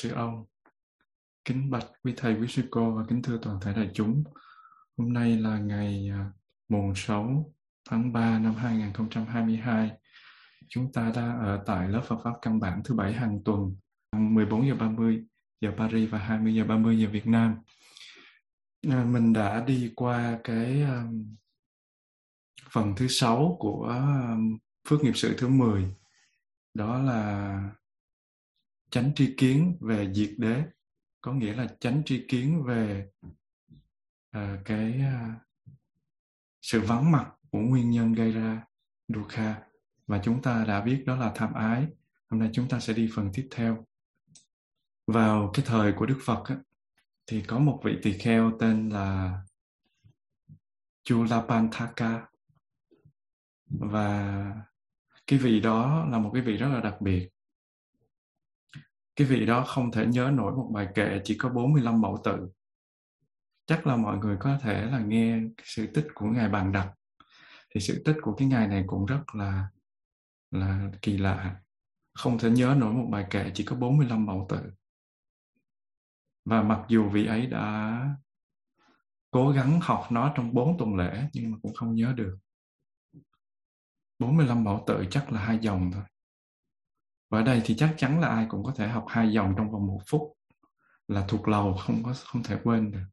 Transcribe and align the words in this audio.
sư 0.00 0.12
ông, 0.12 0.44
kính 1.44 1.70
bạch 1.70 1.86
quý 2.04 2.14
thầy, 2.16 2.34
quý 2.34 2.48
sư 2.48 2.62
cô 2.70 2.90
và 2.90 3.04
kính 3.08 3.22
thưa 3.22 3.38
toàn 3.42 3.60
thể 3.60 3.72
đại 3.72 3.90
chúng. 3.94 4.24
Hôm 4.96 5.12
nay 5.12 5.36
là 5.36 5.58
ngày 5.58 6.10
à, 6.12 6.30
mùng 6.68 6.94
6 6.94 7.52
tháng 7.90 8.12
3 8.12 8.38
năm 8.38 8.54
2022. 8.54 9.90
Chúng 10.68 10.92
ta 10.92 11.12
đã 11.14 11.36
ở 11.42 11.62
tại 11.66 11.88
lớp 11.88 12.00
Phật 12.06 12.16
pháp 12.24 12.32
căn 12.42 12.60
bản 12.60 12.82
thứ 12.84 12.94
bảy 12.94 13.12
hàng 13.12 13.38
tuần, 13.44 13.76
14 14.12 14.68
giờ 14.68 14.74
30 14.74 15.24
giờ 15.60 15.72
Paris 15.76 16.10
và 16.10 16.18
20 16.18 16.54
giờ 16.54 16.64
30 16.64 16.98
giờ 16.98 17.08
Việt 17.12 17.26
Nam. 17.26 17.56
À, 18.90 19.04
mình 19.04 19.32
đã 19.32 19.64
đi 19.66 19.92
qua 19.96 20.38
cái 20.44 20.82
um, 20.82 21.36
phần 22.70 22.94
thứ 22.96 23.08
sáu 23.08 23.56
của 23.60 23.82
um, 23.82 24.58
phước 24.88 25.04
nghiệp 25.04 25.16
sự 25.16 25.34
thứ 25.38 25.48
10 25.48 25.94
đó 26.74 26.98
là 27.02 27.70
tránh 28.90 29.12
tri 29.14 29.34
kiến 29.36 29.78
về 29.80 30.14
diệt 30.14 30.30
đế. 30.38 30.62
Có 31.20 31.32
nghĩa 31.32 31.54
là 31.54 31.66
tránh 31.80 32.02
tri 32.06 32.24
kiến 32.28 32.64
về 32.64 33.08
uh, 34.36 34.42
cái 34.64 35.00
uh, 35.00 35.42
sự 36.62 36.80
vắng 36.80 37.12
mặt 37.12 37.30
của 37.50 37.58
nguyên 37.58 37.90
nhân 37.90 38.12
gây 38.12 38.32
ra 38.32 38.66
dukkha. 39.08 39.62
Và 40.06 40.20
chúng 40.24 40.42
ta 40.42 40.64
đã 40.64 40.80
biết 40.80 41.02
đó 41.06 41.16
là 41.16 41.32
tham 41.34 41.54
ái. 41.54 41.86
Hôm 42.28 42.40
nay 42.40 42.50
chúng 42.52 42.68
ta 42.68 42.80
sẽ 42.80 42.92
đi 42.92 43.10
phần 43.14 43.30
tiếp 43.34 43.48
theo. 43.50 43.86
Vào 45.06 45.50
cái 45.54 45.64
thời 45.68 45.92
của 45.92 46.06
đức 46.06 46.18
phật 46.24 46.44
á, 46.44 46.56
thì 47.26 47.42
có 47.42 47.58
một 47.58 47.80
vị 47.84 47.98
tỳ 48.02 48.18
kheo 48.18 48.52
tên 48.58 48.88
là 48.88 49.42
Chulapanthaka 51.02 52.26
và 53.66 54.44
cái 55.26 55.38
vị 55.38 55.60
đó 55.60 56.06
là 56.10 56.18
một 56.18 56.30
cái 56.34 56.42
vị 56.42 56.56
rất 56.56 56.68
là 56.68 56.80
đặc 56.80 57.00
biệt 57.00 57.28
cái 59.20 59.28
vị 59.28 59.46
đó 59.46 59.64
không 59.66 59.92
thể 59.92 60.06
nhớ 60.06 60.30
nổi 60.34 60.52
một 60.52 60.70
bài 60.74 60.88
kệ, 60.94 61.20
chỉ 61.24 61.36
có 61.38 61.48
45 61.48 62.00
mẫu 62.00 62.20
tự. 62.24 62.48
Chắc 63.66 63.86
là 63.86 63.96
mọi 63.96 64.18
người 64.18 64.36
có 64.40 64.58
thể 64.62 64.86
là 64.86 64.98
nghe 64.98 65.40
sự 65.62 65.86
tích 65.94 66.06
của 66.14 66.26
ngài 66.26 66.48
bàn 66.48 66.72
đặc 66.72 66.94
thì 67.70 67.80
sự 67.80 68.02
tích 68.04 68.16
của 68.22 68.34
cái 68.34 68.48
ngài 68.48 68.68
này 68.68 68.84
cũng 68.86 69.06
rất 69.06 69.20
là 69.32 69.68
là 70.50 70.90
kỳ 71.02 71.18
lạ. 71.18 71.60
Không 72.14 72.38
thể 72.38 72.50
nhớ 72.50 72.74
nổi 72.78 72.94
một 72.94 73.08
bài 73.10 73.26
kệ, 73.30 73.50
chỉ 73.54 73.64
có 73.64 73.76
45 73.76 74.26
mẫu 74.26 74.46
tự. 74.48 74.60
Và 76.44 76.62
mặc 76.62 76.84
dù 76.88 77.08
vị 77.08 77.26
ấy 77.26 77.46
đã 77.46 78.00
cố 79.30 79.50
gắng 79.50 79.80
học 79.82 80.06
nó 80.10 80.32
trong 80.36 80.54
bốn 80.54 80.78
tuần 80.78 80.96
lễ, 80.96 81.24
nhưng 81.32 81.50
mà 81.50 81.58
cũng 81.62 81.74
không 81.74 81.94
nhớ 81.94 82.12
được. 82.16 82.38
45 84.18 84.64
mẫu 84.64 84.84
tự 84.86 85.04
chắc 85.10 85.32
là 85.32 85.40
hai 85.40 85.58
dòng 85.58 85.90
thôi 85.92 86.04
và 87.30 87.38
ở 87.38 87.42
đây 87.42 87.62
thì 87.64 87.76
chắc 87.76 87.94
chắn 87.96 88.20
là 88.20 88.28
ai 88.28 88.46
cũng 88.48 88.64
có 88.64 88.72
thể 88.76 88.88
học 88.88 89.04
hai 89.08 89.32
dòng 89.32 89.54
trong 89.56 89.72
vòng 89.72 89.86
một 89.86 90.00
phút 90.06 90.22
là 91.08 91.24
thuộc 91.28 91.48
lầu, 91.48 91.74
không 91.74 92.02
có, 92.02 92.14
không 92.24 92.42
thể 92.42 92.56
quên 92.64 92.90
được. 92.90 93.04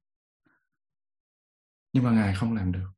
Nhưng 1.93 2.03
mà 2.03 2.11
ngài 2.11 2.35
không 2.35 2.55
làm 2.55 2.71
được. 2.71 2.89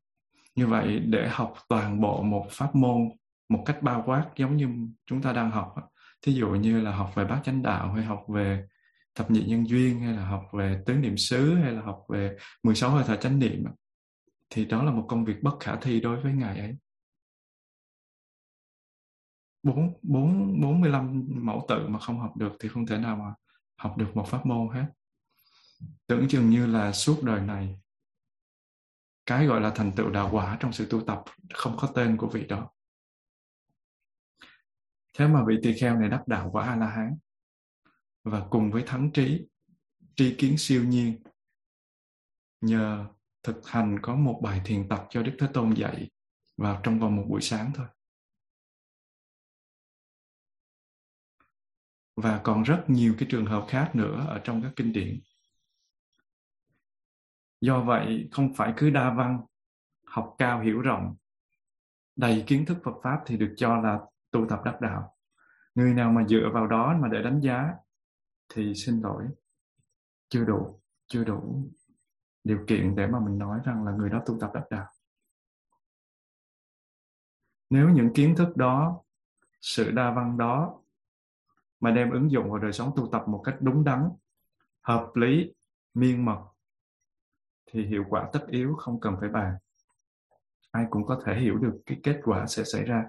Như 0.56 0.68
vậy 0.68 1.00
để 1.00 1.30
học 1.30 1.54
toàn 1.70 2.02
bộ 2.02 2.22
một 2.22 2.48
pháp 2.52 2.76
môn 2.76 3.10
một 3.50 3.64
cách 3.66 3.82
bao 3.82 4.04
quát 4.06 4.26
giống 4.36 4.58
như 4.58 4.68
chúng 5.06 5.22
ta 5.22 5.34
đang 5.34 5.52
học 5.52 5.76
thí 6.22 6.34
dụ 6.34 6.50
như 6.50 6.82
là 6.82 6.92
học 6.92 7.12
về 7.16 7.26
bát 7.26 7.42
chánh 7.44 7.62
đạo 7.62 7.94
hay 7.94 8.06
học 8.06 8.24
về 8.28 8.68
thập 9.16 9.32
nhị 9.32 9.44
nhân 9.44 9.68
duyên 9.70 10.00
hay 10.00 10.14
là 10.14 10.26
học 10.26 10.44
về 10.54 10.82
tứ 10.86 10.94
niệm 10.94 11.18
xứ 11.18 11.56
hay 11.56 11.72
là 11.74 11.82
học 11.82 12.06
về 12.10 12.38
16 12.64 12.90
hơi 12.90 13.04
thở 13.08 13.16
chánh 13.16 13.40
niệm 13.40 13.64
thì 14.50 14.66
đó 14.66 14.84
là 14.84 14.92
một 14.92 15.06
công 15.08 15.26
việc 15.26 15.44
bất 15.44 15.60
khả 15.60 15.76
thi 15.76 16.00
đối 16.00 16.22
với 16.22 16.34
ngài 16.34 16.60
ấy 16.60 16.76
bốn 19.64 19.94
bốn 20.02 20.62
bốn 20.62 20.82
mươi 20.82 20.90
lăm 20.90 21.24
mẫu 21.28 21.66
tự 21.68 21.88
mà 21.88 22.00
không 22.00 22.20
học 22.20 22.38
được 22.38 22.52
thì 22.60 22.70
không 22.70 22.86
thể 22.86 22.98
nào 22.98 23.16
mà 23.16 23.34
học 23.78 23.98
được 23.98 24.12
một 24.14 24.28
pháp 24.28 24.46
môn 24.46 24.76
hết. 24.76 24.86
Tưởng 26.08 26.28
chừng 26.28 26.50
như 26.50 26.66
là 26.68 26.92
suốt 26.92 27.24
đời 27.24 27.42
này, 27.42 27.80
cái 29.26 29.46
gọi 29.46 29.62
là 29.62 29.72
thành 29.76 29.92
tựu 29.92 30.10
đạo 30.10 30.30
quả 30.32 30.58
trong 30.60 30.74
sự 30.74 30.88
tu 30.90 31.02
tập 31.02 31.24
không 31.54 31.78
có 31.78 31.88
tên 31.96 32.18
của 32.18 32.28
vị 32.28 32.46
đó. 32.46 32.70
Thế 35.18 35.28
mà 35.28 35.44
vị 35.48 35.56
tỳ 35.64 35.74
kheo 35.80 36.00
này 36.00 36.10
đắc 36.10 36.28
đạo 36.28 36.50
quả 36.52 36.66
a 36.66 36.76
la 36.76 36.90
hán 36.90 37.18
và 38.24 38.48
cùng 38.50 38.72
với 38.72 38.84
thắng 38.88 39.12
trí 39.12 39.48
tri 40.16 40.36
kiến 40.36 40.58
siêu 40.58 40.84
nhiên, 40.84 41.24
nhờ 42.62 43.06
thực 43.44 43.68
hành 43.68 44.00
có 44.02 44.16
một 44.16 44.40
bài 44.44 44.62
thiền 44.66 44.90
tập 44.90 45.08
cho 45.10 45.24
đức 45.24 45.36
thế 45.40 45.48
tôn 45.54 45.74
dạy 45.74 46.10
vào 46.58 46.80
trong 46.84 47.00
vòng 47.00 47.16
một 47.16 47.26
buổi 47.30 47.42
sáng 47.42 47.72
thôi. 47.76 47.88
Và 52.22 52.42
còn 52.44 52.64
rất 52.64 52.84
nhiều 52.88 53.16
cái 53.18 53.28
trường 53.32 53.46
hợp 53.46 53.66
khác 53.70 53.92
nữa 53.94 54.26
ở 54.28 54.42
trong 54.44 54.62
các 54.62 54.72
kinh 54.76 54.94
điển. 54.94 55.20
Do 57.62 57.84
vậy, 57.84 58.30
không 58.32 58.54
phải 58.54 58.74
cứ 58.78 58.90
đa 58.90 59.14
văn, 59.14 59.42
học 60.06 60.36
cao 60.38 60.62
hiểu 60.62 60.82
rộng, 60.82 61.16
đầy 62.16 62.44
kiến 62.48 62.66
thức 62.66 62.78
Phật 62.84 62.96
pháp 63.04 63.20
thì 63.26 63.38
được 63.38 63.54
cho 63.58 63.78
là 63.78 64.00
tu 64.32 64.46
tập 64.50 64.62
đắc 64.66 64.82
đạo. 64.82 65.16
Người 65.76 65.94
nào 65.94 66.12
mà 66.12 66.28
dựa 66.28 66.50
vào 66.54 66.68
đó 66.68 66.98
mà 67.02 67.08
để 67.08 67.22
đánh 67.22 67.40
giá 67.42 67.74
thì 68.54 68.74
xin 68.76 69.02
lỗi. 69.02 69.24
Chưa 70.30 70.46
đủ 70.46 70.82
chưa 71.08 71.24
đủ 71.24 71.70
điều 72.44 72.66
kiện 72.68 72.96
để 72.96 73.08
mà 73.08 73.20
mình 73.20 73.38
nói 73.38 73.60
rằng 73.66 73.86
là 73.86 73.92
người 73.92 74.10
đó 74.10 74.22
tu 74.26 74.38
tập 74.42 74.52
đắc 74.54 74.64
đạo. 74.70 74.88
Nếu 77.70 77.90
những 77.90 78.14
kiến 78.14 78.36
thức 78.38 78.58
đó, 78.58 79.04
sự 79.62 79.92
đa 79.92 80.14
văn 80.14 80.38
đó 80.38 80.82
mà 81.80 81.92
đem 81.92 82.12
ứng 82.12 82.32
dụng 82.32 82.50
vào 82.50 82.60
đời 82.60 82.74
sống 82.74 82.92
tu 82.96 83.10
tập 83.12 83.24
một 83.28 83.42
cách 83.46 83.56
đúng 83.60 83.84
đắn, 83.84 84.10
hợp 84.82 85.12
lý, 85.16 85.54
miên 85.94 86.26
mật, 86.26 86.40
thì 87.72 87.86
hiệu 87.86 88.04
quả 88.10 88.30
tất 88.34 88.48
yếu, 88.48 88.76
không 88.76 89.00
cần 89.00 89.16
phải 89.20 89.30
bàn. 89.30 89.56
Ai 90.72 90.86
cũng 90.90 91.06
có 91.06 91.22
thể 91.26 91.40
hiểu 91.40 91.58
được 91.58 91.82
cái 91.86 92.00
kết 92.04 92.20
quả 92.24 92.46
sẽ 92.48 92.64
xảy 92.64 92.84
ra. 92.84 93.06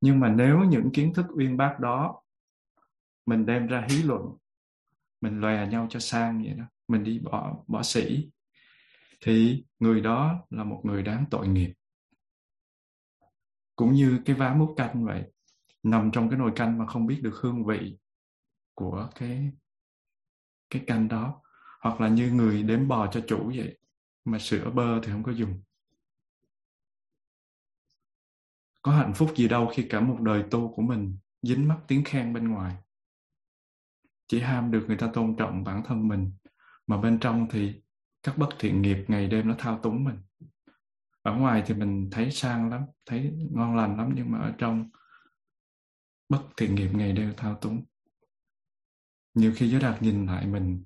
Nhưng 0.00 0.20
mà 0.20 0.28
nếu 0.28 0.58
những 0.58 0.90
kiến 0.92 1.14
thức 1.14 1.26
uyên 1.36 1.56
bác 1.56 1.80
đó, 1.80 2.22
mình 3.26 3.46
đem 3.46 3.66
ra 3.66 3.86
hí 3.90 4.02
luận, 4.02 4.22
mình 5.20 5.40
lòe 5.40 5.66
nhau 5.66 5.86
cho 5.90 6.00
sang 6.00 6.42
vậy 6.42 6.54
đó, 6.58 6.64
mình 6.88 7.04
đi 7.04 7.18
bỏ 7.18 7.56
bỏ 7.66 7.82
sĩ, 7.82 8.30
thì 9.20 9.64
người 9.78 10.00
đó 10.00 10.46
là 10.50 10.64
một 10.64 10.80
người 10.84 11.02
đáng 11.02 11.24
tội 11.30 11.48
nghiệp. 11.48 11.72
Cũng 13.76 13.92
như 13.92 14.20
cái 14.24 14.36
vá 14.36 14.54
múc 14.54 14.74
canh 14.76 15.04
vậy, 15.04 15.32
nằm 15.82 16.10
trong 16.10 16.30
cái 16.30 16.38
nồi 16.38 16.52
canh 16.56 16.78
mà 16.78 16.86
không 16.86 17.06
biết 17.06 17.20
được 17.22 17.34
hương 17.42 17.64
vị 17.64 17.96
của 18.74 19.08
cái 19.14 19.50
cái 20.70 20.84
canh 20.86 21.08
đó. 21.08 21.40
Hoặc 21.80 22.00
là 22.00 22.08
như 22.08 22.32
người 22.32 22.62
đếm 22.62 22.88
bò 22.88 23.06
cho 23.12 23.20
chủ 23.28 23.52
vậy, 23.56 23.78
mà 24.24 24.38
sữa 24.38 24.70
bơ 24.74 25.00
thì 25.02 25.12
không 25.12 25.22
có 25.22 25.32
dùng. 25.32 25.62
Có 28.82 28.92
hạnh 28.92 29.12
phúc 29.14 29.32
gì 29.36 29.48
đâu 29.48 29.70
khi 29.74 29.86
cả 29.90 30.00
một 30.00 30.18
đời 30.20 30.44
tu 30.50 30.72
của 30.74 30.82
mình 30.82 31.18
dính 31.42 31.68
mắc 31.68 31.78
tiếng 31.88 32.04
khen 32.04 32.32
bên 32.34 32.48
ngoài. 32.48 32.76
Chỉ 34.26 34.40
ham 34.40 34.70
được 34.70 34.84
người 34.86 34.96
ta 34.96 35.10
tôn 35.14 35.36
trọng 35.36 35.64
bản 35.64 35.82
thân 35.84 36.08
mình, 36.08 36.32
mà 36.86 37.00
bên 37.00 37.18
trong 37.18 37.48
thì 37.50 37.82
các 38.22 38.38
bất 38.38 38.48
thiện 38.58 38.82
nghiệp 38.82 39.04
ngày 39.08 39.26
đêm 39.26 39.48
nó 39.48 39.54
thao 39.58 39.78
túng 39.78 40.04
mình. 40.04 40.18
Ở 41.22 41.34
ngoài 41.34 41.62
thì 41.66 41.74
mình 41.74 42.08
thấy 42.12 42.30
sang 42.30 42.70
lắm, 42.70 42.82
thấy 43.06 43.32
ngon 43.50 43.76
lành 43.76 43.96
lắm, 43.96 44.12
nhưng 44.14 44.30
mà 44.30 44.38
ở 44.38 44.52
trong 44.58 44.90
bất 46.28 46.42
thiện 46.56 46.74
nghiệp 46.74 46.90
ngày 46.92 47.12
đêm 47.12 47.34
thao 47.36 47.54
túng 47.54 47.84
nhiều 49.34 49.52
khi 49.56 49.70
giới 49.70 49.80
đạt 49.80 50.02
nhìn 50.02 50.26
lại 50.26 50.46
mình 50.46 50.84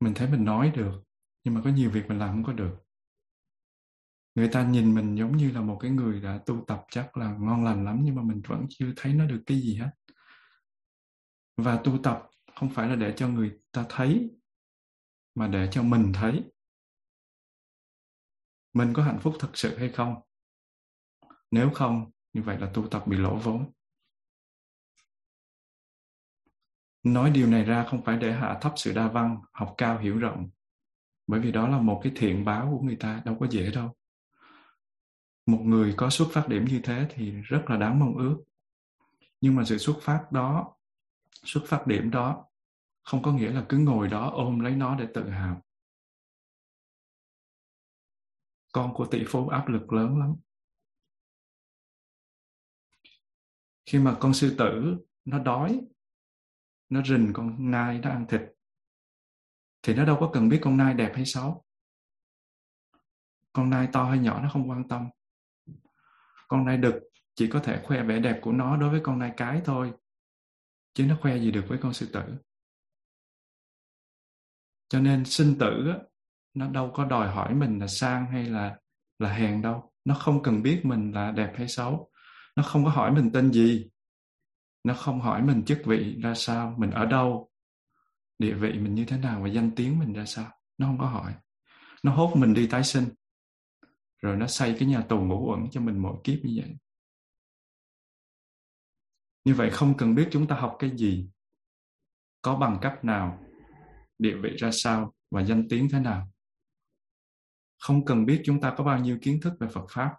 mình 0.00 0.14
thấy 0.14 0.30
mình 0.30 0.44
nói 0.44 0.72
được, 0.74 1.02
nhưng 1.44 1.54
mà 1.54 1.60
có 1.64 1.70
nhiều 1.70 1.90
việc 1.90 2.02
mình 2.08 2.18
làm 2.18 2.28
không 2.28 2.44
có 2.44 2.52
được. 2.52 2.76
Người 4.34 4.48
ta 4.52 4.68
nhìn 4.68 4.94
mình 4.94 5.14
giống 5.14 5.36
như 5.36 5.50
là 5.50 5.60
một 5.60 5.78
cái 5.80 5.90
người 5.90 6.20
đã 6.20 6.40
tu 6.46 6.64
tập 6.66 6.84
chắc 6.90 7.16
là 7.16 7.36
ngon 7.40 7.64
lành 7.64 7.84
lắm, 7.84 8.00
nhưng 8.02 8.14
mà 8.14 8.22
mình 8.22 8.42
vẫn 8.48 8.66
chưa 8.68 8.92
thấy 8.96 9.12
nó 9.12 9.26
được 9.26 9.42
cái 9.46 9.60
gì 9.60 9.76
hết. 9.76 9.90
Và 11.56 11.80
tu 11.84 11.98
tập 12.02 12.30
không 12.54 12.70
phải 12.74 12.88
là 12.88 12.96
để 12.96 13.14
cho 13.16 13.28
người 13.28 13.58
ta 13.72 13.86
thấy, 13.88 14.30
mà 15.34 15.48
để 15.48 15.68
cho 15.72 15.82
mình 15.82 16.12
thấy. 16.14 16.44
Mình 18.72 18.92
có 18.92 19.02
hạnh 19.02 19.18
phúc 19.22 19.34
thật 19.40 19.50
sự 19.54 19.78
hay 19.78 19.88
không? 19.88 20.14
Nếu 21.50 21.70
không, 21.74 22.10
như 22.32 22.42
vậy 22.42 22.58
là 22.58 22.70
tu 22.74 22.88
tập 22.88 23.04
bị 23.06 23.16
lỗ 23.16 23.36
vốn. 23.36 23.72
Nói 27.12 27.30
điều 27.30 27.46
này 27.46 27.64
ra 27.64 27.86
không 27.90 28.04
phải 28.04 28.16
để 28.16 28.32
hạ 28.32 28.58
thấp 28.60 28.72
sự 28.76 28.92
đa 28.94 29.08
văn, 29.08 29.40
học 29.52 29.74
cao 29.78 29.98
hiểu 29.98 30.18
rộng. 30.18 30.50
Bởi 31.26 31.40
vì 31.40 31.52
đó 31.52 31.68
là 31.68 31.78
một 31.78 32.00
cái 32.04 32.12
thiện 32.16 32.44
báo 32.44 32.68
của 32.70 32.86
người 32.86 32.96
ta, 32.96 33.22
đâu 33.24 33.36
có 33.40 33.46
dễ 33.50 33.70
đâu. 33.70 33.96
Một 35.46 35.60
người 35.64 35.94
có 35.96 36.10
xuất 36.10 36.28
phát 36.32 36.48
điểm 36.48 36.64
như 36.64 36.80
thế 36.84 37.06
thì 37.10 37.30
rất 37.30 37.64
là 37.68 37.76
đáng 37.76 37.98
mong 37.98 38.16
ước. 38.16 38.44
Nhưng 39.40 39.54
mà 39.54 39.64
sự 39.64 39.78
xuất 39.78 39.96
phát 40.00 40.32
đó, 40.32 40.74
xuất 41.44 41.64
phát 41.66 41.86
điểm 41.86 42.10
đó 42.10 42.44
không 43.02 43.22
có 43.22 43.32
nghĩa 43.32 43.50
là 43.50 43.66
cứ 43.68 43.78
ngồi 43.78 44.08
đó 44.08 44.30
ôm 44.34 44.60
lấy 44.60 44.76
nó 44.76 44.96
để 44.96 45.06
tự 45.14 45.28
hào. 45.28 45.62
Con 48.72 48.94
của 48.94 49.06
tỷ 49.06 49.24
phú 49.28 49.48
áp 49.48 49.68
lực 49.68 49.92
lớn 49.92 50.18
lắm. 50.18 50.36
Khi 53.86 53.98
mà 53.98 54.16
con 54.20 54.34
sư 54.34 54.54
tử 54.58 54.96
nó 55.24 55.38
đói 55.38 55.80
nó 56.88 57.02
rình 57.02 57.30
con 57.32 57.70
nai 57.70 57.98
nó 57.98 58.10
ăn 58.10 58.26
thịt. 58.28 58.40
Thì 59.82 59.94
nó 59.94 60.04
đâu 60.04 60.16
có 60.20 60.30
cần 60.32 60.48
biết 60.48 60.60
con 60.62 60.76
nai 60.76 60.94
đẹp 60.94 61.12
hay 61.14 61.26
xấu. 61.26 61.64
Con 63.52 63.70
nai 63.70 63.88
to 63.92 64.04
hay 64.04 64.18
nhỏ 64.18 64.40
nó 64.42 64.48
không 64.52 64.70
quan 64.70 64.88
tâm. 64.88 65.08
Con 66.48 66.64
nai 66.64 66.76
đực 66.76 66.94
chỉ 67.34 67.48
có 67.48 67.60
thể 67.60 67.82
khoe 67.84 68.02
vẻ 68.02 68.18
đẹp 68.18 68.38
của 68.42 68.52
nó 68.52 68.76
đối 68.76 68.90
với 68.90 69.00
con 69.02 69.18
nai 69.18 69.32
cái 69.36 69.62
thôi, 69.64 69.92
chứ 70.94 71.06
nó 71.06 71.16
khoe 71.20 71.38
gì 71.38 71.50
được 71.50 71.64
với 71.68 71.78
con 71.82 71.92
sư 71.92 72.08
tử. 72.12 72.22
Cho 74.88 75.00
nên 75.00 75.24
sinh 75.24 75.58
tử 75.58 75.92
nó 76.54 76.68
đâu 76.68 76.92
có 76.94 77.04
đòi 77.04 77.28
hỏi 77.28 77.54
mình 77.54 77.78
là 77.78 77.86
sang 77.86 78.26
hay 78.26 78.44
là 78.44 78.78
là 79.18 79.32
hèn 79.32 79.62
đâu. 79.62 79.92
Nó 80.04 80.14
không 80.14 80.42
cần 80.42 80.62
biết 80.62 80.80
mình 80.84 81.12
là 81.12 81.30
đẹp 81.30 81.52
hay 81.56 81.68
xấu. 81.68 82.10
Nó 82.56 82.62
không 82.62 82.84
có 82.84 82.90
hỏi 82.90 83.12
mình 83.12 83.30
tên 83.32 83.52
gì 83.52 83.90
nó 84.86 84.94
không 84.94 85.20
hỏi 85.20 85.42
mình 85.42 85.64
chức 85.64 85.78
vị 85.84 86.16
ra 86.22 86.34
sao, 86.34 86.74
mình 86.78 86.90
ở 86.90 87.06
đâu, 87.06 87.50
địa 88.38 88.54
vị 88.54 88.72
mình 88.72 88.94
như 88.94 89.04
thế 89.04 89.18
nào 89.18 89.42
và 89.42 89.48
danh 89.48 89.70
tiếng 89.76 89.98
mình 89.98 90.12
ra 90.12 90.24
sao. 90.24 90.50
Nó 90.78 90.86
không 90.86 90.98
có 90.98 91.06
hỏi. 91.06 91.34
Nó 92.02 92.14
hốt 92.14 92.36
mình 92.36 92.54
đi 92.54 92.66
tái 92.66 92.84
sinh. 92.84 93.08
Rồi 94.22 94.36
nó 94.36 94.46
xây 94.46 94.76
cái 94.78 94.88
nhà 94.88 95.02
tù 95.08 95.20
ngũ 95.20 95.50
uẩn 95.50 95.70
cho 95.70 95.80
mình 95.80 95.98
mỗi 95.98 96.16
kiếp 96.24 96.38
như 96.42 96.62
vậy. 96.62 96.76
Như 99.44 99.54
vậy 99.54 99.70
không 99.70 99.96
cần 99.96 100.14
biết 100.14 100.28
chúng 100.30 100.46
ta 100.46 100.56
học 100.56 100.76
cái 100.78 100.90
gì, 100.96 101.30
có 102.42 102.56
bằng 102.56 102.78
cấp 102.82 103.04
nào, 103.04 103.38
địa 104.18 104.36
vị 104.42 104.50
ra 104.56 104.70
sao 104.72 105.14
và 105.30 105.44
danh 105.44 105.66
tiếng 105.68 105.88
thế 105.92 106.00
nào. 106.00 106.28
Không 107.78 108.04
cần 108.04 108.26
biết 108.26 108.42
chúng 108.44 108.60
ta 108.60 108.74
có 108.76 108.84
bao 108.84 108.98
nhiêu 108.98 109.18
kiến 109.22 109.40
thức 109.42 109.52
về 109.60 109.68
phật 109.72 109.86
pháp. 109.90 110.14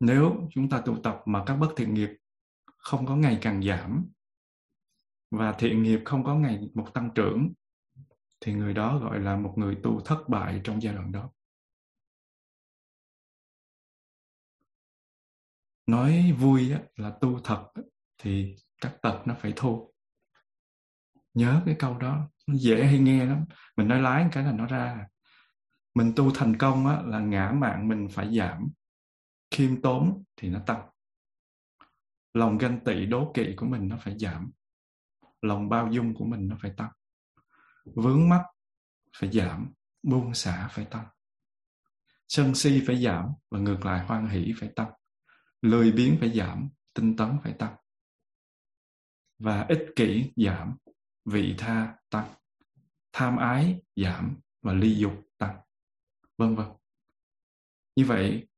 Nếu 0.00 0.48
chúng 0.50 0.68
ta 0.68 0.80
tụ 0.80 0.96
tập 1.02 1.20
mà 1.26 1.42
các 1.46 1.56
bất 1.56 1.68
thiện 1.76 1.94
nghiệp 1.94 2.10
không 2.80 3.06
có 3.06 3.16
ngày 3.16 3.38
càng 3.42 3.62
giảm 3.62 4.06
và 5.30 5.52
thiện 5.52 5.82
nghiệp 5.82 6.00
không 6.04 6.24
có 6.24 6.34
ngày 6.34 6.70
một 6.74 6.86
tăng 6.94 7.10
trưởng 7.14 7.52
thì 8.40 8.52
người 8.52 8.74
đó 8.74 8.98
gọi 8.98 9.20
là 9.20 9.36
một 9.36 9.54
người 9.56 9.78
tu 9.82 10.00
thất 10.00 10.28
bại 10.28 10.60
trong 10.64 10.82
giai 10.82 10.94
đoạn 10.94 11.12
đó. 11.12 11.30
Nói 15.86 16.32
vui 16.32 16.72
là 16.96 17.16
tu 17.20 17.40
thật 17.44 17.66
thì 18.18 18.56
các 18.80 18.96
tật 19.02 19.22
nó 19.26 19.34
phải 19.40 19.52
thô 19.56 19.92
nhớ 21.34 21.62
cái 21.66 21.76
câu 21.78 21.98
đó 21.98 22.28
nó 22.46 22.54
dễ 22.58 22.84
hay 22.86 22.98
nghe 22.98 23.24
lắm. 23.24 23.44
Mình 23.76 23.88
nói 23.88 24.02
lái 24.02 24.28
cái 24.32 24.44
là 24.44 24.52
nó 24.52 24.66
ra. 24.66 25.06
Mình 25.94 26.12
tu 26.16 26.30
thành 26.34 26.56
công 26.58 26.86
á, 26.86 27.02
là 27.02 27.20
ngã 27.20 27.52
mạng 27.54 27.88
mình 27.88 28.08
phải 28.10 28.36
giảm. 28.36 28.68
Khiêm 29.50 29.82
tốn 29.82 30.24
thì 30.36 30.48
nó 30.48 30.60
tăng 30.66 30.88
lòng 32.34 32.58
ganh 32.58 32.84
tị 32.84 33.06
đố 33.06 33.32
kỵ 33.34 33.54
của 33.56 33.66
mình 33.66 33.88
nó 33.88 33.96
phải 34.00 34.18
giảm. 34.18 34.50
Lòng 35.42 35.68
bao 35.68 35.88
dung 35.92 36.14
của 36.14 36.24
mình 36.24 36.48
nó 36.48 36.56
phải 36.62 36.72
tăng. 36.76 36.92
Vướng 37.84 38.28
mắc 38.28 38.42
phải 39.16 39.32
giảm, 39.32 39.72
buông 40.02 40.34
xả 40.34 40.68
phải 40.72 40.84
tăng. 40.84 41.06
Sân 42.28 42.54
si 42.54 42.82
phải 42.86 43.02
giảm 43.02 43.32
và 43.50 43.58
ngược 43.58 43.84
lại 43.84 44.06
hoan 44.06 44.28
hỷ 44.28 44.52
phải 44.60 44.68
tăng. 44.76 44.92
Lười 45.62 45.92
biếng 45.92 46.16
phải 46.20 46.32
giảm, 46.32 46.68
tinh 46.94 47.16
tấn 47.16 47.38
phải 47.42 47.52
tăng. 47.52 47.76
Và 49.38 49.66
ích 49.68 49.86
kỷ 49.96 50.32
giảm, 50.36 50.76
vị 51.24 51.54
tha 51.58 51.94
tăng. 52.10 52.28
Tham 53.12 53.36
ái 53.36 53.80
giảm 53.96 54.36
và 54.62 54.72
ly 54.72 54.96
dục 54.96 55.12
tăng. 55.38 55.60
Vân 56.38 56.56
vân. 56.56 56.66
Như 57.96 58.04
vậy, 58.04 58.48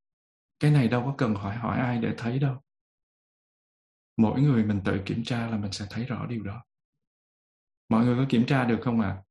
cái 0.61 0.71
này 0.71 0.89
đâu 0.89 1.03
có 1.05 1.15
cần 1.19 1.35
hỏi 1.35 1.57
hỏi 1.57 1.79
ai 1.79 1.99
để 1.99 2.15
thấy 2.19 2.39
đâu 2.39 2.63
mỗi 4.17 4.41
người 4.41 4.65
mình 4.65 4.81
tự 4.85 5.01
kiểm 5.07 5.25
tra 5.25 5.47
là 5.47 5.57
mình 5.57 5.73
sẽ 5.73 5.87
thấy 5.91 6.05
rõ 6.05 6.27
điều 6.27 6.43
đó. 6.43 6.65
Mọi 7.89 8.05
người 8.05 8.17
có 8.17 8.27
kiểm 8.29 8.47
tra 8.47 8.65
được 8.65 8.79
không 8.83 9.01
ạ? 9.01 9.09
À? 9.09 9.23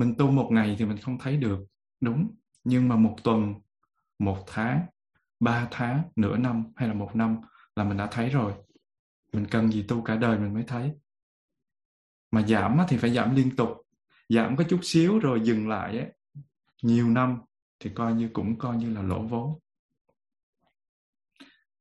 mình 0.00 0.14
tu 0.18 0.30
một 0.30 0.48
ngày 0.50 0.76
thì 0.78 0.84
mình 0.84 0.98
không 0.98 1.18
thấy 1.18 1.36
được, 1.36 1.58
đúng. 2.00 2.36
Nhưng 2.64 2.88
mà 2.88 2.96
một 2.96 3.16
tuần, 3.24 3.54
một 4.18 4.44
tháng, 4.46 4.86
ba 5.40 5.68
tháng, 5.70 6.02
nửa 6.16 6.36
năm 6.36 6.72
hay 6.76 6.88
là 6.88 6.94
một 6.94 7.16
năm 7.16 7.36
là 7.76 7.84
mình 7.84 7.96
đã 7.96 8.08
thấy 8.10 8.28
rồi. 8.28 8.52
Mình 9.32 9.46
cần 9.50 9.72
gì 9.72 9.84
tu 9.88 10.02
cả 10.02 10.16
đời 10.16 10.38
mình 10.38 10.54
mới 10.54 10.64
thấy. 10.66 10.92
Mà 12.30 12.42
giảm 12.46 12.78
thì 12.88 12.96
phải 12.96 13.14
giảm 13.14 13.36
liên 13.36 13.56
tục. 13.56 13.68
Giảm 14.28 14.56
có 14.56 14.64
chút 14.68 14.80
xíu 14.82 15.18
rồi 15.18 15.40
dừng 15.44 15.68
lại 15.68 15.98
ấy. 15.98 16.12
nhiều 16.82 17.08
năm 17.08 17.40
thì 17.80 17.90
coi 17.94 18.14
như 18.14 18.30
cũng 18.32 18.58
coi 18.58 18.76
như 18.76 18.94
là 18.94 19.02
lỗ 19.02 19.22
vốn 19.22 19.58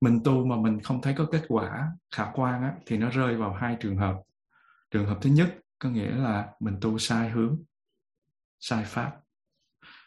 mình 0.02 0.22
tu 0.24 0.46
mà 0.46 0.56
mình 0.56 0.82
không 0.82 1.02
thấy 1.02 1.14
có 1.18 1.28
kết 1.32 1.42
quả 1.48 1.92
khả 2.12 2.32
quan 2.34 2.62
á, 2.62 2.76
thì 2.86 2.98
nó 2.98 3.10
rơi 3.10 3.36
vào 3.36 3.54
hai 3.54 3.78
trường 3.80 3.98
hợp. 3.98 4.22
Trường 4.92 5.06
hợp 5.06 5.18
thứ 5.22 5.30
nhất 5.30 5.56
có 5.80 5.90
nghĩa 5.90 6.12
là 6.12 6.50
mình 6.60 6.78
tu 6.82 6.98
sai 6.98 7.30
hướng 7.30 7.64
sai 8.60 8.84
pháp. 8.88 9.20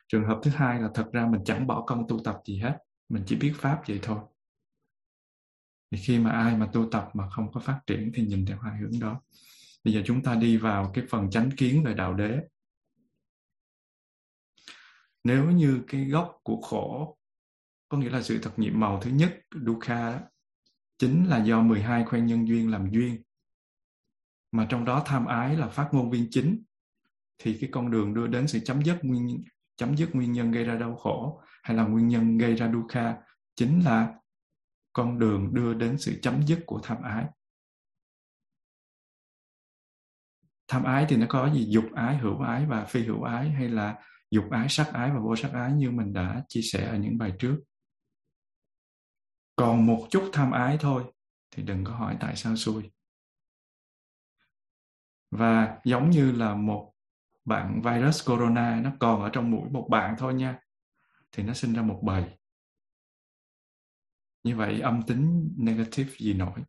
Trường 0.09 0.25
hợp 0.25 0.41
thứ 0.43 0.51
hai 0.51 0.81
là 0.81 0.89
thật 0.95 1.11
ra 1.13 1.27
mình 1.27 1.41
chẳng 1.45 1.67
bỏ 1.67 1.85
công 1.87 2.09
tu 2.09 2.21
tập 2.25 2.37
gì 2.45 2.59
hết 2.59 2.79
mình 3.09 3.23
chỉ 3.27 3.37
biết 3.37 3.53
pháp 3.57 3.83
vậy 3.89 3.99
thôi. 4.03 4.19
Thì 5.91 5.99
khi 5.99 6.19
mà 6.19 6.31
ai 6.31 6.57
mà 6.57 6.69
tu 6.73 6.89
tập 6.91 7.09
mà 7.15 7.31
không 7.31 7.53
có 7.53 7.61
phát 7.61 7.81
triển 7.87 8.13
thì 8.15 8.27
nhìn 8.27 8.47
theo 8.47 8.59
hai 8.59 8.79
hướng 8.79 9.01
đó. 9.01 9.21
Bây 9.85 9.95
giờ 9.95 10.03
chúng 10.05 10.23
ta 10.23 10.35
đi 10.35 10.57
vào 10.57 10.91
cái 10.95 11.05
phần 11.11 11.31
chánh 11.31 11.51
kiến 11.57 11.85
về 11.85 11.95
đạo 11.95 12.15
đế. 12.15 12.41
Nếu 15.25 15.51
như 15.51 15.83
cái 15.89 16.05
gốc 16.05 16.41
của 16.43 16.61
khổ 16.61 17.19
có 17.93 17.99
nghĩa 17.99 18.11
là 18.11 18.23
sự 18.23 18.39
thật 18.43 18.51
nhiệm 18.57 18.81
màu 18.81 19.01
thứ 19.01 19.11
nhất 19.11 19.41
dukkha 19.67 20.21
chính 20.99 21.29
là 21.29 21.45
do 21.45 21.63
12 21.63 22.05
khoen 22.05 22.27
nhân 22.27 22.49
duyên 22.49 22.71
làm 22.71 22.91
duyên. 22.91 23.23
Mà 24.53 24.67
trong 24.71 24.85
đó 24.85 25.03
tham 25.07 25.27
ái 25.27 25.57
là 25.57 25.69
phát 25.69 25.89
ngôn 25.93 26.11
viên 26.11 26.27
chính. 26.31 26.63
Thì 27.39 27.59
cái 27.61 27.71
con 27.73 27.91
đường 27.91 28.15
đưa 28.15 28.27
đến 28.27 28.49
sự 28.49 28.59
chấm 28.65 28.83
dứt 28.83 29.05
nguyên, 29.05 29.45
chấm 29.77 29.97
dứt 29.97 30.15
nguyên 30.15 30.33
nhân 30.33 30.53
gây 30.53 30.65
ra 30.65 30.75
đau 30.75 30.97
khổ 30.97 31.43
hay 31.63 31.77
là 31.77 31.85
nguyên 31.85 32.09
nhân 32.09 32.39
gây 32.39 32.55
ra 32.55 32.73
dukkha 32.73 33.17
chính 33.57 33.85
là 33.85 34.15
con 34.93 35.19
đường 35.19 35.55
đưa 35.55 35.75
đến 35.75 35.99
sự 35.99 36.19
chấm 36.23 36.47
dứt 36.47 36.61
của 36.67 36.81
tham 36.83 37.03
ái. 37.03 37.25
Tham 40.69 40.85
ái 40.85 41.07
thì 41.09 41.17
nó 41.17 41.27
có 41.29 41.51
gì? 41.55 41.67
Dục 41.71 41.85
ái, 41.95 42.17
hữu 42.17 42.41
ái 42.41 42.67
và 42.67 42.85
phi 42.85 43.05
hữu 43.05 43.23
ái 43.23 43.51
hay 43.51 43.69
là 43.69 44.03
dục 44.31 44.45
ái, 44.51 44.69
sắc 44.69 44.87
ái 44.93 45.11
và 45.11 45.21
vô 45.21 45.37
sắc 45.37 45.53
ái 45.53 45.73
như 45.73 45.91
mình 45.91 46.13
đã 46.13 46.45
chia 46.49 46.63
sẻ 46.63 46.87
ở 46.87 46.97
những 46.97 47.19
bài 47.19 47.33
trước 47.39 47.57
còn 49.57 49.87
một 49.87 50.07
chút 50.11 50.31
tham 50.33 50.51
ái 50.51 50.77
thôi, 50.81 51.05
thì 51.51 51.63
đừng 51.63 51.85
có 51.85 51.93
hỏi 51.95 52.17
tại 52.21 52.37
sao 52.37 52.57
xui. 52.57 52.91
Và 55.31 55.79
giống 55.85 56.11
như 56.11 56.33
là 56.33 56.55
một 56.55 56.93
bạn 57.45 57.83
virus 57.85 58.29
corona, 58.29 58.81
nó 58.81 58.93
còn 59.01 59.23
ở 59.23 59.31
trong 59.33 59.51
mũi 59.51 59.71
một 59.71 59.87
bạn 59.91 60.15
thôi 60.19 60.35
nha, 60.35 60.59
thì 61.33 61.43
nó 61.43 61.55
sinh 61.55 61.73
ra 61.73 61.83
một 61.83 62.01
bầy. 62.03 62.25
Như 64.45 64.57
vậy 64.57 64.81
âm 64.81 65.03
tính 65.03 65.55
negative 65.57 66.11
gì 66.19 66.35
nổi? 66.35 66.61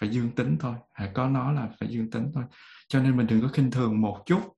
Phải 0.00 0.08
dương 0.08 0.30
tính 0.30 0.56
thôi 0.60 0.74
hãy 0.92 1.10
có 1.14 1.28
nó 1.28 1.52
là 1.52 1.68
phải 1.80 1.88
dương 1.88 2.10
tính 2.10 2.30
thôi. 2.34 2.44
Cho 2.88 3.02
nên 3.02 3.16
mình 3.16 3.26
đừng 3.26 3.42
có 3.42 3.48
khinh 3.48 3.70
thường 3.70 4.00
một 4.00 4.22
chút. 4.26 4.52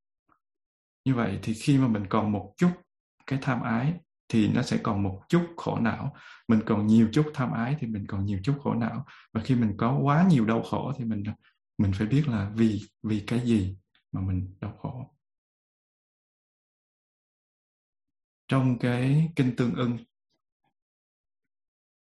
Như 1.04 1.14
vậy 1.14 1.38
thì 1.42 1.54
khi 1.54 1.78
mà 1.78 1.88
mình 1.88 2.06
còn 2.08 2.32
một 2.32 2.54
chút 2.56 2.70
cái 3.26 3.38
tham 3.42 3.62
ái 3.62 4.00
thì 4.28 4.48
nó 4.48 4.62
sẽ 4.62 4.80
còn 4.82 5.02
một 5.02 5.22
chút 5.28 5.46
khổ 5.56 5.78
não. 5.80 6.16
Mình 6.48 6.60
còn 6.66 6.86
nhiều 6.86 7.08
chút 7.12 7.30
tham 7.34 7.52
ái 7.52 7.76
thì 7.80 7.86
mình 7.86 8.04
còn 8.08 8.24
nhiều 8.24 8.40
chút 8.44 8.54
khổ 8.62 8.74
não. 8.74 9.06
Và 9.32 9.40
khi 9.44 9.54
mình 9.54 9.74
có 9.76 9.98
quá 10.02 10.26
nhiều 10.30 10.44
đau 10.46 10.62
khổ 10.62 10.92
thì 10.98 11.04
mình 11.04 11.22
mình 11.78 11.92
phải 11.94 12.06
biết 12.06 12.28
là 12.28 12.50
vì 12.54 12.80
vì 13.02 13.24
cái 13.26 13.40
gì 13.40 13.76
mà 14.12 14.20
mình 14.20 14.56
đau 14.60 14.76
khổ. 14.76 15.14
Trong 18.48 18.78
cái 18.78 19.32
kinh 19.36 19.56
tương 19.56 19.74
ưng, 19.74 19.98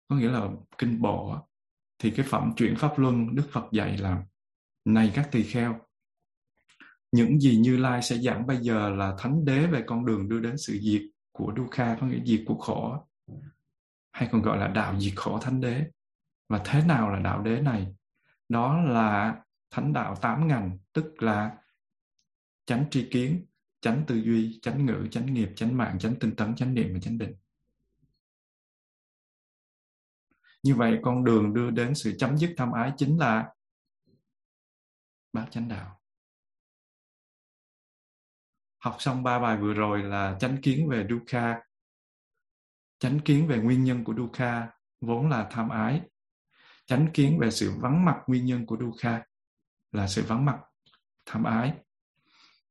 có 0.07 0.15
nghĩa 0.15 0.29
là 0.31 0.49
kinh 0.77 1.01
bộ 1.01 1.37
thì 1.99 2.11
cái 2.11 2.25
phẩm 2.29 2.53
chuyển 2.55 2.75
pháp 2.75 2.99
luân 2.99 3.35
đức 3.35 3.49
phật 3.51 3.65
dạy 3.71 3.97
là, 3.97 4.23
này 4.85 5.11
các 5.15 5.29
tỳ 5.31 5.43
kheo, 5.43 5.79
những 7.11 7.39
gì 7.39 7.57
như 7.57 7.77
lai 7.77 8.01
sẽ 8.01 8.17
giảng 8.17 8.47
bây 8.47 8.57
giờ 8.57 8.89
là 8.89 9.15
thánh 9.19 9.45
đế 9.45 9.67
về 9.67 9.83
con 9.87 10.05
đường 10.05 10.29
đưa 10.29 10.39
đến 10.39 10.57
sự 10.57 10.79
diệt 10.81 11.01
của 11.35 11.53
dukkha 11.57 11.97
có 12.01 12.07
nghĩa 12.07 12.23
diệt 12.25 12.43
của 12.47 12.57
khổ, 12.57 13.07
hay 14.11 14.29
còn 14.31 14.41
gọi 14.41 14.57
là 14.57 14.67
đạo 14.67 14.99
diệt 14.99 15.13
khổ 15.15 15.39
thánh 15.39 15.61
đế. 15.61 15.91
Và 16.49 16.61
thế 16.65 16.85
nào 16.85 17.09
là 17.09 17.19
đạo 17.19 17.41
đế 17.41 17.61
này? 17.61 17.95
Đó 18.49 18.81
là 18.81 19.41
thánh 19.71 19.93
đạo 19.93 20.15
tám 20.15 20.47
ngành, 20.47 20.77
tức 20.93 21.23
là 21.23 21.57
chánh 22.65 22.85
tri 22.91 23.09
kiến, 23.11 23.45
chánh 23.81 24.03
tư 24.07 24.15
duy, 24.15 24.59
chánh 24.61 24.85
ngữ, 24.85 25.07
chánh 25.11 25.33
nghiệp, 25.33 25.49
chánh 25.55 25.77
mạng, 25.77 25.99
chánh 25.99 26.15
tinh 26.19 26.35
tấn, 26.35 26.55
chánh 26.55 26.73
niệm 26.73 26.93
và 26.93 26.99
chánh 26.99 27.17
định. 27.17 27.35
Như 30.63 30.75
vậy 30.75 30.99
con 31.03 31.23
đường 31.23 31.53
đưa 31.53 31.71
đến 31.71 31.95
sự 31.95 32.15
chấm 32.17 32.37
dứt 32.37 32.53
tham 32.57 32.71
ái 32.71 32.91
chính 32.97 33.19
là 33.19 33.53
bát 35.33 35.47
chánh 35.51 35.67
đạo 35.67 35.94
học 38.85 38.95
xong 38.99 39.23
ba 39.23 39.39
bài 39.39 39.57
vừa 39.57 39.73
rồi 39.73 40.03
là 40.03 40.37
chánh 40.39 40.57
kiến 40.61 40.89
về 40.89 41.07
dukkha. 41.09 41.61
Chánh 42.99 43.19
kiến 43.19 43.47
về 43.47 43.57
nguyên 43.57 43.83
nhân 43.83 44.03
của 44.03 44.13
dukkha 44.17 44.67
vốn 45.01 45.29
là 45.29 45.47
tham 45.51 45.69
ái. 45.69 46.01
Chánh 46.85 47.07
kiến 47.13 47.39
về 47.39 47.51
sự 47.51 47.71
vắng 47.79 48.05
mặt 48.05 48.17
nguyên 48.27 48.45
nhân 48.45 48.65
của 48.65 48.77
dukkha 48.79 49.23
là 49.91 50.07
sự 50.07 50.23
vắng 50.27 50.45
mặt, 50.45 50.59
tham 51.25 51.43
ái. 51.43 51.73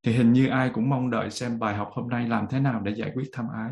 Thì 0.03 0.13
hình 0.13 0.33
như 0.33 0.49
ai 0.49 0.71
cũng 0.75 0.91
mong 0.91 1.11
đợi 1.11 1.31
xem 1.31 1.59
bài 1.59 1.75
học 1.77 1.91
hôm 1.93 2.09
nay 2.09 2.29
làm 2.29 2.47
thế 2.51 2.61
nào 2.61 2.81
để 2.81 2.95
giải 2.95 3.11
quyết 3.15 3.29
tham 3.33 3.49
ái. 3.49 3.71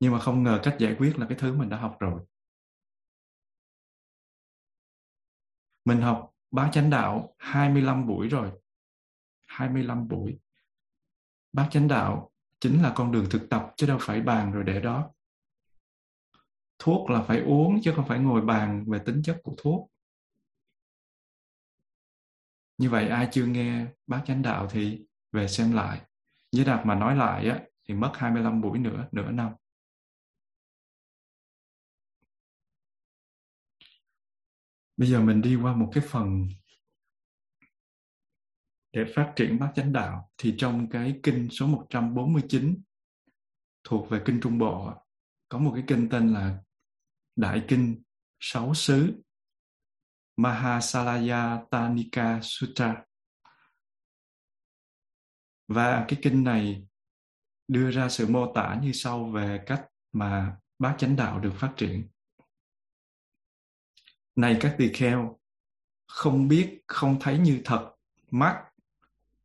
Nhưng 0.00 0.12
mà 0.12 0.20
không 0.20 0.42
ngờ 0.42 0.60
cách 0.62 0.76
giải 0.78 0.96
quyết 0.98 1.18
là 1.18 1.26
cái 1.28 1.38
thứ 1.38 1.54
mình 1.54 1.68
đã 1.68 1.76
học 1.76 1.96
rồi. 2.00 2.20
Mình 5.84 6.00
học 6.00 6.30
bá 6.50 6.70
chánh 6.72 6.90
đạo 6.90 7.34
25 7.38 8.06
buổi 8.06 8.28
rồi. 8.28 8.59
25 9.50 10.08
buổi. 10.08 10.38
Bác 11.52 11.68
chánh 11.70 11.88
đạo 11.88 12.30
chính 12.60 12.82
là 12.82 12.92
con 12.96 13.12
đường 13.12 13.26
thực 13.30 13.50
tập 13.50 13.72
chứ 13.76 13.86
đâu 13.86 13.98
phải 14.00 14.20
bàn 14.20 14.52
rồi 14.52 14.64
để 14.64 14.80
đó. 14.80 15.10
Thuốc 16.78 17.10
là 17.10 17.22
phải 17.22 17.40
uống 17.40 17.80
chứ 17.82 17.92
không 17.96 18.08
phải 18.08 18.18
ngồi 18.18 18.40
bàn 18.40 18.84
về 18.88 18.98
tính 19.06 19.22
chất 19.24 19.40
của 19.42 19.54
thuốc. 19.58 19.90
Như 22.78 22.90
vậy 22.90 23.08
ai 23.08 23.28
chưa 23.32 23.46
nghe 23.46 23.86
bác 24.06 24.22
chánh 24.26 24.42
đạo 24.42 24.68
thì 24.70 25.06
về 25.32 25.48
xem 25.48 25.72
lại. 25.72 26.00
Như 26.52 26.64
đạt 26.64 26.86
mà 26.86 26.94
nói 26.94 27.16
lại 27.16 27.48
á, 27.48 27.60
thì 27.88 27.94
mất 27.94 28.10
25 28.14 28.60
buổi 28.60 28.78
nữa, 28.78 29.08
nửa 29.12 29.30
năm. 29.30 29.52
Bây 34.96 35.08
giờ 35.08 35.20
mình 35.20 35.40
đi 35.40 35.56
qua 35.56 35.74
một 35.74 35.90
cái 35.94 36.04
phần 36.08 36.48
để 38.92 39.04
phát 39.14 39.32
triển 39.36 39.58
bát 39.58 39.72
chánh 39.74 39.92
đạo 39.92 40.30
thì 40.38 40.54
trong 40.58 40.90
cái 40.90 41.20
kinh 41.22 41.48
số 41.50 41.66
149 41.66 42.82
thuộc 43.84 44.10
về 44.10 44.22
kinh 44.24 44.40
Trung 44.42 44.58
Bộ 44.58 44.92
có 45.48 45.58
một 45.58 45.72
cái 45.74 45.84
kinh 45.86 46.08
tên 46.10 46.32
là 46.32 46.58
Đại 47.36 47.64
Kinh 47.68 48.02
Sáu 48.40 48.74
Xứ 48.74 49.22
Mahasalaya 50.36 51.58
Tanika 51.70 52.40
Sutra 52.42 53.04
và 55.68 56.04
cái 56.08 56.18
kinh 56.22 56.44
này 56.44 56.86
đưa 57.68 57.90
ra 57.90 58.08
sự 58.08 58.26
mô 58.28 58.52
tả 58.54 58.78
như 58.82 58.92
sau 58.92 59.24
về 59.24 59.60
cách 59.66 59.86
mà 60.12 60.56
bát 60.78 60.94
chánh 60.98 61.16
đạo 61.16 61.40
được 61.40 61.52
phát 61.54 61.72
triển. 61.76 62.08
Này 64.36 64.56
các 64.60 64.74
tỳ 64.78 64.92
kheo, 64.92 65.38
không 66.06 66.48
biết 66.48 66.82
không 66.86 67.16
thấy 67.20 67.38
như 67.38 67.60
thật 67.64 67.92
mắt 68.30 68.69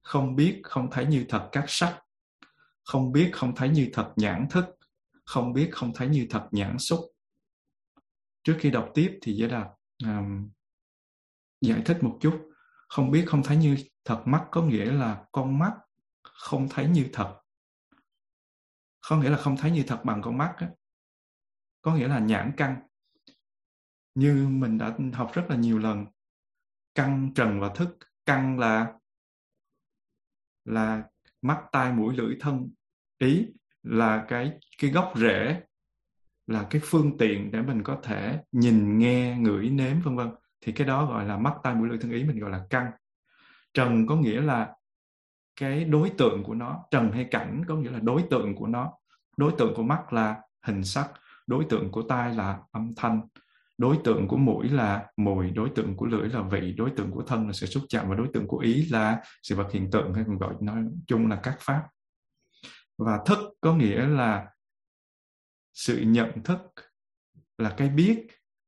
không 0.06 0.36
biết 0.36 0.62
không 0.64 0.90
thấy 0.92 1.06
như 1.06 1.26
thật 1.30 1.50
các 1.52 1.66
sắc. 1.68 2.02
Không 2.84 3.12
biết 3.12 3.32
không 3.34 3.56
thấy 3.56 3.70
như 3.70 3.90
thật 3.94 4.14
nhãn 4.16 4.48
thức. 4.50 4.66
Không 5.26 5.54
biết 5.54 5.70
không 5.72 5.92
thấy 5.96 6.08
như 6.08 6.28
thật 6.30 6.48
nhãn 6.52 6.80
xúc. 6.80 7.00
Trước 8.44 8.58
khi 8.60 8.72
đọc 8.72 8.90
tiếp 8.94 9.20
thì 9.22 9.34
giới 9.34 9.50
đạt 9.50 9.68
um, 10.04 10.50
giải 11.62 11.82
thích 11.86 11.98
một 12.02 12.18
chút. 12.22 12.50
Không 12.88 13.12
biết 13.12 13.26
không 13.28 13.44
thấy 13.44 13.58
như 13.58 13.78
thật 14.04 14.24
mắt 14.26 14.48
có 14.52 14.62
nghĩa 14.62 14.92
là 14.92 15.26
con 15.32 15.60
mắt 15.60 15.74
không 16.24 16.68
thấy 16.70 16.88
như 16.88 17.10
thật. 17.14 17.42
Có 19.10 19.18
nghĩa 19.18 19.30
là 19.30 19.38
không 19.38 19.58
thấy 19.58 19.72
như 19.72 19.84
thật 19.88 20.02
bằng 20.04 20.22
con 20.22 20.38
mắt 20.38 20.56
á. 20.58 20.70
có 21.82 21.96
nghĩa 21.96 22.08
là 22.08 22.20
nhãn 22.20 22.52
căn. 22.58 22.82
Như 24.16 24.48
mình 24.48 24.78
đã 24.78 24.98
học 25.14 25.32
rất 25.34 25.46
là 25.50 25.56
nhiều 25.56 25.80
lần 25.80 26.06
căn 26.96 27.32
trần 27.36 27.60
và 27.60 27.70
thức 27.76 27.98
căn 28.26 28.60
là 28.60 28.94
là 30.66 31.04
mắt, 31.42 31.58
tai, 31.72 31.94
mũi, 31.94 32.16
lưỡi, 32.16 32.36
thân. 32.40 32.70
Ý 33.18 33.48
là 33.84 34.26
cái 34.28 34.52
cái 34.82 34.92
gốc 34.92 35.14
rễ 35.16 35.62
là 36.48 36.68
cái 36.70 36.82
phương 36.84 37.18
tiện 37.18 37.52
để 37.52 37.62
mình 37.62 37.84
có 37.84 38.00
thể 38.04 38.40
nhìn, 38.52 38.98
nghe, 38.98 39.38
ngửi, 39.38 39.70
nếm, 39.70 40.02
vân 40.02 40.16
vân. 40.16 40.30
Thì 40.62 40.72
cái 40.72 40.88
đó 40.88 41.06
gọi 41.06 41.26
là 41.26 41.38
mắt, 41.38 41.54
tai, 41.64 41.76
mũi, 41.76 41.90
lưỡi, 41.90 41.98
thân. 41.98 42.12
Ý 42.12 42.24
mình 42.24 42.40
gọi 42.40 42.50
là 42.50 42.66
căn 42.70 42.92
trần 43.74 44.08
có 44.08 44.16
nghĩa 44.16 44.42
là 44.42 44.74
cái 45.56 45.84
đối 45.86 46.10
tượng 46.10 46.44
của 46.44 46.54
nó. 46.54 46.84
Trần 46.92 47.12
hay 47.12 47.28
cảnh 47.32 47.64
có 47.68 47.76
nghĩa 47.76 47.92
là 47.92 48.00
đối 48.00 48.24
tượng 48.30 48.56
của 48.56 48.68
nó. 48.68 48.94
Đối 49.38 49.52
tượng 49.58 49.74
của 49.76 49.84
mắt 49.84 50.14
là 50.14 50.42
hình 50.62 50.84
sắc, 50.84 51.12
đối 51.48 51.66
tượng 51.70 51.92
của 51.92 52.02
tai 52.02 52.36
là 52.36 52.60
âm 52.72 52.94
thanh 52.96 53.22
đối 53.78 53.98
tượng 54.04 54.28
của 54.28 54.38
mũi 54.38 54.70
là 54.70 55.06
mùi, 55.18 55.52
đối 55.52 55.70
tượng 55.76 55.98
của 55.98 56.06
lưỡi 56.06 56.30
là 56.30 56.42
vị, 56.42 56.74
đối 56.78 56.90
tượng 56.98 57.12
của 57.12 57.24
thân 57.28 57.48
là 57.48 57.54
sự 57.54 57.66
xúc 57.66 57.84
chạm 57.90 58.10
và 58.10 58.16
đối 58.16 58.28
tượng 58.34 58.48
của 58.48 58.58
ý 58.58 58.86
là 58.86 59.24
sự 59.44 59.56
vật 59.56 59.68
hiện 59.72 59.92
tượng 59.92 60.14
hay 60.14 60.24
còn 60.28 60.38
gọi, 60.38 60.54
nói 60.62 60.84
chung 61.08 61.28
là 61.28 61.40
các 61.44 61.58
pháp. 61.60 61.84
Và 62.98 63.20
thức 63.26 63.40
có 63.62 63.76
nghĩa 63.76 64.08
là 64.08 64.48
sự 65.74 66.02
nhận 66.02 66.44
thức 66.44 66.62
là 67.58 67.74
cái 67.78 67.90
biết 67.90 68.28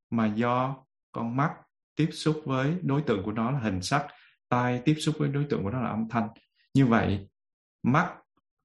mà 0.09 0.33
do 0.35 0.85
con 1.11 1.37
mắt 1.37 1.51
tiếp 1.95 2.09
xúc 2.11 2.41
với 2.45 2.77
đối 2.81 3.01
tượng 3.01 3.23
của 3.23 3.31
nó 3.31 3.51
là 3.51 3.59
hình 3.59 3.81
sắc, 3.81 4.07
tai 4.49 4.81
tiếp 4.85 4.95
xúc 4.99 5.15
với 5.17 5.29
đối 5.29 5.45
tượng 5.49 5.63
của 5.63 5.69
nó 5.69 5.81
là 5.81 5.89
âm 5.89 6.09
thanh. 6.09 6.29
Như 6.73 6.85
vậy, 6.85 7.27
mắt 7.83 8.15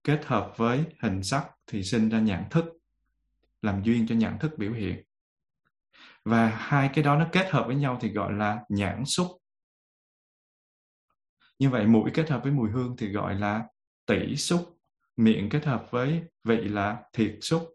kết 0.03 0.25
hợp 0.25 0.53
với 0.57 0.85
hình 1.01 1.23
sắc 1.23 1.47
thì 1.67 1.83
sinh 1.83 2.09
ra 2.09 2.19
nhãn 2.19 2.43
thức, 2.49 2.65
làm 3.61 3.83
duyên 3.83 4.07
cho 4.07 4.15
nhãn 4.15 4.39
thức 4.39 4.51
biểu 4.57 4.73
hiện 4.73 5.03
và 6.25 6.47
hai 6.47 6.89
cái 6.93 7.03
đó 7.03 7.15
nó 7.15 7.29
kết 7.31 7.49
hợp 7.51 7.63
với 7.67 7.75
nhau 7.75 7.97
thì 8.01 8.13
gọi 8.13 8.33
là 8.33 8.63
nhãn 8.69 9.05
xúc. 9.05 9.27
Như 11.59 11.69
vậy 11.69 11.87
mũi 11.87 12.11
kết 12.13 12.29
hợp 12.29 12.43
với 12.43 12.51
mùi 12.51 12.71
hương 12.71 12.95
thì 12.97 13.11
gọi 13.11 13.35
là 13.35 13.67
tỷ 14.05 14.35
xúc. 14.35 14.79
Miệng 15.17 15.49
kết 15.49 15.65
hợp 15.65 15.87
với 15.89 16.23
vị 16.43 16.57
là 16.57 17.03
thiệt 17.13 17.37
xúc. 17.41 17.69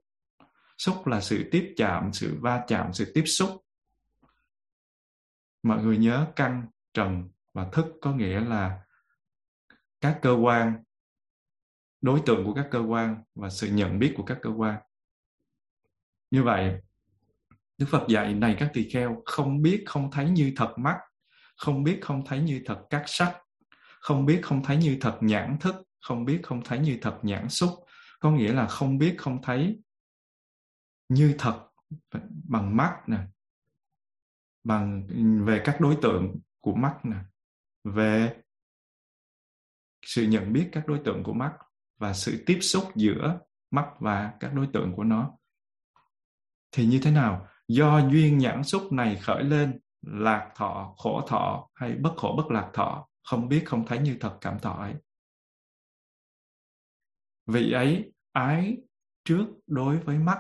Xúc 0.79 1.07
là 1.07 1.21
sự 1.21 1.49
tiếp 1.53 1.75
chạm, 1.77 2.13
sự 2.13 2.39
va 2.41 2.65
chạm, 2.69 2.93
sự 2.93 3.13
tiếp 3.15 3.25
xúc. 3.27 3.65
Mọi 5.63 5.83
người 5.83 5.99
nhớ 5.99 6.27
căn 6.37 6.67
trần 6.95 7.29
và 7.53 7.69
thức 7.73 7.87
có 8.01 8.13
nghĩa 8.13 8.41
là 8.41 8.81
các 10.01 10.19
cơ 10.23 10.33
quan, 10.33 10.85
đối 12.01 12.23
tượng 12.27 12.45
của 12.45 12.55
các 12.55 12.69
cơ 12.71 12.79
quan 12.79 13.23
và 13.35 13.51
sự 13.51 13.69
nhận 13.73 13.99
biết 13.99 14.15
của 14.17 14.25
các 14.25 14.39
cơ 14.43 14.51
quan. 14.51 14.81
Như 16.31 16.43
vậy 16.43 16.81
Đức 17.79 17.87
Phật 17.91 18.09
dạy 18.09 18.35
này 18.35 18.57
các 18.59 18.71
tỳ 18.75 18.91
kheo 18.91 19.23
không 19.27 19.63
biết 19.63 19.83
không 19.87 20.11
thấy 20.11 20.31
như 20.31 20.53
thật 20.57 20.75
mắt, 20.79 20.97
không 21.57 21.85
biết 21.85 21.99
không 22.03 22.25
thấy 22.27 22.41
như 22.41 22.63
thật 22.67 22.83
các 22.91 23.03
sắc, 23.07 23.43
không 24.01 24.27
biết 24.27 24.41
không 24.43 24.63
thấy 24.63 24.77
như 24.77 24.99
thật 25.01 25.19
nhãn 25.21 25.57
thức, 25.61 25.75
không 26.01 26.25
biết 26.25 26.41
không 26.43 26.63
thấy 26.65 26.79
như 26.79 26.99
thật 27.03 27.19
nhãn 27.23 27.49
xúc. 27.49 27.71
Có 28.21 28.31
nghĩa 28.31 28.53
là 28.53 28.67
không 28.67 28.99
biết 28.99 29.15
không 29.19 29.43
thấy 29.43 29.81
như 31.09 31.35
thật 31.39 31.69
bằng 32.49 32.77
mắt 32.77 33.01
nè, 33.07 33.19
bằng 34.65 35.07
về 35.45 35.63
các 35.65 35.81
đối 35.81 35.97
tượng 36.03 36.37
của 36.61 36.75
mắt 36.75 36.99
nè, 37.05 37.17
về 37.85 38.37
sự 40.07 40.23
nhận 40.23 40.53
biết 40.53 40.69
các 40.73 40.87
đối 40.87 41.01
tượng 41.05 41.23
của 41.23 41.33
mắt 41.33 41.53
và 41.97 42.13
sự 42.13 42.43
tiếp 42.47 42.59
xúc 42.61 42.85
giữa 42.95 43.39
mắt 43.71 43.87
và 44.01 44.33
các 44.41 44.55
đối 44.55 44.69
tượng 44.73 44.93
của 44.97 45.05
nó 45.05 45.35
thì 46.73 46.87
như 46.87 47.01
thế 47.03 47.11
nào 47.11 47.49
do 47.69 48.09
duyên 48.11 48.39
nhãn 48.39 48.65
xúc 48.65 48.93
này 48.93 49.17
khởi 49.17 49.45
lên, 49.45 49.79
lạc 50.03 50.53
thọ, 50.57 50.95
khổ 50.97 51.27
thọ 51.29 51.69
hay 51.75 51.95
bất 51.95 52.13
khổ 52.17 52.35
bất 52.37 52.51
lạc 52.51 52.71
thọ, 52.75 53.09
không 53.25 53.49
biết, 53.49 53.63
không 53.67 53.87
thấy 53.87 53.99
như 53.99 54.17
thật 54.21 54.39
cảm 54.41 54.59
thọ 54.59 54.73
ấy. 54.73 54.95
Vị 57.47 57.73
ấy, 57.73 58.13
ái 58.33 58.77
trước 59.25 59.47
đối 59.67 59.99
với 59.99 60.19
mắt, 60.19 60.39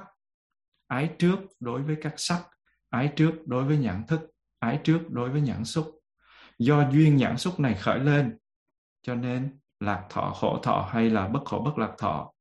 ái 0.87 1.15
trước 1.19 1.39
đối 1.61 1.83
với 1.83 1.97
các 2.01 2.15
sắc, 2.17 2.43
ái 2.91 3.13
trước 3.17 3.33
đối 3.47 3.65
với 3.65 3.79
nhãn 3.79 4.07
thức, 4.07 4.21
ái 4.59 4.81
trước 4.85 5.01
đối 5.09 5.31
với 5.31 5.41
nhãn 5.41 5.65
xúc. 5.65 5.95
Do 6.59 6.91
duyên 6.91 7.17
nhãn 7.17 7.39
xúc 7.39 7.61
này 7.61 7.75
khởi 7.75 7.99
lên, 7.99 8.39
cho 9.03 9.15
nên 9.15 9.59
lạc 9.81 10.07
thọ, 10.11 10.31
khổ 10.31 10.61
thọ 10.63 10.89
hay 10.93 11.11
là 11.11 11.29
bất 11.29 11.41
khổ 11.45 11.63
bất 11.65 11.79
lạc 11.79 11.95
thọ, 11.99 12.33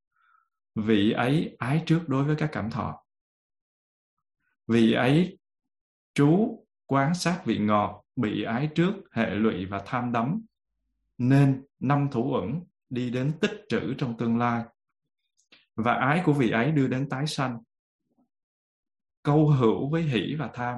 vị 0.76 1.12
ấy 1.12 1.56
ái 1.60 1.84
trước 1.86 2.02
đối 2.08 2.24
với 2.24 2.36
các 2.36 2.50
cảm 2.52 2.72
thọ 2.72 3.04
vì 4.68 4.94
ấy, 4.94 5.38
chú 6.14 6.64
quán 6.86 7.14
sát 7.16 7.42
vị 7.46 7.58
ngọt 7.58 8.04
bị 8.16 8.44
ái 8.44 8.70
trước 8.76 8.94
hệ 9.12 9.30
lụy 9.30 9.66
và 9.66 9.84
tham 9.86 10.12
đắm, 10.12 10.42
nên 11.18 11.66
năm 11.80 12.08
thủ 12.12 12.34
ẩn 12.34 12.62
đi 12.90 13.10
đến 13.10 13.32
tích 13.42 13.66
trữ 13.70 13.94
trong 13.98 14.18
tương 14.18 14.38
lai. 14.38 14.64
Và 15.76 15.94
ái 15.94 16.22
của 16.26 16.34
vị 16.34 16.50
ấy 16.50 16.72
đưa 16.72 16.88
đến 16.88 17.10
tái 17.10 17.28
sanh. 17.28 17.60
Câu 19.24 19.50
hữu 19.50 19.90
với 19.90 20.04
hỷ 20.04 20.36
và 20.40 20.50
tham, 20.54 20.78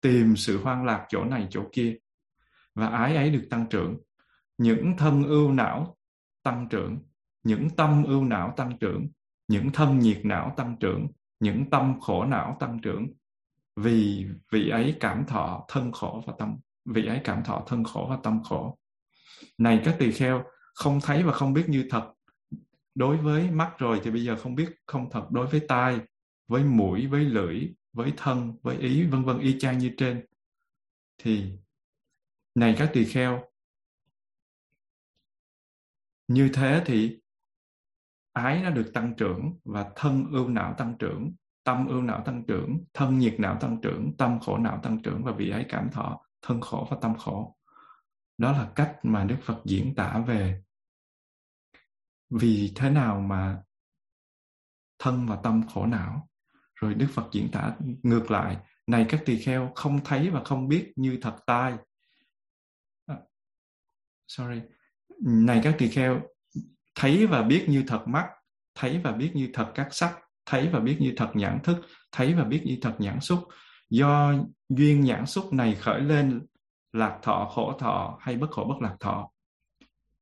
tìm 0.00 0.36
sự 0.36 0.62
hoang 0.62 0.84
lạc 0.84 1.06
chỗ 1.08 1.24
này 1.24 1.46
chỗ 1.50 1.62
kia. 1.72 1.96
Và 2.74 2.88
ái 2.88 3.16
ấy 3.16 3.30
được 3.30 3.46
tăng 3.50 3.66
trưởng. 3.70 3.96
Những 4.58 4.94
thân 4.98 5.24
ưu 5.24 5.52
não 5.52 5.96
tăng 6.42 6.68
trưởng, 6.70 6.98
những 7.42 7.70
tâm 7.76 8.04
ưu 8.04 8.24
não 8.24 8.54
tăng 8.56 8.78
trưởng, 8.78 9.08
những 9.48 9.70
thân 9.72 9.98
nhiệt 9.98 10.20
não 10.24 10.54
tăng 10.56 10.76
trưởng 10.80 11.08
những 11.40 11.70
tâm 11.70 12.00
khổ 12.00 12.24
não 12.24 12.56
tăng 12.60 12.78
trưởng. 12.82 13.06
Vì 13.76 14.26
vị 14.52 14.68
ấy 14.68 14.96
cảm 15.00 15.26
thọ 15.26 15.64
thân 15.68 15.92
khổ 15.92 16.22
và 16.26 16.32
tâm, 16.38 16.56
vị 16.84 17.06
ấy 17.06 17.20
cảm 17.24 17.44
thọ 17.44 17.64
thân 17.66 17.84
khổ 17.84 18.06
và 18.10 18.18
tâm 18.22 18.42
khổ. 18.42 18.78
Này 19.58 19.82
các 19.84 19.96
tỳ 19.98 20.12
kheo, 20.12 20.44
không 20.74 21.00
thấy 21.02 21.22
và 21.22 21.32
không 21.32 21.52
biết 21.52 21.64
như 21.68 21.86
thật. 21.90 22.12
Đối 22.94 23.16
với 23.16 23.50
mắt 23.50 23.74
rồi 23.78 24.00
thì 24.04 24.10
bây 24.10 24.24
giờ 24.24 24.36
không 24.36 24.54
biết 24.54 24.68
không 24.86 25.10
thật. 25.10 25.26
Đối 25.30 25.46
với 25.46 25.60
tai, 25.68 26.00
với 26.48 26.64
mũi, 26.64 27.06
với 27.06 27.24
lưỡi, 27.24 27.68
với 27.92 28.12
thân, 28.16 28.56
với 28.62 28.76
ý, 28.76 29.06
vân 29.06 29.24
vân, 29.24 29.38
y 29.38 29.58
chang 29.58 29.78
như 29.78 29.94
trên. 29.96 30.26
Thì, 31.18 31.52
này 32.54 32.74
các 32.78 32.90
tỳ 32.92 33.04
kheo, 33.04 33.44
như 36.28 36.50
thế 36.54 36.82
thì 36.86 37.18
ái 38.36 38.62
nó 38.62 38.70
được 38.70 38.90
tăng 38.94 39.14
trưởng 39.16 39.58
và 39.64 39.92
thân 39.96 40.26
ưu 40.32 40.48
não 40.48 40.74
tăng 40.78 40.96
trưởng, 40.98 41.34
tâm 41.64 41.86
ưu 41.86 42.02
não 42.02 42.22
tăng 42.26 42.44
trưởng, 42.48 42.84
thân 42.94 43.18
nhiệt 43.18 43.34
não 43.38 43.56
tăng 43.60 43.80
trưởng, 43.82 44.16
tâm 44.18 44.40
khổ 44.40 44.58
não 44.58 44.80
tăng 44.82 45.02
trưởng 45.02 45.24
và 45.24 45.32
vị 45.32 45.50
ấy 45.50 45.66
cảm 45.68 45.90
thọ, 45.90 46.20
thân 46.42 46.60
khổ 46.60 46.86
và 46.90 46.96
tâm 47.02 47.16
khổ. 47.18 47.56
Đó 48.38 48.52
là 48.52 48.72
cách 48.74 48.98
mà 49.02 49.24
đức 49.24 49.36
phật 49.42 49.62
diễn 49.64 49.94
tả 49.94 50.18
về 50.26 50.62
vì 52.30 52.72
thế 52.76 52.90
nào 52.90 53.20
mà 53.20 53.62
thân 54.98 55.26
và 55.26 55.36
tâm 55.42 55.62
khổ 55.74 55.86
não. 55.86 56.28
Rồi 56.74 56.94
đức 56.94 57.08
phật 57.10 57.28
diễn 57.32 57.48
tả 57.52 57.76
ngược 58.02 58.30
lại, 58.30 58.56
này 58.86 59.06
các 59.08 59.22
tỳ 59.26 59.38
kheo, 59.38 59.72
không 59.74 60.00
thấy 60.04 60.30
và 60.30 60.44
không 60.44 60.68
biết 60.68 60.92
như 60.96 61.18
thật 61.22 61.36
tai. 61.46 61.76
À, 63.06 63.16
sorry. 64.26 64.60
Này 65.20 65.60
các 65.64 65.74
tỳ 65.78 65.88
kheo 65.88 66.20
thấy 66.96 67.26
và 67.26 67.42
biết 67.42 67.64
như 67.68 67.84
thật 67.86 68.08
mắt, 68.08 68.26
thấy 68.74 69.00
và 69.04 69.12
biết 69.12 69.30
như 69.34 69.50
thật 69.52 69.72
các 69.74 69.88
sắc, 69.90 70.18
thấy 70.46 70.68
và 70.72 70.80
biết 70.80 70.96
như 71.00 71.12
thật 71.16 71.30
nhãn 71.34 71.58
thức, 71.64 71.76
thấy 72.12 72.34
và 72.34 72.44
biết 72.44 72.62
như 72.64 72.78
thật 72.82 72.94
nhãn 72.98 73.20
xúc. 73.20 73.38
Do 73.90 74.34
duyên 74.68 75.00
nhãn 75.00 75.26
xúc 75.26 75.52
này 75.52 75.74
khởi 75.74 76.00
lên 76.00 76.46
lạc 76.92 77.18
thọ, 77.22 77.50
khổ 77.54 77.72
thọ 77.78 78.18
hay 78.20 78.36
bất 78.36 78.50
khổ 78.50 78.64
bất 78.68 78.76
lạc 78.80 78.96
thọ. 79.00 79.30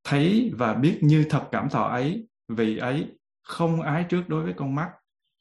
Thấy 0.03 0.51
và 0.57 0.73
biết 0.73 0.99
như 1.01 1.25
thật 1.29 1.43
cảm 1.51 1.69
thọ 1.69 1.83
ấy 1.83 2.27
vì 2.47 2.77
ấy 2.77 3.07
không 3.43 3.81
ái 3.81 4.05
trước 4.09 4.29
đối 4.29 4.43
với 4.43 4.53
con 4.53 4.75
mắt, 4.75 4.89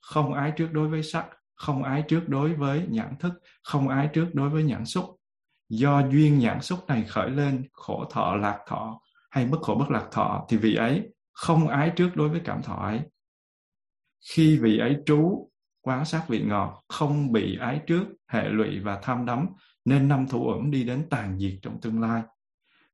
không 0.01 0.35
ái 0.35 0.53
trước 0.57 0.69
đối 0.73 0.89
với 0.89 1.03
sắc, 1.03 1.27
không 1.55 1.83
ái 1.83 2.05
trước 2.09 2.29
đối 2.29 2.55
với 2.55 2.87
nhãn 2.89 3.17
thức, 3.19 3.33
không 3.63 3.89
ái 3.89 4.09
trước 4.13 4.27
đối 4.33 4.51
với 4.51 4.65
nhãn 4.65 4.85
xúc. 4.85 5.05
Do 5.69 6.09
duyên 6.09 6.39
nhãn 6.39 6.61
xúc 6.61 6.79
này 6.89 7.05
khởi 7.09 7.31
lên 7.31 7.69
khổ 7.73 8.05
thọ, 8.11 8.37
lạc 8.37 8.59
thọ 8.69 9.01
hay 9.31 9.47
bất 9.47 9.61
khổ 9.63 9.75
bất 9.75 9.91
lạc 9.91 10.09
thọ 10.13 10.47
thì 10.49 10.57
vị 10.57 10.75
ấy 10.75 11.14
không 11.35 11.69
ái 11.69 11.93
trước 11.97 12.17
đối 12.17 12.29
với 12.29 12.41
cảm 12.45 12.63
thọ 12.63 12.75
ấy 12.75 13.01
khi 14.25 14.59
vị 14.59 14.79
ấy 14.79 14.97
trú 15.07 15.51
quán 15.81 16.05
sát 16.05 16.25
vị 16.29 16.43
ngọt, 16.43 16.85
không 16.89 17.33
bị 17.33 17.59
ái 17.61 17.81
trước 17.87 18.05
hệ 18.29 18.49
lụy 18.49 18.81
và 18.81 18.99
tham 19.03 19.27
đắm, 19.27 19.47
nên 19.85 20.09
năm 20.09 20.27
thủ 20.29 20.49
ẩn 20.49 20.71
đi 20.71 20.85
đến 20.85 21.07
tàn 21.11 21.39
diệt 21.39 21.53
trong 21.63 21.81
tương 21.81 22.01
lai. 22.01 22.23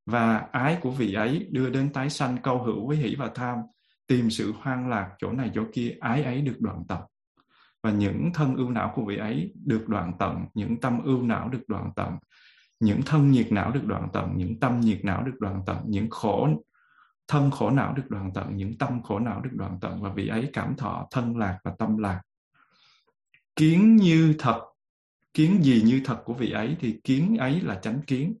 Và 0.05 0.37
ái 0.51 0.77
của 0.81 0.91
vị 0.91 1.13
ấy 1.13 1.47
đưa 1.51 1.69
đến 1.69 1.93
tái 1.93 2.09
sanh 2.09 2.37
câu 2.43 2.63
hữu 2.63 2.87
với 2.87 2.97
hỷ 2.97 3.15
và 3.15 3.31
tham, 3.35 3.57
tìm 4.07 4.29
sự 4.29 4.53
hoang 4.59 4.89
lạc 4.89 5.09
chỗ 5.19 5.31
này 5.31 5.51
chỗ 5.55 5.63
kia, 5.73 5.95
ái 5.99 6.23
ấy 6.23 6.41
được 6.41 6.55
đoạn 6.59 6.83
tận. 6.87 6.99
Và 7.83 7.91
những 7.91 8.29
thân 8.33 8.55
ưu 8.55 8.69
não 8.69 8.91
của 8.95 9.05
vị 9.05 9.17
ấy 9.17 9.53
được 9.65 9.87
đoạn 9.87 10.11
tận, 10.19 10.45
những 10.53 10.79
tâm 10.81 11.03
ưu 11.03 11.21
não 11.21 11.49
được 11.49 11.63
đoạn 11.67 11.91
tận, 11.95 12.17
những 12.79 13.01
thân 13.05 13.31
nhiệt 13.31 13.51
não 13.51 13.71
được 13.71 13.85
đoạn 13.85 14.07
tận, 14.13 14.33
những 14.35 14.59
tâm 14.59 14.79
nhiệt 14.79 14.99
não 15.03 15.23
được 15.23 15.35
đoạn 15.39 15.63
tận, 15.65 15.77
những 15.85 16.09
khổ 16.09 16.47
thân 17.31 17.51
khổ 17.51 17.69
não 17.69 17.93
được 17.93 18.09
đoạn 18.09 18.31
tận, 18.33 18.55
những 18.55 18.77
tâm 18.77 19.01
khổ 19.03 19.19
não 19.19 19.41
được 19.41 19.49
đoạn 19.53 19.77
tận, 19.81 20.01
và 20.01 20.09
vị 20.09 20.27
ấy 20.27 20.49
cảm 20.53 20.75
thọ 20.77 21.07
thân 21.11 21.37
lạc 21.37 21.59
và 21.63 21.71
tâm 21.79 21.97
lạc. 21.97 22.21
Kiến 23.55 23.95
như 23.95 24.35
thật, 24.39 24.61
kiến 25.33 25.63
gì 25.63 25.81
như 25.85 26.01
thật 26.05 26.17
của 26.25 26.33
vị 26.33 26.51
ấy 26.51 26.75
thì 26.79 26.99
kiến 27.03 27.37
ấy 27.37 27.61
là 27.61 27.75
chánh 27.75 28.01
kiến. 28.07 28.35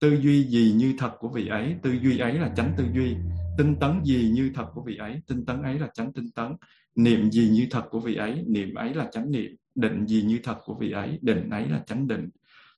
Tư 0.00 0.18
duy 0.20 0.44
gì 0.44 0.74
như 0.76 0.94
thật 0.98 1.10
của 1.18 1.28
vị 1.28 1.48
ấy, 1.48 1.76
tư 1.82 1.92
duy 2.02 2.18
ấy 2.18 2.32
là 2.32 2.52
chánh 2.56 2.74
tư 2.76 2.86
duy. 2.94 3.16
Tinh 3.58 3.76
tấn 3.80 4.00
gì 4.04 4.30
như 4.34 4.50
thật 4.54 4.66
của 4.74 4.82
vị 4.82 4.96
ấy, 4.96 5.20
tinh 5.26 5.46
tấn 5.46 5.62
ấy 5.62 5.78
là 5.78 5.88
chánh 5.94 6.12
tinh 6.12 6.30
tấn. 6.30 6.56
Niệm 6.94 7.30
gì 7.30 7.48
như 7.48 7.66
thật 7.70 7.84
của 7.90 8.00
vị 8.00 8.14
ấy, 8.14 8.44
niệm 8.46 8.74
ấy 8.74 8.94
là 8.94 9.08
chánh 9.12 9.30
niệm. 9.30 9.56
Định 9.74 10.06
gì 10.06 10.22
như 10.22 10.40
thật 10.42 10.56
của 10.64 10.74
vị 10.74 10.90
ấy, 10.90 11.18
định 11.22 11.50
ấy 11.50 11.68
là 11.68 11.82
chánh 11.86 12.08
định. 12.08 12.28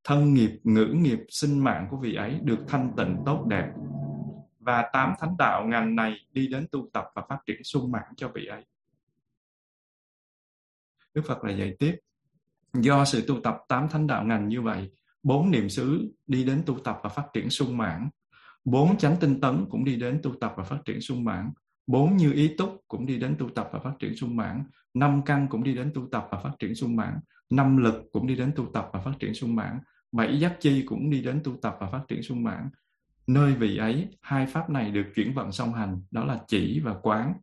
Thân 0.05 0.35
nghiệp, 0.35 0.51
ngữ 0.65 0.87
nghiệp, 0.87 1.19
sinh 1.29 1.59
mạng 1.59 1.87
của 1.91 1.97
vị 1.97 2.15
ấy 2.15 2.39
được 2.43 2.59
thanh 2.69 2.93
tịnh 2.97 3.17
tốt 3.27 3.47
đẹp 3.49 3.69
và 4.69 4.89
tám 4.93 5.13
thánh 5.21 5.37
đạo 5.39 5.67
ngành 5.67 5.97
này 5.97 6.17
đi 6.33 6.49
đến 6.49 6.67
tu 6.73 6.89
tập 6.93 7.05
và 7.15 7.23
phát 7.29 7.39
triển 7.47 7.65
sung 7.65 7.93
mãn 7.93 8.15
cho 8.17 8.31
vị 8.35 8.47
ấy. 8.47 8.65
Đức 11.15 11.23
Phật 11.27 11.45
là 11.45 11.53
dạy 11.53 11.77
tiếp, 11.79 11.97
do 12.75 13.05
sự 13.05 13.25
tu 13.29 13.41
tập 13.41 13.57
tám 13.69 13.89
thánh 13.89 14.07
đạo 14.07 14.25
ngành 14.25 14.49
như 14.49 14.63
vậy, 14.63 14.91
bốn 15.23 15.51
niệm 15.51 15.69
xứ 15.69 16.15
đi 16.27 16.45
đến 16.45 16.63
tu 16.67 16.79
tập 16.79 17.01
và 17.03 17.09
phát 17.09 17.27
triển 17.33 17.51
sung 17.51 17.77
mãn, 17.77 18.09
bốn 18.65 18.97
chánh 18.97 19.17
tinh 19.21 19.41
tấn 19.41 19.67
cũng 19.71 19.85
đi 19.85 19.97
đến 19.97 20.21
tu 20.23 20.35
tập 20.41 20.55
và 20.57 20.65
phát 20.65 20.79
triển 20.85 21.01
sung 21.01 21.25
mãn, 21.25 21.51
bốn 21.87 22.17
như 22.17 22.33
ý 22.33 22.55
túc 22.59 22.85
cũng 22.89 23.07
đi 23.07 23.19
đến 23.19 23.37
tu 23.39 23.49
tập 23.49 23.69
và 23.73 23.79
phát 23.79 23.95
triển 23.99 24.17
sung 24.17 24.37
mãn, 24.37 24.65
năm 24.95 25.23
căn 25.27 25.47
cũng 25.51 25.65
đi 25.65 25.75
đến 25.75 25.93
tu 25.95 26.09
tập 26.13 26.29
và 26.31 26.41
phát 26.41 26.53
triển 26.59 26.75
sung 26.75 26.97
mãn, 26.97 27.21
năm 27.51 27.77
lực 27.77 28.09
cũng 28.13 28.27
đi 28.27 28.37
đến 28.37 28.53
tu 28.57 28.67
tập 28.75 28.91
và 28.93 29.01
phát 29.01 29.15
triển 29.19 29.35
sung 29.35 29.57
mãn, 29.57 29.79
bảy 30.13 30.41
giác 30.41 30.57
chi 30.61 30.83
cũng 30.87 31.11
đi 31.11 31.23
đến 31.23 31.41
tu 31.45 31.57
tập 31.63 31.77
và 31.81 31.91
phát 31.91 32.03
triển 32.09 32.23
sung 32.23 32.43
mãn 32.43 32.69
nơi 33.29 33.55
vị 33.55 33.77
ấy, 33.77 34.09
hai 34.23 34.47
pháp 34.47 34.71
này 34.71 34.91
được 34.91 35.07
chuyển 35.15 35.35
vận 35.35 35.53
song 35.53 35.75
hành, 35.75 36.01
đó 36.11 36.25
là 36.25 36.39
chỉ 36.47 36.81
và 36.81 36.95
quán. 37.03 37.35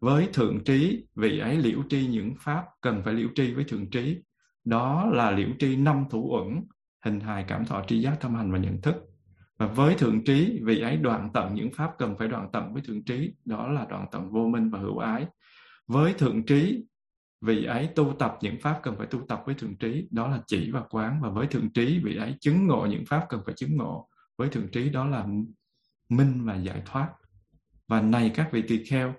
Với 0.00 0.28
thượng 0.32 0.64
trí, 0.64 1.06
vị 1.14 1.38
ấy 1.38 1.56
liễu 1.56 1.82
tri 1.88 2.06
những 2.06 2.34
pháp 2.40 2.64
cần 2.80 3.02
phải 3.04 3.14
liễu 3.14 3.28
tri 3.34 3.54
với 3.54 3.64
thượng 3.64 3.90
trí. 3.90 4.18
Đó 4.64 5.06
là 5.12 5.30
liễu 5.30 5.48
tri 5.58 5.76
năm 5.76 6.04
thủ 6.10 6.28
uẩn, 6.30 6.62
hình 7.04 7.20
hài 7.20 7.44
cảm 7.48 7.64
thọ 7.64 7.84
tri 7.86 8.00
giác 8.00 8.20
thâm 8.20 8.34
hành 8.34 8.52
và 8.52 8.58
nhận 8.58 8.80
thức. 8.80 8.94
Và 9.58 9.66
với 9.66 9.94
thượng 9.94 10.24
trí, 10.24 10.60
vị 10.64 10.80
ấy 10.80 10.96
đoạn 10.96 11.30
tận 11.34 11.54
những 11.54 11.72
pháp 11.72 11.90
cần 11.98 12.14
phải 12.18 12.28
đoạn 12.28 12.48
tận 12.52 12.72
với 12.72 12.82
thượng 12.82 13.04
trí, 13.04 13.34
đó 13.44 13.68
là 13.68 13.86
đoạn 13.90 14.06
tận 14.12 14.30
vô 14.30 14.48
minh 14.48 14.70
và 14.70 14.78
hữu 14.78 14.98
ái. 14.98 15.26
Với 15.86 16.12
thượng 16.12 16.46
trí, 16.46 16.84
vị 17.40 17.64
ấy 17.64 17.88
tu 17.96 18.12
tập 18.18 18.38
những 18.40 18.60
pháp 18.60 18.80
cần 18.82 18.94
phải 18.98 19.06
tu 19.06 19.20
tập 19.28 19.42
với 19.46 19.54
thượng 19.54 19.76
trí, 19.76 20.08
đó 20.10 20.28
là 20.28 20.42
chỉ 20.46 20.70
và 20.70 20.82
quán. 20.90 21.20
Và 21.22 21.30
với 21.30 21.46
thượng 21.46 21.70
trí, 21.70 21.98
vị 21.98 22.16
ấy 22.16 22.36
chứng 22.40 22.66
ngộ 22.66 22.86
những 22.86 23.04
pháp 23.06 23.26
cần 23.28 23.40
phải 23.44 23.54
chứng 23.54 23.76
ngộ 23.76 24.08
với 24.38 24.48
thượng 24.48 24.70
trí 24.72 24.90
đó 24.90 25.06
là 25.06 25.26
minh 26.08 26.44
và 26.46 26.56
giải 26.56 26.82
thoát 26.86 27.14
và 27.86 28.00
này 28.00 28.32
các 28.34 28.48
vị 28.52 28.64
tỳ 28.68 28.84
kheo 28.84 29.14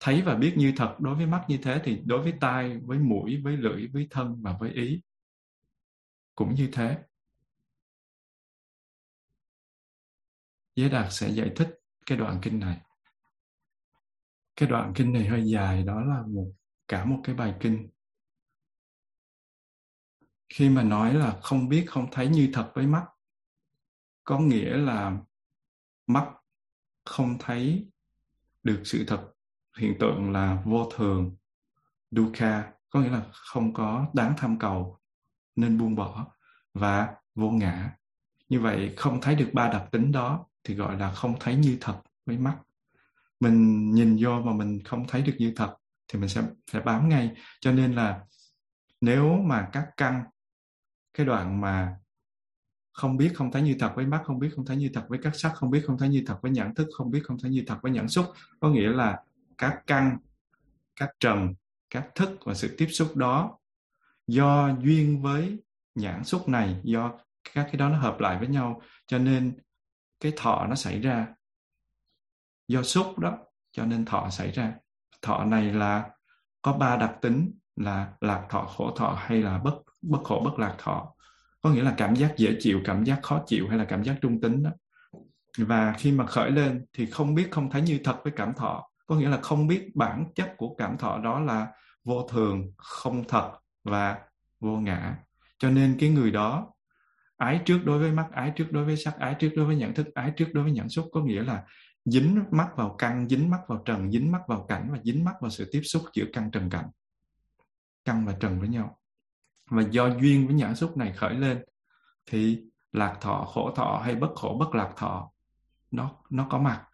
thấy 0.00 0.22
và 0.22 0.34
biết 0.34 0.54
như 0.56 0.72
thật 0.76 0.96
đối 1.00 1.14
với 1.14 1.26
mắt 1.26 1.44
như 1.48 1.58
thế 1.62 1.80
thì 1.84 2.02
đối 2.04 2.22
với 2.22 2.34
tai 2.40 2.78
với 2.78 2.98
mũi 2.98 3.40
với 3.44 3.56
lưỡi 3.56 3.86
với 3.86 4.06
thân 4.10 4.42
và 4.42 4.56
với 4.60 4.70
ý 4.70 5.00
cũng 6.34 6.54
như 6.54 6.68
thế 6.72 6.98
Giới 10.76 10.90
Đạt 10.90 11.06
sẽ 11.12 11.30
giải 11.30 11.50
thích 11.56 11.68
cái 12.06 12.18
đoạn 12.18 12.38
kinh 12.42 12.58
này. 12.58 12.80
Cái 14.56 14.68
đoạn 14.68 14.92
kinh 14.96 15.12
này 15.12 15.26
hơi 15.26 15.42
dài, 15.44 15.82
đó 15.82 16.00
là 16.00 16.22
một 16.26 16.52
cả 16.88 17.04
một 17.04 17.20
cái 17.24 17.34
bài 17.34 17.54
kinh. 17.60 17.88
Khi 20.48 20.68
mà 20.68 20.82
nói 20.82 21.14
là 21.14 21.40
không 21.42 21.68
biết, 21.68 21.84
không 21.88 22.06
thấy 22.12 22.28
như 22.28 22.50
thật 22.52 22.72
với 22.74 22.86
mắt, 22.86 23.04
có 24.24 24.38
nghĩa 24.38 24.76
là 24.76 25.18
mắt 26.06 26.28
không 27.04 27.36
thấy 27.38 27.88
được 28.62 28.82
sự 28.84 29.04
thật. 29.06 29.28
Hiện 29.78 29.96
tượng 30.00 30.32
là 30.32 30.62
vô 30.64 30.90
thường, 30.94 31.36
dukkha, 32.10 32.72
có 32.90 33.00
nghĩa 33.00 33.10
là 33.10 33.26
không 33.32 33.74
có 33.74 34.06
đáng 34.14 34.34
tham 34.36 34.58
cầu 34.58 34.98
nên 35.56 35.78
buông 35.78 35.94
bỏ 35.94 36.26
và 36.74 37.14
vô 37.34 37.50
ngã. 37.50 37.96
Như 38.48 38.60
vậy 38.60 38.94
không 38.96 39.20
thấy 39.20 39.34
được 39.34 39.50
ba 39.52 39.68
đặc 39.68 39.88
tính 39.92 40.12
đó 40.12 40.46
thì 40.64 40.74
gọi 40.74 40.98
là 40.98 41.12
không 41.12 41.34
thấy 41.40 41.56
như 41.56 41.78
thật 41.80 42.00
với 42.26 42.38
mắt. 42.38 42.58
Mình 43.40 43.90
nhìn 43.90 44.16
vô 44.20 44.40
mà 44.40 44.52
mình 44.52 44.84
không 44.84 45.06
thấy 45.08 45.22
được 45.22 45.34
như 45.38 45.52
thật 45.56 45.76
thì 46.08 46.18
mình 46.18 46.28
sẽ 46.28 46.42
sẽ 46.72 46.80
bám 46.80 47.08
ngay. 47.08 47.34
Cho 47.60 47.72
nên 47.72 47.92
là 47.92 48.24
nếu 49.00 49.32
mà 49.32 49.68
các 49.72 49.88
căn 49.96 50.24
cái 51.14 51.26
đoạn 51.26 51.60
mà 51.60 51.96
không 53.02 53.16
biết, 53.16 53.32
không 53.34 53.50
thấy 53.50 53.62
như 53.62 53.76
thật 53.78 53.92
với 53.96 54.06
mắt, 54.06 54.22
không 54.24 54.38
biết, 54.38 54.48
không 54.56 54.64
thấy 54.64 54.76
như 54.76 54.90
thật 54.94 55.04
với 55.08 55.18
các 55.22 55.36
sắc, 55.36 55.52
không 55.54 55.70
biết, 55.70 55.82
không 55.86 55.98
thấy 55.98 56.08
như 56.08 56.22
thật 56.26 56.38
với 56.42 56.50
nhãn 56.50 56.74
thức, 56.74 56.88
không 56.96 57.10
biết, 57.10 57.20
không 57.24 57.38
thấy 57.42 57.50
như 57.50 57.64
thật 57.66 57.76
với 57.82 57.92
nhãn 57.92 58.08
xúc. 58.08 58.26
Có 58.60 58.68
nghĩa 58.68 58.88
là 58.88 59.22
các 59.58 59.82
căn, 59.86 60.18
các 60.96 61.10
trần, 61.20 61.54
các 61.90 62.08
thức 62.14 62.30
và 62.44 62.54
sự 62.54 62.74
tiếp 62.78 62.86
xúc 62.86 63.16
đó 63.16 63.58
do 64.26 64.70
duyên 64.82 65.22
với 65.22 65.58
nhãn 65.94 66.24
xúc 66.24 66.48
này, 66.48 66.80
do 66.84 67.12
các 67.54 67.64
cái 67.64 67.76
đó 67.76 67.88
nó 67.88 67.98
hợp 67.98 68.20
lại 68.20 68.38
với 68.38 68.48
nhau, 68.48 68.82
cho 69.06 69.18
nên 69.18 69.52
cái 70.20 70.32
thọ 70.36 70.66
nó 70.68 70.74
xảy 70.74 71.00
ra 71.00 71.26
do 72.68 72.82
xúc 72.82 73.18
đó, 73.18 73.38
cho 73.72 73.84
nên 73.84 74.04
thọ 74.04 74.30
xảy 74.30 74.50
ra. 74.50 74.74
Thọ 75.22 75.44
này 75.44 75.72
là 75.72 76.10
có 76.62 76.72
ba 76.72 76.96
đặc 76.96 77.14
tính, 77.22 77.52
là 77.76 78.12
lạc 78.20 78.46
thọ, 78.50 78.64
khổ 78.64 78.94
thọ 78.96 79.14
hay 79.18 79.42
là 79.42 79.58
bất 79.58 79.74
bất 80.02 80.18
khổ 80.24 80.42
bất 80.44 80.58
lạc 80.58 80.74
thọ 80.78 81.14
có 81.62 81.70
nghĩa 81.70 81.82
là 81.82 81.94
cảm 81.96 82.16
giác 82.16 82.34
dễ 82.36 82.56
chịu, 82.60 82.80
cảm 82.84 83.04
giác 83.04 83.22
khó 83.22 83.42
chịu 83.46 83.68
hay 83.68 83.78
là 83.78 83.84
cảm 83.84 84.04
giác 84.04 84.16
trung 84.20 84.40
tính 84.40 84.62
đó. 84.62 84.70
Và 85.58 85.94
khi 85.98 86.12
mà 86.12 86.26
khởi 86.26 86.50
lên 86.50 86.84
thì 86.92 87.06
không 87.06 87.34
biết, 87.34 87.50
không 87.50 87.70
thấy 87.70 87.82
như 87.82 88.00
thật 88.04 88.16
với 88.24 88.32
cảm 88.36 88.54
thọ. 88.54 88.88
Có 89.06 89.16
nghĩa 89.16 89.28
là 89.28 89.40
không 89.40 89.66
biết 89.66 89.96
bản 89.96 90.24
chất 90.34 90.54
của 90.56 90.74
cảm 90.74 90.98
thọ 90.98 91.18
đó 91.18 91.40
là 91.40 91.66
vô 92.04 92.28
thường, 92.28 92.72
không 92.76 93.24
thật 93.28 93.52
và 93.84 94.18
vô 94.60 94.76
ngã. 94.76 95.16
Cho 95.58 95.70
nên 95.70 95.96
cái 96.00 96.08
người 96.08 96.30
đó, 96.30 96.72
ái 97.36 97.60
trước 97.64 97.78
đối 97.84 97.98
với 97.98 98.12
mắt, 98.12 98.26
ái 98.32 98.52
trước 98.56 98.72
đối 98.72 98.84
với 98.84 98.96
sắc, 98.96 99.18
ái 99.18 99.34
trước 99.38 99.50
đối 99.56 99.66
với 99.66 99.76
nhận 99.76 99.94
thức, 99.94 100.14
ái 100.14 100.32
trước 100.36 100.48
đối 100.52 100.64
với 100.64 100.72
nhận 100.72 100.88
xúc, 100.88 101.08
có 101.12 101.22
nghĩa 101.22 101.42
là 101.42 101.64
dính 102.04 102.44
mắt 102.50 102.68
vào 102.76 102.94
căn, 102.98 103.28
dính 103.28 103.50
mắt 103.50 103.60
vào 103.68 103.82
trần, 103.84 104.10
dính 104.10 104.32
mắt 104.32 104.40
vào 104.48 104.66
cảnh 104.68 104.88
và 104.92 104.98
dính 105.04 105.24
mắt 105.24 105.34
vào 105.40 105.50
sự 105.50 105.68
tiếp 105.72 105.80
xúc 105.84 106.02
giữa 106.14 106.24
căn 106.32 106.50
trần 106.50 106.70
cảnh. 106.70 106.90
Căn 108.04 108.26
và 108.26 108.36
trần 108.40 108.60
với 108.60 108.68
nhau 108.68 108.98
và 109.72 109.82
do 109.90 110.06
duyên 110.06 110.46
với 110.46 110.56
nhãn 110.56 110.74
xúc 110.74 110.96
này 110.96 111.12
khởi 111.12 111.34
lên, 111.34 111.64
thì 112.26 112.62
lạc 112.92 113.16
thọ 113.20 113.44
khổ 113.44 113.72
thọ 113.74 114.02
hay 114.04 114.14
bất 114.14 114.30
khổ 114.34 114.56
bất 114.60 114.74
lạc 114.74 114.92
thọ, 114.96 115.30
nó 115.90 116.10
nó 116.30 116.46
có 116.50 116.58
mặt. 116.58 116.84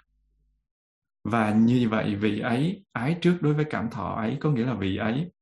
Và 1.25 1.53
như 1.53 1.88
vậy 1.88 2.14
vị 2.14 2.41
ấy, 2.41 2.85
ái 2.93 3.19
trước 3.21 3.38
đối 3.41 3.55
với 3.55 3.64
cảm 3.71 3.91
thọ 3.91 4.14
ấy, 4.14 4.37
có 4.41 4.51
nghĩa 4.51 4.64
là 4.64 4.75
vị 4.75 4.97
ấy 4.97 5.33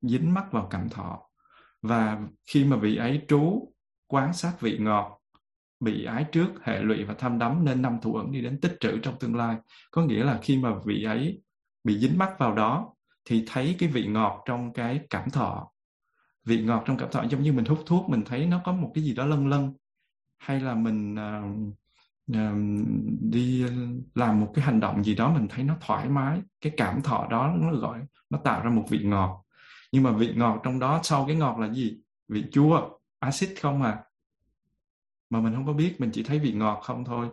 dính 0.00 0.34
mắc 0.34 0.52
vào 0.52 0.68
cảm 0.70 0.88
thọ. 0.88 1.20
Và 1.82 2.20
khi 2.46 2.64
mà 2.64 2.76
vị 2.76 2.96
ấy 2.96 3.22
trú, 3.28 3.72
quán 4.06 4.32
sát 4.32 4.60
vị 4.60 4.78
ngọt 4.78 5.18
bị 5.80 6.04
ái 6.04 6.26
trước, 6.32 6.48
hệ 6.62 6.82
lụy 6.82 7.04
và 7.04 7.14
tham 7.18 7.38
đắm 7.38 7.64
nên 7.64 7.82
năm 7.82 7.98
thủ 8.02 8.14
ẩn 8.14 8.32
đi 8.32 8.40
đến 8.40 8.60
tích 8.60 8.76
trữ 8.80 8.98
trong 8.98 9.18
tương 9.20 9.36
lai. 9.36 9.56
Có 9.90 10.02
nghĩa 10.02 10.24
là 10.24 10.38
khi 10.42 10.58
mà 10.58 10.70
vị 10.84 11.04
ấy 11.04 11.42
bị 11.84 11.98
dính 11.98 12.18
mắc 12.18 12.34
vào 12.38 12.54
đó, 12.54 12.94
thì 13.24 13.44
thấy 13.46 13.76
cái 13.78 13.88
vị 13.88 14.06
ngọt 14.06 14.42
trong 14.46 14.72
cái 14.72 15.00
cảm 15.10 15.30
thọ 15.30 15.71
vị 16.44 16.62
ngọt 16.62 16.82
trong 16.86 16.96
cảm 16.96 17.10
thọ 17.10 17.22
giống 17.22 17.42
như 17.42 17.52
mình 17.52 17.64
hút 17.64 17.82
thuốc 17.86 18.08
mình 18.08 18.22
thấy 18.26 18.46
nó 18.46 18.60
có 18.64 18.72
một 18.72 18.90
cái 18.94 19.04
gì 19.04 19.14
đó 19.14 19.26
lân 19.26 19.48
lân 19.48 19.72
hay 20.38 20.60
là 20.60 20.74
mình 20.74 21.14
uh, 21.14 21.74
uh, 22.30 22.86
đi 23.20 23.64
làm 24.14 24.40
một 24.40 24.52
cái 24.54 24.64
hành 24.64 24.80
động 24.80 25.04
gì 25.04 25.14
đó 25.14 25.32
mình 25.34 25.48
thấy 25.48 25.64
nó 25.64 25.76
thoải 25.80 26.08
mái 26.08 26.40
cái 26.60 26.72
cảm 26.76 27.02
thọ 27.02 27.26
đó 27.30 27.54
nó 27.60 27.72
gọi 27.72 28.00
nó 28.30 28.38
tạo 28.38 28.62
ra 28.62 28.70
một 28.70 28.84
vị 28.90 28.98
ngọt. 29.02 29.44
Nhưng 29.92 30.02
mà 30.02 30.12
vị 30.12 30.32
ngọt 30.36 30.60
trong 30.64 30.78
đó 30.78 31.00
sau 31.02 31.24
cái 31.26 31.36
ngọt 31.36 31.58
là 31.58 31.72
gì? 31.72 31.98
Vị 32.28 32.44
chua 32.52 32.88
axit 33.18 33.62
không 33.62 33.82
à? 33.82 33.98
Mà 35.30 35.40
mình 35.40 35.54
không 35.54 35.66
có 35.66 35.72
biết 35.72 36.00
mình 36.00 36.10
chỉ 36.12 36.22
thấy 36.22 36.38
vị 36.38 36.52
ngọt 36.52 36.80
không 36.82 37.04
thôi. 37.04 37.28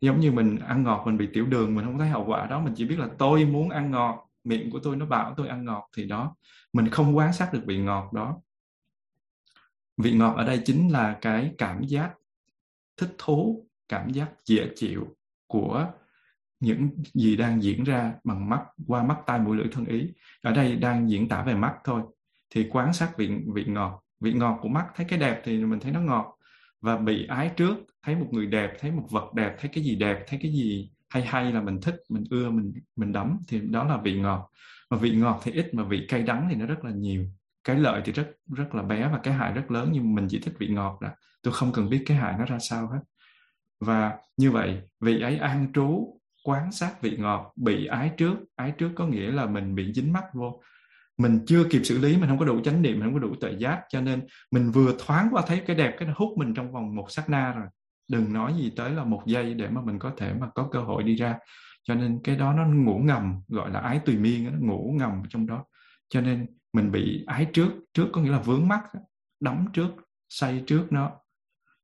Giống 0.00 0.20
như 0.20 0.32
mình 0.32 0.58
ăn 0.58 0.82
ngọt 0.82 1.02
mình 1.06 1.18
bị 1.18 1.28
tiểu 1.32 1.46
đường 1.46 1.74
mình 1.74 1.84
không 1.84 1.98
thấy 1.98 2.08
hậu 2.08 2.24
quả 2.26 2.46
đó 2.46 2.60
mình 2.60 2.74
chỉ 2.76 2.84
biết 2.84 2.98
là 2.98 3.08
tôi 3.18 3.44
muốn 3.44 3.70
ăn 3.70 3.90
ngọt 3.90 4.23
miệng 4.44 4.70
của 4.70 4.78
tôi 4.82 4.96
nó 4.96 5.06
bảo 5.06 5.34
tôi 5.36 5.48
ăn 5.48 5.64
ngọt 5.64 5.88
thì 5.96 6.04
đó, 6.04 6.36
mình 6.72 6.90
không 6.90 7.16
quan 7.16 7.32
sát 7.32 7.52
được 7.52 7.62
vị 7.66 7.78
ngọt 7.78 8.12
đó. 8.12 8.40
Vị 9.96 10.12
ngọt 10.12 10.34
ở 10.36 10.44
đây 10.44 10.62
chính 10.64 10.92
là 10.92 11.18
cái 11.20 11.54
cảm 11.58 11.82
giác 11.82 12.14
thích 12.96 13.14
thú, 13.18 13.66
cảm 13.88 14.10
giác 14.10 14.30
dễ 14.44 14.70
chịu 14.76 15.16
của 15.46 15.86
những 16.60 16.90
gì 17.14 17.36
đang 17.36 17.62
diễn 17.62 17.84
ra 17.84 18.14
bằng 18.24 18.48
mắt, 18.48 18.62
qua 18.86 19.02
mắt 19.02 19.18
tai 19.26 19.38
mũi 19.38 19.56
lưỡi 19.56 19.66
thân 19.72 19.84
ý. 19.84 20.12
Ở 20.42 20.52
đây 20.52 20.76
đang 20.76 21.10
diễn 21.10 21.28
tả 21.28 21.42
về 21.42 21.54
mắt 21.54 21.74
thôi, 21.84 22.02
thì 22.50 22.68
quán 22.70 22.92
sát 22.92 23.18
vị 23.18 23.30
vị 23.54 23.64
ngọt 23.64 24.04
vị 24.20 24.32
ngọt 24.32 24.58
của 24.62 24.68
mắt 24.68 24.86
thấy 24.94 25.06
cái 25.08 25.18
đẹp 25.18 25.40
thì 25.44 25.64
mình 25.64 25.80
thấy 25.80 25.92
nó 25.92 26.00
ngọt. 26.00 26.38
Và 26.80 26.96
bị 26.96 27.26
ái 27.26 27.50
trước, 27.56 27.76
thấy 28.02 28.16
một 28.16 28.26
người 28.30 28.46
đẹp, 28.46 28.76
thấy 28.80 28.90
một 28.90 29.06
vật 29.10 29.34
đẹp, 29.34 29.56
thấy 29.58 29.70
cái 29.74 29.84
gì 29.84 29.96
đẹp, 29.96 30.24
thấy 30.26 30.38
cái 30.42 30.52
gì 30.52 30.90
hay 31.14 31.22
hay 31.22 31.52
là 31.52 31.60
mình 31.60 31.80
thích, 31.80 31.96
mình 32.08 32.24
ưa, 32.30 32.50
mình 32.50 32.72
mình 32.96 33.12
đắm 33.12 33.38
thì 33.48 33.60
đó 33.60 33.84
là 33.84 33.96
vị 33.96 34.20
ngọt. 34.20 34.50
Mà 34.90 34.96
vị 34.96 35.10
ngọt 35.10 35.40
thì 35.44 35.52
ít, 35.52 35.74
mà 35.74 35.84
vị 35.84 36.06
cay 36.08 36.22
đắng 36.22 36.46
thì 36.50 36.56
nó 36.56 36.66
rất 36.66 36.84
là 36.84 36.90
nhiều. 36.90 37.26
Cái 37.64 37.76
lợi 37.76 38.02
thì 38.04 38.12
rất 38.12 38.30
rất 38.56 38.74
là 38.74 38.82
bé 38.82 39.08
và 39.12 39.18
cái 39.22 39.34
hại 39.34 39.52
rất 39.52 39.70
lớn, 39.70 39.88
nhưng 39.92 40.14
mình 40.14 40.26
chỉ 40.30 40.40
thích 40.40 40.54
vị 40.58 40.68
ngọt 40.68 40.98
là 41.00 41.14
tôi 41.42 41.54
không 41.54 41.72
cần 41.72 41.88
biết 41.88 42.02
cái 42.06 42.16
hại 42.16 42.34
nó 42.38 42.44
ra 42.44 42.58
sao 42.58 42.88
hết. 42.88 43.00
Và 43.80 44.12
như 44.36 44.50
vậy, 44.50 44.80
vị 45.00 45.20
ấy 45.20 45.38
an 45.38 45.72
trú, 45.74 46.18
quán 46.44 46.72
sát 46.72 47.02
vị 47.02 47.16
ngọt, 47.16 47.52
bị 47.56 47.86
ái 47.86 48.10
trước. 48.16 48.36
Ái 48.56 48.72
trước 48.78 48.90
có 48.94 49.06
nghĩa 49.06 49.30
là 49.30 49.46
mình 49.46 49.74
bị 49.74 49.92
dính 49.92 50.12
mắc 50.12 50.24
vô. 50.32 50.62
Mình 51.18 51.40
chưa 51.46 51.64
kịp 51.70 51.80
xử 51.84 51.98
lý, 51.98 52.16
mình 52.16 52.28
không 52.28 52.38
có 52.38 52.44
đủ 52.44 52.60
chánh 52.60 52.82
niệm, 52.82 52.92
mình 52.92 53.02
không 53.02 53.14
có 53.14 53.20
đủ 53.20 53.34
tự 53.40 53.56
giác, 53.58 53.82
cho 53.88 54.00
nên 54.00 54.26
mình 54.50 54.70
vừa 54.70 54.94
thoáng 54.98 55.28
qua 55.32 55.42
thấy 55.46 55.62
cái 55.66 55.76
đẹp, 55.76 55.94
cái 55.98 56.08
nó 56.08 56.14
hút 56.16 56.38
mình 56.38 56.54
trong 56.54 56.72
vòng 56.72 56.96
một 56.96 57.06
sát 57.10 57.28
na 57.28 57.52
rồi 57.52 57.66
đừng 58.08 58.32
nói 58.32 58.54
gì 58.58 58.72
tới 58.76 58.90
là 58.90 59.04
một 59.04 59.22
giây 59.26 59.54
để 59.54 59.68
mà 59.68 59.80
mình 59.84 59.98
có 59.98 60.12
thể 60.16 60.34
mà 60.34 60.48
có 60.54 60.68
cơ 60.72 60.80
hội 60.80 61.02
đi 61.02 61.14
ra. 61.14 61.38
Cho 61.82 61.94
nên 61.94 62.20
cái 62.24 62.36
đó 62.36 62.52
nó 62.52 62.66
ngủ 62.66 62.98
ngầm, 62.98 63.34
gọi 63.48 63.70
là 63.70 63.80
ái 63.80 64.00
tùy 64.04 64.16
miên 64.16 64.44
nó 64.44 64.58
ngủ 64.60 64.94
ngầm 64.98 65.22
trong 65.28 65.46
đó. 65.46 65.64
Cho 66.08 66.20
nên 66.20 66.46
mình 66.72 66.92
bị 66.92 67.24
ái 67.26 67.46
trước 67.52 67.68
trước 67.94 68.06
có 68.12 68.20
nghĩa 68.20 68.30
là 68.30 68.38
vướng 68.38 68.68
mắt 68.68 68.82
đóng 69.40 69.66
trước, 69.72 69.88
say 70.28 70.64
trước 70.66 70.86
nó, 70.90 71.10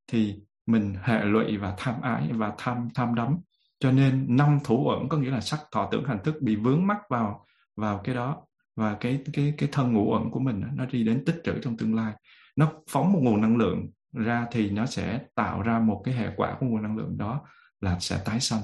thì 0.06 0.40
mình 0.66 0.94
hệ 1.02 1.24
lụy 1.24 1.56
và 1.56 1.74
tham 1.78 2.00
ái 2.00 2.28
và 2.32 2.52
tham 2.58 2.88
tham 2.94 3.14
đắm. 3.14 3.38
Cho 3.78 3.92
nên 3.92 4.26
năm 4.36 4.58
thủ 4.64 4.88
ẩn 4.88 5.08
có 5.08 5.18
nghĩa 5.18 5.30
là 5.30 5.40
sắc 5.40 5.60
thọ 5.72 5.88
tưởng 5.92 6.04
hành 6.04 6.18
thức 6.24 6.34
bị 6.42 6.56
vướng 6.56 6.86
mắc 6.86 6.98
vào 7.08 7.46
vào 7.76 8.00
cái 8.04 8.14
đó. 8.14 8.46
Và 8.76 8.94
cái 8.94 9.22
cái 9.32 9.54
cái 9.58 9.68
thân 9.72 9.92
ngũ 9.92 10.12
ẩn 10.12 10.30
của 10.30 10.40
mình 10.40 10.62
nó 10.74 10.86
đi 10.86 11.04
đến 11.04 11.24
tích 11.26 11.40
trữ 11.44 11.52
trong 11.62 11.76
tương 11.76 11.94
lai. 11.94 12.12
Nó 12.56 12.72
phóng 12.90 13.12
một 13.12 13.20
nguồn 13.22 13.40
năng 13.40 13.56
lượng 13.56 13.90
ra 14.12 14.46
thì 14.50 14.70
nó 14.70 14.86
sẽ 14.86 15.20
tạo 15.34 15.62
ra 15.62 15.78
một 15.78 16.02
cái 16.04 16.14
hệ 16.14 16.28
quả 16.36 16.56
của 16.60 16.66
nguồn 16.66 16.82
năng 16.82 16.96
lượng 16.96 17.18
đó 17.18 17.40
là 17.80 18.00
sẽ 18.00 18.22
tái 18.24 18.40
sanh. 18.40 18.60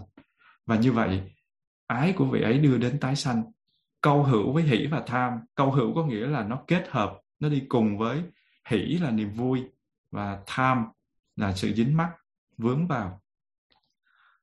Và 0.67 0.77
như 0.77 0.93
vậy, 0.93 1.23
ái 1.87 2.13
của 2.13 2.27
vị 2.27 2.41
ấy 2.43 2.59
đưa 2.59 2.79
đến 2.79 3.01
tái 3.01 3.17
sanh. 3.17 3.43
Câu 4.01 4.23
hữu 4.23 4.53
với 4.53 4.63
hỷ 4.63 4.87
và 4.87 5.03
tham. 5.07 5.41
Câu 5.55 5.71
hữu 5.71 5.95
có 5.95 6.07
nghĩa 6.07 6.27
là 6.27 6.43
nó 6.45 6.63
kết 6.67 6.89
hợp, 6.91 7.21
nó 7.41 7.49
đi 7.49 7.63
cùng 7.69 7.99
với 7.99 8.23
hỷ 8.69 8.79
là 8.79 9.11
niềm 9.11 9.33
vui 9.33 9.65
và 10.11 10.43
tham 10.47 10.87
là 11.37 11.55
sự 11.55 11.75
dính 11.75 11.97
mắc, 11.97 12.13
vướng 12.59 12.87
vào. 12.87 13.23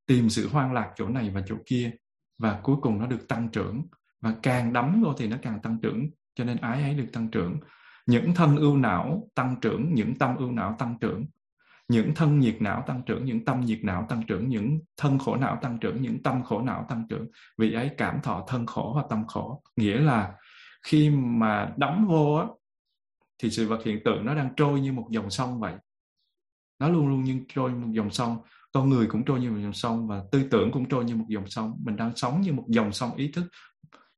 Tìm 0.06 0.30
sự 0.30 0.50
hoang 0.50 0.74
lạc 0.74 0.94
chỗ 0.96 1.10
này 1.10 1.30
và 1.30 1.44
chỗ 1.46 1.56
kia 1.66 1.92
và 2.38 2.60
cuối 2.64 2.76
cùng 2.82 3.00
nó 3.00 3.08
được 3.08 3.28
tăng 3.28 3.50
trưởng. 3.50 3.84
Và 4.22 4.34
càng 4.44 4.74
đắm 4.74 5.02
vô 5.04 5.14
thì 5.18 5.28
nó 5.28 5.38
càng 5.42 5.60
tăng 5.62 5.78
trưởng, 5.82 6.10
cho 6.36 6.44
nên 6.44 6.58
ái 6.58 6.84
ấy 6.84 6.94
được 6.94 7.08
tăng 7.14 7.28
trưởng 7.32 7.60
những 8.06 8.36
thân 8.36 8.56
ưu 8.58 8.78
não 8.78 9.30
tăng 9.36 9.56
trưởng, 9.62 9.94
những 9.94 10.16
tâm 10.16 10.36
ưu 10.38 10.52
não 10.52 10.76
tăng 10.80 10.98
trưởng. 11.02 11.26
Những 11.88 12.16
thân 12.16 12.40
nhiệt 12.40 12.56
não 12.60 12.84
tăng 12.88 13.02
trưởng, 13.06 13.26
những 13.26 13.46
tâm 13.46 13.62
nhiệt 13.62 13.80
não 13.84 14.06
tăng 14.10 14.24
trưởng. 14.28 14.50
Những 14.50 14.80
thân 14.98 15.20
khổ 15.20 15.36
não 15.36 15.58
tăng 15.62 15.78
trưởng, 15.80 16.02
những 16.02 16.24
tâm 16.24 16.44
khổ 16.44 16.62
não 16.62 16.86
tăng 16.90 17.08
trưởng. 17.10 17.28
Vì 17.58 17.74
ấy 17.74 17.92
cảm 17.98 18.22
thọ 18.22 18.46
thân 18.48 18.66
khổ 18.66 18.94
và 18.96 19.04
tâm 19.10 19.28
khổ. 19.28 19.62
Nghĩa 19.76 19.98
là 19.98 20.34
khi 20.88 21.10
mà 21.10 21.74
đắm 21.78 22.08
vô 22.08 22.34
á, 22.34 22.48
thì 23.44 23.50
sự 23.50 23.68
vật 23.68 23.84
hiện 23.86 24.00
tượng 24.06 24.26
nó 24.26 24.36
đang 24.36 24.50
trôi 24.56 24.82
như 24.82 24.94
một 24.94 25.08
dòng 25.12 25.30
sông 25.30 25.60
vậy. 25.60 25.74
Nó 26.80 26.90
luôn 26.90 27.08
luôn 27.08 27.24
như 27.24 27.40
trôi 27.56 27.72
một 27.72 27.88
dòng 27.92 28.10
sông. 28.10 28.38
Con 28.74 28.90
người 28.90 29.08
cũng 29.08 29.26
trôi 29.26 29.40
như 29.40 29.52
một 29.52 29.60
dòng 29.64 29.74
sông 29.74 30.08
và 30.08 30.24
tư 30.32 30.48
tưởng 30.52 30.72
cũng 30.72 30.90
trôi 30.90 31.06
như 31.06 31.16
một 31.16 31.26
dòng 31.28 31.48
sông. 31.48 31.80
Mình 31.84 31.96
đang 31.96 32.16
sống 32.16 32.42
như 32.42 32.54
một 32.54 32.66
dòng 32.68 32.92
sông 32.92 33.16
ý 33.16 33.32
thức. 33.32 33.44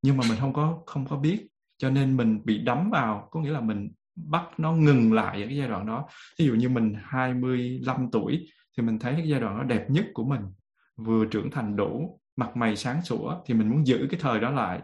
Nhưng 0.02 0.18
mà 0.18 0.24
mình 0.30 0.40
không 0.40 0.54
có 0.54 0.84
không 0.86 1.08
có 1.08 1.18
biết 1.18 1.48
cho 1.78 1.90
nên 1.90 2.18
mình 2.18 2.42
bị 2.46 2.58
đắm 2.58 2.90
vào, 2.90 3.28
có 3.32 3.40
nghĩa 3.40 3.52
là 3.52 3.62
mình 3.62 3.92
bắt 4.16 4.44
nó 4.58 4.72
ngừng 4.72 5.14
lại 5.14 5.42
ở 5.42 5.48
cái 5.48 5.58
giai 5.58 5.68
đoạn 5.68 5.86
đó. 5.86 6.08
Ví 6.40 6.46
dụ 6.46 6.54
như 6.54 6.70
mình 6.70 6.96
25 7.04 8.10
tuổi 8.12 8.48
thì 8.78 8.84
mình 8.84 9.00
thấy 9.00 9.14
cái 9.18 9.28
giai 9.28 9.40
đoạn 9.40 9.58
đó 9.58 9.64
đẹp 9.64 9.86
nhất 9.90 10.06
của 10.14 10.24
mình, 10.24 10.42
vừa 10.96 11.26
trưởng 11.26 11.52
thành 11.52 11.76
đủ, 11.76 12.20
mặt 12.36 12.58
mày 12.58 12.76
sáng 12.76 13.02
sủa 13.02 13.36
thì 13.46 13.54
mình 13.54 13.70
muốn 13.70 13.88
giữ 13.88 14.08
cái 14.12 14.20
thời 14.20 14.40
đó 14.40 14.52
lại. 14.52 14.82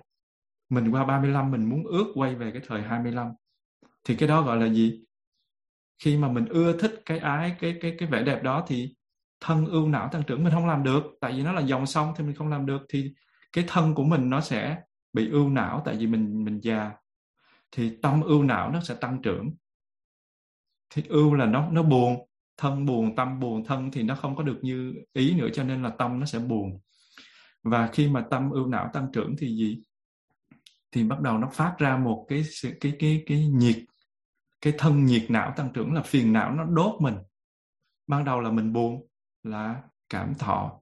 Mình 0.70 0.92
qua 0.92 1.06
35 1.06 1.52
mình 1.52 1.70
muốn 1.70 1.84
ước 1.84 2.12
quay 2.16 2.36
về 2.36 2.52
cái 2.52 2.62
thời 2.68 2.82
25 2.82 3.28
thì 4.04 4.16
cái 4.16 4.30
đó 4.30 4.42
gọi 4.42 4.58
là 4.58 4.70
gì? 4.74 5.04
Khi 6.04 6.18
mà 6.18 6.32
mình 6.32 6.46
ưa 6.46 6.78
thích 6.78 7.02
cái 7.06 7.20
ái, 7.20 7.56
cái 7.60 7.78
cái 7.82 7.96
cái 8.00 8.10
vẻ 8.10 8.24
đẹp 8.24 8.44
đó 8.44 8.66
thì 8.68 8.96
thân 9.40 9.66
ưu 9.66 9.88
não 9.88 10.10
tăng 10.12 10.24
trưởng, 10.24 10.44
mình 10.44 10.54
không 10.54 10.68
làm 10.68 10.84
được. 10.84 11.04
Tại 11.22 11.32
vì 11.32 11.44
nó 11.44 11.52
là 11.52 11.62
dòng 11.62 11.86
sông 11.86 12.14
thì 12.18 12.24
mình 12.24 12.36
không 12.36 12.50
làm 12.50 12.66
được. 12.66 12.82
Thì 12.90 13.14
cái 13.54 13.64
thân 13.68 13.96
của 13.96 14.04
mình 14.04 14.30
nó 14.30 14.42
sẽ 14.42 14.78
bị 15.14 15.30
ưu 15.30 15.50
não 15.50 15.82
tại 15.86 15.96
vì 15.96 16.08
mình 16.08 16.44
mình 16.44 16.60
già 16.64 16.92
thì 17.72 17.98
tâm 18.02 18.22
ưu 18.22 18.44
não 18.44 18.72
nó 18.72 18.82
sẽ 18.82 18.96
tăng 18.96 19.22
trưởng. 19.22 19.56
Thì 20.90 21.04
ưu 21.10 21.34
là 21.34 21.46
nó 21.46 21.70
nó 21.72 21.84
buồn 21.84 22.28
thân 22.58 22.86
buồn 22.86 23.16
tâm 23.16 23.40
buồn 23.40 23.66
thân 23.66 23.92
thì 23.92 24.04
nó 24.04 24.16
không 24.16 24.36
có 24.36 24.44
được 24.44 24.60
như 24.62 24.94
ý 25.14 25.36
nữa 25.36 25.48
cho 25.54 25.64
nên 25.64 25.84
là 25.84 25.90
tâm 25.90 26.20
nó 26.20 26.26
sẽ 26.26 26.40
buồn. 26.40 26.80
Và 27.64 27.88
khi 27.88 28.08
mà 28.08 28.26
tâm 28.32 28.52
ưu 28.52 28.68
não 28.68 28.90
tăng 28.94 29.08
trưởng 29.14 29.36
thì 29.38 29.56
gì? 29.56 29.82
Thì 30.92 31.04
bắt 31.04 31.22
đầu 31.22 31.38
nó 31.38 31.50
phát 31.54 31.76
ra 31.78 31.98
một 31.98 32.26
cái 32.30 32.44
cái 32.62 32.74
cái 32.80 32.96
cái, 33.00 33.24
cái 33.26 33.48
nhiệt 33.48 33.78
cái 34.62 34.74
thân 34.78 35.06
nhiệt 35.06 35.26
não 35.30 35.54
tăng 35.56 35.70
trưởng 35.74 35.94
là 35.94 36.02
phiền 36.02 36.34
não 36.34 36.52
nó 36.52 36.64
đốt 36.64 37.02
mình. 37.02 37.16
Ban 38.08 38.26
đầu 38.26 38.40
là 38.40 38.52
mình 38.52 38.74
buồn 38.74 39.08
là 39.44 39.82
cảm 40.10 40.34
thọ 40.40 40.82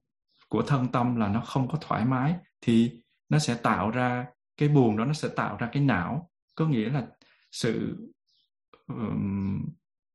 của 0.50 0.62
thân 0.62 0.88
tâm 0.92 1.16
là 1.16 1.28
nó 1.28 1.42
không 1.42 1.68
có 1.68 1.78
thoải 1.82 2.06
mái 2.06 2.36
thì 2.62 3.02
nó 3.30 3.40
sẽ 3.40 3.56
tạo 3.56 3.90
ra 3.90 4.26
cái 4.58 4.70
buồn 4.70 4.98
đó 4.98 5.06
nó 5.06 5.14
sẽ 5.14 5.28
tạo 5.36 5.58
ra 5.58 5.70
cái 5.72 5.84
não. 5.84 6.30
Có 6.56 6.68
nghĩa 6.68 6.90
là 6.90 7.08
sự 7.52 7.98
um, 8.88 9.66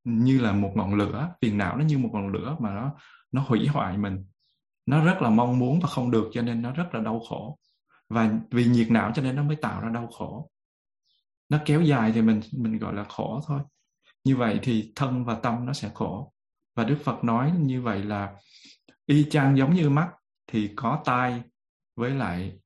như 0.05 0.41
là 0.41 0.53
một 0.53 0.73
ngọn 0.75 0.95
lửa 0.95 1.35
phiền 1.43 1.59
não 1.59 1.77
nó 1.77 1.85
như 1.85 1.99
một 1.99 2.11
ngọn 2.13 2.29
lửa 2.29 2.57
mà 2.61 2.71
nó 2.75 2.95
nó 3.33 3.45
hủy 3.47 3.67
hoại 3.67 3.99
mình. 3.99 4.27
Nó 4.87 5.05
rất 5.05 5.23
là 5.23 5.31
mong 5.31 5.59
muốn 5.59 5.81
và 5.81 5.89
không 5.89 6.11
được 6.11 6.31
cho 6.33 6.43
nên 6.43 6.63
nó 6.63 6.73
rất 6.73 6.89
là 6.93 7.01
đau 7.01 7.21
khổ. 7.29 7.59
Và 8.09 8.33
vì 8.51 8.67
nhiệt 8.67 8.91
não 8.91 9.13
cho 9.15 9.23
nên 9.23 9.37
nó 9.37 9.43
mới 9.43 9.57
tạo 9.57 9.81
ra 9.81 9.91
đau 9.91 10.07
khổ. 10.07 10.51
Nó 11.49 11.59
kéo 11.65 11.83
dài 11.83 12.13
thì 12.13 12.23
mình 12.23 12.41
mình 12.53 12.79
gọi 12.79 12.95
là 12.95 13.05
khổ 13.05 13.41
thôi. 13.47 13.61
Như 14.25 14.37
vậy 14.37 14.59
thì 14.63 14.93
thân 14.97 15.25
và 15.25 15.35
tâm 15.35 15.67
nó 15.67 15.73
sẽ 15.73 15.91
khổ. 15.95 16.33
Và 16.75 16.85
đức 16.85 16.99
phật 17.05 17.25
nói 17.25 17.53
như 17.59 17.83
vậy 17.83 18.05
là 18.05 18.35
y 19.07 19.31
chang 19.31 19.57
giống 19.57 19.75
như 19.75 19.91
mắt 19.91 20.09
thì 20.47 20.73
có 20.77 21.03
tai 21.05 21.43
với 21.97 22.11
lại 22.11 22.59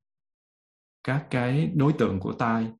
các 1.08 1.26
cái 1.30 1.72
đối 1.74 1.92
tượng 1.92 2.20
của 2.20 2.32
tai 2.32 2.72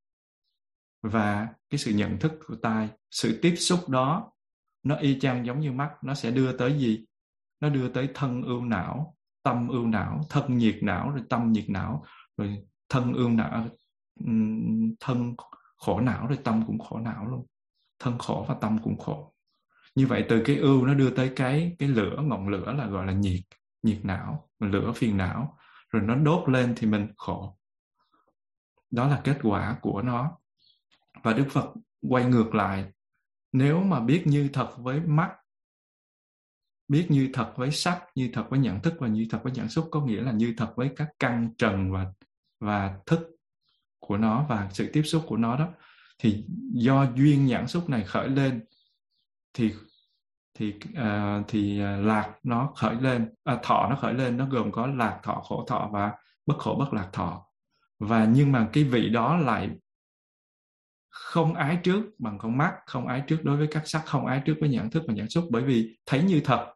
và 1.02 1.48
cái 1.70 1.78
sự 1.78 1.92
nhận 1.92 2.18
thức 2.18 2.32
của 2.46 2.56
tai, 2.62 2.88
sự 3.10 3.38
tiếp 3.42 3.54
xúc 3.56 3.88
đó, 3.88 4.32
nó 4.82 4.96
y 4.96 5.20
chang 5.20 5.46
giống 5.46 5.60
như 5.60 5.72
mắt, 5.72 5.90
nó 6.02 6.14
sẽ 6.14 6.30
đưa 6.30 6.56
tới 6.56 6.78
gì? 6.78 7.04
Nó 7.60 7.68
đưa 7.68 7.88
tới 7.88 8.08
thân 8.14 8.42
ưu 8.42 8.64
não, 8.64 9.14
tâm 9.42 9.68
ưu 9.68 9.86
não, 9.86 10.20
thân 10.30 10.58
nhiệt 10.58 10.78
não, 10.82 11.10
rồi 11.10 11.22
tâm 11.28 11.52
nhiệt 11.52 11.64
não, 11.68 12.04
rồi 12.36 12.62
thân 12.88 13.14
ưu 13.14 13.28
não 13.28 13.68
thân 15.00 15.34
khổ 15.76 16.00
não, 16.00 16.26
rồi 16.26 16.38
tâm 16.44 16.64
cũng 16.66 16.78
khổ 16.78 16.98
não 16.98 17.26
luôn. 17.28 17.46
Thân 17.98 18.18
khổ 18.18 18.44
và 18.48 18.54
tâm 18.60 18.78
cũng 18.82 18.98
khổ. 18.98 19.34
Như 19.94 20.06
vậy 20.06 20.24
từ 20.28 20.42
cái 20.44 20.56
ưu 20.56 20.86
nó 20.86 20.94
đưa 20.94 21.10
tới 21.10 21.32
cái 21.36 21.76
cái 21.78 21.88
lửa, 21.88 22.22
ngọn 22.22 22.48
lửa 22.48 22.72
là 22.72 22.86
gọi 22.86 23.06
là 23.06 23.12
nhiệt 23.12 23.40
nhiệt 23.82 23.98
não, 24.02 24.48
lửa 24.60 24.92
phiền 24.96 25.16
não. 25.16 25.58
Rồi 25.90 26.02
nó 26.02 26.14
đốt 26.14 26.48
lên 26.48 26.74
thì 26.76 26.86
mình 26.86 27.08
khổ 27.16 27.57
đó 28.90 29.08
là 29.08 29.20
kết 29.24 29.38
quả 29.42 29.78
của 29.82 30.02
nó. 30.02 30.38
Và 31.22 31.32
đức 31.32 31.46
phật 31.50 31.74
quay 32.08 32.24
ngược 32.24 32.54
lại 32.54 32.92
nếu 33.52 33.80
mà 33.80 34.00
biết 34.00 34.22
như 34.26 34.50
thật 34.52 34.74
với 34.78 35.00
mắt 35.00 35.30
biết 36.88 37.06
như 37.08 37.30
thật 37.32 37.52
với 37.56 37.70
sắc 37.70 38.04
như 38.14 38.30
thật 38.32 38.44
với 38.50 38.58
nhận 38.58 38.80
thức 38.80 38.94
và 38.98 39.08
như 39.08 39.26
thật 39.30 39.40
với 39.42 39.52
nhận 39.52 39.68
xúc 39.68 39.88
có 39.90 40.00
nghĩa 40.00 40.20
là 40.20 40.32
như 40.32 40.54
thật 40.56 40.72
với 40.76 40.90
các 40.96 41.08
căn 41.18 41.54
trần 41.58 41.92
và 41.92 42.06
và 42.60 42.98
thức 43.06 43.20
của 43.98 44.16
nó 44.16 44.46
và 44.48 44.68
sự 44.72 44.90
tiếp 44.92 45.02
xúc 45.02 45.24
của 45.26 45.36
nó 45.36 45.56
đó 45.56 45.68
thì 46.18 46.44
do 46.72 47.06
duyên 47.14 47.46
nhãn 47.46 47.66
xúc 47.66 47.88
này 47.88 48.04
khởi 48.04 48.28
lên 48.28 48.64
thì 49.54 49.74
thì 50.54 50.74
uh, 50.90 51.44
thì 51.48 51.80
à, 51.80 51.96
lạc 51.96 52.34
nó 52.42 52.72
khởi 52.76 52.94
lên 52.94 53.34
à, 53.44 53.58
thọ 53.62 53.86
nó 53.90 53.96
khởi 53.96 54.14
lên 54.14 54.36
nó 54.36 54.46
gồm 54.46 54.72
có 54.72 54.86
lạc 54.86 55.20
thọ 55.22 55.34
khổ 55.34 55.64
thọ 55.68 55.88
và 55.92 56.12
bất 56.46 56.58
khổ 56.58 56.76
bất 56.78 56.92
lạc 56.92 57.08
thọ 57.12 57.47
và 57.98 58.24
nhưng 58.24 58.52
mà 58.52 58.68
cái 58.72 58.84
vị 58.84 59.08
đó 59.08 59.36
lại 59.36 59.70
không 61.08 61.54
ái 61.54 61.78
trước 61.82 62.04
bằng 62.18 62.38
con 62.38 62.58
mắt, 62.58 62.72
không 62.86 63.06
ái 63.06 63.22
trước 63.26 63.44
đối 63.44 63.56
với 63.56 63.66
các 63.70 63.88
sắc, 63.88 64.02
không 64.06 64.26
ái 64.26 64.42
trước 64.44 64.54
với 64.60 64.68
nhận 64.68 64.90
thức 64.90 65.02
và 65.06 65.14
nhận 65.14 65.28
xúc, 65.28 65.44
bởi 65.50 65.62
vì 65.62 65.98
thấy 66.06 66.22
như 66.22 66.40
thật, 66.44 66.74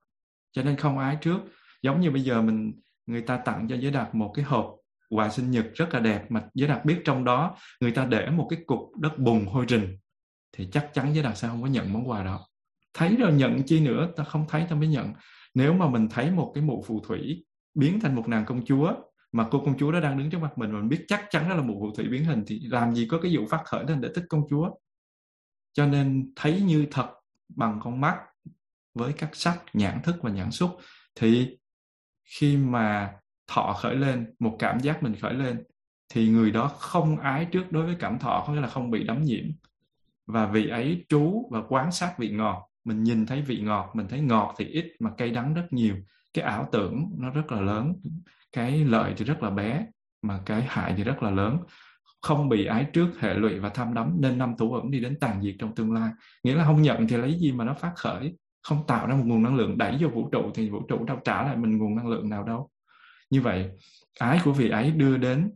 cho 0.52 0.62
nên 0.62 0.76
không 0.76 0.98
ái 0.98 1.16
trước. 1.20 1.38
Giống 1.82 2.00
như 2.00 2.11
bây 2.11 2.22
giờ 2.22 2.42
mình, 2.42 2.72
người 3.06 3.22
ta 3.22 3.37
tặng 3.37 3.68
cho 3.68 3.76
giới 3.76 3.90
đạt 3.90 4.14
một 4.14 4.32
cái 4.35 4.44
hộp 4.44 4.76
quà 5.11 5.28
sinh 5.28 5.50
nhật 5.50 5.66
rất 5.74 5.94
là 5.94 6.00
đẹp 6.00 6.30
mà 6.30 6.42
giới 6.54 6.68
đạt 6.68 6.85
biết 6.85 7.00
trong 7.04 7.24
đó 7.24 7.56
người 7.80 7.90
ta 7.90 8.04
để 8.04 8.30
một 8.30 8.46
cái 8.50 8.58
cục 8.66 8.78
đất 9.00 9.18
bùn 9.18 9.46
hôi 9.46 9.66
rình, 9.68 9.98
thì 10.52 10.68
chắc 10.72 10.90
chắn 10.94 11.14
giới 11.14 11.24
đạt 11.24 11.38
sẽ 11.38 11.48
không 11.48 11.62
có 11.62 11.68
nhận 11.68 11.92
món 11.92 12.08
quà 12.08 12.24
đó. 12.24 12.46
Thấy 12.94 13.16
rồi 13.16 13.32
nhận 13.32 13.62
chi 13.62 13.80
nữa, 13.80 14.08
ta 14.16 14.24
không 14.24 14.44
thấy, 14.48 14.66
ta 14.70 14.76
mới 14.76 14.88
nhận. 14.88 15.12
Nếu 15.54 15.72
mà 15.72 15.88
mình 15.88 16.08
thấy 16.08 16.30
một 16.30 16.52
cái 16.54 16.64
mụ 16.64 16.85
phù 16.87 17.00
thủy 17.00 17.44
biến 17.74 18.00
thành 18.00 18.14
một 18.14 18.28
nàng 18.28 18.44
công 18.44 18.64
chúa 18.64 18.94
mà 19.33 19.49
cô 19.51 19.62
công 19.64 19.79
chúa 19.79 19.92
đó 19.92 20.01
đang 20.01 20.18
đứng 20.18 20.31
trước 20.31 20.38
mặt 20.38 20.59
mình 20.59 20.73
mình 20.73 20.88
biết 20.88 21.05
chắc 21.09 21.27
chắn 21.31 21.49
đó 21.49 21.55
là 21.55 21.62
một 21.62 21.77
phù 21.81 21.95
thủy 21.95 22.09
biến 22.09 22.25
hình 22.25 22.45
thì 22.47 22.61
làm 22.71 22.95
gì 22.95 23.07
có 23.11 23.18
cái 23.23 23.37
vụ 23.37 23.47
phát 23.51 23.62
khởi 23.64 23.85
lên 23.85 24.01
để 24.01 24.09
thích 24.14 24.25
công 24.29 24.42
chúa. 24.51 24.71
Cho 25.73 25.87
nên 25.87 26.33
thấy 26.37 26.61
như 26.61 26.87
thật 26.90 27.09
bằng 27.49 27.81
con 27.83 28.01
mắt 28.01 28.16
với 28.95 29.12
các 29.12 29.31
sắc, 29.33 29.59
nhãn 29.73 30.03
thức 30.03 30.16
và 30.23 30.31
nhãn 30.31 30.51
xúc 30.51 30.71
thì 31.14 31.59
khi 32.25 32.57
mà 32.57 33.12
thọ 33.47 33.73
khởi 33.73 33.97
lên, 33.97 34.35
một 34.38 34.57
cảm 34.59 34.81
giác 34.81 35.03
mình 35.03 35.14
khởi 35.21 35.35
lên 35.35 35.64
thì 36.09 36.29
người 36.29 36.51
đó 36.51 36.68
không 36.68 37.18
ái 37.18 37.45
trước 37.45 37.73
đối 37.73 37.87
với 37.87 37.97
cảm 37.99 38.18
thọ, 38.18 38.45
có 38.47 38.53
nghĩa 38.53 38.61
là 38.61 38.68
không 38.68 38.90
bị 38.90 39.05
đắm 39.05 39.23
nhiễm. 39.23 39.45
Và 40.27 40.47
vị 40.47 40.68
ấy 40.68 41.05
trú 41.09 41.49
và 41.51 41.62
quan 41.68 41.92
sát 41.92 42.14
vị 42.18 42.31
ngọt, 42.31 42.68
mình 42.85 43.03
nhìn 43.03 43.27
thấy 43.27 43.42
vị 43.42 43.61
ngọt, 43.61 43.90
mình 43.95 44.07
thấy 44.09 44.21
ngọt 44.21 44.55
thì 44.59 44.64
ít 44.64 44.92
mà 44.99 45.11
cay 45.18 45.31
đắng 45.31 45.55
rất 45.55 45.66
nhiều. 45.71 45.97
Cái 46.35 46.45
ảo 46.45 46.68
tưởng 46.73 47.11
nó 47.18 47.31
rất 47.31 47.53
là 47.53 47.61
lớn 47.61 47.95
cái 48.52 48.84
lợi 48.84 49.14
thì 49.16 49.24
rất 49.24 49.42
là 49.42 49.50
bé, 49.50 49.86
mà 50.22 50.40
cái 50.46 50.62
hại 50.68 50.94
thì 50.96 51.04
rất 51.04 51.22
là 51.22 51.30
lớn. 51.30 51.58
Không 52.22 52.48
bị 52.48 52.66
ái 52.66 52.86
trước, 52.92 53.20
hệ 53.20 53.34
lụy 53.34 53.58
và 53.58 53.68
tham 53.68 53.94
đắm, 53.94 54.16
nên 54.20 54.38
năm 54.38 54.54
thủ 54.58 54.74
ẩn 54.74 54.90
đi 54.90 55.00
đến 55.00 55.18
tàn 55.20 55.42
diệt 55.42 55.54
trong 55.58 55.74
tương 55.74 55.92
lai. 55.92 56.10
Nghĩa 56.44 56.54
là 56.54 56.64
không 56.64 56.82
nhận 56.82 57.08
thì 57.08 57.16
lấy 57.16 57.34
gì 57.34 57.52
mà 57.52 57.64
nó 57.64 57.74
phát 57.74 57.92
khởi? 57.96 58.36
Không 58.62 58.86
tạo 58.86 59.06
ra 59.06 59.14
một 59.14 59.24
nguồn 59.26 59.42
năng 59.42 59.56
lượng, 59.56 59.78
đẩy 59.78 59.96
vô 60.00 60.08
vũ 60.08 60.28
trụ 60.32 60.50
thì 60.54 60.70
vũ 60.70 60.82
trụ 60.88 61.04
đâu 61.04 61.20
trả 61.24 61.42
lại 61.42 61.56
mình 61.56 61.78
nguồn 61.78 61.96
năng 61.96 62.08
lượng 62.08 62.28
nào 62.28 62.44
đâu. 62.44 62.68
Như 63.30 63.40
vậy, 63.42 63.70
ái 64.18 64.40
của 64.44 64.52
vị 64.52 64.68
ấy 64.68 64.90
đưa 64.90 65.16
đến, 65.16 65.50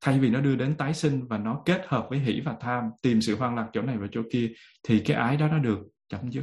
thay 0.00 0.18
vì 0.18 0.30
nó 0.30 0.40
đưa 0.40 0.56
đến 0.56 0.74
tái 0.74 0.94
sinh 0.94 1.26
và 1.26 1.38
nó 1.38 1.62
kết 1.64 1.84
hợp 1.86 2.06
với 2.10 2.18
hỷ 2.18 2.40
và 2.40 2.56
tham, 2.60 2.84
tìm 3.02 3.20
sự 3.20 3.36
hoan 3.36 3.56
lạc 3.56 3.66
chỗ 3.72 3.82
này 3.82 3.96
và 3.98 4.06
chỗ 4.12 4.22
kia, 4.32 4.52
thì 4.82 5.00
cái 5.00 5.16
ái 5.16 5.36
đó 5.36 5.48
nó 5.48 5.58
được 5.58 5.78
chấm 6.08 6.30
dứt 6.30 6.42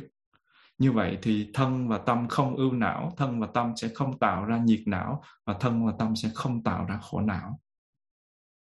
như 0.78 0.92
vậy 0.92 1.18
thì 1.22 1.52
thân 1.54 1.88
và 1.88 1.98
tâm 1.98 2.28
không 2.28 2.56
ưu 2.56 2.72
não, 2.72 3.14
thân 3.18 3.40
và 3.40 3.48
tâm 3.54 3.74
sẽ 3.76 3.90
không 3.96 4.20
tạo 4.20 4.46
ra 4.46 4.58
nhiệt 4.58 4.82
não 4.86 5.24
và 5.46 5.54
thân 5.60 5.86
và 5.86 5.94
tâm 6.00 6.16
sẽ 6.16 6.30
không 6.36 6.64
tạo 6.64 6.86
ra 6.86 7.00
khổ 7.02 7.22
não. 7.22 7.60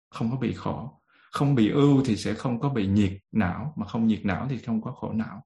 Không 0.09 0.31
có 0.31 0.37
bị 0.37 0.53
khổ. 0.53 1.01
Không 1.31 1.55
bị 1.55 1.69
ưu 1.69 2.03
thì 2.05 2.17
sẽ 2.17 2.33
không 2.33 2.59
có 2.59 2.69
bị 2.69 2.87
nhiệt 2.87 3.13
não, 3.31 3.73
mà 3.77 3.85
không 3.87 4.07
nhiệt 4.07 4.21
não 4.23 4.47
thì 4.49 4.57
không 4.57 4.81
có 4.81 4.91
khổ 4.91 5.13
não. 5.13 5.45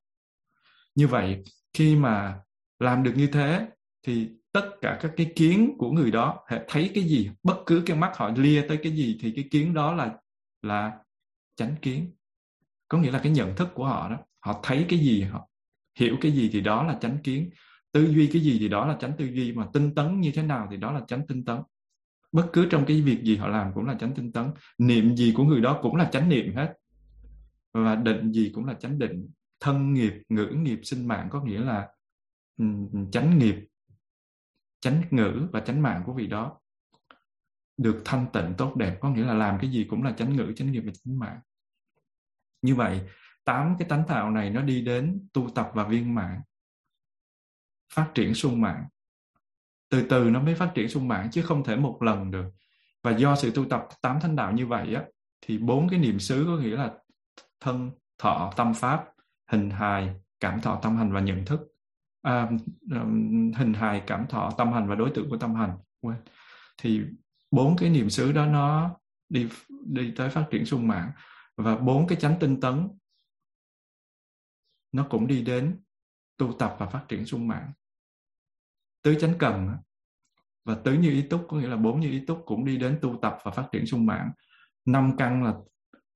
Như 0.95 1.07
vậy, 1.07 1.43
khi 1.73 1.95
mà 1.95 2.39
làm 2.79 3.03
được 3.03 3.13
như 3.15 3.27
thế, 3.27 3.67
thì 4.03 4.29
tất 4.51 4.71
cả 4.81 4.99
các 5.01 5.11
cái 5.17 5.31
kiến 5.35 5.75
của 5.77 5.91
người 5.91 6.11
đó 6.11 6.45
thấy 6.67 6.91
cái 6.95 7.03
gì, 7.03 7.31
bất 7.43 7.63
cứ 7.65 7.83
cái 7.85 7.97
mắt 7.97 8.17
họ 8.17 8.31
lia 8.35 8.65
tới 8.67 8.79
cái 8.83 8.91
gì, 8.91 9.17
thì 9.21 9.33
cái 9.35 9.47
kiến 9.51 9.73
đó 9.73 9.93
là 9.93 10.17
là 10.61 10.99
chánh 11.55 11.75
kiến. 11.81 12.15
Có 12.87 12.97
nghĩa 12.97 13.11
là 13.11 13.19
cái 13.23 13.31
nhận 13.31 13.55
thức 13.55 13.69
của 13.73 13.85
họ 13.85 14.09
đó, 14.09 14.17
họ 14.39 14.59
thấy 14.63 14.85
cái 14.89 14.99
gì, 14.99 15.21
họ 15.21 15.47
hiểu 15.99 16.17
cái 16.21 16.31
gì 16.31 16.49
thì 16.53 16.61
đó 16.61 16.83
là 16.83 16.97
chánh 17.01 17.17
kiến. 17.23 17.49
Tư 17.91 18.07
duy 18.07 18.29
cái 18.33 18.41
gì 18.41 18.57
thì 18.59 18.67
đó 18.67 18.87
là 18.87 18.97
chánh 18.99 19.13
tư 19.17 19.25
duy, 19.25 19.51
mà 19.51 19.67
tinh 19.73 19.95
tấn 19.95 20.21
như 20.21 20.31
thế 20.31 20.43
nào 20.43 20.67
thì 20.71 20.77
đó 20.77 20.91
là 20.91 21.01
chánh 21.07 21.27
tinh 21.27 21.45
tấn. 21.45 21.57
Bất 22.31 22.49
cứ 22.53 22.67
trong 22.69 22.85
cái 22.85 23.01
việc 23.01 23.23
gì 23.23 23.37
họ 23.37 23.47
làm 23.47 23.73
cũng 23.73 23.85
là 23.85 23.95
chánh 23.99 24.13
tinh 24.15 24.31
tấn. 24.31 24.51
Niệm 24.77 25.15
gì 25.15 25.33
của 25.35 25.43
người 25.43 25.61
đó 25.61 25.79
cũng 25.81 25.95
là 25.95 26.09
chánh 26.11 26.29
niệm 26.29 26.55
hết. 26.55 26.73
Và 27.73 27.95
định 27.95 28.31
gì 28.31 28.51
cũng 28.55 28.65
là 28.65 28.73
chánh 28.73 28.99
định. 28.99 29.29
Thân 29.59 29.93
nghiệp, 29.93 30.13
ngữ 30.29 30.45
nghiệp, 30.45 30.79
sinh 30.83 31.07
mạng 31.07 31.27
có 31.31 31.43
nghĩa 31.43 31.59
là 31.59 31.87
ừ, 32.57 32.65
chánh 33.11 33.39
nghiệp, 33.39 33.55
chánh 34.79 35.01
ngữ 35.11 35.47
và 35.51 35.59
chánh 35.59 35.81
mạng 35.81 36.03
của 36.05 36.13
vị 36.13 36.27
đó. 36.27 36.59
Được 37.77 38.01
thanh 38.05 38.25
tịnh 38.33 38.53
tốt 38.57 38.75
đẹp 38.75 38.97
có 39.01 39.09
nghĩa 39.09 39.25
là 39.25 39.33
làm 39.33 39.57
cái 39.61 39.71
gì 39.71 39.85
cũng 39.89 40.03
là 40.03 40.11
chánh 40.11 40.35
ngữ, 40.35 40.53
chánh 40.55 40.71
nghiệp 40.71 40.83
và 40.85 40.91
chánh 41.03 41.19
mạng. 41.19 41.39
Như 42.61 42.75
vậy 42.75 43.01
tám 43.43 43.75
cái 43.79 43.87
tánh 43.89 44.03
tạo 44.07 44.31
này 44.31 44.49
nó 44.49 44.61
đi 44.61 44.81
đến 44.81 45.27
tu 45.33 45.49
tập 45.49 45.71
và 45.73 45.83
viên 45.83 46.15
mạng 46.15 46.41
phát 47.93 48.11
triển 48.13 48.33
sung 48.33 48.61
mạng 48.61 48.85
từ 49.93 50.05
từ 50.09 50.29
nó 50.29 50.41
mới 50.41 50.55
phát 50.55 50.71
triển 50.75 50.89
sung 50.89 51.07
mạng 51.07 51.29
chứ 51.31 51.41
không 51.41 51.63
thể 51.63 51.75
một 51.75 52.01
lần 52.01 52.31
được. 52.31 52.45
Và 53.03 53.11
do 53.11 53.35
sự 53.35 53.51
tu 53.51 53.65
tập 53.65 53.87
tám 54.01 54.19
thánh 54.19 54.35
đạo 54.35 54.51
như 54.51 54.67
vậy 54.67 54.95
á 54.95 55.03
thì 55.41 55.57
bốn 55.57 55.89
cái 55.89 55.99
niệm 55.99 56.19
xứ 56.19 56.43
có 56.47 56.57
nghĩa 56.57 56.75
là 56.75 56.93
thân 57.59 57.91
thọ 58.17 58.53
tâm 58.55 58.73
pháp 58.73 59.05
hình 59.51 59.69
hài 59.69 60.15
cảm 60.39 60.61
thọ 60.61 60.79
tâm 60.83 60.97
hành 60.97 61.13
và 61.13 61.19
nhận 61.19 61.45
thức. 61.45 61.59
À, 62.21 62.49
hình 63.57 63.73
hài 63.73 64.03
cảm 64.07 64.25
thọ 64.27 64.51
tâm 64.57 64.73
hành 64.73 64.89
và 64.89 64.95
đối 64.95 65.11
tượng 65.15 65.29
của 65.29 65.37
tâm 65.37 65.55
hành. 65.55 65.77
Quên. 66.01 66.17
Thì 66.81 67.01
bốn 67.51 67.77
cái 67.77 67.89
niệm 67.89 68.09
xứ 68.09 68.31
đó 68.31 68.45
nó 68.45 68.95
đi 69.29 69.49
đi 69.85 70.13
tới 70.15 70.29
phát 70.29 70.45
triển 70.51 70.65
sung 70.65 70.87
mạng 70.87 71.11
và 71.57 71.77
bốn 71.77 72.07
cái 72.07 72.17
chánh 72.17 72.35
tinh 72.39 72.61
tấn 72.61 72.89
nó 74.93 75.07
cũng 75.09 75.27
đi 75.27 75.41
đến 75.41 75.77
tu 76.37 76.53
tập 76.59 76.75
và 76.79 76.85
phát 76.85 77.05
triển 77.07 77.25
sung 77.25 77.47
mãn 77.47 77.71
tứ 79.03 79.15
chánh 79.19 79.33
cần 79.39 79.69
và 80.65 80.75
tứ 80.75 80.93
như 80.93 81.11
ý 81.11 81.21
túc 81.21 81.45
có 81.49 81.57
nghĩa 81.57 81.67
là 81.67 81.75
bốn 81.75 81.99
như 81.99 82.11
ý 82.11 82.19
túc 82.27 82.43
cũng 82.45 82.65
đi 82.65 82.77
đến 82.77 82.99
tu 83.01 83.19
tập 83.21 83.37
và 83.43 83.51
phát 83.51 83.67
triển 83.71 83.85
sung 83.85 84.05
mãn 84.05 84.31
năm 84.85 85.11
căn 85.17 85.43
là 85.43 85.53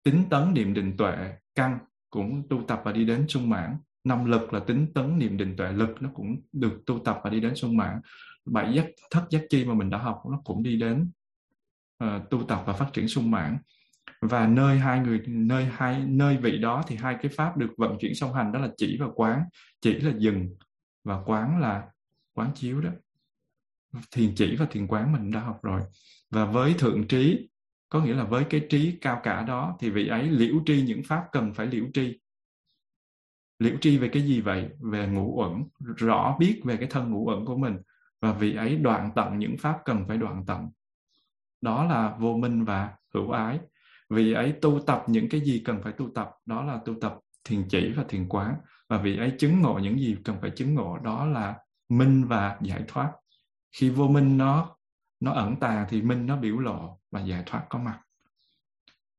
tính 0.03 0.23
tấn 0.29 0.53
niệm 0.53 0.73
định 0.73 0.97
tuệ 0.97 1.33
căn 1.55 1.79
cũng 2.09 2.47
tu 2.49 2.63
tập 2.67 2.81
và 2.85 2.91
đi 2.91 3.05
đến 3.05 3.27
sung 3.27 3.49
mãn 3.49 3.77
năm 4.03 4.25
lực 4.25 4.53
là 4.53 4.59
tính 4.59 4.87
tấn 4.95 5.19
niệm 5.19 5.37
định 5.37 5.55
tuệ 5.57 5.71
lực 5.71 6.01
nó 6.01 6.09
cũng 6.13 6.41
được 6.51 6.83
tu 6.85 6.99
tập 7.05 7.19
và 7.23 7.29
đi 7.29 7.39
đến 7.39 7.55
sung 7.55 7.77
mãn 7.77 8.01
bảy 8.45 8.73
giác 8.73 8.85
thất 9.11 9.27
giác 9.29 9.41
chi 9.49 9.65
mà 9.65 9.73
mình 9.73 9.89
đã 9.89 9.97
học 9.97 10.23
nó 10.31 10.41
cũng 10.43 10.63
đi 10.63 10.79
đến 10.79 11.11
uh, 12.03 12.29
tu 12.29 12.43
tập 12.43 12.63
và 12.65 12.73
phát 12.73 12.89
triển 12.93 13.07
sung 13.07 13.31
mãn 13.31 13.57
và 14.21 14.47
nơi 14.47 14.79
hai 14.79 14.99
người, 14.99 15.21
nơi 15.27 15.65
hai, 15.65 16.03
nơi 16.05 16.37
vị 16.37 16.57
đó 16.57 16.83
thì 16.87 16.95
hai 16.95 17.17
cái 17.21 17.31
pháp 17.35 17.57
được 17.57 17.73
vận 17.77 17.97
chuyển 17.99 18.15
song 18.15 18.33
hành 18.33 18.51
đó 18.51 18.59
là 18.59 18.69
chỉ 18.77 18.97
và 18.99 19.07
quán. 19.15 19.43
Chỉ 19.81 19.93
là 19.93 20.11
dừng 20.17 20.55
và 21.03 21.21
quán 21.25 21.59
là 21.59 21.87
quán 22.33 22.51
chiếu 22.55 22.81
đó. 22.81 22.89
Thiền 24.11 24.35
chỉ 24.35 24.55
và 24.55 24.65
thiền 24.65 24.87
quán 24.87 25.13
mình 25.13 25.31
đã 25.31 25.39
học 25.39 25.59
rồi. 25.63 25.81
Và 26.29 26.45
với 26.45 26.73
thượng 26.73 27.07
trí, 27.07 27.49
có 27.89 28.01
nghĩa 28.01 28.13
là 28.13 28.23
với 28.23 28.43
cái 28.49 28.67
trí 28.69 28.97
cao 29.01 29.19
cả 29.23 29.41
đó 29.41 29.77
thì 29.79 29.89
vị 29.89 30.07
ấy 30.07 30.23
liễu 30.23 30.55
tri 30.65 30.81
những 30.81 31.01
pháp 31.07 31.25
cần 31.31 31.53
phải 31.53 31.67
liễu 31.67 31.85
tri. 31.93 32.19
Liễu 33.59 33.77
tri 33.81 33.97
về 33.97 34.09
cái 34.09 34.23
gì 34.23 34.41
vậy? 34.41 34.69
Về 34.79 35.07
ngũ 35.07 35.41
uẩn, 35.41 35.63
rõ 35.79 36.35
biết 36.39 36.61
về 36.63 36.77
cái 36.77 36.87
thân 36.91 37.11
ngũ 37.11 37.25
uẩn 37.27 37.45
của 37.45 37.57
mình. 37.57 37.77
Và 38.21 38.33
vị 38.33 38.55
ấy 38.55 38.77
đoạn 38.77 39.11
tận 39.15 39.39
những 39.39 39.57
pháp 39.57 39.77
cần 39.85 40.07
phải 40.07 40.17
đoạn 40.17 40.43
tận. 40.47 40.69
Đó 41.61 41.85
là 41.85 42.15
vô 42.19 42.37
minh 42.37 42.65
và 42.65 42.93
hữu 43.13 43.31
ái 43.31 43.59
vị 44.09 44.33
ấy 44.33 44.53
tu 44.61 44.79
tập 44.87 45.03
những 45.07 45.29
cái 45.29 45.41
gì 45.41 45.61
cần 45.65 45.81
phải 45.83 45.93
tu 45.93 46.09
tập, 46.15 46.31
đó 46.45 46.63
là 46.63 46.81
tu 46.85 46.93
tập 47.01 47.19
thiền 47.43 47.65
chỉ 47.69 47.91
và 47.95 48.05
thiền 48.09 48.29
quán. 48.29 48.55
Và 48.89 48.97
vị 48.97 49.17
ấy 49.17 49.33
chứng 49.39 49.61
ngộ 49.61 49.79
những 49.79 49.99
gì 49.99 50.17
cần 50.23 50.37
phải 50.41 50.51
chứng 50.55 50.75
ngộ, 50.75 50.97
đó 50.97 51.25
là 51.25 51.59
minh 51.89 52.25
và 52.27 52.57
giải 52.61 52.83
thoát. 52.87 53.13
Khi 53.71 53.89
vô 53.89 54.07
minh 54.07 54.37
nó 54.37 54.77
nó 55.19 55.31
ẩn 55.31 55.55
tàng 55.55 55.85
thì 55.89 56.01
minh 56.01 56.25
nó 56.25 56.37
biểu 56.37 56.59
lộ 56.59 56.99
và 57.11 57.21
giải 57.21 57.43
thoát 57.45 57.65
có 57.69 57.79
mặt. 57.79 58.01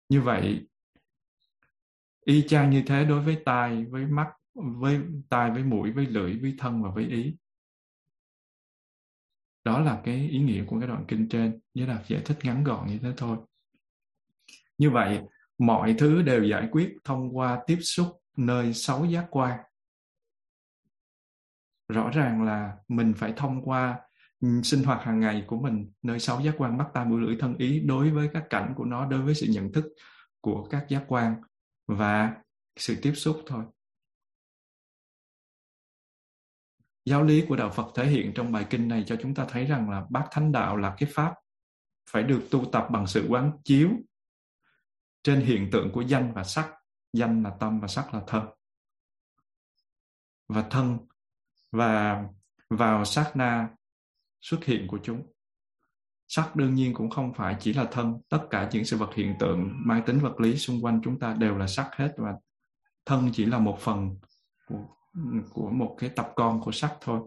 Như 0.09 0.20
vậy, 0.20 0.66
y 2.24 2.48
chang 2.48 2.70
như 2.70 2.83
thế 2.87 3.05
đối 3.05 3.20
với 3.20 3.42
tai, 3.44 3.85
với 3.85 4.07
mắt, 4.07 4.29
với 4.55 5.01
tai, 5.29 5.51
với 5.51 5.62
mũi, 5.62 5.92
với 5.92 6.07
lưỡi, 6.07 6.38
với 6.38 6.55
thân 6.59 6.83
và 6.83 6.90
với 6.90 7.05
ý. 7.05 7.37
Đó 9.64 9.81
là 9.81 10.01
cái 10.05 10.29
ý 10.29 10.38
nghĩa 10.38 10.64
của 10.64 10.79
cái 10.81 10.88
đoạn 10.88 11.05
kinh 11.09 11.29
trên. 11.29 11.61
Với 11.74 11.87
là 11.87 12.05
giải 12.09 12.22
thích 12.24 12.38
ngắn 12.42 12.64
gọn 12.64 12.87
như 12.87 12.98
thế 12.98 13.12
thôi 13.16 13.38
như 14.79 14.91
vậy, 14.91 15.21
mọi 15.59 15.95
thứ 15.99 16.23
đều 16.23 16.45
giải 16.45 16.69
quyết 16.71 16.97
thông 17.05 17.37
qua 17.37 17.62
tiếp 17.67 17.79
xúc 17.81 18.23
nơi 18.37 18.75
sáu 18.75 19.05
giác 19.05 19.27
quan. 19.31 19.59
Rõ 21.88 22.11
ràng 22.11 22.43
là 22.43 22.77
mình 22.88 23.14
phải 23.17 23.33
thông 23.37 23.62
qua 23.64 24.01
sinh 24.62 24.83
hoạt 24.85 25.03
hàng 25.03 25.21
ngày 25.21 25.45
của 25.47 25.57
mình, 25.57 25.93
nơi 26.03 26.19
sáu 26.19 26.41
giác 26.41 26.55
quan 26.59 26.79
mắt 26.79 26.87
tai 26.95 27.05
mũi 27.05 27.21
lưỡi, 27.21 27.37
thân, 27.41 27.57
ý 27.57 27.81
đối 27.81 28.11
với 28.11 28.29
các 28.33 28.45
cảnh 28.51 28.75
của 28.77 28.85
nó, 28.85 29.07
đối 29.07 29.23
với 29.23 29.35
sự 29.35 29.47
nhận 29.51 29.73
thức 29.73 29.85
của 30.41 30.64
các 30.71 30.87
giác 30.88 31.05
quan 31.09 31.35
và 31.87 32.37
sự 32.77 32.97
tiếp 33.03 33.12
xúc 33.14 33.43
thôi. 33.47 33.64
Giáo 37.05 37.25
lý 37.25 37.45
của 37.49 37.57
đạo 37.57 37.71
Phật 37.71 37.93
thể 37.95 38.07
hiện 38.07 38.33
trong 38.35 38.53
bài 38.53 38.67
kinh 38.71 38.88
này 38.88 39.05
cho 39.07 39.17
chúng 39.23 39.35
ta 39.35 39.47
thấy 39.49 39.64
rằng 39.64 39.91
là 39.91 40.07
bát 40.11 40.29
thánh 40.31 40.53
đạo 40.53 40.77
là 40.77 40.95
cái 40.99 41.11
pháp 41.12 41.35
phải 42.11 42.23
được 42.23 42.49
tu 42.51 42.64
tập 42.73 42.87
bằng 42.91 43.07
sự 43.07 43.27
quán 43.29 43.53
chiếu 43.64 43.91
trên 45.23 45.41
hiện 45.41 45.69
tượng 45.73 45.93
của 45.93 46.01
danh 46.01 46.33
và 46.35 46.45
sắc 46.45 46.75
danh 47.13 47.43
là 47.43 47.51
tâm 47.61 47.81
và 47.81 47.89
sắc 47.89 48.15
là 48.15 48.23
thân. 48.27 48.47
Và 50.49 50.63
thân 50.71 50.99
và 51.73 52.25
vào 52.71 53.05
sát 53.05 53.33
na 53.35 53.69
xuất 54.41 54.65
hiện 54.65 54.87
của 54.89 54.99
chúng. 55.03 55.33
Sắc 56.29 56.57
đương 56.57 56.75
nhiên 56.75 56.95
cũng 56.95 57.11
không 57.11 57.35
phải 57.35 57.57
chỉ 57.61 57.73
là 57.73 57.85
thân. 57.93 58.21
Tất 58.29 58.47
cả 58.51 58.69
những 58.73 58.85
sự 58.85 58.97
vật 58.97 59.11
hiện 59.15 59.35
tượng 59.39 59.71
mang 59.73 60.03
tính 60.07 60.19
vật 60.19 60.41
lý 60.41 60.57
xung 60.57 60.85
quanh 60.85 61.01
chúng 61.05 61.19
ta 61.19 61.35
đều 61.35 61.57
là 61.57 61.67
sắc 61.67 61.91
hết 61.93 62.15
và 62.17 62.35
thân 63.07 63.31
chỉ 63.33 63.45
là 63.45 63.59
một 63.59 63.79
phần 63.81 64.17
của, 64.67 64.85
của 65.53 65.71
một 65.71 65.97
cái 65.99 66.11
tập 66.11 66.33
con 66.37 66.61
của 66.61 66.73
sắc 66.73 66.97
thôi. 67.01 67.21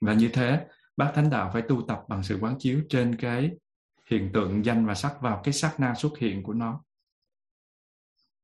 Và 0.00 0.14
như 0.14 0.30
thế 0.32 0.66
bác 0.96 1.12
thánh 1.14 1.30
đạo 1.30 1.50
phải 1.52 1.62
tu 1.68 1.82
tập 1.88 2.02
bằng 2.08 2.22
sự 2.22 2.38
quán 2.40 2.56
chiếu 2.58 2.82
trên 2.88 3.16
cái 3.16 3.50
hiện 4.10 4.30
tượng 4.34 4.64
danh 4.64 4.86
và 4.86 4.94
sắc 4.94 5.20
vào 5.20 5.40
cái 5.44 5.52
sát 5.52 5.74
na 5.78 5.94
xuất 5.94 6.18
hiện 6.18 6.42
của 6.42 6.52
nó. 6.52 6.84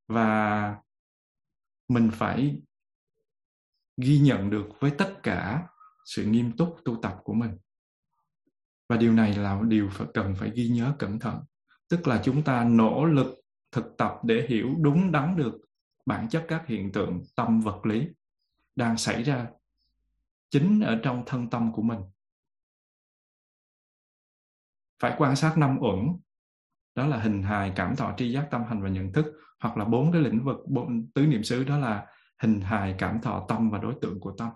Và 0.08 0.76
mình 1.88 2.10
phải 2.12 2.62
ghi 3.96 4.18
nhận 4.18 4.50
được 4.50 4.68
với 4.80 4.90
tất 4.98 5.14
cả 5.22 5.68
sự 6.04 6.24
nghiêm 6.24 6.56
túc 6.56 6.76
tu 6.84 6.96
tập 7.02 7.20
của 7.24 7.34
mình. 7.34 7.58
Và 8.88 8.96
điều 8.96 9.12
này 9.12 9.34
là 9.34 9.60
điều 9.68 9.88
phải, 9.92 10.06
cần 10.14 10.34
phải 10.38 10.50
ghi 10.54 10.68
nhớ 10.68 10.94
cẩn 10.98 11.18
thận. 11.18 11.40
Tức 11.88 12.06
là 12.06 12.22
chúng 12.24 12.42
ta 12.42 12.64
nỗ 12.64 13.04
lực 13.04 13.40
thực 13.72 13.84
tập 13.98 14.18
để 14.22 14.46
hiểu 14.48 14.74
đúng 14.78 15.12
đắn 15.12 15.36
được 15.36 15.54
bản 16.06 16.28
chất 16.28 16.44
các 16.48 16.66
hiện 16.66 16.92
tượng 16.92 17.22
tâm 17.36 17.60
vật 17.60 17.86
lý 17.86 18.08
đang 18.76 18.98
xảy 18.98 19.22
ra 19.22 19.46
chính 20.50 20.80
ở 20.80 21.00
trong 21.02 21.22
thân 21.26 21.50
tâm 21.50 21.72
của 21.72 21.82
mình 21.82 22.00
phải 25.00 25.14
quan 25.18 25.36
sát 25.36 25.58
năm 25.58 25.78
uẩn. 25.80 25.98
Đó 26.94 27.06
là 27.06 27.20
hình 27.20 27.42
hài 27.42 27.72
cảm 27.76 27.96
thọ 27.96 28.14
tri 28.16 28.32
giác 28.32 28.48
tâm 28.50 28.64
hành 28.64 28.82
và 28.82 28.88
nhận 28.88 29.12
thức, 29.12 29.26
hoặc 29.60 29.76
là 29.76 29.84
bốn 29.84 30.12
cái 30.12 30.20
lĩnh 30.20 30.44
vực, 30.44 30.56
bốn 30.68 31.10
tứ 31.14 31.26
niệm 31.26 31.44
xứ, 31.44 31.64
đó 31.64 31.78
là 31.78 32.06
hình 32.38 32.60
hài 32.60 32.94
cảm 32.98 33.20
thọ 33.20 33.46
tâm 33.48 33.70
và 33.70 33.78
đối 33.78 33.94
tượng 34.02 34.20
của 34.20 34.34
tâm. 34.38 34.50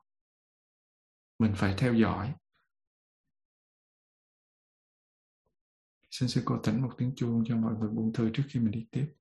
Mình 1.38 1.52
phải 1.56 1.74
theo 1.78 1.94
dõi. 1.94 2.34
Xin 6.10 6.28
sư 6.28 6.42
cô 6.44 6.58
tỉnh 6.62 6.82
một 6.82 6.90
tiếng 6.98 7.12
chuông 7.16 7.44
cho 7.46 7.56
mọi 7.56 7.74
người 7.74 7.88
buông 7.88 8.12
thư 8.12 8.30
trước 8.34 8.42
khi 8.48 8.60
mình 8.60 8.70
đi 8.70 8.86
tiếp. 8.90 9.14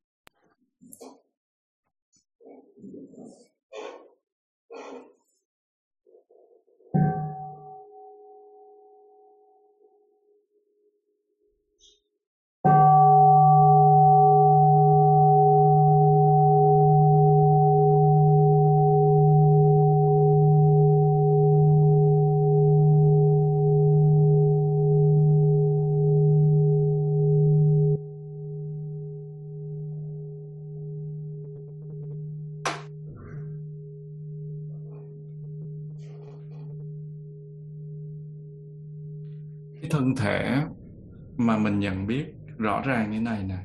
Mình 41.79 41.89
nhận 41.89 42.07
biết 42.07 42.25
rõ 42.57 42.81
ràng 42.81 43.11
như 43.11 43.21
này 43.21 43.43
nè. 43.43 43.57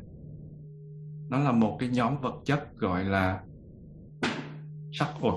Nó 1.31 1.39
là 1.39 1.53
một 1.53 1.77
cái 1.81 1.89
nhóm 1.89 2.21
vật 2.21 2.35
chất 2.45 2.77
gọi 2.77 3.05
là 3.05 3.45
sắc 4.93 5.09
uẩn 5.21 5.37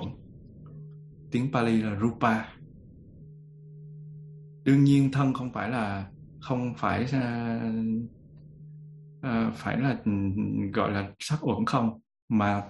tiếng 1.31 1.51
Pali 1.53 1.81
là 1.81 1.99
rupa. 1.99 2.45
Đương 4.63 4.83
nhiên 4.83 5.11
thân 5.11 5.33
không 5.33 5.53
phải 5.53 5.69
là 5.69 6.09
không 6.41 6.73
phải 6.77 7.03
uh, 7.03 7.11
uh, 9.19 9.53
phải 9.53 9.77
là 9.77 9.97
gọi 10.73 10.91
là 10.91 11.11
sắc 11.19 11.39
uẩn 11.41 11.65
không 11.65 11.99
mà 12.29 12.63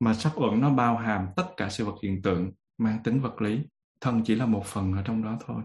mà 0.00 0.14
sắc 0.14 0.32
uẩn 0.36 0.60
nó 0.60 0.70
bao 0.70 0.96
hàm 0.96 1.26
tất 1.36 1.46
cả 1.56 1.68
sự 1.70 1.84
vật 1.84 1.96
hiện 2.02 2.22
tượng 2.22 2.52
mang 2.78 2.98
tính 3.04 3.20
vật 3.20 3.42
lý 3.42 3.60
thân 4.00 4.22
chỉ 4.24 4.34
là 4.34 4.46
một 4.46 4.64
phần 4.64 4.92
ở 4.92 5.02
trong 5.02 5.22
đó 5.22 5.38
thôi. 5.46 5.62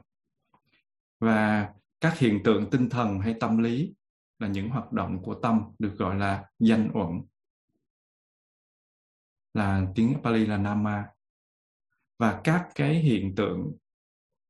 Và 1.20 1.70
các 2.02 2.18
hiện 2.18 2.42
tượng 2.44 2.70
tinh 2.70 2.90
thần 2.90 3.20
hay 3.20 3.36
tâm 3.40 3.58
lý 3.58 3.94
là 4.40 4.48
những 4.48 4.70
hoạt 4.70 4.92
động 4.92 5.24
của 5.24 5.34
tâm 5.34 5.62
được 5.80 5.96
gọi 5.98 6.16
là 6.16 6.46
danh 6.60 6.92
uẩn. 6.94 7.22
Là 9.54 9.88
tiếng 9.96 10.14
Pali 10.24 10.46
là 10.46 10.58
Nama 10.58 11.06
và 12.18 12.42
các 12.44 12.70
cái 12.76 12.96
hiện 12.96 13.36
tượng 13.36 13.78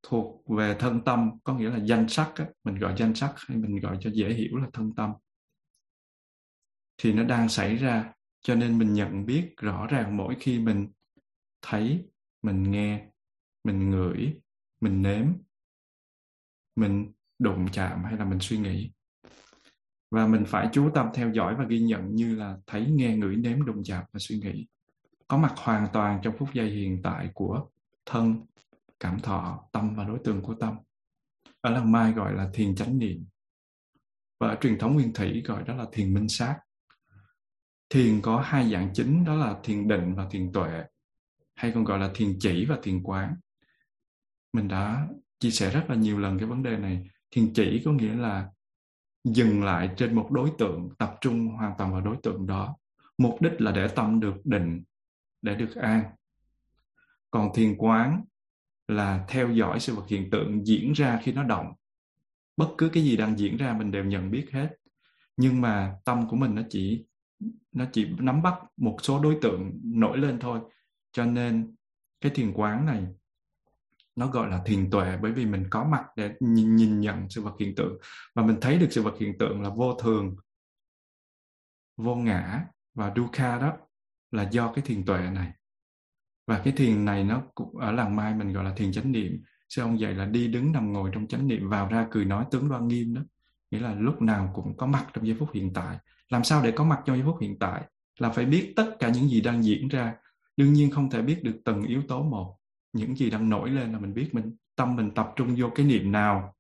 thuộc 0.04 0.50
về 0.50 0.76
thân 0.80 1.04
tâm 1.04 1.32
có 1.43 1.54
nghĩa 1.54 1.70
là 1.70 1.80
danh 1.84 2.10
sắc 2.10 2.32
á, 2.36 2.45
mình 2.64 2.76
gọi 2.76 2.95
danh 2.97 3.16
sắc 3.16 3.34
hay 3.38 3.58
mình 3.58 3.80
gọi 3.80 3.97
cho 4.02 4.10
dễ 4.14 4.34
hiểu 4.34 4.58
là 4.58 4.68
thân 4.74 4.95
tâm 4.95 5.14
thì 6.97 7.14
nó 7.14 7.24
đang 7.24 7.50
xảy 7.50 7.76
ra. 7.76 8.14
Cho 8.41 8.56
nên 8.56 8.78
mình 8.78 8.93
nhận 8.93 9.26
biết 9.26 9.54
rõ 9.58 9.88
ràng 9.88 10.18
mỗi 10.18 10.36
khi 10.39 10.60
mình 10.60 10.91
thấy 11.62 12.06
mình 12.41 12.72
nghe 12.72 13.08
mình 13.64 13.89
ngửi 13.89 14.39
mình 14.82 15.02
nếm 15.02 15.26
mình 16.76 17.12
đụng 17.40 17.68
chạm 17.72 18.04
hay 18.04 18.18
là 18.18 18.26
mình 18.26 18.40
suy 18.40 18.58
nghĩ. 18.58 18.92
Và 20.12 20.28
mình 20.28 20.44
phải 20.48 20.70
chú 20.74 20.90
tâm 20.94 21.08
theo 21.14 21.32
dõi 21.32 21.56
và 21.56 21.66
ghi 21.70 21.80
nhận 21.80 22.16
như 22.16 22.36
là 22.36 22.58
thấy 22.68 22.86
nghe 22.92 23.18
ngửi 23.18 23.36
nếm 23.36 23.66
đụng 23.66 23.84
chạm 23.84 24.04
và 24.14 24.20
suy 24.20 24.40
nghĩ. 24.40 24.68
Có 25.28 25.38
mặt 25.38 25.54
hoàn 25.58 25.88
toàn 25.94 26.20
trong 26.24 26.38
phút 26.38 26.50
giây 26.54 26.70
hiện 26.70 27.02
tại 27.04 27.30
của 27.34 27.68
thân, 28.06 28.46
cảm 29.00 29.20
thọ, 29.20 29.70
tâm 29.72 29.96
và 29.96 30.04
đối 30.04 30.20
tượng 30.24 30.42
của 30.42 30.54
tâm. 30.54 30.78
Ở 31.62 31.70
làng 31.70 31.92
mai 31.92 32.12
gọi 32.12 32.34
là 32.34 32.50
thiền 32.54 32.76
chánh 32.76 33.00
niệm. 33.00 33.26
Và 34.40 34.48
ở 34.48 34.58
truyền 34.62 34.80
thống 34.80 34.94
nguyên 34.94 35.14
thủy 35.14 35.44
gọi 35.46 35.64
đó 35.64 35.76
là 35.76 35.86
thiền 35.92 36.14
minh 36.14 36.30
sát. 36.30 36.60
Thiền 37.90 38.22
có 38.22 38.42
hai 38.42 38.72
dạng 38.72 38.90
chính, 38.94 39.26
đó 39.26 39.36
là 39.36 39.60
thiền 39.64 39.88
định 39.88 40.16
và 40.16 40.28
thiền 40.32 40.52
tuệ, 40.52 40.84
hay 41.56 41.72
còn 41.72 41.84
gọi 41.84 42.00
là 42.00 42.12
thiền 42.14 42.38
chỉ 42.40 42.66
và 42.66 42.78
thiền 42.84 43.04
quán. 43.04 43.36
Mình 44.54 44.68
đã 44.68 45.08
chia 45.40 45.52
sẻ 45.52 45.72
rất 45.72 45.86
là 45.90 45.96
nhiều 45.96 46.20
lần 46.20 46.40
cái 46.40 46.48
vấn 46.48 46.64
đề 46.64 46.78
này 46.78 47.10
thiền 47.32 47.54
chỉ 47.54 47.82
có 47.86 47.92
nghĩa 47.92 48.14
là 48.14 48.50
dừng 49.24 49.64
lại 49.64 49.90
trên 49.98 50.16
một 50.16 50.32
đối 50.32 50.52
tượng, 50.58 50.90
tập 50.98 51.18
trung 51.22 51.48
hoàn 51.48 51.74
toàn 51.78 51.92
vào 51.92 52.02
đối 52.02 52.18
tượng 52.24 52.48
đó. 52.48 52.76
Mục 53.18 53.42
đích 53.42 53.62
là 53.62 53.72
để 53.72 53.88
tâm 53.88 54.20
được 54.20 54.46
định, 54.46 54.84
để 55.42 55.56
được 55.56 55.76
an. 55.76 56.04
Còn 57.32 57.50
thiền 57.54 57.76
quán 57.78 58.24
là 58.88 59.26
theo 59.28 59.52
dõi 59.52 59.80
sự 59.80 59.96
vật 59.96 60.08
hiện 60.08 60.30
tượng 60.30 60.66
diễn 60.66 60.92
ra 60.92 61.20
khi 61.24 61.32
nó 61.32 61.44
động. 61.44 61.74
Bất 62.58 62.70
cứ 62.78 62.90
cái 62.90 63.04
gì 63.04 63.18
đang 63.18 63.40
diễn 63.40 63.58
ra 63.58 63.74
mình 63.74 63.92
đều 63.92 64.06
nhận 64.06 64.32
biết 64.32 64.46
hết. 64.52 64.70
Nhưng 65.38 65.62
mà 65.62 65.96
tâm 66.06 66.28
của 66.30 66.36
mình 66.36 66.56
nó 66.56 66.62
chỉ 66.70 67.06
nó 67.72 67.86
chỉ 67.94 68.08
nắm 68.20 68.42
bắt 68.42 68.54
một 68.78 68.98
số 69.02 69.20
đối 69.20 69.38
tượng 69.42 69.80
nổi 69.84 70.18
lên 70.18 70.40
thôi. 70.40 70.60
Cho 71.12 71.26
nên 71.26 71.76
cái 72.22 72.32
thiền 72.36 72.54
quán 72.54 72.86
này 72.86 73.04
nó 74.20 74.28
gọi 74.28 74.49
là 74.49 74.61
thiền 74.65 74.89
tuệ 74.89 75.17
bởi 75.22 75.32
vì 75.32 75.45
mình 75.45 75.67
có 75.70 75.84
mặt 75.84 76.03
để 76.15 76.34
nhìn, 76.39 76.76
nhìn 76.76 76.99
nhận 76.99 77.30
sự 77.30 77.41
vật 77.41 77.55
hiện 77.59 77.76
tượng. 77.76 77.97
Và 78.36 78.43
mình 78.43 78.57
thấy 78.61 78.78
được 78.80 78.88
sự 78.91 79.01
vật 79.01 79.13
hiện 79.20 79.38
tượng 79.38 79.61
là 79.61 79.70
vô 79.70 79.93
thường 79.93 80.36
vô 81.97 82.15
ngã 82.15 82.65
và 82.93 83.13
dukkha 83.15 83.59
đó 83.59 83.74
là 84.32 84.49
do 84.51 84.72
cái 84.74 84.82
thiền 84.88 85.05
tuệ 85.05 85.30
này. 85.30 85.51
Và 86.47 86.61
cái 86.63 86.74
thiền 86.78 87.05
này 87.05 87.24
nó 87.24 87.41
cũng 87.55 87.78
ở 87.78 87.91
làng 87.91 88.15
mai 88.15 88.36
mình 88.36 88.53
gọi 88.53 88.63
là 88.63 88.74
thiền 88.74 88.91
chánh 88.91 89.11
niệm. 89.11 89.43
Sư 89.70 89.82
ông 89.82 89.99
dạy 89.99 90.13
là 90.13 90.26
đi 90.26 90.47
đứng 90.47 90.72
nằm 90.72 90.93
ngồi 90.93 91.09
trong 91.13 91.28
chánh 91.28 91.47
niệm 91.47 91.70
vào 91.70 91.88
ra 91.88 92.07
cười 92.11 92.26
nói 92.26 92.45
tướng 92.51 92.70
đoan 92.70 92.88
nghiêm 92.88 93.13
đó. 93.13 93.22
Nghĩa 93.72 93.80
là 93.80 93.93
lúc 93.93 94.22
nào 94.22 94.51
cũng 94.55 94.78
có 94.78 94.86
mặt 94.86 95.07
trong 95.13 95.28
giây 95.28 95.36
phút 95.39 95.49
hiện 95.53 95.74
tại. 95.74 95.97
Làm 96.30 96.43
sao 96.43 96.63
để 96.63 96.72
có 96.72 96.84
mặt 96.84 96.99
trong 97.05 97.17
giây 97.17 97.26
phút 97.26 97.38
hiện 97.41 97.59
tại? 97.59 97.82
Là 98.20 98.30
phải 98.30 98.45
biết 98.45 98.74
tất 98.76 98.95
cả 98.99 99.09
những 99.09 99.30
gì 99.30 99.41
đang 99.41 99.63
diễn 99.63 99.88
ra. 99.88 100.15
Đương 100.57 100.74
nhiên 100.74 100.91
không 100.91 101.09
thể 101.09 101.22
biết 101.22 101.43
được 101.43 101.61
từng 101.65 101.84
yếu 101.84 102.01
tố 102.07 102.24
một 102.24 102.59
những 102.94 103.16
gì 103.16 103.30
đang 103.30 103.50
nổi 103.50 103.70
lên 103.70 103.92
là 103.94 104.00
mình 104.00 104.14
biết 104.14 104.30
mình, 104.34 104.56
tâm 104.76 104.96
mình 104.96 105.12
tập 105.16 105.34
trung 105.36 105.56
vô 105.58 105.72
cái 105.76 105.86
niệm 105.86 106.12
nào, 106.12 106.56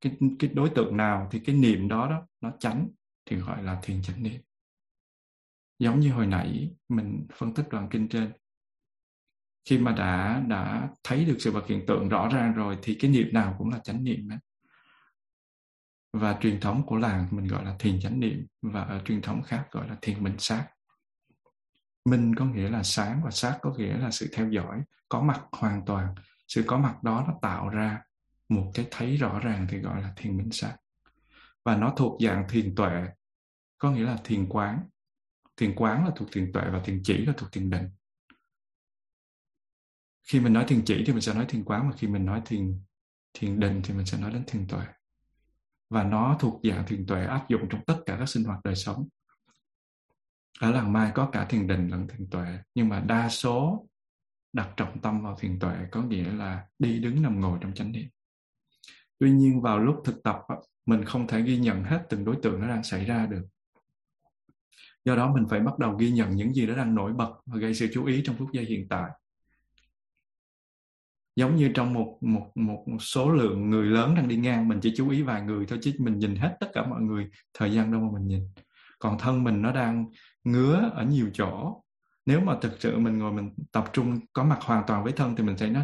cái 0.00 0.16
cái 0.38 0.50
đối 0.54 0.70
tượng 0.70 0.96
nào 0.96 1.28
thì 1.32 1.40
cái 1.44 1.54
niệm 1.54 1.88
đó 1.88 2.10
đó 2.10 2.26
nó 2.40 2.52
tránh 2.58 2.88
thì 3.26 3.36
gọi 3.36 3.62
là 3.62 3.80
thiền 3.82 4.02
chánh 4.02 4.22
niệm. 4.22 4.40
Giống 5.78 6.00
như 6.00 6.12
hồi 6.12 6.26
nãy 6.26 6.70
mình 6.88 7.26
phân 7.34 7.54
tích 7.54 7.68
đoạn 7.70 7.88
kinh 7.90 8.08
trên. 8.08 8.32
Khi 9.64 9.78
mà 9.78 9.92
đã 9.92 10.42
đã 10.48 10.88
thấy 11.02 11.24
được 11.24 11.36
sự 11.38 11.50
vật 11.50 11.66
hiện 11.66 11.86
tượng 11.86 12.08
rõ 12.08 12.28
ràng 12.28 12.54
rồi 12.54 12.78
thì 12.82 12.94
cái 12.94 13.10
niệm 13.10 13.28
nào 13.32 13.54
cũng 13.58 13.70
là 13.70 13.78
chánh 13.78 14.04
niệm 14.04 14.28
đó. 14.28 14.36
và 16.12 16.38
truyền 16.40 16.60
thống 16.60 16.86
của 16.86 16.96
làng 16.96 17.26
mình 17.30 17.46
gọi 17.46 17.64
là 17.64 17.76
thiền 17.78 18.00
chánh 18.00 18.20
niệm 18.20 18.46
và 18.62 18.82
ở 18.82 19.02
truyền 19.04 19.22
thống 19.22 19.42
khác 19.42 19.68
gọi 19.70 19.88
là 19.88 19.96
thiền 20.02 20.24
minh 20.24 20.36
sát 20.38 20.68
minh 22.10 22.34
có 22.34 22.44
nghĩa 22.44 22.68
là 22.68 22.82
sáng 22.82 23.20
và 23.24 23.30
sát, 23.30 23.58
có 23.62 23.74
nghĩa 23.76 23.98
là 23.98 24.10
sự 24.10 24.30
theo 24.32 24.48
dõi, 24.50 24.82
có 25.08 25.22
mặt 25.22 25.44
hoàn 25.52 25.84
toàn. 25.86 26.14
Sự 26.48 26.64
có 26.66 26.78
mặt 26.78 27.02
đó 27.02 27.24
nó 27.28 27.34
tạo 27.42 27.68
ra 27.68 28.02
một 28.48 28.70
cái 28.74 28.88
thấy 28.90 29.16
rõ 29.16 29.38
ràng 29.38 29.66
thì 29.70 29.78
gọi 29.78 30.02
là 30.02 30.12
thiền 30.16 30.36
minh 30.36 30.50
sát. 30.52 30.76
Và 31.64 31.76
nó 31.76 31.94
thuộc 31.96 32.20
dạng 32.22 32.48
thiền 32.48 32.74
tuệ, 32.74 33.04
có 33.78 33.90
nghĩa 33.90 34.04
là 34.04 34.18
thiền 34.24 34.48
quán. 34.48 34.84
Thiền 35.56 35.74
quán 35.74 36.04
là 36.04 36.12
thuộc 36.16 36.28
thiền 36.32 36.52
tuệ 36.52 36.62
và 36.70 36.80
thiền 36.84 37.00
chỉ 37.04 37.26
là 37.26 37.32
thuộc 37.36 37.52
thiền 37.52 37.70
định. 37.70 37.88
Khi 40.28 40.40
mình 40.40 40.52
nói 40.52 40.64
thiền 40.68 40.82
chỉ 40.84 41.04
thì 41.06 41.12
mình 41.12 41.22
sẽ 41.22 41.34
nói 41.34 41.46
thiền 41.48 41.64
quán, 41.64 41.88
mà 41.88 41.96
khi 41.96 42.06
mình 42.06 42.26
nói 42.26 42.42
thiền 42.44 42.80
thiền 43.34 43.60
định 43.60 43.80
thì 43.84 43.94
mình 43.94 44.06
sẽ 44.06 44.18
nói 44.18 44.32
đến 44.32 44.44
thiền 44.46 44.66
tuệ. 44.66 44.84
Và 45.90 46.04
nó 46.04 46.36
thuộc 46.40 46.60
dạng 46.64 46.86
thiền 46.86 47.06
tuệ 47.06 47.24
áp 47.24 47.48
dụng 47.48 47.68
trong 47.70 47.84
tất 47.86 47.96
cả 48.06 48.16
các 48.18 48.28
sinh 48.28 48.44
hoạt 48.44 48.60
đời 48.64 48.74
sống 48.74 49.08
ở 50.58 50.70
làng 50.70 50.92
mai 50.92 51.10
có 51.14 51.28
cả 51.32 51.44
thiền 51.44 51.66
định 51.66 51.88
lẫn 51.88 52.08
thiền 52.08 52.30
tuệ, 52.30 52.58
nhưng 52.74 52.88
mà 52.88 53.00
đa 53.00 53.28
số 53.28 53.86
đặt 54.52 54.68
trọng 54.76 55.00
tâm 55.00 55.22
vào 55.22 55.36
thiền 55.40 55.58
tuệ, 55.58 55.76
có 55.90 56.02
nghĩa 56.02 56.32
là 56.32 56.64
đi 56.78 56.98
đứng 56.98 57.22
nằm 57.22 57.40
ngồi 57.40 57.58
trong 57.62 57.74
chánh 57.74 57.92
niệm 57.92 58.08
tuy 59.20 59.30
nhiên, 59.30 59.60
vào 59.60 59.78
lúc 59.78 59.96
thực 60.04 60.22
tập 60.22 60.40
mình 60.86 61.04
không 61.04 61.26
thể 61.26 61.42
ghi 61.42 61.58
nhận 61.58 61.84
hết 61.84 62.06
từng 62.08 62.24
đối 62.24 62.36
tượng 62.42 62.60
nó 62.60 62.68
đang 62.68 62.82
xảy 62.82 63.04
ra 63.04 63.26
được. 63.26 63.42
Do 65.04 65.16
đó, 65.16 65.32
mình 65.34 65.46
phải 65.50 65.60
bắt 65.60 65.78
đầu 65.78 65.96
ghi 65.96 66.10
nhận 66.10 66.36
những 66.36 66.54
gì 66.54 66.66
nó 66.66 66.76
đang 66.76 66.94
nổi 66.94 67.12
bật 67.12 67.32
và 67.46 67.58
gây 67.58 67.74
sự 67.74 67.88
chú 67.92 68.04
ý 68.04 68.22
trong 68.24 68.36
phút 68.36 68.48
giây 68.52 68.64
hiện 68.64 68.88
tại. 68.88 69.10
Giống 71.36 71.56
như 71.56 71.70
trong 71.74 71.94
một 71.94 72.18
một 72.20 72.52
một 72.56 72.98
số 73.00 73.30
lượng 73.30 73.70
người 73.70 73.86
lớn 73.86 74.14
đang 74.14 74.28
đi 74.28 74.36
ngang, 74.36 74.68
mình 74.68 74.80
chỉ 74.82 74.92
chú 74.96 75.10
ý 75.10 75.22
vài 75.22 75.42
người 75.42 75.66
thôi, 75.66 75.78
chứ 75.82 75.92
mình 75.98 76.18
nhìn 76.18 76.36
hết 76.36 76.56
tất 76.60 76.70
cả 76.72 76.86
mọi 76.86 77.00
người, 77.00 77.30
thời 77.54 77.72
gian 77.72 77.92
đâu 77.92 78.00
mà 78.00 78.18
mình 78.18 78.26
nhìn 78.26 78.48
còn 79.00 79.18
thân 79.18 79.44
mình 79.44 79.62
nó 79.62 79.72
đang 79.72 80.06
ngứa 80.44 80.90
ở 80.94 81.04
nhiều 81.04 81.30
chỗ. 81.32 81.82
Nếu 82.26 82.40
mà 82.40 82.56
thực 82.60 82.80
sự 82.80 82.98
mình 82.98 83.18
ngồi 83.18 83.32
mình 83.32 83.50
tập 83.72 83.84
trung, 83.92 84.20
có 84.32 84.44
mặt 84.44 84.58
hoàn 84.62 84.84
toàn 84.86 85.04
với 85.04 85.12
thân 85.12 85.36
thì 85.36 85.44
mình 85.44 85.56
thấy 85.58 85.70
nó 85.70 85.80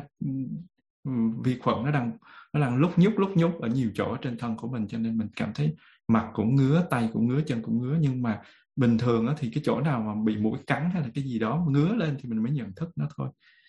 vi 1.45 1.59
khuẩn 1.59 1.85
nó 1.85 1.91
đang 1.91 2.13
nó 2.53 2.61
đang 2.61 2.77
lúc 2.77 2.99
nhúc 2.99 3.19
lúc 3.19 3.31
nhúc 3.37 3.61
ở 3.61 3.69
nhiều 3.69 3.91
chỗ 3.95 4.17
trên 4.17 4.39
thân 4.39 4.57
của 4.57 4.69
mình. 4.69 4.87
Cho 4.89 4.99
nên 4.99 5.19
mình 5.19 5.29
cảm 5.37 5.51
thấy 5.55 5.75
mặt 6.09 6.31
cũng 6.35 6.57
ngứa, 6.57 6.87
tay 6.91 7.11
cũng 7.13 7.29
ngứa, 7.29 7.41
chân 7.47 7.63
cũng 7.63 7.83
ngứa. 7.83 7.97
Nhưng 8.01 8.23
mà 8.23 8.41
bình 8.77 8.99
thường 8.99 9.35
thì 9.39 9.51
cái 9.51 9.63
chỗ 9.67 9.81
nào 9.81 10.01
mà 10.01 10.15
bị 10.25 10.37
mũi 10.37 10.59
cắn 10.67 10.91
hay 10.91 11.03
là 11.03 11.09
cái 11.15 11.25
gì 11.25 11.39
đó 11.39 11.67
ngứa 11.69 11.95
lên 11.95 12.17
thì 12.21 12.29
mình 12.29 12.43
mới 12.43 12.53
nhận 12.53 12.75
thức 12.75 12.91
nó 12.97 13.09
thôi. 13.17 13.29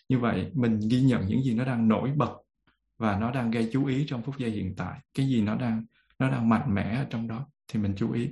Như 0.09 0.19
vậy 0.19 0.51
mình 0.53 0.79
ghi 0.89 1.01
nhận 1.01 1.27
những 1.27 1.43
gì 1.43 1.53
nó 1.53 1.65
đang 1.65 1.87
nổi 1.87 2.11
bật 2.15 2.31
và 2.97 3.19
nó 3.19 3.31
đang 3.31 3.51
gây 3.51 3.69
chú 3.73 3.85
ý 3.85 4.05
trong 4.07 4.21
phút 4.21 4.37
giây 4.37 4.51
hiện 4.51 4.75
tại. 4.77 4.99
Cái 5.13 5.27
gì 5.27 5.41
nó 5.41 5.55
đang 5.55 5.85
nó 6.19 6.29
đang 6.29 6.49
mạnh 6.49 6.75
mẽ 6.75 6.95
ở 6.95 7.05
trong 7.09 7.27
đó 7.27 7.47
thì 7.67 7.79
mình 7.79 7.93
chú 7.97 8.11
ý 8.11 8.29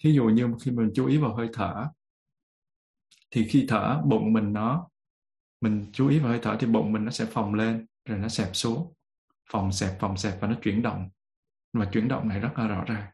thí 0.00 0.12
dụ 0.12 0.24
như 0.24 0.54
khi 0.62 0.70
mình 0.70 0.90
chú 0.94 1.06
ý 1.06 1.16
vào 1.16 1.34
hơi 1.34 1.48
thở, 1.52 1.86
thì 3.30 3.48
khi 3.48 3.64
thở 3.68 4.02
bụng 4.04 4.32
mình 4.32 4.52
nó, 4.52 4.88
mình 5.60 5.86
chú 5.92 6.08
ý 6.08 6.18
vào 6.18 6.28
hơi 6.28 6.40
thở 6.42 6.56
thì 6.60 6.66
bụng 6.66 6.92
mình 6.92 7.04
nó 7.04 7.10
sẽ 7.10 7.24
phồng 7.24 7.54
lên, 7.54 7.86
rồi 8.04 8.18
nó 8.18 8.28
xẹp 8.28 8.48
xuống. 8.52 8.92
Phòng 9.50 9.72
xẹp 9.72 10.00
phòng 10.00 10.16
xẹp 10.16 10.40
và 10.40 10.48
nó 10.48 10.54
chuyển 10.62 10.82
động. 10.82 11.08
Mà 11.72 11.90
chuyển 11.92 12.08
động 12.08 12.28
này 12.28 12.40
rất 12.40 12.50
là 12.56 12.66
rõ 12.66 12.84
ràng. 12.84 13.10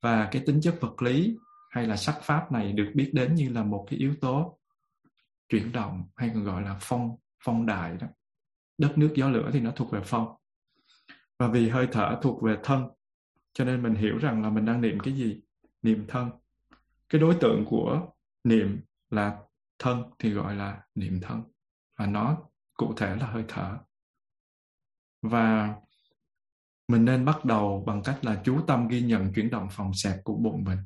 Và 0.00 0.28
cái 0.32 0.42
tính 0.46 0.60
chất 0.60 0.78
vật 0.80 1.02
lý 1.02 1.36
hay 1.70 1.86
là 1.86 1.96
sắc 1.96 2.18
pháp 2.22 2.52
này 2.52 2.72
được 2.72 2.92
biết 2.94 3.10
đến 3.14 3.34
như 3.34 3.48
là 3.48 3.64
một 3.64 3.86
cái 3.90 3.98
yếu 3.98 4.14
tố 4.20 4.58
chuyển 5.48 5.72
động 5.72 6.04
hay 6.16 6.30
còn 6.34 6.44
gọi 6.44 6.62
là 6.62 6.78
phong 6.80 7.16
phong 7.44 7.66
đại 7.66 7.96
đó. 7.96 8.06
Đất 8.78 8.98
nước 8.98 9.12
gió 9.14 9.28
lửa 9.28 9.50
thì 9.52 9.60
nó 9.60 9.70
thuộc 9.70 9.92
về 9.92 10.00
phong. 10.04 10.36
Và 11.38 11.48
vì 11.48 11.68
hơi 11.68 11.88
thở 11.92 12.18
thuộc 12.22 12.42
về 12.42 12.56
thân, 12.62 12.88
cho 13.52 13.64
nên 13.64 13.82
mình 13.82 13.94
hiểu 13.94 14.18
rằng 14.18 14.42
là 14.42 14.50
mình 14.50 14.64
đang 14.64 14.80
niệm 14.80 15.00
cái 15.00 15.14
gì? 15.14 15.40
Niệm 15.82 16.04
thân. 16.08 16.30
Cái 17.08 17.20
đối 17.20 17.36
tượng 17.40 17.64
của 17.68 18.08
niệm 18.44 18.80
là 19.10 19.42
thân 19.78 20.02
thì 20.18 20.30
gọi 20.30 20.56
là 20.56 20.82
niệm 20.94 21.20
thân, 21.22 21.42
và 21.98 22.06
nó 22.06 22.38
cụ 22.74 22.94
thể 22.96 23.16
là 23.16 23.26
hơi 23.26 23.44
thở. 23.48 23.78
Và 25.22 25.76
mình 26.88 27.04
nên 27.04 27.24
bắt 27.24 27.44
đầu 27.44 27.84
bằng 27.86 28.02
cách 28.04 28.24
là 28.24 28.42
chú 28.44 28.60
tâm 28.66 28.88
ghi 28.88 29.02
nhận 29.02 29.32
chuyển 29.34 29.50
động 29.50 29.68
phòng 29.70 29.94
xẹp 29.94 30.24
của 30.24 30.36
bụng 30.36 30.64
mình. 30.64 30.78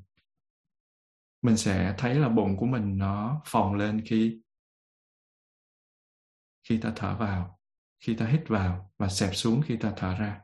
Mình 1.43 1.57
sẽ 1.57 1.95
thấy 1.99 2.15
là 2.15 2.29
bụng 2.29 2.57
của 2.57 2.67
mình 2.67 2.99
nó 2.99 3.43
phồng 3.45 3.75
lên 3.75 4.03
khi 4.07 4.41
khi 6.69 6.79
ta 6.81 6.93
thở 6.97 7.17
vào, 7.17 7.59
khi 8.01 8.17
ta 8.17 8.27
hít 8.27 8.49
vào 8.49 8.93
và 8.99 9.09
xẹp 9.09 9.31
xuống 9.35 9.63
khi 9.65 9.77
ta 9.77 9.93
thở 9.97 10.17
ra. 10.17 10.41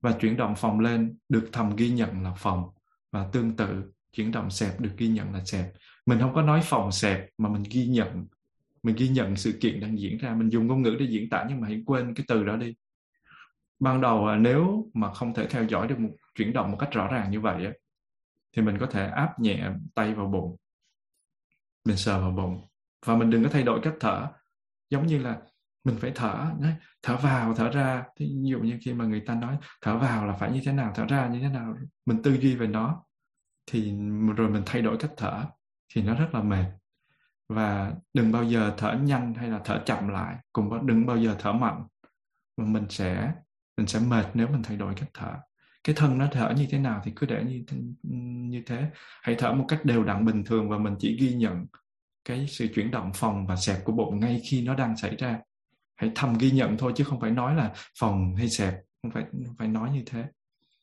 Và 0.00 0.16
chuyển 0.20 0.36
động 0.36 0.54
phòng 0.56 0.80
lên 0.80 1.18
được 1.28 1.50
thầm 1.52 1.76
ghi 1.76 1.90
nhận 1.90 2.22
là 2.22 2.34
phòng 2.34 2.70
và 3.10 3.28
tương 3.32 3.56
tự, 3.56 3.92
chuyển 4.12 4.32
động 4.32 4.50
xẹp 4.50 4.80
được 4.80 4.90
ghi 4.96 5.08
nhận 5.08 5.32
là 5.32 5.44
xẹp 5.44 5.72
mình 6.10 6.20
không 6.20 6.34
có 6.34 6.42
nói 6.42 6.60
phòng 6.64 6.92
xẹp 6.92 7.28
mà 7.38 7.48
mình 7.48 7.62
ghi 7.70 7.86
nhận, 7.86 8.26
mình 8.82 8.96
ghi 8.96 9.08
nhận 9.08 9.36
sự 9.36 9.58
kiện 9.60 9.80
đang 9.80 9.98
diễn 9.98 10.18
ra. 10.18 10.34
Mình 10.34 10.48
dùng 10.48 10.66
ngôn 10.66 10.82
ngữ 10.82 10.96
để 10.98 11.06
diễn 11.10 11.30
tả 11.30 11.46
nhưng 11.48 11.60
mà 11.60 11.68
hãy 11.68 11.82
quên 11.86 12.14
cái 12.14 12.24
từ 12.28 12.44
đó 12.44 12.56
đi. 12.56 12.74
Ban 13.78 14.00
đầu 14.00 14.26
à, 14.26 14.36
nếu 14.36 14.90
mà 14.94 15.14
không 15.14 15.34
thể 15.34 15.46
theo 15.46 15.64
dõi 15.64 15.88
được 15.88 15.98
một, 15.98 16.10
chuyển 16.34 16.52
động 16.52 16.70
một 16.70 16.76
cách 16.80 16.92
rõ 16.92 17.08
ràng 17.12 17.30
như 17.30 17.40
vậy 17.40 17.66
thì 18.56 18.62
mình 18.62 18.78
có 18.80 18.86
thể 18.86 19.06
áp 19.06 19.40
nhẹ 19.40 19.70
tay 19.94 20.14
vào 20.14 20.26
bụng. 20.26 20.56
Mình 21.84 21.96
sờ 21.96 22.20
vào 22.20 22.30
bụng. 22.30 22.68
Và 23.06 23.16
mình 23.16 23.30
đừng 23.30 23.44
có 23.44 23.50
thay 23.52 23.62
đổi 23.62 23.80
cách 23.82 23.94
thở. 24.00 24.26
Giống 24.90 25.06
như 25.06 25.18
là 25.18 25.40
mình 25.84 25.96
phải 26.00 26.12
thở 26.14 26.52
thở 27.02 27.16
vào, 27.16 27.54
thở 27.54 27.70
ra. 27.70 28.04
Ví 28.18 28.26
dụ 28.42 28.58
như 28.58 28.78
khi 28.84 28.94
mà 28.94 29.04
người 29.04 29.20
ta 29.20 29.34
nói 29.34 29.56
thở 29.82 29.98
vào 29.98 30.26
là 30.26 30.32
phải 30.32 30.52
như 30.52 30.60
thế 30.64 30.72
nào, 30.72 30.92
thở 30.94 31.04
ra 31.06 31.28
như 31.28 31.40
thế 31.40 31.48
nào, 31.48 31.76
mình 32.06 32.22
tư 32.22 32.38
duy 32.40 32.56
về 32.56 32.66
nó, 32.66 33.04
thì 33.66 33.92
rồi 34.36 34.48
mình 34.48 34.62
thay 34.66 34.82
đổi 34.82 34.96
cách 35.00 35.12
thở 35.16 35.44
thì 35.94 36.02
nó 36.02 36.14
rất 36.14 36.34
là 36.34 36.42
mệt. 36.42 36.64
Và 37.48 37.92
đừng 38.14 38.32
bao 38.32 38.44
giờ 38.44 38.74
thở 38.76 38.98
nhanh 39.02 39.34
hay 39.34 39.48
là 39.48 39.60
thở 39.64 39.82
chậm 39.86 40.08
lại, 40.08 40.36
cũng 40.52 40.86
đừng 40.86 41.06
bao 41.06 41.16
giờ 41.16 41.36
thở 41.38 41.52
mạnh. 41.52 41.86
Mà 42.56 42.64
mình 42.64 42.86
sẽ 42.88 43.32
mình 43.76 43.86
sẽ 43.86 44.00
mệt 44.00 44.24
nếu 44.34 44.48
mình 44.48 44.62
thay 44.62 44.76
đổi 44.76 44.94
cách 44.94 45.10
thở. 45.14 45.32
Cái 45.84 45.94
thân 45.98 46.18
nó 46.18 46.26
thở 46.32 46.54
như 46.56 46.66
thế 46.70 46.78
nào 46.78 47.00
thì 47.04 47.12
cứ 47.16 47.26
để 47.26 47.44
như 47.44 47.64
như 48.50 48.62
thế. 48.66 48.90
Hãy 49.22 49.34
thở 49.38 49.52
một 49.52 49.64
cách 49.68 49.84
đều 49.84 50.04
đặn 50.04 50.24
bình 50.24 50.44
thường 50.44 50.68
và 50.68 50.78
mình 50.78 50.94
chỉ 50.98 51.18
ghi 51.20 51.34
nhận 51.34 51.66
cái 52.24 52.46
sự 52.48 52.68
chuyển 52.74 52.90
động 52.90 53.10
phòng 53.14 53.46
và 53.46 53.56
xẹp 53.56 53.84
của 53.84 53.92
bụng 53.92 54.20
ngay 54.20 54.42
khi 54.50 54.64
nó 54.64 54.74
đang 54.74 54.96
xảy 54.96 55.16
ra 55.16 55.38
hãy 56.00 56.10
thầm 56.14 56.34
ghi 56.38 56.50
nhận 56.50 56.76
thôi 56.78 56.92
chứ 56.96 57.04
không 57.04 57.20
phải 57.20 57.30
nói 57.30 57.54
là 57.54 57.72
phòng 57.98 58.34
hay 58.36 58.48
sẹp, 58.48 58.74
không 59.02 59.10
phải 59.10 59.24
không 59.46 59.56
phải 59.58 59.68
nói 59.68 59.90
như 59.90 60.02
thế. 60.06 60.24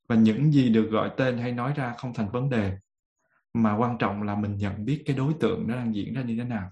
Và 0.09 0.15
những 0.15 0.51
gì 0.51 0.69
được 0.69 0.89
gọi 0.91 1.11
tên 1.17 1.37
hay 1.37 1.51
nói 1.51 1.73
ra 1.75 1.93
không 1.97 2.13
thành 2.13 2.29
vấn 2.29 2.49
đề, 2.49 2.73
mà 3.53 3.77
quan 3.77 3.97
trọng 3.97 4.23
là 4.23 4.35
mình 4.35 4.57
nhận 4.57 4.85
biết 4.85 5.03
cái 5.05 5.15
đối 5.15 5.33
tượng 5.39 5.67
nó 5.67 5.75
đang 5.75 5.95
diễn 5.95 6.13
ra 6.13 6.21
như 6.21 6.35
thế 6.37 6.43
nào. 6.43 6.71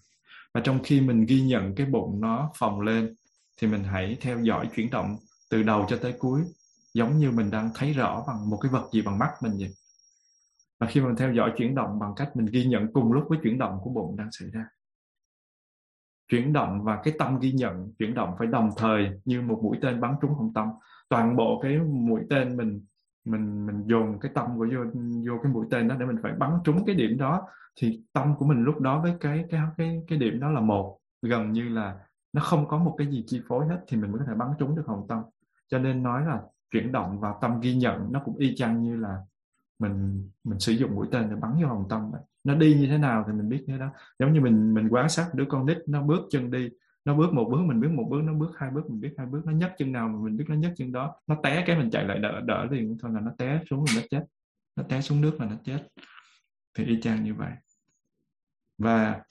Và 0.54 0.62
trong 0.62 0.80
khi 0.84 1.02
mình 1.02 1.26
ghi 1.26 1.42
nhận 1.42 1.76
cái 1.76 1.88
bụng 1.88 2.22
nó 2.22 2.52
phồng 2.56 2.82
lên, 2.82 3.16
thì 3.58 3.68
mình 3.68 3.84
hãy 3.84 4.18
theo 4.22 4.40
dõi 4.40 4.70
chuyển 4.76 4.90
động 4.90 5.16
từ 5.50 5.64
đầu 5.64 5.86
cho 5.90 5.98
tới 5.98 6.14
cuối, 6.20 6.42
giống 6.94 7.18
như 7.18 7.32
mình 7.32 7.52
đang 7.52 7.70
thấy 7.76 7.94
rõ 7.94 8.24
bằng 8.28 8.50
một 8.50 8.58
cái 8.62 8.72
vật 8.72 8.90
gì 8.94 9.02
bằng 9.02 9.20
mắt 9.20 9.30
mình 9.42 9.54
vậy. 9.60 9.74
Và 10.80 10.88
khi 10.88 11.02
mình 11.02 11.16
theo 11.16 11.34
dõi 11.34 11.52
chuyển 11.58 11.76
động 11.76 12.00
bằng 12.00 12.14
cách 12.16 12.36
mình 12.36 12.46
ghi 12.46 12.66
nhận 12.66 12.94
cùng 12.94 13.12
lúc 13.12 13.24
với 13.30 13.40
chuyển 13.44 13.58
động 13.58 13.80
của 13.84 13.90
bụng 13.90 14.18
đang 14.18 14.32
xảy 14.32 14.50
ra 14.50 14.66
chuyển 16.28 16.54
động 16.54 16.84
và 16.84 17.02
cái 17.04 17.14
tâm 17.20 17.40
ghi 17.40 17.52
nhận, 17.52 17.94
chuyển 18.00 18.14
động 18.14 18.36
phải 18.38 18.48
đồng 18.48 18.70
thời 18.78 19.10
như 19.26 19.42
một 19.42 19.60
mũi 19.64 19.78
tên 19.82 20.02
bắn 20.02 20.16
trúng 20.22 20.34
hồng 20.34 20.54
tâm. 20.54 20.70
Toàn 21.10 21.36
bộ 21.36 21.60
cái 21.64 21.78
mũi 21.80 22.22
tên 22.30 22.58
mình 22.58 22.82
mình 23.26 23.66
mình 23.66 23.84
dồn 23.86 24.20
cái 24.20 24.32
tâm 24.36 24.58
của 24.58 24.68
vô 24.74 24.84
vô 25.28 25.40
cái 25.44 25.52
mũi 25.52 25.66
tên 25.72 25.88
đó 25.88 25.96
để 26.00 26.06
mình 26.06 26.18
phải 26.24 26.32
bắn 26.38 26.52
trúng 26.64 26.86
cái 26.86 26.96
điểm 26.96 27.18
đó. 27.18 27.48
Thì 27.82 28.04
tâm 28.14 28.36
của 28.38 28.46
mình 28.46 28.64
lúc 28.64 28.82
đó 28.82 29.02
với 29.02 29.16
cái 29.20 29.46
cái 29.50 29.62
cái 29.78 30.04
cái 30.08 30.18
điểm 30.20 30.40
đó 30.40 30.52
là 30.52 30.60
một. 30.60 31.00
Gần 31.22 31.52
như 31.52 31.70
là 31.70 31.96
nó 32.34 32.42
không 32.42 32.68
có 32.68 32.78
một 32.78 32.96
cái 32.98 33.08
gì 33.08 33.24
chi 33.28 33.42
phối 33.48 33.68
hết 33.68 33.80
thì 33.88 33.98
mình 33.98 34.12
mới 34.12 34.20
có 34.20 34.26
thể 34.26 34.34
bắn 34.36 34.48
trúng 34.60 34.76
được 34.76 34.84
hồng 34.88 35.06
tâm. 35.10 35.22
Cho 35.68 35.80
nên 35.80 36.04
nói 36.04 36.26
là 36.26 36.42
chuyển 36.72 36.92
động 36.92 37.20
và 37.20 37.34
tâm 37.42 37.60
ghi 37.60 37.76
nhận 37.76 38.12
nó 38.12 38.22
cũng 38.26 38.36
y 38.36 38.56
chang 38.56 38.82
như 38.82 38.96
là 38.96 39.18
mình 39.80 40.30
mình 40.44 40.60
sử 40.60 40.72
dụng 40.72 40.96
mũi 40.96 41.08
tên 41.12 41.30
để 41.30 41.36
bắn 41.36 41.52
vô 41.62 41.68
hồng 41.68 41.86
tâm 41.90 42.12
vậy 42.12 42.22
nó 42.46 42.56
đi 42.56 42.76
như 42.76 42.88
thế 42.88 42.98
nào 42.98 43.24
thì 43.28 43.34
mình 43.34 43.50
biết 43.50 43.64
thế 43.68 43.78
đó. 43.78 43.90
Giống 44.20 44.34
như 44.34 44.42
mình 44.42 44.74
mình 44.74 44.88
quan 44.90 45.10
sát 45.10 45.28
đứa 45.34 45.46
con 45.50 45.66
nít, 45.66 45.78
nó 45.88 46.02
bước 46.02 46.22
chân 46.30 46.52
đi, 46.52 46.70
nó 47.06 47.16
bước 47.16 47.34
một 47.34 47.50
bước, 47.52 47.62
mình 47.62 47.80
biết 47.80 47.92
một 47.92 48.08
bước, 48.10 48.22
nó 48.24 48.34
bước 48.34 48.52
hai 48.58 48.72
bước, 48.72 48.90
mình 48.90 49.02
biết 49.02 49.14
hai 49.18 49.28
bước, 49.28 49.46
nó 49.46 49.52
nhấc 49.52 49.72
chân 49.78 49.92
nào 49.92 50.08
mà 50.08 50.20
mình 50.24 50.38
biết 50.38 50.46
nó 50.48 50.56
nhấc 50.56 50.74
chân 50.76 50.92
đó. 50.92 51.16
Nó 51.28 51.36
té 51.44 51.64
cái 51.68 51.78
mình 51.78 51.90
chạy 51.92 52.06
lại 52.06 52.20
đỡ 52.20 52.42
đỡ 52.46 52.68
liền, 52.72 52.98
thôi 53.02 53.12
là 53.14 53.20
nó 53.22 53.32
té 53.38 53.60
xuống 53.70 53.86
là 53.88 53.94
nó 53.96 54.02
chết. 54.10 54.26
Nó 54.76 54.84
té 54.90 55.02
xuống 55.02 55.22
nước 55.22 55.42
là 55.42 55.46
nó 55.46 55.56
chết. 55.64 55.88
Thì 56.78 56.86
y 56.86 57.02
chang 57.02 57.24
như 57.24 57.34
vậy. 57.34 57.52
Và 58.78 59.22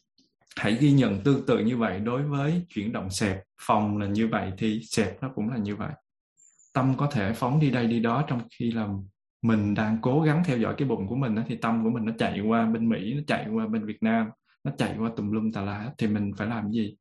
hãy 0.56 0.76
ghi 0.80 0.92
nhận 0.92 1.20
tương 1.24 1.46
tự 1.46 1.58
như 1.58 1.76
vậy 1.76 2.00
đối 2.00 2.22
với 2.22 2.66
chuyển 2.68 2.92
động 2.92 3.10
sẹp 3.10 3.42
phòng 3.60 3.98
là 3.98 4.06
như 4.06 4.28
vậy 4.28 4.52
thì 4.58 4.80
sẹp 4.82 5.22
nó 5.22 5.28
cũng 5.34 5.48
là 5.48 5.56
như 5.56 5.76
vậy. 5.76 5.92
Tâm 6.74 6.94
có 6.96 7.08
thể 7.12 7.32
phóng 7.32 7.60
đi 7.60 7.70
đây 7.70 7.86
đi 7.86 8.00
đó 8.00 8.24
trong 8.28 8.40
khi 8.58 8.70
làm 8.70 9.04
mình 9.44 9.74
đang 9.74 9.98
cố 10.02 10.20
gắng 10.20 10.42
theo 10.46 10.58
dõi 10.58 10.74
cái 10.78 10.88
bụng 10.88 11.06
của 11.08 11.16
mình 11.16 11.34
đó, 11.34 11.42
thì 11.46 11.56
tâm 11.56 11.84
của 11.84 11.90
mình 11.90 12.04
nó 12.04 12.12
chạy 12.18 12.40
qua 12.40 12.66
bên 12.66 12.88
Mỹ 12.88 13.14
nó 13.14 13.20
chạy 13.26 13.48
qua 13.48 13.66
bên 13.66 13.86
Việt 13.86 14.02
Nam 14.02 14.26
nó 14.64 14.72
chạy 14.78 14.96
qua 14.98 15.10
tùm 15.16 15.30
lum 15.30 15.52
tà 15.52 15.62
lá 15.62 15.92
thì 15.98 16.06
mình 16.06 16.32
phải 16.36 16.46
làm 16.46 16.70
gì? 16.70 16.96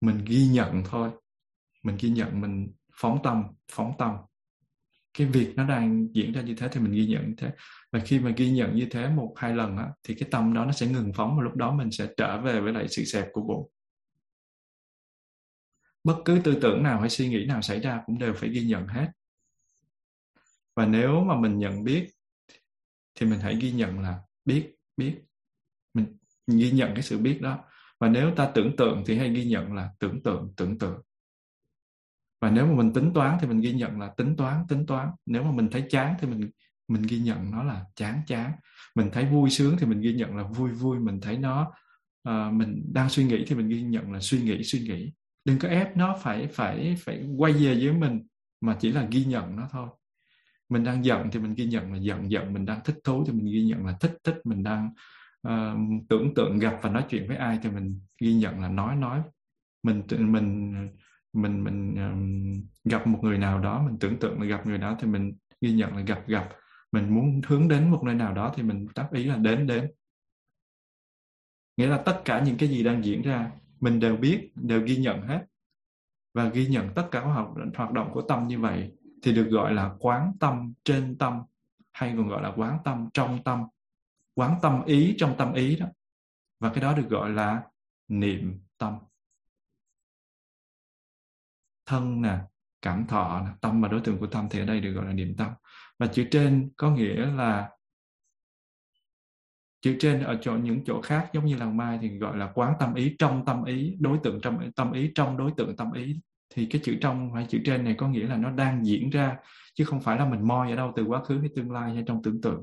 Mình 0.00 0.24
ghi 0.26 0.46
nhận 0.46 0.82
thôi. 0.84 1.10
Mình 1.82 1.96
ghi 2.00 2.10
nhận 2.10 2.40
mình 2.40 2.72
phóng 2.94 3.18
tâm 3.22 3.42
phóng 3.72 3.92
tâm. 3.98 4.16
Cái 5.18 5.26
việc 5.26 5.52
nó 5.56 5.68
đang 5.68 6.14
diễn 6.14 6.32
ra 6.32 6.42
như 6.42 6.54
thế 6.54 6.68
thì 6.68 6.80
mình 6.80 6.92
ghi 6.92 7.06
nhận 7.06 7.28
như 7.28 7.34
thế. 7.38 7.50
Và 7.92 8.00
khi 8.00 8.20
mà 8.20 8.30
ghi 8.36 8.50
nhận 8.50 8.76
như 8.76 8.86
thế 8.90 9.08
một 9.08 9.34
hai 9.36 9.54
lần 9.54 9.76
á, 9.76 9.88
thì 10.02 10.14
cái 10.14 10.28
tâm 10.30 10.54
đó 10.54 10.64
nó 10.64 10.72
sẽ 10.72 10.86
ngừng 10.86 11.12
phóng 11.14 11.36
và 11.36 11.42
lúc 11.42 11.56
đó 11.56 11.74
mình 11.74 11.90
sẽ 11.90 12.08
trở 12.16 12.40
về 12.40 12.60
với 12.60 12.72
lại 12.72 12.88
sự 12.88 13.04
xẹp 13.04 13.26
của 13.32 13.42
bụng. 13.42 13.70
Bất 16.04 16.16
cứ 16.24 16.40
tư 16.44 16.58
tưởng 16.62 16.82
nào 16.82 17.00
hay 17.00 17.10
suy 17.10 17.28
nghĩ 17.28 17.44
nào 17.46 17.62
xảy 17.62 17.80
ra 17.80 18.02
cũng 18.06 18.18
đều 18.18 18.34
phải 18.34 18.48
ghi 18.50 18.64
nhận 18.64 18.86
hết 18.86 19.06
và 20.76 20.86
nếu 20.86 21.24
mà 21.24 21.40
mình 21.40 21.58
nhận 21.58 21.84
biết 21.84 22.08
thì 23.14 23.26
mình 23.26 23.40
hãy 23.40 23.56
ghi 23.60 23.72
nhận 23.72 24.00
là 24.00 24.20
biết 24.44 24.74
biết. 24.96 25.20
Mình 25.94 26.16
ghi 26.46 26.70
nhận 26.70 26.94
cái 26.94 27.02
sự 27.02 27.18
biết 27.18 27.38
đó. 27.42 27.64
Và 28.00 28.08
nếu 28.08 28.34
ta 28.34 28.50
tưởng 28.54 28.76
tượng 28.76 29.02
thì 29.06 29.18
hãy 29.18 29.30
ghi 29.30 29.44
nhận 29.44 29.74
là 29.74 29.90
tưởng 29.98 30.22
tượng 30.22 30.54
tưởng 30.56 30.78
tượng. 30.78 31.02
Và 32.40 32.50
nếu 32.50 32.66
mà 32.66 32.74
mình 32.74 32.92
tính 32.92 33.12
toán 33.14 33.38
thì 33.40 33.46
mình 33.46 33.60
ghi 33.60 33.72
nhận 33.72 34.00
là 34.00 34.12
tính 34.16 34.36
toán 34.36 34.66
tính 34.68 34.86
toán. 34.86 35.08
Nếu 35.26 35.42
mà 35.42 35.50
mình 35.50 35.68
thấy 35.70 35.84
chán 35.90 36.14
thì 36.20 36.26
mình 36.26 36.50
mình 36.88 37.02
ghi 37.02 37.18
nhận 37.18 37.50
nó 37.50 37.62
là 37.62 37.84
chán 37.96 38.22
chán. 38.26 38.52
Mình 38.94 39.10
thấy 39.12 39.26
vui 39.26 39.50
sướng 39.50 39.76
thì 39.78 39.86
mình 39.86 40.00
ghi 40.00 40.12
nhận 40.12 40.36
là 40.36 40.42
vui 40.42 40.70
vui. 40.70 40.98
Mình 40.98 41.20
thấy 41.20 41.38
nó 41.38 41.72
uh, 42.28 42.52
mình 42.52 42.82
đang 42.92 43.08
suy 43.08 43.24
nghĩ 43.24 43.44
thì 43.46 43.54
mình 43.54 43.68
ghi 43.68 43.82
nhận 43.82 44.12
là 44.12 44.20
suy 44.20 44.42
nghĩ 44.42 44.64
suy 44.64 44.80
nghĩ. 44.80 45.12
Đừng 45.44 45.58
có 45.58 45.68
ép 45.68 45.96
nó 45.96 46.16
phải 46.22 46.46
phải 46.46 46.96
phải 46.98 47.24
quay 47.36 47.52
về 47.52 47.74
với 47.74 47.92
mình 47.92 48.26
mà 48.60 48.76
chỉ 48.80 48.92
là 48.92 49.08
ghi 49.10 49.24
nhận 49.24 49.56
nó 49.56 49.68
thôi 49.72 49.88
mình 50.72 50.84
đang 50.84 51.04
giận 51.04 51.30
thì 51.32 51.40
mình 51.40 51.54
ghi 51.54 51.66
nhận 51.66 51.92
là 51.92 51.98
giận 51.98 52.30
giận 52.30 52.52
mình 52.52 52.64
đang 52.64 52.80
thích 52.84 52.96
thú 53.04 53.24
thì 53.26 53.32
mình 53.32 53.46
ghi 53.46 53.64
nhận 53.64 53.86
là 53.86 53.96
thích 54.00 54.18
thích 54.24 54.40
mình 54.44 54.62
đang 54.62 54.90
uh, 55.48 55.78
tưởng 56.08 56.34
tượng 56.34 56.58
gặp 56.58 56.78
và 56.82 56.90
nói 56.90 57.04
chuyện 57.08 57.28
với 57.28 57.36
ai 57.36 57.58
thì 57.62 57.70
mình 57.70 58.00
ghi 58.20 58.34
nhận 58.34 58.60
là 58.60 58.68
nói 58.68 58.96
nói. 58.96 59.20
Mình 59.82 60.02
mình 60.08 60.72
mình 61.32 61.64
mình 61.64 61.94
um, 61.96 62.52
gặp 62.84 63.06
một 63.06 63.18
người 63.22 63.38
nào 63.38 63.58
đó 63.58 63.82
mình 63.86 63.98
tưởng 63.98 64.18
tượng 64.18 64.40
là 64.40 64.46
gặp 64.46 64.66
người 64.66 64.78
đó 64.78 64.96
thì 65.00 65.06
mình 65.06 65.32
ghi 65.60 65.72
nhận 65.72 65.96
là 65.96 66.02
gặp 66.02 66.22
gặp. 66.26 66.48
Mình 66.92 67.14
muốn 67.14 67.40
hướng 67.46 67.68
đến 67.68 67.90
một 67.90 68.02
nơi 68.04 68.14
nào 68.14 68.34
đó 68.34 68.52
thì 68.56 68.62
mình 68.62 68.86
đáp 68.94 69.08
ý 69.12 69.24
là 69.24 69.36
đến 69.36 69.66
đến. 69.66 69.90
Nghĩa 71.76 71.86
là 71.86 71.98
tất 71.98 72.22
cả 72.24 72.42
những 72.46 72.56
cái 72.56 72.68
gì 72.68 72.82
đang 72.82 73.04
diễn 73.04 73.22
ra 73.22 73.50
mình 73.80 74.00
đều 74.00 74.16
biết 74.16 74.52
đều 74.54 74.80
ghi 74.80 74.96
nhận 74.96 75.22
hết. 75.22 75.46
Và 76.34 76.48
ghi 76.48 76.66
nhận 76.66 76.94
tất 76.94 77.08
cả 77.10 77.20
hoạt, 77.20 77.48
hoạt 77.74 77.92
động 77.92 78.10
của 78.12 78.22
tâm 78.22 78.48
như 78.48 78.58
vậy 78.58 78.92
thì 79.22 79.32
được 79.32 79.48
gọi 79.50 79.74
là 79.74 79.94
quán 79.98 80.32
tâm 80.40 80.72
trên 80.84 81.18
tâm 81.18 81.42
hay 81.92 82.14
còn 82.16 82.28
gọi 82.28 82.42
là 82.42 82.52
quán 82.56 82.78
tâm 82.84 83.08
trong 83.14 83.44
tâm 83.44 83.64
quán 84.34 84.58
tâm 84.62 84.84
ý 84.84 85.14
trong 85.18 85.34
tâm 85.38 85.52
ý 85.52 85.76
đó. 85.76 85.86
Và 86.60 86.70
cái 86.74 86.82
đó 86.82 86.94
được 86.94 87.08
gọi 87.08 87.30
là 87.30 87.62
niệm 88.08 88.60
tâm. 88.78 88.98
Thân 91.86 92.22
nè 92.22 92.38
cảm 92.82 93.06
thọ 93.06 93.42
nè, 93.44 93.50
tâm 93.60 93.80
và 93.80 93.88
đối 93.88 94.00
tượng 94.00 94.18
của 94.18 94.26
tâm 94.26 94.48
thì 94.50 94.60
ở 94.60 94.66
đây 94.66 94.80
được 94.80 94.92
gọi 94.92 95.06
là 95.06 95.12
niệm 95.12 95.34
tâm. 95.36 95.52
Và 95.98 96.06
chữ 96.06 96.28
trên 96.30 96.70
có 96.76 96.90
nghĩa 96.90 97.26
là 97.26 97.70
chữ 99.80 99.96
trên 100.00 100.22
ở 100.22 100.38
chỗ 100.42 100.52
những 100.52 100.84
chỗ 100.84 101.02
khác 101.02 101.30
giống 101.32 101.46
như 101.46 101.56
làng 101.56 101.76
mai 101.76 101.98
thì 102.02 102.18
gọi 102.18 102.36
là 102.36 102.52
quán 102.54 102.74
tâm 102.80 102.94
ý 102.94 103.16
trong 103.18 103.44
tâm 103.44 103.64
ý 103.64 103.96
đối 104.00 104.18
tượng 104.22 104.40
trong 104.42 104.70
tâm 104.76 104.92
ý 104.92 105.12
trong 105.14 105.36
đối 105.36 105.52
tượng 105.56 105.76
tâm 105.76 105.92
ý 105.92 106.20
thì 106.54 106.66
cái 106.66 106.80
chữ 106.84 106.96
trong 107.00 107.34
hay 107.34 107.46
chữ 107.48 107.58
trên 107.64 107.84
này 107.84 107.94
có 107.98 108.08
nghĩa 108.08 108.26
là 108.26 108.36
nó 108.36 108.50
đang 108.50 108.86
diễn 108.86 109.10
ra, 109.10 109.36
chứ 109.74 109.84
không 109.84 110.00
phải 110.00 110.18
là 110.18 110.24
mình 110.24 110.48
moi 110.48 110.70
ở 110.70 110.76
đâu 110.76 110.92
từ 110.96 111.04
quá 111.04 111.24
khứ 111.24 111.38
hay 111.38 111.48
tương 111.56 111.70
lai 111.70 111.94
hay 111.94 112.04
trong 112.06 112.22
tưởng 112.22 112.40
tượng. 112.40 112.62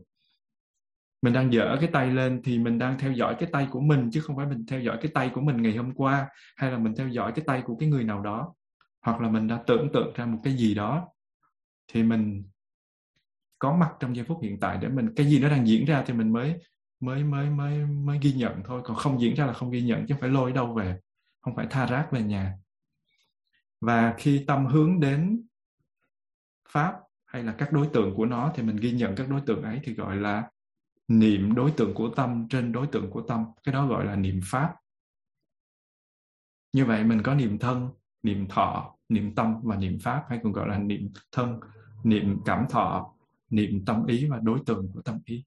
Mình 1.22 1.34
đang 1.34 1.54
dở 1.54 1.78
cái 1.80 1.90
tay 1.94 2.08
lên 2.08 2.42
thì 2.44 2.60
mình 2.60 2.78
đang 2.78 3.00
theo 3.00 3.12
dõi 3.12 3.36
cái 3.40 3.50
tay 3.52 3.68
của 3.72 3.80
mình, 3.80 4.10
chứ 4.12 4.22
không 4.22 4.38
phải 4.38 4.46
mình 4.46 4.66
theo 4.66 4.80
dõi 4.80 4.98
cái 5.02 5.12
tay 5.14 5.32
của 5.34 5.42
mình 5.42 5.62
ngày 5.62 5.76
hôm 5.76 5.94
qua 5.94 6.28
hay 6.56 6.72
là 6.72 6.78
mình 6.78 6.96
theo 6.96 7.08
dõi 7.08 7.32
cái 7.36 7.46
tay 7.48 7.62
của 7.62 7.76
cái 7.76 7.90
người 7.90 8.04
nào 8.04 8.22
đó. 8.22 8.54
Hoặc 9.02 9.22
là 9.22 9.30
mình 9.30 9.48
đã 9.48 9.64
tưởng 9.68 9.90
tượng 9.94 10.14
ra 10.16 10.26
một 10.26 10.40
cái 10.44 10.54
gì 10.54 10.76
đó 10.76 11.08
thì 11.88 12.04
mình 12.04 12.44
có 13.60 13.76
mặt 13.76 13.92
trong 14.00 14.16
giây 14.16 14.26
phút 14.26 14.40
hiện 14.44 14.60
tại 14.60 14.78
để 14.82 14.88
mình, 14.88 15.14
cái 15.16 15.26
gì 15.26 15.40
nó 15.40 15.50
đang 15.50 15.68
diễn 15.68 15.86
ra 15.86 16.04
thì 16.06 16.14
mình 16.14 16.34
mới 16.34 16.56
mới 17.00 17.24
mới 17.24 17.50
mới 17.50 17.86
mới 17.86 18.20
ghi 18.22 18.34
nhận 18.34 18.64
thôi. 18.66 18.82
Còn 18.84 18.98
không 18.98 19.22
diễn 19.22 19.36
ra 19.36 19.46
là 19.46 19.54
không 19.54 19.72
ghi 19.72 19.82
nhận, 19.82 20.06
chứ 20.08 20.14
không 20.14 20.22
phải 20.22 20.30
lôi 20.30 20.52
đâu 20.52 20.74
về, 20.74 21.00
không 21.42 21.56
phải 21.56 21.68
tha 21.70 21.86
rác 21.86 22.12
về 22.12 22.22
nhà 22.22 22.54
và 23.82 24.16
khi 24.18 24.44
tâm 24.48 24.66
hướng 24.66 25.00
đến 25.00 25.48
pháp 26.70 27.00
hay 27.26 27.44
là 27.44 27.56
các 27.58 27.72
đối 27.72 27.90
tượng 27.94 28.16
của 28.16 28.26
nó 28.26 28.52
thì 28.56 28.64
mình 28.64 28.76
ghi 28.76 28.92
nhận 28.92 29.16
các 29.16 29.30
đối 29.30 29.42
tượng 29.42 29.64
ấy 29.64 29.80
thì 29.84 29.94
gọi 29.94 30.16
là 30.16 30.50
niệm 31.08 31.56
đối 31.56 31.72
tượng 31.72 31.94
của 31.94 32.10
tâm 32.16 32.48
trên 32.50 32.72
đối 32.72 32.88
tượng 32.88 33.12
của 33.12 33.22
tâm. 33.22 33.46
Cái 33.64 33.74
đó 33.74 33.88
gọi 33.88 34.06
là 34.06 34.16
niệm 34.16 34.40
pháp. 34.44 34.76
Như 36.74 36.86
vậy 36.86 37.04
mình 37.04 37.22
có 37.24 37.36
niệm 37.36 37.60
thân, 37.60 37.90
niệm 38.24 38.48
thọ, 38.50 38.96
niệm 39.10 39.36
tâm 39.36 39.62
và 39.64 39.76
niệm 39.76 39.98
pháp 40.02 40.26
hay 40.30 40.40
còn 40.44 40.54
gọi 40.54 40.68
là 40.68 40.78
niệm 40.78 41.10
thân, 41.32 41.60
niệm 42.04 42.38
cảm 42.46 42.66
thọ, 42.70 43.14
niệm 43.50 43.86
tâm 43.86 44.06
ý 44.06 44.28
và 44.30 44.40
đối 44.40 44.60
tượng 44.66 44.92
của 44.94 45.02
tâm 45.02 45.20
ý. 45.26 45.46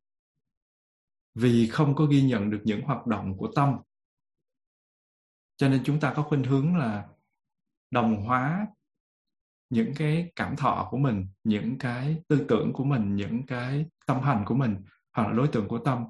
Vì 1.34 1.68
không 1.68 1.94
có 1.94 2.04
ghi 2.04 2.22
nhận 2.22 2.50
được 2.50 2.60
những 2.64 2.82
hoạt 2.82 3.06
động 3.06 3.36
của 3.36 3.52
tâm, 3.54 3.76
cho 5.56 5.68
nên 5.68 5.82
chúng 5.84 6.00
ta 6.00 6.12
có 6.16 6.22
khuynh 6.22 6.44
hướng 6.44 6.76
là 6.76 7.08
đồng 7.92 8.24
hóa 8.24 8.66
những 9.70 9.92
cái 9.96 10.32
cảm 10.36 10.56
thọ 10.56 10.88
của 10.90 10.98
mình, 10.98 11.26
những 11.44 11.78
cái 11.78 12.16
tư 12.28 12.44
tưởng 12.48 12.72
của 12.72 12.84
mình, 12.84 13.16
những 13.16 13.46
cái 13.46 13.86
tâm 14.06 14.20
hành 14.20 14.44
của 14.46 14.54
mình 14.54 14.76
hoặc 15.12 15.28
là 15.28 15.32
đối 15.32 15.48
tượng 15.48 15.68
của 15.68 15.78
tâm, 15.78 16.04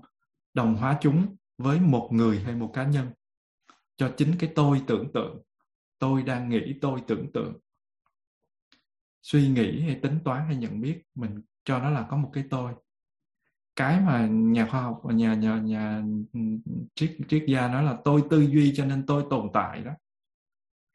đồng 0.55 0.76
hóa 0.76 0.99
chúng 1.01 1.37
với 1.59 1.80
một 1.80 2.09
người 2.12 2.41
hay 2.41 2.55
một 2.55 2.70
cá 2.74 2.85
nhân. 2.85 3.11
Cho 3.97 4.12
chính 4.16 4.33
cái 4.39 4.53
tôi 4.55 4.83
tưởng 4.87 5.12
tượng, 5.12 5.43
tôi 5.99 6.22
đang 6.22 6.49
nghĩ, 6.49 6.74
tôi 6.80 7.01
tưởng 7.07 7.33
tượng. 7.33 7.59
Suy 9.22 9.49
nghĩ 9.49 9.80
hay 9.83 10.01
tính 10.03 10.18
toán 10.24 10.47
hay 10.47 10.57
nhận 10.57 10.80
biết 10.80 11.03
mình 11.14 11.43
cho 11.64 11.78
nó 11.78 11.91
là 11.91 12.07
có 12.11 12.16
một 12.16 12.30
cái 12.33 12.45
tôi. 12.51 12.72
Cái 13.76 14.01
mà 14.01 14.26
nhà 14.30 14.66
khoa 14.70 14.83
học 14.83 15.01
và 15.05 15.14
nhà 15.14 15.35
nhà 15.35 15.59
nhà 15.59 16.03
ừ, 16.33 16.41
ừ, 16.64 16.72
triết 16.95 17.16
triết 17.28 17.45
gia 17.49 17.68
nói 17.68 17.83
là 17.85 17.97
tôi 18.05 18.22
tư 18.30 18.41
duy 18.41 18.72
cho 18.76 18.85
nên 18.85 19.07
tôi 19.07 19.24
tồn 19.30 19.49
tại 19.55 19.80
đó 19.80 19.93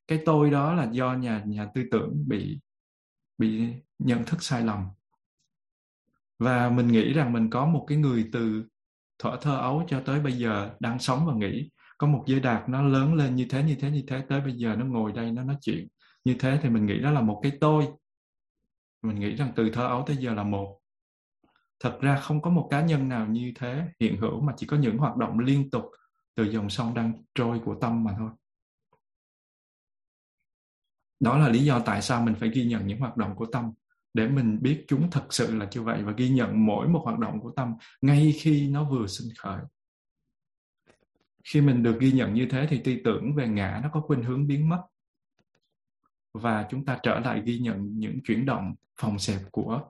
cái 0.08 0.20
tôi 0.26 0.50
đó 0.50 0.74
là 0.74 0.90
do 0.92 1.14
nhà 1.14 1.44
nhà 1.46 1.68
tư 1.74 1.84
tưởng 1.92 2.24
bị 2.28 2.60
bị 3.38 3.68
nhận 4.00 4.24
thức 4.24 4.44
sai 4.44 4.62
lầm. 4.64 4.86
Và 6.40 6.70
mình 6.70 6.88
nghĩ 6.88 7.14
rằng 7.14 7.34
mình 7.34 7.50
có 7.50 7.66
một 7.66 7.86
cái 7.88 7.98
người 7.98 8.30
từ 8.32 8.66
thuở 9.20 9.38
thơ 9.42 9.58
ấu 9.58 9.84
cho 9.88 10.02
tới 10.06 10.20
bây 10.20 10.34
giờ 10.34 10.76
đang 10.80 11.00
sống 11.00 11.26
và 11.26 11.34
nghĩ 11.34 11.70
có 11.98 12.08
một 12.08 12.24
giới 12.28 12.40
đạt 12.40 12.70
nó 12.70 12.82
lớn 12.82 13.14
lên 13.14 13.36
như 13.36 13.46
thế 13.50 13.64
như 13.64 13.76
thế 13.80 13.92
như 13.92 14.04
thế, 14.08 14.22
tới 14.30 14.42
bây 14.42 14.54
giờ 14.54 14.76
nó 14.76 14.86
ngồi 14.86 15.12
đây, 15.12 15.32
nó 15.32 15.44
nói 15.44 15.58
chuyện 15.62 15.88
như 16.24 16.36
thế 16.40 16.60
thì 16.62 16.70
mình 16.70 16.86
nghĩ 16.86 17.00
đó 17.00 17.12
là 17.12 17.22
một 17.22 17.40
cái 17.44 17.52
tôi. 17.62 17.88
Mình 19.02 19.20
nghĩ 19.20 19.36
rằng 19.36 19.52
từ 19.56 19.70
thơ 19.70 19.88
ấu 19.88 20.04
tới 20.08 20.18
giờ 20.18 20.34
là 20.34 20.44
một. 20.44 20.80
Thật 21.80 21.98
ra 22.02 22.16
không 22.16 22.42
có 22.42 22.50
một 22.50 22.68
cá 22.72 22.82
nhân 22.82 23.10
nào 23.10 23.28
như 23.28 23.52
thế 23.56 23.88
hiện 24.00 24.18
hữu 24.18 24.42
mà 24.42 24.54
chỉ 24.58 24.68
có 24.68 24.78
những 24.78 24.98
hoạt 24.98 25.18
động 25.18 25.40
liên 25.40 25.70
tục 25.70 25.86
từ 26.36 26.44
dòng 26.44 26.70
sông 26.70 26.94
đang 26.94 27.14
trôi 27.36 27.60
của 27.66 27.76
tâm 27.82 28.04
mà 28.04 28.16
thôi 28.18 28.30
đó 31.20 31.38
là 31.38 31.50
lý 31.50 31.60
do 31.64 31.80
tại 31.80 32.02
sao 32.02 32.22
mình 32.22 32.36
phải 32.40 32.50
ghi 32.50 32.66
nhận 32.66 32.88
những 32.88 33.00
hoạt 33.00 33.18
động 33.18 33.36
của 33.36 33.46
tâm, 33.46 33.72
để 34.14 34.28
mình 34.28 34.60
biết 34.62 34.86
chúng 34.88 35.12
thật 35.12 35.34
sự 35.34 35.56
là 35.56 35.68
như 35.72 35.82
vậy 35.82 36.04
và 36.04 36.12
ghi 36.18 36.30
nhận 36.30 36.66
mỗi 36.66 36.88
một 36.88 37.02
hoạt 37.04 37.20
động 37.20 37.40
của 37.42 37.52
tâm 37.52 37.74
ngay 38.02 38.34
khi 38.40 38.68
nó 38.68 38.84
vừa 38.84 39.08
sinh 39.08 39.28
khởi. 39.38 39.62
Khi 41.44 41.62
mình 41.62 41.84
được 41.84 41.98
ghi 42.00 42.12
nhận 42.12 42.34
như 42.34 42.48
thế 42.50 42.68
thì 42.70 42.82
tư 42.84 42.96
tưởng 43.04 43.36
về 43.36 43.48
ngã 43.48 43.80
nó 43.84 43.90
có 43.94 44.02
khuynh 44.02 44.24
hướng 44.24 44.48
biến 44.48 44.70
mất. 44.70 44.84
Và 46.34 46.68
chúng 46.70 46.86
ta 46.86 47.00
trở 47.04 47.20
lại 47.20 47.42
ghi 47.46 47.60
nhận 47.60 48.00
những 48.00 48.20
chuyển 48.24 48.46
động 48.46 48.76
phòng 48.96 49.20
xẹp 49.20 49.42
của 49.52 49.82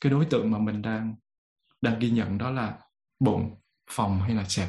cái 0.00 0.12
đối 0.12 0.24
tượng 0.24 0.50
mà 0.50 0.58
mình 0.58 0.82
đang 0.82 1.14
đang 1.80 1.98
ghi 1.98 2.10
nhận, 2.10 2.38
đó 2.38 2.50
là 2.50 2.78
bụng 3.20 3.54
phòng 3.90 4.20
hay 4.20 4.34
là 4.34 4.44
xẹp. 4.44 4.68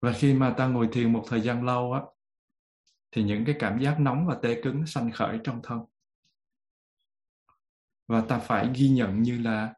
Và 0.00 0.12
khi 0.12 0.34
mà 0.34 0.50
ta 0.50 0.66
ngồi 0.66 0.88
thiền 0.92 1.12
một 1.12 1.24
thời 1.28 1.40
gian 1.40 1.64
lâu 1.64 1.92
á 1.92 2.00
thì 3.12 3.22
những 3.22 3.44
cái 3.44 3.56
cảm 3.58 3.78
giác 3.78 4.00
nóng 4.00 4.26
và 4.26 4.38
tê 4.42 4.60
cứng 4.62 4.86
sanh 4.86 5.10
khởi 5.12 5.40
trong 5.44 5.60
thân. 5.62 5.80
Và 8.06 8.20
ta 8.20 8.38
phải 8.38 8.70
ghi 8.74 8.88
nhận 8.88 9.22
như 9.22 9.38
là 9.38 9.74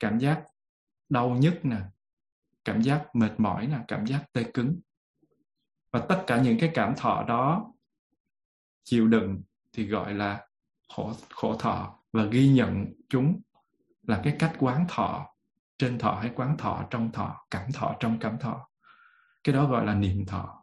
cảm 0.00 0.18
giác 0.18 0.44
đau 1.08 1.30
nhức 1.30 1.64
nè, 1.64 1.80
cảm 2.64 2.82
giác 2.82 3.06
mệt 3.14 3.32
mỏi 3.38 3.66
nè, 3.66 3.78
cảm 3.88 4.06
giác 4.06 4.24
tê 4.32 4.44
cứng. 4.54 4.80
Và 5.90 6.06
tất 6.08 6.24
cả 6.26 6.42
những 6.42 6.58
cái 6.60 6.70
cảm 6.74 6.94
thọ 6.96 7.24
đó 7.28 7.72
chịu 8.84 9.08
đựng 9.08 9.42
thì 9.72 9.86
gọi 9.86 10.14
là 10.14 10.46
khổ 10.88 11.12
khổ 11.30 11.56
thọ. 11.58 11.98
Và 12.12 12.24
ghi 12.24 12.48
nhận 12.48 12.86
chúng 13.08 13.40
là 14.02 14.20
cái 14.24 14.36
cách 14.38 14.56
quán 14.58 14.86
thọ, 14.88 15.34
trên 15.78 15.98
thọ 15.98 16.12
hay 16.12 16.32
quán 16.34 16.56
thọ, 16.58 16.86
trong 16.90 17.12
thọ, 17.12 17.46
cảm 17.50 17.72
thọ, 17.72 17.96
trong 18.00 18.18
cảm 18.20 18.38
thọ. 18.38 18.68
Cái 19.44 19.54
đó 19.54 19.66
gọi 19.66 19.86
là 19.86 19.94
niệm 19.94 20.26
thọ 20.26 20.57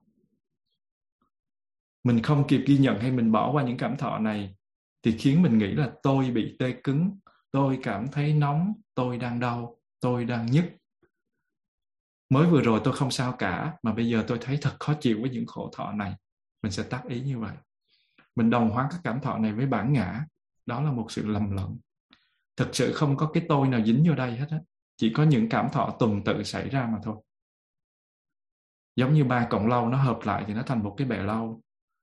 mình 2.06 2.22
không 2.22 2.48
kịp 2.48 2.64
ghi 2.68 2.78
nhận 2.78 3.00
hay 3.00 3.12
mình 3.12 3.32
bỏ 3.32 3.52
qua 3.52 3.64
những 3.64 3.78
cảm 3.78 3.98
thọ 3.98 4.20
này 4.20 4.56
thì 5.04 5.18
khiến 5.18 5.42
mình 5.42 5.58
nghĩ 5.58 5.68
là 5.68 5.92
tôi 6.04 6.32
bị 6.32 6.56
tê 6.60 6.72
cứng, 6.84 7.20
tôi 7.52 7.80
cảm 7.84 8.08
thấy 8.12 8.34
nóng, 8.34 8.74
tôi 8.94 9.18
đang 9.18 9.40
đau, 9.40 9.78
tôi 10.00 10.26
đang 10.26 10.46
nhức. 10.46 10.66
Mới 12.30 12.48
vừa 12.48 12.62
rồi 12.62 12.82
tôi 12.84 12.94
không 12.94 13.12
sao 13.12 13.32
cả, 13.32 13.74
mà 13.84 13.94
bây 13.94 14.10
giờ 14.10 14.24
tôi 14.28 14.38
thấy 14.42 14.58
thật 14.62 14.76
khó 14.80 14.94
chịu 15.02 15.22
với 15.22 15.30
những 15.30 15.46
khổ 15.46 15.72
thọ 15.76 15.92
này. 15.92 16.16
Mình 16.64 16.72
sẽ 16.72 16.84
tác 16.84 17.04
ý 17.08 17.22
như 17.22 17.40
vậy. 17.40 17.56
Mình 18.36 18.50
đồng 18.50 18.70
hóa 18.70 18.88
các 18.92 19.00
cảm 19.04 19.22
thọ 19.22 19.38
này 19.38 19.54
với 19.54 19.66
bản 19.66 19.94
ngã. 19.94 20.26
Đó 20.66 20.82
là 20.82 20.92
một 20.92 21.12
sự 21.12 21.28
lầm 21.28 21.52
lẫn 21.52 21.78
thực 22.58 22.76
sự 22.76 22.94
không 22.94 23.18
có 23.18 23.32
cái 23.34 23.46
tôi 23.50 23.68
nào 23.68 23.86
dính 23.86 24.04
vô 24.08 24.16
đây 24.16 24.32
hết 24.32 24.48
á. 24.50 24.60
Chỉ 24.98 25.14
có 25.14 25.24
những 25.24 25.50
cảm 25.50 25.70
thọ 25.70 25.96
tuần 26.00 26.24
tự 26.24 26.44
xảy 26.44 26.70
ra 26.70 26.90
mà 26.92 27.00
thôi. 27.04 27.16
Giống 28.96 29.14
như 29.14 29.24
ba 29.24 29.48
cọng 29.50 29.68
lâu 29.68 29.90
nó 29.90 29.98
hợp 29.98 30.20
lại 30.24 30.44
thì 30.48 30.54
nó 30.54 30.64
thành 30.66 30.84
một 30.84 30.96
cái 30.98 31.08
bè 31.08 31.24
lâu 31.24 31.62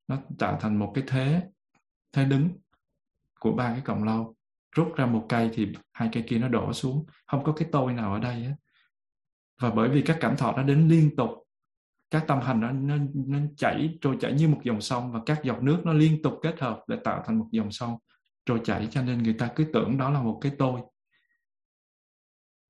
nó 0.08 0.18
tạo 0.38 0.58
thành 0.60 0.78
một 0.78 0.92
cái 0.94 1.04
thế 1.06 1.42
thế 2.12 2.24
đứng 2.24 2.48
của 3.40 3.52
ba 3.52 3.72
cái 3.72 3.80
cọng 3.80 4.04
lau 4.04 4.36
rút 4.76 4.96
ra 4.96 5.06
một 5.06 5.26
cây 5.28 5.50
thì 5.54 5.72
hai 5.92 6.08
cây 6.12 6.24
kia 6.28 6.38
nó 6.38 6.48
đổ 6.48 6.72
xuống. 6.72 7.06
Không 7.26 7.44
có 7.44 7.52
cái 7.52 7.68
tôi 7.72 7.92
nào 7.92 8.12
ở 8.12 8.18
đây 8.18 8.44
á. 8.44 8.52
Và 9.60 9.70
bởi 9.70 9.88
vì 9.88 10.02
các 10.02 10.16
cảm 10.20 10.36
thọ 10.36 10.52
nó 10.52 10.62
đến 10.62 10.88
liên 10.88 11.16
tục 11.16 11.30
các 12.10 12.24
tâm 12.26 12.40
hành 12.40 12.60
nó, 12.60 12.70
nó, 12.70 12.96
nó 13.14 13.38
chảy 13.56 13.98
trôi 14.00 14.16
chảy 14.20 14.32
như 14.32 14.48
một 14.48 14.60
dòng 14.64 14.80
sông 14.80 15.12
và 15.12 15.20
các 15.26 15.40
giọt 15.44 15.62
nước 15.62 15.82
nó 15.84 15.92
liên 15.92 16.22
tục 16.22 16.38
kết 16.42 16.60
hợp 16.60 16.84
để 16.86 16.96
tạo 17.04 17.22
thành 17.26 17.38
một 17.38 17.48
dòng 17.50 17.70
sông 17.70 17.98
trôi 18.44 18.60
chảy. 18.64 18.88
Cho 18.90 19.02
nên 19.02 19.22
người 19.22 19.34
ta 19.34 19.50
cứ 19.56 19.64
tưởng 19.72 19.98
đó 19.98 20.10
là 20.10 20.22
một 20.22 20.38
cái 20.40 20.52
tôi. 20.58 20.80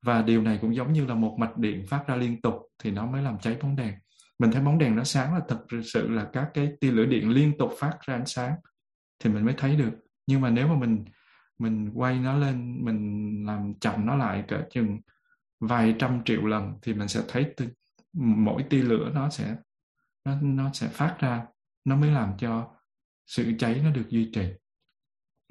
Và 0.03 0.23
điều 0.23 0.43
này 0.43 0.59
cũng 0.61 0.75
giống 0.75 0.93
như 0.93 1.07
là 1.07 1.15
một 1.15 1.37
mạch 1.39 1.59
điện 1.59 1.87
phát 1.87 2.05
ra 2.07 2.17
liên 2.17 2.43
tục 2.43 2.55
thì 2.79 2.91
nó 2.91 3.07
mới 3.07 3.23
làm 3.23 3.39
cháy 3.39 3.57
bóng 3.63 3.77
đèn 3.77 3.95
mình 4.39 4.51
thấy 4.51 4.63
bóng 4.63 4.79
đèn 4.79 4.97
nó 4.97 5.05
sáng 5.05 5.35
là 5.35 5.41
thật 5.49 5.65
sự 5.85 6.11
là 6.11 6.31
các 6.33 6.51
cái 6.55 6.73
tia 6.81 6.91
lửa 6.91 7.05
điện 7.05 7.31
liên 7.31 7.59
tục 7.59 7.71
phát 7.79 7.99
ra 8.01 8.15
ánh 8.15 8.27
sáng 8.27 8.55
thì 9.19 9.31
mình 9.31 9.45
mới 9.45 9.55
thấy 9.59 9.77
được. 9.77 9.91
Nhưng 10.27 10.41
mà 10.41 10.51
nếu 10.51 10.69
mà 10.69 10.75
mình 10.75 11.05
mình 11.59 11.91
quay 11.95 12.19
nó 12.19 12.39
lên 12.39 12.85
mình 12.85 13.43
làm 13.47 13.75
chậm 13.81 14.07
nó 14.07 14.17
lại 14.17 14.45
cỡ 14.49 14.63
chừng 14.71 15.01
vài 15.61 15.95
trăm 15.99 16.25
triệu 16.25 16.47
lần 16.47 16.73
thì 16.83 16.95
mình 16.95 17.09
sẽ 17.09 17.23
thấy 17.29 17.47
t- 17.57 17.69
mỗi 18.13 18.63
tia 18.63 18.83
lửa 18.83 19.11
nó 19.15 19.31
sẽ 19.31 19.57
nó, 20.25 20.35
nó 20.43 20.71
sẽ 20.73 20.89
phát 20.89 21.17
ra 21.19 21.47
nó 21.85 21.97
mới 21.97 22.11
làm 22.11 22.33
cho 22.39 22.75
sự 23.27 23.53
cháy 23.59 23.81
nó 23.85 23.91
được 23.91 24.09
duy 24.09 24.31
trì. 24.35 24.49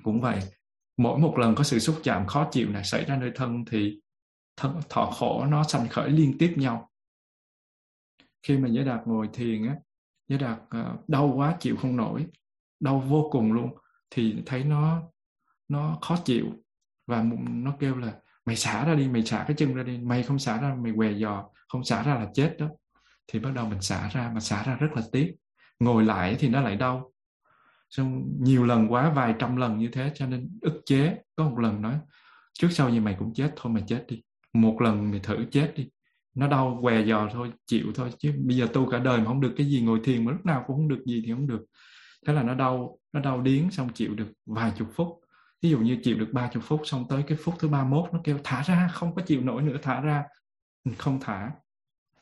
Cũng 0.03 0.21
vậy 0.21 0.39
mỗi 0.97 1.19
một 1.19 1.37
lần 1.37 1.55
có 1.55 1.63
sự 1.63 1.79
xúc 1.79 1.99
chạm 2.03 2.27
khó 2.27 2.49
chịu 2.51 2.69
này 2.69 2.83
xảy 2.83 3.05
ra 3.05 3.17
nơi 3.17 3.31
thân 3.35 3.65
thì 3.65 4.01
thân 4.57 4.79
thọ 4.89 5.05
khổ 5.05 5.45
nó 5.45 5.63
sanh 5.63 5.87
khởi 5.87 6.09
liên 6.09 6.37
tiếp 6.39 6.53
nhau 6.57 6.90
khi 8.43 8.57
mà 8.57 8.67
giới 8.67 8.85
đạt 8.85 9.01
ngồi 9.05 9.29
thiền 9.33 9.67
á 9.67 9.75
giới 10.27 10.39
đạt 10.39 10.59
uh, 10.61 11.09
đau 11.09 11.33
quá 11.35 11.55
chịu 11.59 11.75
không 11.77 11.97
nổi 11.97 12.25
đau 12.79 12.99
vô 12.99 13.29
cùng 13.31 13.53
luôn 13.53 13.69
thì 14.09 14.43
thấy 14.45 14.63
nó 14.63 15.01
nó 15.67 15.97
khó 16.01 16.17
chịu 16.25 16.45
và 17.07 17.25
nó 17.49 17.73
kêu 17.79 17.95
là 17.95 18.13
mày 18.45 18.55
xả 18.55 18.85
ra 18.85 18.95
đi 18.95 19.07
mày 19.07 19.25
xả 19.25 19.45
cái 19.47 19.55
chân 19.57 19.75
ra 19.75 19.83
đi 19.83 19.97
mày 19.97 20.23
không 20.23 20.39
xả 20.39 20.61
ra 20.61 20.75
mày 20.75 20.93
què 20.95 21.13
giò 21.13 21.49
không 21.71 21.83
xả 21.83 22.03
ra 22.03 22.15
là 22.15 22.27
chết 22.33 22.55
đó. 22.59 22.67
Thì 23.27 23.39
bắt 23.39 23.51
đầu 23.55 23.69
mình 23.69 23.81
xả 23.81 24.09
ra 24.13 24.31
mà 24.33 24.39
xả 24.39 24.63
ra 24.63 24.75
rất 24.75 24.87
là 24.95 25.01
tiếc. 25.11 25.35
Ngồi 25.79 26.05
lại 26.05 26.35
thì 26.39 26.49
nó 26.49 26.61
lại 26.61 26.75
đau. 26.75 27.11
Xong 27.89 28.23
nhiều 28.39 28.65
lần 28.65 28.91
quá 28.91 29.09
vài 29.15 29.35
trăm 29.39 29.55
lần 29.55 29.77
như 29.77 29.89
thế 29.91 30.11
cho 30.15 30.27
nên 30.27 30.59
ức 30.61 30.81
chế. 30.85 31.17
Có 31.35 31.49
một 31.49 31.59
lần 31.59 31.81
nói 31.81 31.99
trước 32.53 32.67
sau 32.71 32.89
gì 32.89 32.99
mày 32.99 33.15
cũng 33.19 33.33
chết 33.33 33.53
thôi 33.55 33.73
mày 33.73 33.83
chết 33.87 34.05
đi. 34.07 34.23
Một 34.53 34.81
lần 34.81 35.11
mày 35.11 35.19
thử 35.19 35.45
chết 35.51 35.73
đi 35.75 35.89
nó 36.35 36.47
đau 36.47 36.79
què 36.81 37.05
giò 37.05 37.29
thôi 37.33 37.51
chịu 37.65 37.91
thôi 37.95 38.09
chứ 38.19 38.33
bây 38.45 38.57
giờ 38.57 38.67
tu 38.73 38.89
cả 38.89 38.99
đời 38.99 39.17
mà 39.19 39.25
không 39.25 39.41
được 39.41 39.53
cái 39.57 39.67
gì 39.67 39.81
ngồi 39.81 39.99
thiền 40.03 40.25
mà 40.25 40.31
lúc 40.31 40.45
nào 40.45 40.63
cũng 40.67 40.75
không 40.75 40.87
được 40.87 41.03
gì 41.05 41.23
thì 41.25 41.31
không 41.31 41.47
được. 41.47 41.65
Thế 42.27 42.33
là 42.33 42.43
nó 42.43 42.55
đau 42.55 42.97
nó 43.13 43.19
đau 43.19 43.41
điếng 43.41 43.71
xong 43.71 43.89
chịu 43.93 44.15
được 44.15 44.27
vài 44.45 44.71
chục 44.77 44.87
phút. 44.95 45.07
Ví 45.61 45.69
dụ 45.69 45.79
như 45.79 45.97
chịu 46.03 46.17
được 46.17 46.29
ba 46.33 46.49
chục 46.53 46.63
phút 46.63 46.81
xong 46.83 47.05
tới 47.09 47.23
cái 47.27 47.37
phút 47.41 47.55
thứ 47.59 47.67
ba 47.67 47.83
mốt 47.83 48.13
nó 48.13 48.19
kêu 48.23 48.37
thả 48.43 48.61
ra 48.61 48.89
không 48.93 49.15
có 49.15 49.21
chịu 49.21 49.41
nổi 49.41 49.61
nữa 49.61 49.77
thả 49.81 50.01
ra. 50.01 50.23
Mình 50.85 50.95
không 50.97 51.19
thả. 51.21 51.51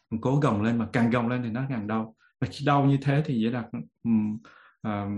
Mình 0.10 0.22
cố 0.22 0.36
gồng 0.36 0.62
lên 0.62 0.78
mà 0.78 0.88
càng 0.93 1.10
gồng 1.10 1.28
lên 1.28 1.43
thì 1.43 1.49
nó 1.49 1.62
càng 1.70 1.88
đau. 1.88 2.16
Và 2.41 2.47
khi 2.51 2.66
đau 2.66 2.86
như 2.86 2.97
thế 3.01 3.24
thì 3.26 3.41
dễ 3.41 3.51
đặt 3.51 3.66
um, 4.03 4.38
uh, 4.88 5.12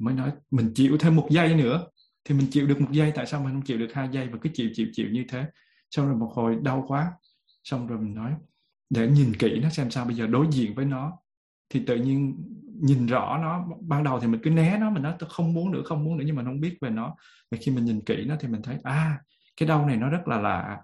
mới 0.00 0.14
nói 0.14 0.30
mình 0.50 0.72
chịu 0.74 0.96
thêm 0.98 1.16
một 1.16 1.26
giây 1.30 1.54
nữa. 1.54 1.86
Thì 2.24 2.34
mình 2.34 2.46
chịu 2.50 2.66
được 2.66 2.80
một 2.80 2.90
giây 2.90 3.12
tại 3.14 3.26
sao 3.26 3.40
mình 3.40 3.52
không 3.52 3.62
chịu 3.62 3.78
được 3.78 3.92
hai 3.94 4.08
giây? 4.12 4.28
Và 4.28 4.38
cứ 4.42 4.50
chịu 4.54 4.70
chịu 4.74 4.86
chịu 4.92 5.06
như 5.10 5.24
thế. 5.28 5.44
Xong 5.90 6.06
rồi 6.06 6.16
một 6.16 6.32
hồi 6.34 6.56
đau 6.62 6.84
quá 6.88 7.12
xong 7.64 7.86
rồi 7.86 7.98
mình 7.98 8.14
nói, 8.14 8.34
để 8.90 9.08
nhìn 9.08 9.32
kỹ 9.38 9.60
nó 9.62 9.70
xem 9.70 9.90
sao, 9.90 10.04
bây 10.04 10.14
giờ 10.14 10.26
đối 10.26 10.46
diện 10.50 10.74
với 10.74 10.84
nó. 10.84 11.12
Thì 11.70 11.84
tự 11.86 11.96
nhiên 11.96 12.42
nhìn 12.80 13.06
rõ 13.06 13.38
nó, 13.42 13.66
ban 13.80 14.04
đầu 14.04 14.20
thì 14.20 14.26
mình 14.26 14.40
cứ 14.44 14.50
né 14.50 14.78
nó, 14.80 14.90
mình 14.90 15.02
nói, 15.02 15.14
tôi 15.18 15.30
không 15.32 15.52
muốn 15.52 15.72
nữa, 15.72 15.82
không 15.84 16.04
muốn 16.04 16.18
nữa, 16.18 16.24
nhưng 16.26 16.36
mà 16.36 16.44
không 16.44 16.60
biết 16.60 16.78
về 16.80 16.90
nó. 16.90 17.16
Và 17.50 17.58
khi 17.60 17.72
mình 17.72 17.84
nhìn 17.84 18.00
kỹ 18.00 18.24
nó 18.26 18.36
thì 18.40 18.48
mình 18.48 18.62
thấy 18.62 18.78
à 18.82 19.20
cái 19.56 19.68
đau 19.68 19.86
này 19.86 19.96
nó 19.96 20.08
rất 20.08 20.28
là 20.28 20.40
lạ. 20.40 20.80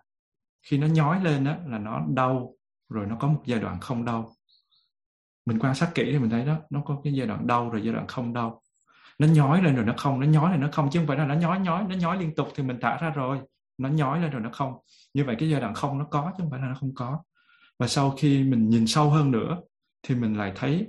Khi 0.63 0.79
nó 0.79 0.87
nhói 0.87 1.25
lên 1.25 1.45
đó 1.45 1.57
là 1.67 1.79
nó 1.79 2.03
đau, 2.15 2.55
rồi 2.89 3.07
nó 3.07 3.17
có 3.21 3.29
một 3.29 3.43
giai 3.47 3.61
đoạn 3.61 3.81
không 3.81 4.05
đau. 4.05 4.31
Mình 5.47 5.59
quan 5.59 5.75
sát 5.75 5.91
kỹ 5.95 6.09
thì 6.13 6.19
mình 6.19 6.31
thấy 6.31 6.45
đó, 6.45 6.57
nó 6.71 6.81
có 6.81 7.01
cái 7.05 7.13
giai 7.13 7.27
đoạn 7.27 7.47
đau, 7.47 7.71
rồi 7.71 7.83
giai 7.85 7.95
đoạn 7.95 8.07
không 8.07 8.33
đau. 8.33 8.63
Nó 9.19 9.27
nhói 9.27 9.63
lên 9.63 9.75
rồi 9.75 9.85
nó 9.85 9.95
không, 9.97 10.21
nó 10.21 10.27
nhói 10.27 10.51
lên 10.51 10.61
nó 10.61 10.69
không, 10.73 10.91
chứ 10.91 11.01
không 11.01 11.07
phải 11.07 11.17
là 11.17 11.27
nó 11.27 11.35
nhói 11.35 11.61
nhói, 11.61 11.85
nó 11.89 11.95
nhói 11.95 12.19
liên 12.19 12.35
tục 12.35 12.49
thì 12.55 12.63
mình 12.63 12.79
thả 12.81 12.97
ra 12.97 13.11
rồi. 13.11 13.41
Nó 13.79 13.89
nhói 13.89 14.21
lên 14.21 14.31
rồi 14.31 14.43
nó 14.43 14.51
không 14.53 14.75
như 15.19 15.25
vậy 15.25 15.37
cái 15.39 15.51
giai 15.51 15.61
đoạn 15.61 15.75
không 15.75 15.99
nó 15.99 16.05
có 16.05 16.33
chứ 16.37 16.43
không 16.43 16.51
phải 16.51 16.61
là 16.61 16.67
nó 16.67 16.75
không 16.75 16.95
có. 16.95 17.23
Và 17.79 17.89
sau 17.89 18.11
khi 18.11 18.45
mình 18.45 18.69
nhìn 18.69 18.87
sâu 18.87 19.11
hơn 19.11 19.31
nữa 19.31 19.61
thì 20.03 20.15
mình 20.15 20.39
lại 20.39 20.53
thấy 20.57 20.87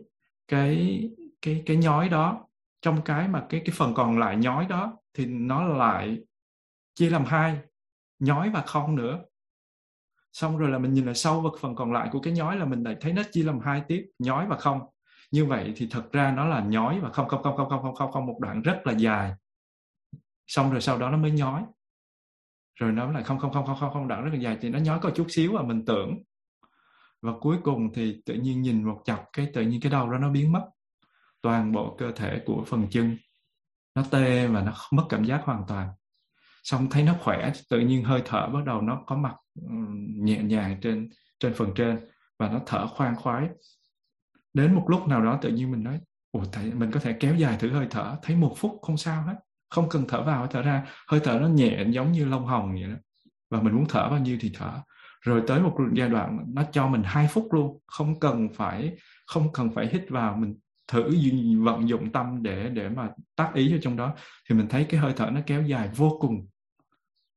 cái 0.47 1.03
cái 1.41 1.63
cái 1.65 1.77
nhói 1.77 2.09
đó, 2.09 2.47
trong 2.81 3.01
cái 3.01 3.27
mà 3.27 3.45
cái 3.49 3.61
cái 3.65 3.75
phần 3.77 3.93
còn 3.93 4.19
lại 4.19 4.37
nhói 4.37 4.65
đó 4.65 4.97
thì 5.13 5.25
nó 5.25 5.63
lại 5.63 6.17
chia 6.95 7.09
làm 7.09 7.25
hai, 7.25 7.57
nhói 8.19 8.49
và 8.49 8.61
không 8.61 8.95
nữa. 8.95 9.19
Xong 10.33 10.57
rồi 10.57 10.69
là 10.69 10.77
mình 10.77 10.93
nhìn 10.93 11.05
lại 11.05 11.15
sâu 11.15 11.41
vào 11.41 11.51
phần 11.61 11.75
còn 11.75 11.93
lại 11.93 12.09
của 12.11 12.19
cái 12.19 12.33
nhói 12.33 12.57
là 12.57 12.65
mình 12.65 12.83
lại 12.83 12.95
thấy 13.01 13.13
nó 13.13 13.21
chia 13.31 13.43
làm 13.43 13.59
hai 13.59 13.81
tiếp, 13.87 14.05
nhói 14.19 14.47
và 14.47 14.57
không. 14.57 14.81
Như 15.31 15.45
vậy 15.45 15.73
thì 15.75 15.87
thật 15.91 16.11
ra 16.11 16.31
nó 16.31 16.45
là 16.45 16.59
nhói 16.61 16.99
và 16.99 17.09
không 17.09 17.27
không 17.27 17.43
không 17.43 17.57
không 17.57 17.69
không 17.69 17.81
không 17.83 17.95
không 17.95 18.11
không, 18.11 18.25
một 18.25 18.37
đoạn 18.39 18.61
rất 18.61 18.81
là 18.83 18.93
dài. 18.93 19.33
Xong 20.47 20.71
rồi 20.71 20.81
sau 20.81 20.97
đó 20.97 21.09
nó 21.09 21.17
mới 21.17 21.31
nhói 21.31 21.63
rồi 22.79 22.91
nó 22.91 23.11
lại 23.11 23.23
không 23.23 23.39
không 23.39 23.53
không 23.53 23.65
không 23.65 23.77
không 23.79 23.93
không 23.93 24.07
đoạn 24.07 24.23
rất 24.23 24.29
là 24.33 24.39
dài, 24.39 24.57
thì 24.61 24.69
nó 24.69 24.79
nhói 24.79 24.99
có 24.99 25.11
chút 25.15 25.25
xíu 25.29 25.53
và 25.53 25.61
mình 25.61 25.85
tưởng. 25.85 26.17
Và 27.21 27.31
cuối 27.41 27.57
cùng 27.63 27.93
thì 27.93 28.21
tự 28.25 28.33
nhiên 28.33 28.61
nhìn 28.61 28.83
một 28.83 29.01
chọc, 29.05 29.25
cái 29.33 29.47
tự 29.53 29.61
nhiên 29.61 29.81
cái 29.81 29.91
đầu 29.91 30.11
đó 30.11 30.17
nó 30.17 30.29
biến 30.29 30.51
mất. 30.51 30.65
Toàn 31.41 31.71
bộ 31.71 31.95
cơ 31.99 32.11
thể 32.11 32.41
của 32.45 32.63
phần 32.67 32.87
chân, 32.91 33.17
nó 33.95 34.03
tê 34.11 34.47
và 34.47 34.61
nó 34.61 34.73
mất 34.91 35.03
cảm 35.09 35.23
giác 35.23 35.41
hoàn 35.43 35.63
toàn. 35.67 35.89
Xong 36.63 36.89
thấy 36.89 37.03
nó 37.03 37.15
khỏe, 37.21 37.51
tự 37.69 37.79
nhiên 37.79 38.03
hơi 38.03 38.21
thở 38.25 38.47
bắt 38.53 38.65
đầu 38.65 38.81
nó 38.81 39.03
có 39.07 39.15
mặt 39.15 39.35
nhẹ 40.15 40.43
nhàng 40.43 40.79
trên 40.81 41.09
trên 41.39 41.53
phần 41.53 41.71
trên 41.75 41.99
và 42.39 42.49
nó 42.49 42.59
thở 42.65 42.87
khoan 42.87 43.15
khoái. 43.15 43.49
Đến 44.53 44.75
một 44.75 44.85
lúc 44.87 45.07
nào 45.07 45.23
đó 45.23 45.39
tự 45.41 45.49
nhiên 45.49 45.71
mình 45.71 45.83
nói, 45.83 45.99
ủa 46.31 46.43
thầy 46.51 46.73
mình 46.73 46.91
có 46.91 46.99
thể 46.99 47.17
kéo 47.19 47.35
dài 47.35 47.57
thử 47.59 47.69
hơi 47.69 47.87
thở, 47.89 48.17
thấy 48.21 48.35
một 48.35 48.53
phút 48.57 48.79
không 48.81 48.97
sao 48.97 49.23
hết 49.23 49.35
không 49.69 49.89
cần 49.89 50.05
thở 50.07 50.23
vào, 50.23 50.47
thở 50.47 50.61
ra. 50.61 50.85
Hơi 51.07 51.19
thở 51.23 51.39
nó 51.39 51.47
nhẹ, 51.47 51.83
giống 51.89 52.11
như 52.11 52.25
lông 52.25 52.45
hồng 52.45 52.73
vậy 52.73 52.83
đó. 52.83 52.97
Và 53.49 53.61
mình 53.61 53.75
muốn 53.75 53.85
thở 53.89 54.09
bao 54.09 54.19
nhiêu 54.19 54.37
thì 54.41 54.51
thở. 54.55 54.71
Rồi 55.21 55.43
tới 55.47 55.61
một 55.61 55.77
giai 55.93 56.09
đoạn 56.09 56.39
nó 56.53 56.63
cho 56.71 56.87
mình 56.87 57.03
hai 57.05 57.27
phút 57.27 57.53
luôn. 57.53 57.79
Không 57.87 58.19
cần 58.19 58.47
phải, 58.53 58.97
không 59.27 59.53
cần 59.53 59.69
phải 59.75 59.87
hít 59.87 60.09
vào. 60.09 60.35
Mình 60.35 60.55
thử 60.87 61.03
vận 61.63 61.89
dụng 61.89 62.11
tâm 62.11 62.43
để 62.43 62.69
để 62.69 62.89
mà 62.89 63.09
tác 63.35 63.53
ý 63.53 63.69
cho 63.71 63.77
trong 63.81 63.97
đó. 63.97 64.15
Thì 64.49 64.55
mình 64.55 64.67
thấy 64.67 64.85
cái 64.89 64.99
hơi 64.99 65.13
thở 65.15 65.29
nó 65.33 65.41
kéo 65.45 65.61
dài 65.61 65.89
vô 65.95 66.17
cùng. 66.21 66.47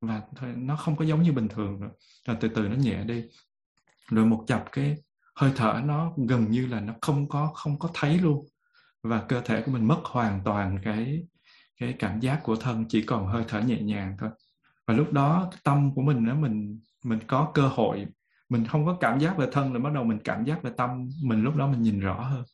Và 0.01 0.23
nó 0.57 0.77
không 0.77 0.97
có 0.97 1.05
giống 1.05 1.23
như 1.23 1.33
bình 1.33 1.49
thường 1.49 1.81
nữa. 1.81 1.91
Rồi 2.27 2.37
từ 2.41 2.49
từ 2.49 2.69
nó 2.69 2.77
nhẹ 2.77 3.05
đi. 3.05 3.25
Rồi 4.11 4.27
một 4.27 4.45
chập 4.47 4.65
cái 4.73 4.97
hơi 5.37 5.53
thở 5.57 5.83
nó 5.85 6.13
gần 6.29 6.51
như 6.51 6.67
là 6.67 6.81
nó 6.81 6.95
không 7.01 7.29
có 7.29 7.47
không 7.55 7.79
có 7.79 7.89
thấy 7.95 8.19
luôn. 8.19 8.47
Và 9.03 9.23
cơ 9.29 9.41
thể 9.41 9.63
của 9.63 9.73
mình 9.73 9.89
mất 9.89 10.01
hoàn 10.05 10.41
toàn 10.45 10.79
cái 10.83 11.23
cái 11.83 11.95
cảm 11.99 12.21
giác 12.21 12.41
của 12.43 12.57
thân 12.57 12.85
chỉ 12.89 13.03
còn 13.03 13.27
hơi 13.27 13.45
thở 13.49 13.61
nhẹ 13.61 13.81
nhàng 13.81 14.17
thôi. 14.19 14.31
Và 14.87 14.95
lúc 14.95 15.13
đó 15.13 15.51
tâm 15.65 15.95
của 15.95 16.03
mình 16.03 16.25
nó 16.25 16.35
mình 16.35 16.81
mình 17.05 17.19
có 17.27 17.51
cơ 17.55 17.69
hội, 17.69 18.07
mình 18.49 18.67
không 18.67 18.87
có 18.87 18.97
cảm 19.01 19.19
giác 19.19 19.37
về 19.39 19.47
thân 19.53 19.73
là 19.73 19.79
bắt 19.79 19.93
đầu 19.95 20.05
mình 20.05 20.19
cảm 20.25 20.45
giác 20.45 20.63
về 20.63 20.71
tâm, 20.77 21.09
mình 21.25 21.43
lúc 21.43 21.57
đó 21.57 21.67
mình 21.67 21.83
nhìn 21.83 22.01
rõ 22.01 22.21
hơn. 22.21 22.45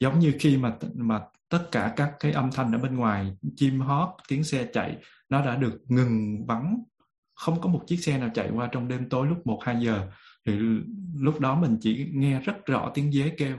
Giống 0.00 0.18
như 0.18 0.34
khi 0.40 0.56
mà 0.56 0.76
mà 0.94 1.20
tất 1.48 1.68
cả 1.72 1.92
các 1.96 2.12
cái 2.20 2.32
âm 2.32 2.50
thanh 2.52 2.72
ở 2.72 2.78
bên 2.78 2.96
ngoài, 2.96 3.36
chim 3.56 3.80
hót, 3.80 4.08
tiếng 4.28 4.44
xe 4.44 4.66
chạy, 4.72 4.96
nó 5.28 5.44
đã 5.44 5.56
được 5.56 5.82
ngừng 5.88 6.46
vắng 6.46 6.82
không 7.34 7.60
có 7.60 7.68
một 7.68 7.84
chiếc 7.86 7.96
xe 7.96 8.18
nào 8.18 8.30
chạy 8.34 8.50
qua 8.54 8.68
trong 8.72 8.88
đêm 8.88 9.08
tối 9.08 9.26
lúc 9.26 9.46
1 9.46 9.58
2 9.64 9.76
giờ. 9.80 10.08
Thì 10.46 10.52
lúc 11.20 11.40
đó 11.40 11.54
mình 11.54 11.78
chỉ 11.80 12.08
nghe 12.12 12.40
rất 12.40 12.66
rõ 12.66 12.90
tiếng 12.94 13.12
dế 13.12 13.32
kêu. 13.38 13.56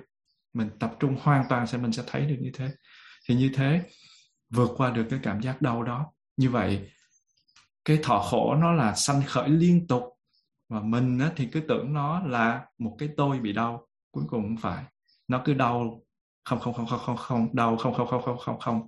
Mình 0.54 0.70
tập 0.80 0.96
trung 1.00 1.16
hoàn 1.22 1.46
toàn 1.50 1.68
sẽ, 1.68 1.78
mình 1.78 1.92
sẽ 1.92 2.04
thấy 2.08 2.26
được 2.26 2.38
như 2.40 2.52
thế. 2.54 2.70
Thì 3.28 3.36
như 3.36 3.52
thế 3.56 3.82
vượt 4.54 4.72
qua 4.78 4.92
được 4.92 5.06
cái 5.10 5.20
cảm 5.24 5.42
giác 5.42 5.62
đau 5.62 5.84
đó. 5.84 6.12
Như 6.38 6.50
vậy 6.50 6.90
cái 7.86 8.00
thọ 8.04 8.20
khổ 8.20 8.56
nó 8.56 8.72
là 8.72 8.96
sanh 8.96 9.22
khởi 9.28 9.50
liên 9.50 9.88
tục 9.88 10.04
và 10.70 10.82
mình 10.82 11.20
á, 11.20 11.32
thì 11.36 11.46
cứ 11.46 11.60
tưởng 11.60 11.94
nó 11.94 12.20
là 12.20 12.66
một 12.78 12.96
cái 13.00 13.10
tôi 13.18 13.40
bị 13.40 13.54
đau 13.54 13.88
cuối 14.12 14.24
cùng 14.28 14.42
không 14.42 14.58
phải. 14.58 14.84
Nó 15.28 15.42
cứ 15.46 15.54
đau 15.54 16.02
không 16.44 16.60
không 16.60 16.74
không 16.74 16.86
không 16.88 17.00
không 17.00 17.18
không 17.18 17.56
đau 17.56 17.78
không 17.78 17.94
không 17.94 18.08
không 18.08 18.22
không 18.24 18.38
không 18.38 18.60
không. 18.60 18.88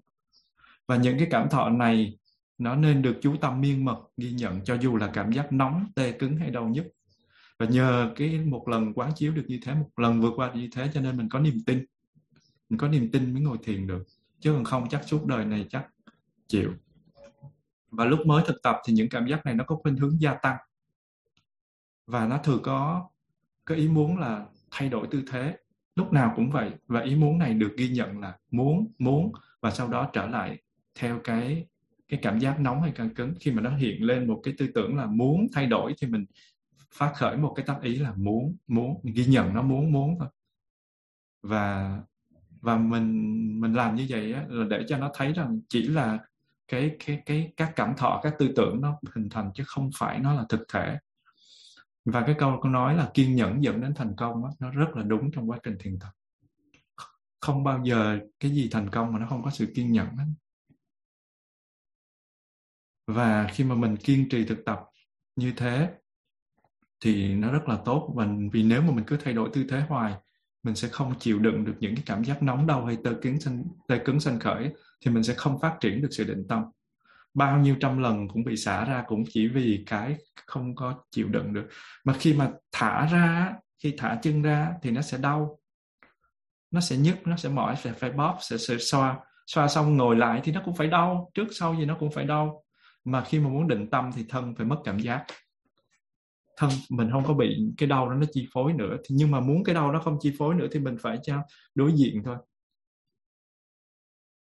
Và 0.87 0.95
những 0.95 1.17
cái 1.17 1.27
cảm 1.31 1.49
thọ 1.49 1.69
này 1.69 2.17
nó 2.57 2.75
nên 2.75 3.01
được 3.01 3.17
chú 3.21 3.35
tâm 3.41 3.61
miên 3.61 3.85
mật 3.85 3.99
ghi 4.17 4.31
nhận 4.31 4.63
cho 4.63 4.77
dù 4.77 4.95
là 4.97 5.07
cảm 5.13 5.31
giác 5.31 5.53
nóng 5.53 5.85
tê 5.95 6.11
cứng 6.11 6.37
hay 6.37 6.51
đau 6.51 6.67
nhức. 6.67 6.85
Và 7.59 7.65
nhờ 7.65 8.11
cái 8.15 8.39
một 8.39 8.67
lần 8.67 8.93
quán 8.93 9.11
chiếu 9.15 9.31
được 9.31 9.45
như 9.47 9.59
thế 9.63 9.73
một 9.73 9.89
lần 9.97 10.21
vượt 10.21 10.33
qua 10.35 10.53
như 10.53 10.69
thế 10.71 10.89
cho 10.93 11.01
nên 11.01 11.17
mình 11.17 11.29
có 11.29 11.39
niềm 11.39 11.57
tin. 11.65 11.85
Mình 12.69 12.79
có 12.79 12.87
niềm 12.87 13.09
tin 13.11 13.33
mới 13.33 13.43
ngồi 13.43 13.57
thiền 13.63 13.87
được 13.87 14.03
chứ 14.45 14.53
còn 14.53 14.63
không, 14.63 14.89
chắc 14.89 15.03
suốt 15.03 15.25
đời 15.25 15.45
này 15.45 15.65
chắc 15.69 15.87
chịu. 16.47 16.73
Và 17.91 18.05
lúc 18.05 18.19
mới 18.25 18.43
thực 18.47 18.61
tập 18.63 18.75
thì 18.85 18.93
những 18.93 19.09
cảm 19.09 19.27
giác 19.27 19.45
này 19.45 19.55
nó 19.55 19.63
có 19.63 19.75
khuynh 19.75 19.97
hướng 19.97 20.21
gia 20.21 20.33
tăng. 20.33 20.57
Và 22.07 22.27
nó 22.27 22.37
thường 22.37 22.61
có 22.63 23.09
cái 23.65 23.77
ý 23.77 23.87
muốn 23.87 24.17
là 24.17 24.45
thay 24.71 24.89
đổi 24.89 25.07
tư 25.11 25.23
thế. 25.27 25.57
Lúc 25.95 26.13
nào 26.13 26.33
cũng 26.35 26.51
vậy, 26.51 26.71
và 26.87 27.01
ý 27.01 27.15
muốn 27.15 27.37
này 27.37 27.53
được 27.53 27.73
ghi 27.77 27.89
nhận 27.89 28.19
là 28.19 28.37
muốn 28.51 28.91
muốn, 28.99 29.31
và 29.61 29.71
sau 29.71 29.87
đó 29.87 30.09
trở 30.13 30.27
lại 30.27 30.57
theo 30.95 31.19
cái 31.23 31.67
cái 32.07 32.19
cảm 32.23 32.39
giác 32.39 32.59
nóng 32.59 32.81
hay 32.81 32.91
căng 32.91 33.15
cứng. 33.15 33.33
Khi 33.39 33.51
mà 33.51 33.61
nó 33.61 33.75
hiện 33.77 34.03
lên 34.03 34.27
một 34.27 34.41
cái 34.43 34.53
tư 34.57 34.67
tưởng 34.75 34.97
là 34.97 35.05
muốn 35.05 35.47
thay 35.53 35.65
đổi 35.65 35.93
thì 35.97 36.07
mình 36.07 36.25
phát 36.91 37.13
khởi 37.15 37.37
một 37.37 37.53
cái 37.55 37.65
tác 37.65 37.81
ý 37.81 37.95
là 37.95 38.13
muốn 38.15 38.55
muốn 38.67 39.01
ghi 39.03 39.25
nhận 39.25 39.53
nó 39.53 39.61
muốn 39.61 39.91
muốn 39.91 40.19
thôi. 40.19 40.29
Và 41.41 41.99
và 42.65 42.77
mình 42.77 43.31
mình 43.61 43.73
làm 43.73 43.95
như 43.95 44.05
vậy 44.09 44.33
á, 44.33 44.45
là 44.47 44.65
để 44.69 44.85
cho 44.87 44.97
nó 44.97 45.11
thấy 45.13 45.33
rằng 45.33 45.59
chỉ 45.69 45.83
là 45.87 46.19
cái 46.67 46.95
cái 47.05 47.21
cái 47.25 47.53
các 47.57 47.73
cảm 47.75 47.93
thọ 47.97 48.19
các 48.23 48.35
tư 48.39 48.53
tưởng 48.55 48.81
nó 48.81 48.99
hình 49.15 49.29
thành 49.29 49.51
chứ 49.55 49.63
không 49.67 49.89
phải 49.97 50.19
nó 50.19 50.33
là 50.33 50.45
thực 50.49 50.61
thể. 50.73 50.97
Và 52.05 52.23
cái 52.25 52.35
câu 52.39 52.59
con 52.61 52.71
nói 52.71 52.95
là 52.95 53.11
kiên 53.13 53.35
nhẫn 53.35 53.63
dẫn 53.63 53.81
đến 53.81 53.93
thành 53.95 54.13
công 54.17 54.45
á, 54.45 54.51
nó 54.59 54.71
rất 54.71 54.87
là 54.95 55.03
đúng 55.03 55.31
trong 55.31 55.49
quá 55.49 55.59
trình 55.63 55.77
thiền 55.79 55.99
tập. 55.99 56.09
Không 57.41 57.63
bao 57.63 57.81
giờ 57.85 58.19
cái 58.39 58.51
gì 58.51 58.69
thành 58.71 58.89
công 58.89 59.13
mà 59.13 59.19
nó 59.19 59.27
không 59.29 59.43
có 59.43 59.49
sự 59.49 59.71
kiên 59.75 59.91
nhẫn 59.91 60.07
hết. 60.07 60.25
Và 63.07 63.47
khi 63.53 63.63
mà 63.63 63.75
mình 63.75 63.97
kiên 63.97 64.29
trì 64.29 64.45
thực 64.45 64.65
tập 64.65 64.79
như 65.35 65.53
thế 65.57 65.91
thì 66.99 67.35
nó 67.35 67.51
rất 67.51 67.69
là 67.69 67.79
tốt. 67.85 68.13
Và 68.15 68.27
vì 68.51 68.63
nếu 68.63 68.81
mà 68.81 68.91
mình 68.91 69.05
cứ 69.07 69.17
thay 69.17 69.33
đổi 69.33 69.49
tư 69.53 69.65
thế 69.69 69.81
hoài 69.81 70.13
mình 70.65 70.75
sẽ 70.75 70.87
không 70.87 71.13
chịu 71.19 71.39
đựng 71.39 71.65
được 71.65 71.73
những 71.79 71.95
cái 71.95 72.03
cảm 72.05 72.23
giác 72.23 72.43
nóng 72.43 72.67
đau 72.67 72.85
hay 72.85 72.97
tê 73.03 73.11
cứng 73.21 73.39
sanh 73.39 73.63
tê 73.87 73.97
cứng 74.05 74.19
sanh 74.19 74.39
khởi 74.39 74.69
thì 75.01 75.11
mình 75.11 75.23
sẽ 75.23 75.33
không 75.33 75.59
phát 75.59 75.77
triển 75.79 76.01
được 76.01 76.07
sự 76.11 76.23
định 76.23 76.45
tâm. 76.49 76.63
Bao 77.33 77.59
nhiêu 77.59 77.75
trăm 77.79 77.97
lần 77.97 78.27
cũng 78.27 78.43
bị 78.43 78.57
xả 78.57 78.85
ra 78.85 79.03
cũng 79.07 79.23
chỉ 79.29 79.47
vì 79.47 79.83
cái 79.85 80.15
không 80.45 80.75
có 80.75 80.95
chịu 81.11 81.27
đựng 81.27 81.53
được. 81.53 81.67
Mà 82.03 82.13
khi 82.13 82.33
mà 82.33 82.51
thả 82.71 83.05
ra 83.05 83.53
khi 83.83 83.93
thả 83.97 84.19
chân 84.21 84.41
ra 84.41 84.73
thì 84.81 84.91
nó 84.91 85.01
sẽ 85.01 85.17
đau. 85.17 85.59
Nó 86.71 86.81
sẽ 86.81 86.97
nhức 86.97 87.27
nó 87.27 87.37
sẽ 87.37 87.49
mỏi 87.49 87.75
sẽ 87.83 87.91
phải 87.91 88.11
bóp 88.11 88.37
sẽ, 88.41 88.57
sẽ 88.57 88.77
xoa. 88.79 89.17
Xoa 89.47 89.67
xong 89.67 89.97
ngồi 89.97 90.15
lại 90.15 90.41
thì 90.43 90.51
nó 90.51 90.61
cũng 90.65 90.75
phải 90.75 90.87
đau 90.87 91.31
trước 91.33 91.47
sau 91.51 91.75
gì 91.75 91.85
nó 91.85 91.97
cũng 91.99 92.11
phải 92.11 92.25
đau. 92.25 92.63
Mà 93.03 93.23
khi 93.23 93.39
mà 93.39 93.49
muốn 93.49 93.67
định 93.67 93.89
tâm 93.89 94.09
thì 94.15 94.25
thân 94.29 94.55
phải 94.55 94.65
mất 94.65 94.77
cảm 94.85 94.99
giác 94.99 95.25
thân, 96.57 96.69
mình 96.89 97.09
không 97.11 97.23
có 97.27 97.33
bị 97.33 97.57
cái 97.77 97.89
đau 97.89 98.09
đó 98.09 98.15
nó 98.15 98.25
chi 98.31 98.47
phối 98.53 98.73
nữa. 98.73 98.97
Thì 99.05 99.15
nhưng 99.17 99.31
mà 99.31 99.39
muốn 99.39 99.63
cái 99.63 99.75
đau 99.75 99.91
nó 99.91 99.99
không 99.99 100.17
chi 100.21 100.35
phối 100.37 100.55
nữa 100.55 100.67
thì 100.71 100.79
mình 100.79 100.97
phải 101.01 101.19
cho 101.23 101.41
đối 101.75 101.93
diện 101.93 102.21
thôi. 102.25 102.37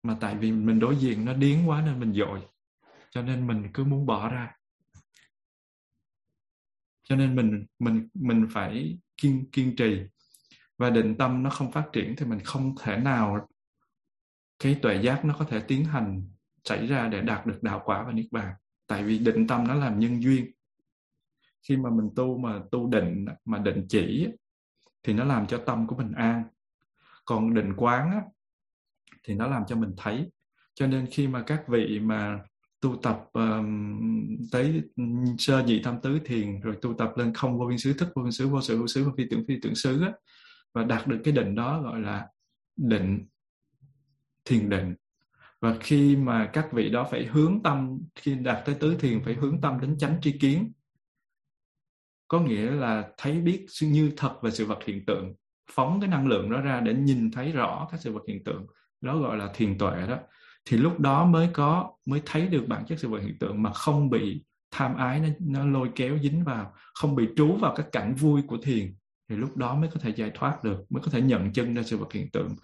Mà 0.02 0.16
tại 0.20 0.36
vì 0.36 0.52
mình 0.52 0.80
đối 0.80 0.96
diện 0.96 1.24
nó 1.24 1.32
điến 1.32 1.66
quá 1.66 1.82
nên 1.86 2.00
mình 2.00 2.12
dội. 2.14 2.40
Cho 3.10 3.22
nên 3.22 3.46
mình 3.46 3.66
cứ 3.74 3.84
muốn 3.84 4.06
bỏ 4.06 4.28
ra. 4.28 4.56
Cho 7.08 7.16
nên 7.16 7.36
mình 7.36 7.66
mình 7.78 8.08
mình 8.14 8.46
phải 8.50 8.98
kiên 9.16 9.50
kiên 9.52 9.76
trì. 9.76 10.00
Và 10.78 10.90
định 10.90 11.14
tâm 11.18 11.42
nó 11.42 11.50
không 11.50 11.72
phát 11.72 11.88
triển 11.92 12.14
thì 12.16 12.26
mình 12.26 12.40
không 12.44 12.74
thể 12.80 12.96
nào 12.96 13.48
cái 14.58 14.78
tuệ 14.82 15.02
giác 15.02 15.24
nó 15.24 15.34
có 15.38 15.44
thể 15.44 15.60
tiến 15.60 15.84
hành, 15.84 16.28
xảy 16.64 16.86
ra 16.86 17.08
để 17.08 17.20
đạt 17.20 17.46
được 17.46 17.62
đạo 17.62 17.82
quả 17.84 18.04
và 18.06 18.12
niết 18.12 18.26
bàn. 18.30 18.54
Tại 18.86 19.04
vì 19.04 19.18
định 19.18 19.46
tâm 19.46 19.68
nó 19.68 19.74
làm 19.74 19.98
nhân 19.98 20.22
duyên 20.22 20.50
khi 21.62 21.76
mà 21.76 21.90
mình 21.90 22.10
tu 22.16 22.38
mà 22.38 22.60
tu 22.70 22.86
định 22.86 23.26
mà 23.44 23.58
định 23.58 23.86
chỉ 23.88 24.28
thì 25.02 25.12
nó 25.12 25.24
làm 25.24 25.46
cho 25.46 25.58
tâm 25.66 25.86
của 25.86 25.96
mình 25.96 26.12
an. 26.12 26.44
Còn 27.24 27.54
định 27.54 27.72
quán 27.76 28.10
á, 28.10 28.22
thì 29.24 29.34
nó 29.34 29.46
làm 29.46 29.62
cho 29.68 29.76
mình 29.76 29.94
thấy. 29.96 30.30
Cho 30.74 30.86
nên 30.86 31.06
khi 31.10 31.28
mà 31.28 31.42
các 31.42 31.68
vị 31.68 32.00
mà 32.00 32.40
tu 32.80 32.96
tập 33.02 33.24
um, 33.32 33.98
tới 34.52 34.82
sơ 35.38 35.62
nhị 35.62 35.82
tam 35.82 36.00
tứ 36.00 36.18
thiền 36.24 36.60
rồi 36.60 36.76
tu 36.82 36.94
tập 36.94 37.12
lên 37.16 37.34
không 37.34 37.58
vô 37.58 37.66
biên 37.66 37.78
xứ 37.78 37.92
thức 37.92 38.08
vô 38.14 38.22
biên 38.22 38.32
xứ 38.32 38.48
vô 38.48 38.60
sự 38.60 38.80
vô 38.80 38.86
xứ 38.86 39.04
vô 39.04 39.12
phi 39.16 39.24
tưởng 39.30 39.44
phi 39.48 39.60
tưởng 39.62 39.74
xứ 39.74 40.02
á, 40.02 40.12
và 40.72 40.84
đạt 40.84 41.06
được 41.06 41.20
cái 41.24 41.34
định 41.34 41.54
đó 41.54 41.82
gọi 41.82 42.00
là 42.00 42.28
định 42.76 43.26
thiền 44.44 44.68
định. 44.68 44.94
Và 45.60 45.76
khi 45.80 46.16
mà 46.16 46.50
các 46.52 46.72
vị 46.72 46.90
đó 46.90 47.08
phải 47.10 47.26
hướng 47.26 47.62
tâm 47.62 47.98
khi 48.14 48.34
đạt 48.34 48.64
tới 48.66 48.74
tứ 48.74 48.96
thiền 49.00 49.24
phải 49.24 49.34
hướng 49.34 49.60
tâm 49.60 49.80
đến 49.80 49.98
chánh 49.98 50.20
tri 50.22 50.38
kiến 50.38 50.72
có 52.32 52.40
nghĩa 52.40 52.70
là 52.70 53.08
thấy 53.18 53.32
biết 53.32 53.66
như 53.82 54.12
thật 54.16 54.42
về 54.42 54.50
sự 54.50 54.66
vật 54.66 54.78
hiện 54.86 55.04
tượng 55.06 55.34
phóng 55.70 56.00
cái 56.00 56.10
năng 56.10 56.26
lượng 56.26 56.50
đó 56.50 56.60
ra 56.60 56.80
để 56.80 56.94
nhìn 56.94 57.30
thấy 57.30 57.52
rõ 57.52 57.88
các 57.90 58.00
sự 58.00 58.12
vật 58.12 58.22
hiện 58.28 58.44
tượng 58.44 58.66
đó 59.00 59.18
gọi 59.18 59.36
là 59.36 59.50
thiền 59.54 59.78
tuệ 59.78 60.06
đó. 60.08 60.18
Thì 60.64 60.76
lúc 60.76 61.00
đó 61.00 61.24
mới 61.24 61.48
có 61.52 61.92
mới 62.06 62.22
thấy 62.26 62.46
được 62.46 62.64
bản 62.68 62.84
chất 62.86 62.98
sự 62.98 63.08
vật 63.08 63.18
hiện 63.22 63.38
tượng 63.38 63.62
mà 63.62 63.72
không 63.72 64.10
bị 64.10 64.44
tham 64.70 64.96
ái 64.96 65.20
nó, 65.20 65.28
nó 65.40 65.66
lôi 65.66 65.90
kéo 65.94 66.18
dính 66.18 66.44
vào 66.44 66.72
không 66.94 67.14
bị 67.14 67.28
trú 67.36 67.56
vào 67.56 67.74
các 67.76 67.86
cảnh 67.92 68.14
vui 68.14 68.42
của 68.46 68.56
thiền 68.62 68.94
thì 69.28 69.36
lúc 69.36 69.56
đó 69.56 69.74
mới 69.74 69.90
có 69.94 70.00
thể 70.00 70.12
giải 70.16 70.30
thoát 70.34 70.64
được 70.64 70.84
mới 70.90 71.02
có 71.02 71.10
thể 71.10 71.20
nhận 71.20 71.52
chân 71.52 71.74
ra 71.74 71.82
sự 71.82 71.96
vật 71.96 72.12
hiện 72.12 72.30
tượng 72.30 72.56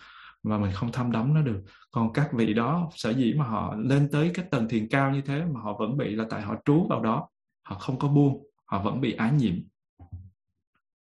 và 0.43 0.59
mình 0.59 0.73
không 0.75 0.93
tham 0.93 1.13
đắm 1.13 1.35
nó 1.35 1.43
được. 1.43 1.61
Còn 1.91 2.13
các 2.13 2.33
vị 2.33 2.55
đó 2.55 2.91
sở 2.95 3.11
dĩ 3.11 3.35
mà 3.35 3.45
họ 3.45 3.75
lên 3.77 4.09
tới 4.13 4.31
cái 4.35 4.45
tầng 4.51 4.69
thiền 4.69 4.89
cao 4.89 5.11
như 5.11 5.21
thế 5.21 5.45
mà 5.45 5.61
họ 5.61 5.77
vẫn 5.79 5.97
bị 5.97 6.15
là 6.15 6.27
tại 6.31 6.43
họ 6.43 6.57
trú 6.65 6.87
vào 6.89 7.03
đó 7.03 7.29
họ 7.63 7.79
không 7.79 7.99
có 7.99 8.09
buông 8.09 8.48
họ 8.69 8.83
vẫn 8.83 9.01
bị 9.01 9.13
ái 9.13 9.33
nhiễm. 9.33 9.55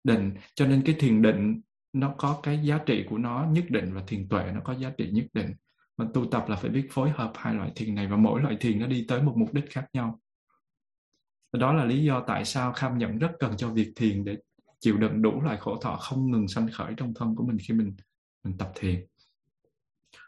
Định, 0.04 0.34
cho 0.54 0.66
nên 0.66 0.82
cái 0.86 0.96
thiền 0.98 1.22
định, 1.22 1.60
nó 1.92 2.14
có 2.18 2.40
cái 2.42 2.58
giá 2.62 2.78
trị 2.78 3.04
của 3.10 3.18
nó 3.18 3.46
nhất 3.50 3.64
định 3.68 3.94
và 3.94 4.02
thiền 4.06 4.28
tuệ 4.28 4.50
nó 4.54 4.60
có 4.64 4.74
giá 4.74 4.90
trị 4.98 5.10
nhất 5.10 5.26
định. 5.32 5.54
Mà 5.96 6.06
tu 6.14 6.26
tập 6.30 6.44
là 6.48 6.56
phải 6.56 6.70
biết 6.70 6.88
phối 6.90 7.10
hợp 7.10 7.32
hai 7.34 7.54
loại 7.54 7.72
thiền 7.76 7.94
này 7.94 8.06
và 8.06 8.16
mỗi 8.16 8.42
loại 8.42 8.56
thiền 8.60 8.78
nó 8.78 8.86
đi 8.86 9.04
tới 9.08 9.22
một 9.22 9.34
mục 9.36 9.54
đích 9.54 9.70
khác 9.70 9.86
nhau. 9.92 10.20
Đó 11.52 11.72
là 11.72 11.84
lý 11.84 12.04
do 12.04 12.24
tại 12.26 12.44
sao 12.44 12.72
kham 12.72 12.98
nhận 12.98 13.18
rất 13.18 13.30
cần 13.40 13.56
cho 13.56 13.68
việc 13.68 13.92
thiền 13.96 14.24
để 14.24 14.36
chịu 14.80 14.96
đựng 14.96 15.22
đủ 15.22 15.40
loại 15.40 15.56
khổ 15.56 15.78
thọ 15.80 15.96
không 15.96 16.30
ngừng 16.30 16.48
sanh 16.48 16.68
khởi 16.72 16.94
trong 16.96 17.14
thân 17.14 17.34
của 17.36 17.44
mình 17.44 17.58
khi 17.58 17.74
mình 17.74 17.96
mình 18.44 18.58
tập 18.58 18.72
thiền. 18.74 19.06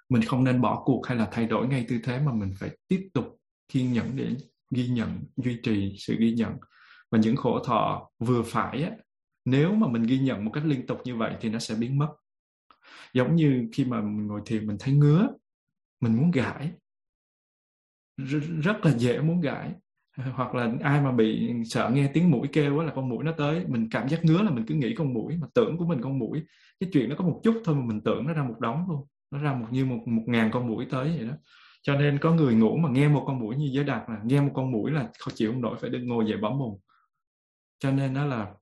Mình 0.08 0.22
không 0.22 0.44
nên 0.44 0.60
bỏ 0.60 0.82
cuộc 0.84 1.06
hay 1.06 1.16
là 1.18 1.28
thay 1.32 1.46
đổi 1.46 1.68
ngay 1.68 1.86
tư 1.88 1.98
thế 2.04 2.20
mà 2.20 2.32
mình 2.32 2.52
phải 2.58 2.70
tiếp 2.88 3.08
tục 3.14 3.40
kiên 3.68 3.92
nhẫn 3.92 4.16
để 4.16 4.36
ghi 4.70 4.88
nhận, 4.88 5.24
duy 5.36 5.60
trì 5.62 5.96
sự 5.98 6.16
ghi 6.18 6.32
nhận 6.32 6.52
và 7.10 7.18
những 7.18 7.36
khổ 7.36 7.58
thọ 7.64 8.10
vừa 8.18 8.42
phải 8.42 8.82
á, 8.82 8.90
nếu 9.44 9.74
mà 9.74 9.88
mình 9.88 10.02
ghi 10.02 10.18
nhận 10.18 10.44
một 10.44 10.50
cách 10.54 10.64
liên 10.66 10.86
tục 10.86 10.98
như 11.04 11.16
vậy 11.16 11.34
thì 11.40 11.50
nó 11.50 11.58
sẽ 11.58 11.74
biến 11.74 11.98
mất. 11.98 12.08
Giống 13.12 13.36
như 13.36 13.68
khi 13.72 13.84
mà 13.84 14.00
mình 14.00 14.26
ngồi 14.26 14.40
thiền 14.46 14.66
mình 14.66 14.76
thấy 14.80 14.94
ngứa 14.94 15.28
mình 16.00 16.16
muốn 16.16 16.30
gãi. 16.30 16.70
Rất 18.62 18.84
là 18.84 18.92
dễ 18.96 19.20
muốn 19.20 19.40
gãi. 19.40 19.72
Hoặc 20.32 20.54
là 20.54 20.72
ai 20.82 21.00
mà 21.00 21.12
bị 21.12 21.52
sợ 21.64 21.90
nghe 21.94 22.10
tiếng 22.14 22.30
mũi 22.30 22.48
kêu 22.52 22.80
là 22.80 22.92
con 22.94 23.08
mũi 23.08 23.24
nó 23.24 23.32
tới 23.32 23.64
mình 23.68 23.88
cảm 23.90 24.08
giác 24.08 24.24
ngứa 24.24 24.42
là 24.42 24.50
mình 24.50 24.64
cứ 24.66 24.74
nghĩ 24.74 24.94
con 24.94 25.14
mũi 25.14 25.36
mà 25.36 25.46
tưởng 25.54 25.78
của 25.78 25.86
mình 25.86 26.00
con 26.02 26.18
mũi. 26.18 26.42
Cái 26.80 26.90
chuyện 26.92 27.08
nó 27.08 27.16
có 27.18 27.24
một 27.24 27.40
chút 27.44 27.62
thôi 27.64 27.74
mà 27.74 27.84
mình 27.84 28.00
tưởng 28.00 28.26
nó 28.26 28.32
ra 28.32 28.42
một 28.42 28.60
đống 28.60 28.84
luôn 28.88 29.06
nó 29.30 29.38
ra 29.38 29.54
một 29.54 29.66
như 29.70 29.84
một 29.84 30.02
một 30.06 30.22
ngàn 30.26 30.50
con 30.52 30.68
mũi 30.68 30.86
tới 30.90 31.14
vậy 31.18 31.26
đó. 31.28 31.34
Cho 31.82 31.94
nên 31.94 32.18
có 32.18 32.32
người 32.32 32.54
ngủ 32.54 32.76
mà 32.76 32.88
nghe 32.88 33.08
một 33.08 33.24
con 33.26 33.38
mũi 33.38 33.56
như 33.56 33.68
giới 33.72 33.84
đạt 33.84 34.02
là 34.08 34.20
nghe 34.24 34.40
một 34.40 34.50
con 34.54 34.72
mũi 34.72 34.90
là 34.90 35.08
không 35.18 35.34
chịu 35.36 35.52
không 35.52 35.60
nổi 35.60 35.76
phải 35.80 35.90
đi 35.90 35.98
ngồi 35.98 36.24
dậy 36.28 36.38
bấm 36.38 36.58
mùng 36.58 36.80
cho 37.78 37.90
nên 37.90 38.14
đó 38.14 38.24
là 38.24 38.54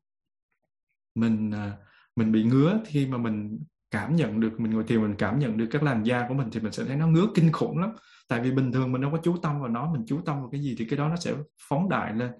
mình 1.15 1.51
à, 1.51 1.77
mình 2.17 2.33
bị 2.33 2.45
ngứa 2.45 2.81
khi 2.87 3.07
mà 3.07 3.19
mình 3.19 3.59
cảm 3.91 4.17
nhận 4.17 4.41
được, 4.41 4.61
mình 4.61 4.73
ngồi 4.73 4.85
thiền 4.85 5.03
mình 5.03 5.15
cảm 5.19 5.39
nhận 5.39 5.57
được 5.57 5.67
các 5.71 5.83
làn 5.83 6.07
da 6.07 6.29
của 6.29 6.35
mình 6.35 6.49
thì 6.53 6.61
mình 6.61 6.73
sẽ 6.73 6.85
thấy 6.85 6.97
nó 6.97 7.07
ngứa 7.07 7.27
kinh 7.35 7.53
khủng 7.53 7.79
lắm. 7.79 7.91
Tại 8.29 8.41
vì 8.41 8.51
bình 8.51 8.73
thường 8.73 8.93
mình 8.93 9.03
đâu 9.03 9.11
có 9.11 9.19
chú 9.23 9.37
tâm 9.37 9.61
vào 9.61 9.69
nó, 9.69 9.93
mình 9.93 10.05
chú 10.07 10.21
tâm 10.27 10.41
vào 10.41 10.49
cái 10.51 10.61
gì 10.61 10.75
thì 10.79 10.85
cái 10.85 10.99
đó 10.99 11.09
nó 11.09 11.17
sẽ 11.17 11.35
phóng 11.69 11.89
đại 11.89 12.15
lên, 12.15 12.31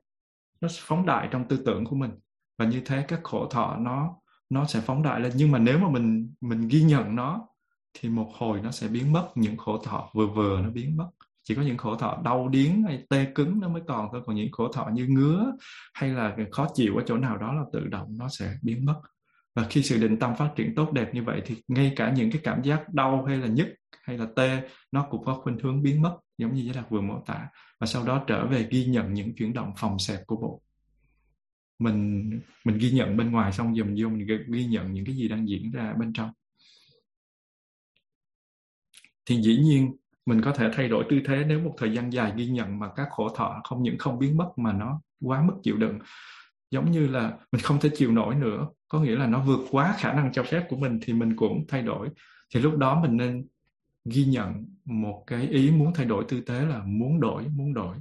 nó 0.61 0.69
phóng 0.81 1.07
đại 1.07 1.29
trong 1.31 1.49
tư 1.49 1.63
tưởng 1.67 1.85
của 1.85 1.97
mình. 1.97 2.11
Và 2.59 2.67
như 2.67 2.83
thế 2.85 3.05
các 3.09 3.21
khổ 3.25 3.49
thọ 3.49 3.77
nó 3.77 4.17
nó 4.51 4.67
sẽ 4.67 4.81
phóng 4.81 5.03
đại 5.03 5.21
lên. 5.21 5.33
Nhưng 5.37 5.53
mà 5.53 5.59
nếu 5.59 5.79
mà 5.79 5.89
mình 5.91 6.35
mình 6.41 6.69
ghi 6.69 6.83
nhận 6.83 7.17
nó 7.17 7.49
thì 7.95 8.09
một 8.09 8.31
hồi 8.35 8.61
nó 8.61 8.71
sẽ 8.71 8.89
biến 8.89 9.13
mất, 9.13 9.29
những 9.35 9.57
khổ 9.57 9.79
thọ 9.79 10.11
vừa 10.15 10.27
vừa 10.27 10.61
nó 10.61 10.71
biến 10.71 10.97
mất 10.97 11.11
chỉ 11.49 11.55
có 11.55 11.63
những 11.63 11.77
khổ 11.77 11.97
thọ 11.97 12.21
đau 12.25 12.49
điếng 12.49 12.83
hay 12.83 13.03
tê 13.09 13.27
cứng 13.35 13.61
nó 13.61 13.69
mới 13.69 13.83
còn 13.87 14.09
thôi. 14.13 14.23
Còn 14.27 14.37
những 14.37 14.53
khổ 14.53 14.73
thọ 14.73 14.89
như 14.93 15.07
ngứa 15.07 15.53
hay 15.95 16.11
là 16.11 16.37
khó 16.53 16.69
chịu 16.75 16.97
ở 16.97 17.03
chỗ 17.07 17.17
nào 17.17 17.37
đó 17.37 17.53
là 17.53 17.63
tự 17.73 17.87
động 17.87 18.17
nó 18.19 18.29
sẽ 18.29 18.55
biến 18.63 18.85
mất. 18.85 19.01
Và 19.55 19.67
khi 19.71 19.83
sự 19.83 19.99
định 19.99 20.19
tâm 20.19 20.37
phát 20.37 20.53
triển 20.57 20.75
tốt 20.75 20.93
đẹp 20.93 21.15
như 21.15 21.23
vậy 21.23 21.43
thì 21.47 21.57
ngay 21.69 21.93
cả 21.97 22.13
những 22.17 22.31
cái 22.31 22.41
cảm 22.45 22.63
giác 22.63 22.95
đau 22.95 23.25
hay 23.25 23.37
là 23.37 23.47
nhức 23.47 23.69
hay 24.03 24.19
là 24.19 24.27
tê, 24.37 24.69
nó 24.93 25.07
cũng 25.11 25.25
có 25.25 25.35
khuynh 25.35 25.59
hướng 25.59 25.83
biến 25.83 26.03
mất, 26.03 26.17
giống 26.39 26.55
như 26.55 26.63
giới 26.63 26.75
đạt 26.75 26.91
vừa 26.91 27.01
mô 27.01 27.23
tả. 27.27 27.49
Và 27.81 27.87
sau 27.87 28.05
đó 28.05 28.25
trở 28.27 28.47
về 28.47 28.69
ghi 28.71 28.85
nhận 28.85 29.15
những 29.15 29.35
chuyển 29.35 29.53
động 29.53 29.73
phòng 29.77 29.99
xẹp 29.99 30.27
của 30.27 30.37
bộ 30.37 30.63
mình 31.79 32.31
mình 32.65 32.79
ghi 32.79 32.91
nhận 32.91 33.17
bên 33.17 33.31
ngoài 33.31 33.53
xong 33.53 33.77
giờ 33.77 33.85
mình 33.85 33.97
vô, 33.99 34.09
mình 34.09 34.27
ghi 34.49 34.67
nhận 34.67 34.93
những 34.93 35.05
cái 35.05 35.15
gì 35.15 35.29
đang 35.29 35.49
diễn 35.49 35.71
ra 35.71 35.95
bên 35.99 36.13
trong. 36.13 36.31
Thì 39.27 39.43
dĩ 39.43 39.57
nhiên 39.57 39.97
mình 40.27 40.43
có 40.43 40.53
thể 40.53 40.71
thay 40.73 40.89
đổi 40.89 41.05
tư 41.11 41.21
thế 41.25 41.45
nếu 41.49 41.61
một 41.61 41.75
thời 41.79 41.93
gian 41.93 42.13
dài 42.13 42.33
ghi 42.37 42.47
nhận 42.47 42.79
mà 42.79 42.89
các 42.97 43.09
khổ 43.11 43.29
thọ, 43.29 43.61
không 43.65 43.83
những 43.83 43.99
không 43.99 44.19
biến 44.19 44.37
mất 44.37 44.49
mà 44.57 44.73
nó 44.73 45.01
quá 45.25 45.43
mức 45.43 45.55
chịu 45.63 45.77
đựng. 45.77 45.99
Giống 46.71 46.91
như 46.91 47.07
là 47.07 47.33
mình 47.53 47.63
không 47.63 47.81
thể 47.81 47.91
chịu 47.95 48.13
nổi 48.13 48.35
nữa, 48.35 48.67
có 48.89 49.01
nghĩa 49.01 49.17
là 49.17 49.27
nó 49.27 49.41
vượt 49.41 49.61
quá 49.71 49.95
khả 49.99 50.13
năng 50.13 50.33
cho 50.33 50.43
phép 50.43 50.67
của 50.69 50.77
mình 50.77 50.99
thì 51.03 51.13
mình 51.13 51.37
cũng 51.37 51.65
thay 51.69 51.83
đổi. 51.83 52.09
Thì 52.55 52.61
lúc 52.61 52.77
đó 52.77 53.01
mình 53.03 53.17
nên 53.17 53.47
ghi 54.05 54.25
nhận 54.25 54.65
một 54.85 55.25
cái 55.27 55.49
ý 55.49 55.71
muốn 55.71 55.93
thay 55.95 56.07
đổi 56.07 56.25
tư 56.29 56.43
thế 56.47 56.67
là 56.67 56.83
muốn 56.85 57.21
đổi 57.21 57.45
muốn 57.49 57.75
đổi. 57.75 57.97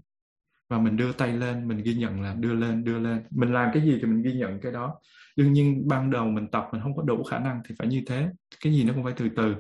Và 0.69 0.77
mình 0.77 0.97
đưa 0.97 1.11
tay 1.11 1.33
lên, 1.33 1.67
mình 1.67 1.77
ghi 1.77 1.95
nhận 1.95 2.21
là 2.21 2.33
đưa 2.33 2.53
lên 2.53 2.83
đưa 2.83 2.99
lên. 2.99 3.23
Mình 3.31 3.53
làm 3.53 3.69
cái 3.73 3.83
gì 3.83 3.97
thì 4.01 4.07
mình 4.07 4.21
ghi 4.21 4.33
nhận 4.33 4.59
cái 4.61 4.71
đó. 4.71 4.95
Đương 5.35 5.53
nhiên 5.53 5.87
ban 5.87 6.11
đầu 6.11 6.25
mình 6.25 6.47
tập 6.47 6.67
mình 6.71 6.81
không 6.81 6.95
có 6.95 7.03
đủ 7.03 7.23
khả 7.23 7.39
năng 7.39 7.61
thì 7.67 7.75
phải 7.79 7.87
như 7.87 8.03
thế. 8.07 8.29
Cái 8.63 8.73
gì 8.73 8.83
nó 8.83 8.93
cũng 8.93 9.03
phải 9.03 9.13
từ 9.17 9.29
từ 9.35 9.55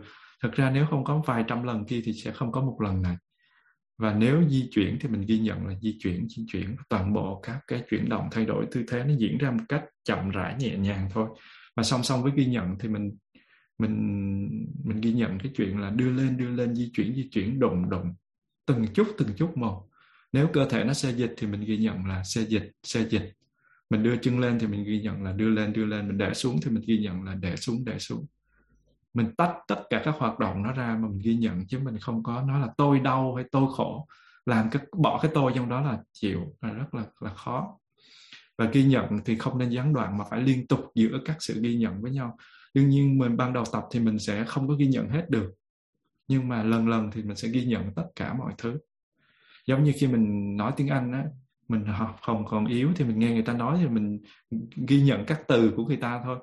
thực 0.45 0.53
ra 0.53 0.71
nếu 0.71 0.85
không 0.85 1.03
có 1.03 1.21
vài 1.25 1.43
trăm 1.47 1.63
lần 1.63 1.85
kia 1.85 2.01
thì 2.05 2.13
sẽ 2.13 2.31
không 2.31 2.51
có 2.51 2.61
một 2.61 2.77
lần 2.81 3.01
này. 3.01 3.17
Và 3.97 4.13
nếu 4.13 4.43
di 4.49 4.69
chuyển 4.71 4.97
thì 5.01 5.09
mình 5.09 5.21
ghi 5.27 5.39
nhận 5.39 5.67
là 5.67 5.73
di 5.81 5.97
chuyển 5.99 6.27
di 6.29 6.45
chuyển. 6.47 6.75
Toàn 6.89 7.13
bộ 7.13 7.39
các 7.43 7.59
cái 7.67 7.83
chuyển 7.89 8.09
động 8.09 8.27
thay 8.31 8.45
đổi 8.45 8.65
tư 8.71 8.83
thế 8.87 9.03
nó 9.03 9.13
diễn 9.17 9.37
ra 9.37 9.51
một 9.51 9.63
cách 9.69 9.83
chậm 10.03 10.29
rãi, 10.29 10.55
nhẹ 10.59 10.77
nhàng 10.77 11.09
thôi. 11.13 11.27
Và 11.75 11.83
song 11.83 12.03
song 12.03 12.23
với 12.23 12.31
ghi 12.35 12.45
nhận 12.45 12.75
thì 12.79 12.89
mình 12.89 13.11
mình 13.77 13.95
mình 14.83 15.01
ghi 15.01 15.13
nhận 15.13 15.39
cái 15.39 15.51
chuyện 15.55 15.79
là 15.79 15.89
đưa 15.89 16.11
lên 16.11 16.37
đưa 16.37 16.49
lên, 16.49 16.75
di 16.75 16.91
chuyển 16.93 17.15
di 17.15 17.29
chuyển, 17.31 17.59
đụng 17.59 17.89
đụng. 17.89 18.13
Từng 18.65 18.85
chút 18.93 19.07
từng 19.17 19.29
chút 19.37 19.57
một. 19.57 19.87
Nếu 20.33 20.47
cơ 20.53 20.69
thể 20.69 20.83
nó 20.83 20.93
xe 20.93 21.11
dịch 21.11 21.33
thì 21.37 21.47
mình 21.47 21.61
ghi 21.65 21.77
nhận 21.77 22.05
là 22.05 22.23
xe 22.23 22.41
dịch 22.41 22.71
xe 22.83 23.07
dịch. 23.09 23.33
Mình 23.89 24.03
đưa 24.03 24.15
chân 24.17 24.39
lên 24.39 24.59
thì 24.59 24.67
mình 24.67 24.83
ghi 24.83 25.01
nhận 25.01 25.23
là 25.23 25.31
đưa 25.31 25.49
lên 25.49 25.73
đưa 25.73 25.85
lên. 25.85 26.07
Mình 26.07 26.17
để 26.17 26.33
xuống 26.33 26.59
thì 26.63 26.71
mình 26.71 26.83
ghi 26.87 26.97
nhận 26.97 27.23
là 27.23 27.35
để 27.35 27.55
xuống 27.55 27.85
để 27.85 27.99
xuống 27.99 28.25
mình 29.15 29.35
tách 29.37 29.55
tất 29.67 29.83
cả 29.89 30.01
các 30.05 30.15
hoạt 30.17 30.39
động 30.39 30.63
nó 30.63 30.71
ra 30.71 30.97
mà 31.01 31.07
mình 31.07 31.19
ghi 31.23 31.35
nhận 31.35 31.67
chứ 31.67 31.79
mình 31.79 31.97
không 31.97 32.23
có 32.23 32.41
nói 32.41 32.59
là 32.59 32.67
tôi 32.77 32.99
đau 32.99 33.35
hay 33.35 33.45
tôi 33.51 33.67
khổ. 33.75 34.07
Làm 34.45 34.69
cái, 34.69 34.81
bỏ 34.97 35.19
cái 35.21 35.31
tôi 35.33 35.51
trong 35.55 35.69
đó 35.69 35.81
là 35.81 35.99
chịu, 36.13 36.39
là 36.61 36.69
rất 36.69 36.93
là 36.93 37.03
là 37.19 37.33
khó. 37.33 37.77
Và 38.57 38.65
ghi 38.65 38.83
nhận 38.83 39.19
thì 39.25 39.37
không 39.37 39.57
nên 39.57 39.69
gián 39.69 39.93
đoạn 39.93 40.17
mà 40.17 40.25
phải 40.29 40.41
liên 40.41 40.67
tục 40.67 40.91
giữa 40.95 41.19
các 41.25 41.37
sự 41.39 41.61
ghi 41.61 41.75
nhận 41.75 42.01
với 42.01 42.11
nhau. 42.11 42.37
Đương 42.73 42.89
nhiên 42.89 43.17
mình 43.17 43.37
ban 43.37 43.53
đầu 43.53 43.63
tập 43.71 43.83
thì 43.91 43.99
mình 43.99 44.19
sẽ 44.19 44.43
không 44.45 44.67
có 44.67 44.73
ghi 44.73 44.87
nhận 44.87 45.09
hết 45.09 45.29
được, 45.29 45.53
nhưng 46.27 46.47
mà 46.47 46.63
lần 46.63 46.89
lần 46.89 47.11
thì 47.11 47.23
mình 47.23 47.35
sẽ 47.35 47.47
ghi 47.47 47.65
nhận 47.65 47.93
tất 47.95 48.05
cả 48.15 48.33
mọi 48.33 48.53
thứ. 48.57 48.77
Giống 49.67 49.83
như 49.83 49.93
khi 49.95 50.07
mình 50.07 50.57
nói 50.57 50.73
tiếng 50.77 50.87
anh 50.87 51.11
á, 51.11 51.23
mình 51.67 51.85
học 51.85 52.17
không 52.21 52.45
còn 52.45 52.65
yếu 52.65 52.89
thì 52.95 53.05
mình 53.05 53.19
nghe 53.19 53.31
người 53.31 53.43
ta 53.43 53.53
nói 53.53 53.77
thì 53.81 53.87
mình 53.87 54.19
ghi 54.87 55.01
nhận 55.01 55.25
các 55.25 55.41
từ 55.47 55.73
của 55.75 55.85
người 55.85 55.97
ta 55.97 56.21
thôi 56.23 56.39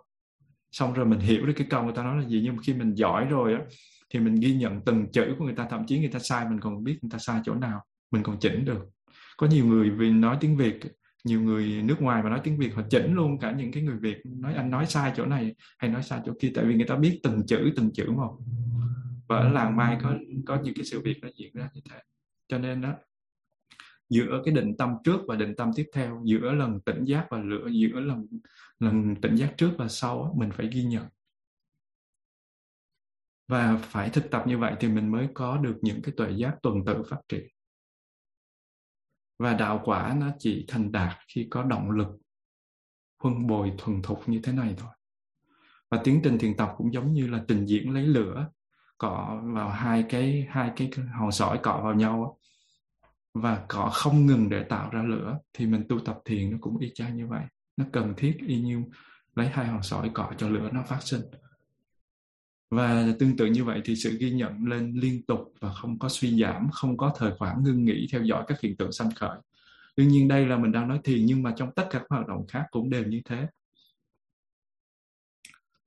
xong 0.73 0.93
rồi 0.93 1.07
mình 1.07 1.19
hiểu 1.19 1.47
được 1.47 1.53
cái 1.57 1.67
câu 1.71 1.85
người 1.85 1.95
ta 1.95 2.03
nói 2.03 2.23
là 2.23 2.29
gì, 2.29 2.41
nhưng 2.45 2.57
mà 2.57 2.63
khi 2.63 2.75
mình 2.75 2.95
giỏi 2.95 3.25
rồi 3.25 3.55
á, 3.55 3.61
thì 4.11 4.21
mình 4.21 4.35
ghi 4.35 4.55
nhận 4.55 4.81
từng 4.81 5.07
chữ 5.13 5.35
của 5.39 5.45
người 5.45 5.55
ta, 5.55 5.67
thậm 5.71 5.87
chí 5.87 5.99
người 5.99 6.09
ta 6.09 6.19
sai, 6.19 6.49
mình 6.49 6.61
còn 6.61 6.85
biết 6.85 6.99
người 7.03 7.11
ta 7.11 7.19
sai 7.19 7.41
chỗ 7.45 7.55
nào, 7.55 7.85
mình 8.11 8.23
còn 8.23 8.37
chỉnh 8.41 8.65
được. 8.65 8.89
Có 9.37 9.47
nhiều 9.47 9.67
người 9.67 9.91
vì 9.91 10.11
nói 10.11 10.37
tiếng 10.41 10.57
việt, 10.57 10.81
nhiều 11.25 11.41
người 11.41 11.83
nước 11.83 12.03
ngoài 12.03 12.23
mà 12.23 12.31
nói 12.31 12.41
tiếng 12.45 12.59
việt, 12.59 12.75
họ 12.75 12.83
chỉnh 12.91 13.15
luôn 13.15 13.39
cả 13.39 13.53
những 13.53 13.73
cái 13.73 13.83
người 13.83 13.97
việt 13.97 14.17
nói, 14.25 14.55
anh 14.55 14.71
nói 14.71 14.87
sai 14.87 15.13
chỗ 15.17 15.27
này 15.27 15.55
hay 15.79 15.91
nói 15.91 16.03
sai 16.03 16.21
chỗ 16.27 16.33
kia 16.41 16.53
tại 16.55 16.65
vì 16.65 16.75
người 16.75 16.87
ta 16.87 16.97
biết 16.97 17.21
từng 17.23 17.47
chữ 17.47 17.73
từng 17.77 17.91
chữ 17.93 18.11
một. 18.11 18.39
Và 19.29 19.37
ở 19.37 19.49
làng 19.49 19.77
mai 19.77 19.99
có 20.03 20.15
có 20.47 20.59
những 20.63 20.75
cái 20.75 20.85
sự 20.85 21.01
việc 21.01 21.19
nó 21.23 21.29
diễn 21.37 21.51
ra 21.55 21.69
như 21.75 21.81
thế. 21.91 21.97
Cho 22.49 22.59
nên 22.59 22.81
đó 22.81 22.95
giữa 24.09 24.43
cái 24.45 24.55
định 24.55 24.77
tâm 24.77 24.95
trước 25.05 25.21
và 25.29 25.37
định 25.37 25.55
tâm 25.57 25.71
tiếp 25.77 25.87
theo, 25.95 26.23
giữa 26.25 26.53
lần 26.53 26.81
tỉnh 26.81 27.05
giác 27.05 27.27
và 27.31 27.39
lửa, 27.39 27.69
giữa 27.71 28.01
lần 28.01 28.27
lần 28.83 29.15
tỉnh 29.23 29.35
giác 29.35 29.55
trước 29.57 29.75
và 29.79 29.89
sau 29.89 30.35
mình 30.39 30.51
phải 30.53 30.69
ghi 30.73 30.85
nhận. 30.85 31.07
Và 33.49 33.77
phải 33.83 34.11
thực 34.11 34.31
tập 34.31 34.43
như 34.47 34.59
vậy 34.59 34.75
thì 34.81 34.89
mình 34.89 35.13
mới 35.13 35.29
có 35.35 35.57
được 35.57 35.79
những 35.83 36.03
cái 36.03 36.15
tuệ 36.17 36.31
giác 36.31 36.57
tuần 36.63 36.85
tự 36.87 37.03
phát 37.11 37.21
triển. 37.29 37.47
Và 39.39 39.55
đạo 39.55 39.81
quả 39.85 40.17
nó 40.21 40.31
chỉ 40.39 40.65
thành 40.69 40.93
đạt 40.93 41.19
khi 41.29 41.47
có 41.51 41.63
động 41.63 41.91
lực 41.91 42.09
huân 43.19 43.47
bồi 43.47 43.73
thuần 43.79 44.03
thục 44.03 44.29
như 44.29 44.41
thế 44.43 44.53
này 44.53 44.75
thôi. 44.79 44.91
Và 45.91 46.01
tiến 46.05 46.21
trình 46.25 46.39
thiền 46.39 46.57
tập 46.57 46.75
cũng 46.77 46.93
giống 46.93 47.13
như 47.13 47.27
là 47.27 47.45
trình 47.49 47.67
diễn 47.67 47.91
lấy 47.95 48.07
lửa 48.07 48.51
cọ 48.99 49.43
vào 49.55 49.69
hai 49.69 50.05
cái 50.09 50.47
hai 50.51 50.73
cái 50.77 50.91
hòn 51.19 51.33
sỏi 51.33 51.59
cọ 51.63 51.81
vào 51.85 51.95
nhau 51.95 52.39
và 53.35 53.65
cọ 53.69 53.91
không 53.93 54.27
ngừng 54.27 54.49
để 54.49 54.65
tạo 54.65 54.91
ra 54.91 55.03
lửa 55.03 55.39
thì 55.53 55.67
mình 55.67 55.85
tu 55.89 55.99
tập 55.99 56.19
thiền 56.25 56.51
nó 56.51 56.59
cũng 56.61 56.79
y 56.79 56.91
chang 56.95 57.17
như 57.17 57.27
vậy 57.27 57.45
nó 57.77 57.85
cần 57.93 58.15
thiết 58.17 58.37
y 58.47 58.61
như 58.61 58.85
lấy 59.35 59.49
hai 59.49 59.67
hòn 59.67 59.83
sỏi 59.83 60.11
cọ 60.15 60.33
cho 60.39 60.49
lửa 60.49 60.71
nó 60.73 60.83
phát 60.83 61.03
sinh. 61.03 61.21
Và 62.71 63.07
tương 63.19 63.37
tự 63.37 63.47
như 63.47 63.65
vậy 63.65 63.81
thì 63.85 63.97
sự 63.97 64.17
ghi 64.21 64.31
nhận 64.31 64.67
lên 64.67 64.93
liên 64.95 65.23
tục 65.27 65.55
và 65.61 65.73
không 65.73 65.99
có 65.99 66.09
suy 66.09 66.41
giảm, 66.41 66.71
không 66.73 66.97
có 66.97 67.15
thời 67.19 67.33
khoảng 67.39 67.65
ngưng 67.65 67.85
nghỉ 67.85 68.07
theo 68.13 68.23
dõi 68.23 68.45
các 68.49 68.61
hiện 68.61 68.77
tượng 68.77 68.93
sanh 68.93 69.11
khởi. 69.17 69.39
Đương 69.97 70.09
nhiên 70.09 70.29
đây 70.29 70.47
là 70.47 70.57
mình 70.57 70.73
đang 70.73 70.89
nói 70.89 71.01
thiền, 71.05 71.27
nhưng 71.27 71.43
mà 71.43 71.55
trong 71.57 71.73
tất 71.77 71.87
cả 71.91 71.99
các 71.99 72.07
hoạt 72.11 72.29
động 72.29 72.47
khác 72.49 72.65
cũng 72.71 72.91
đều 72.91 73.05
như 73.05 73.21
thế. 73.25 73.47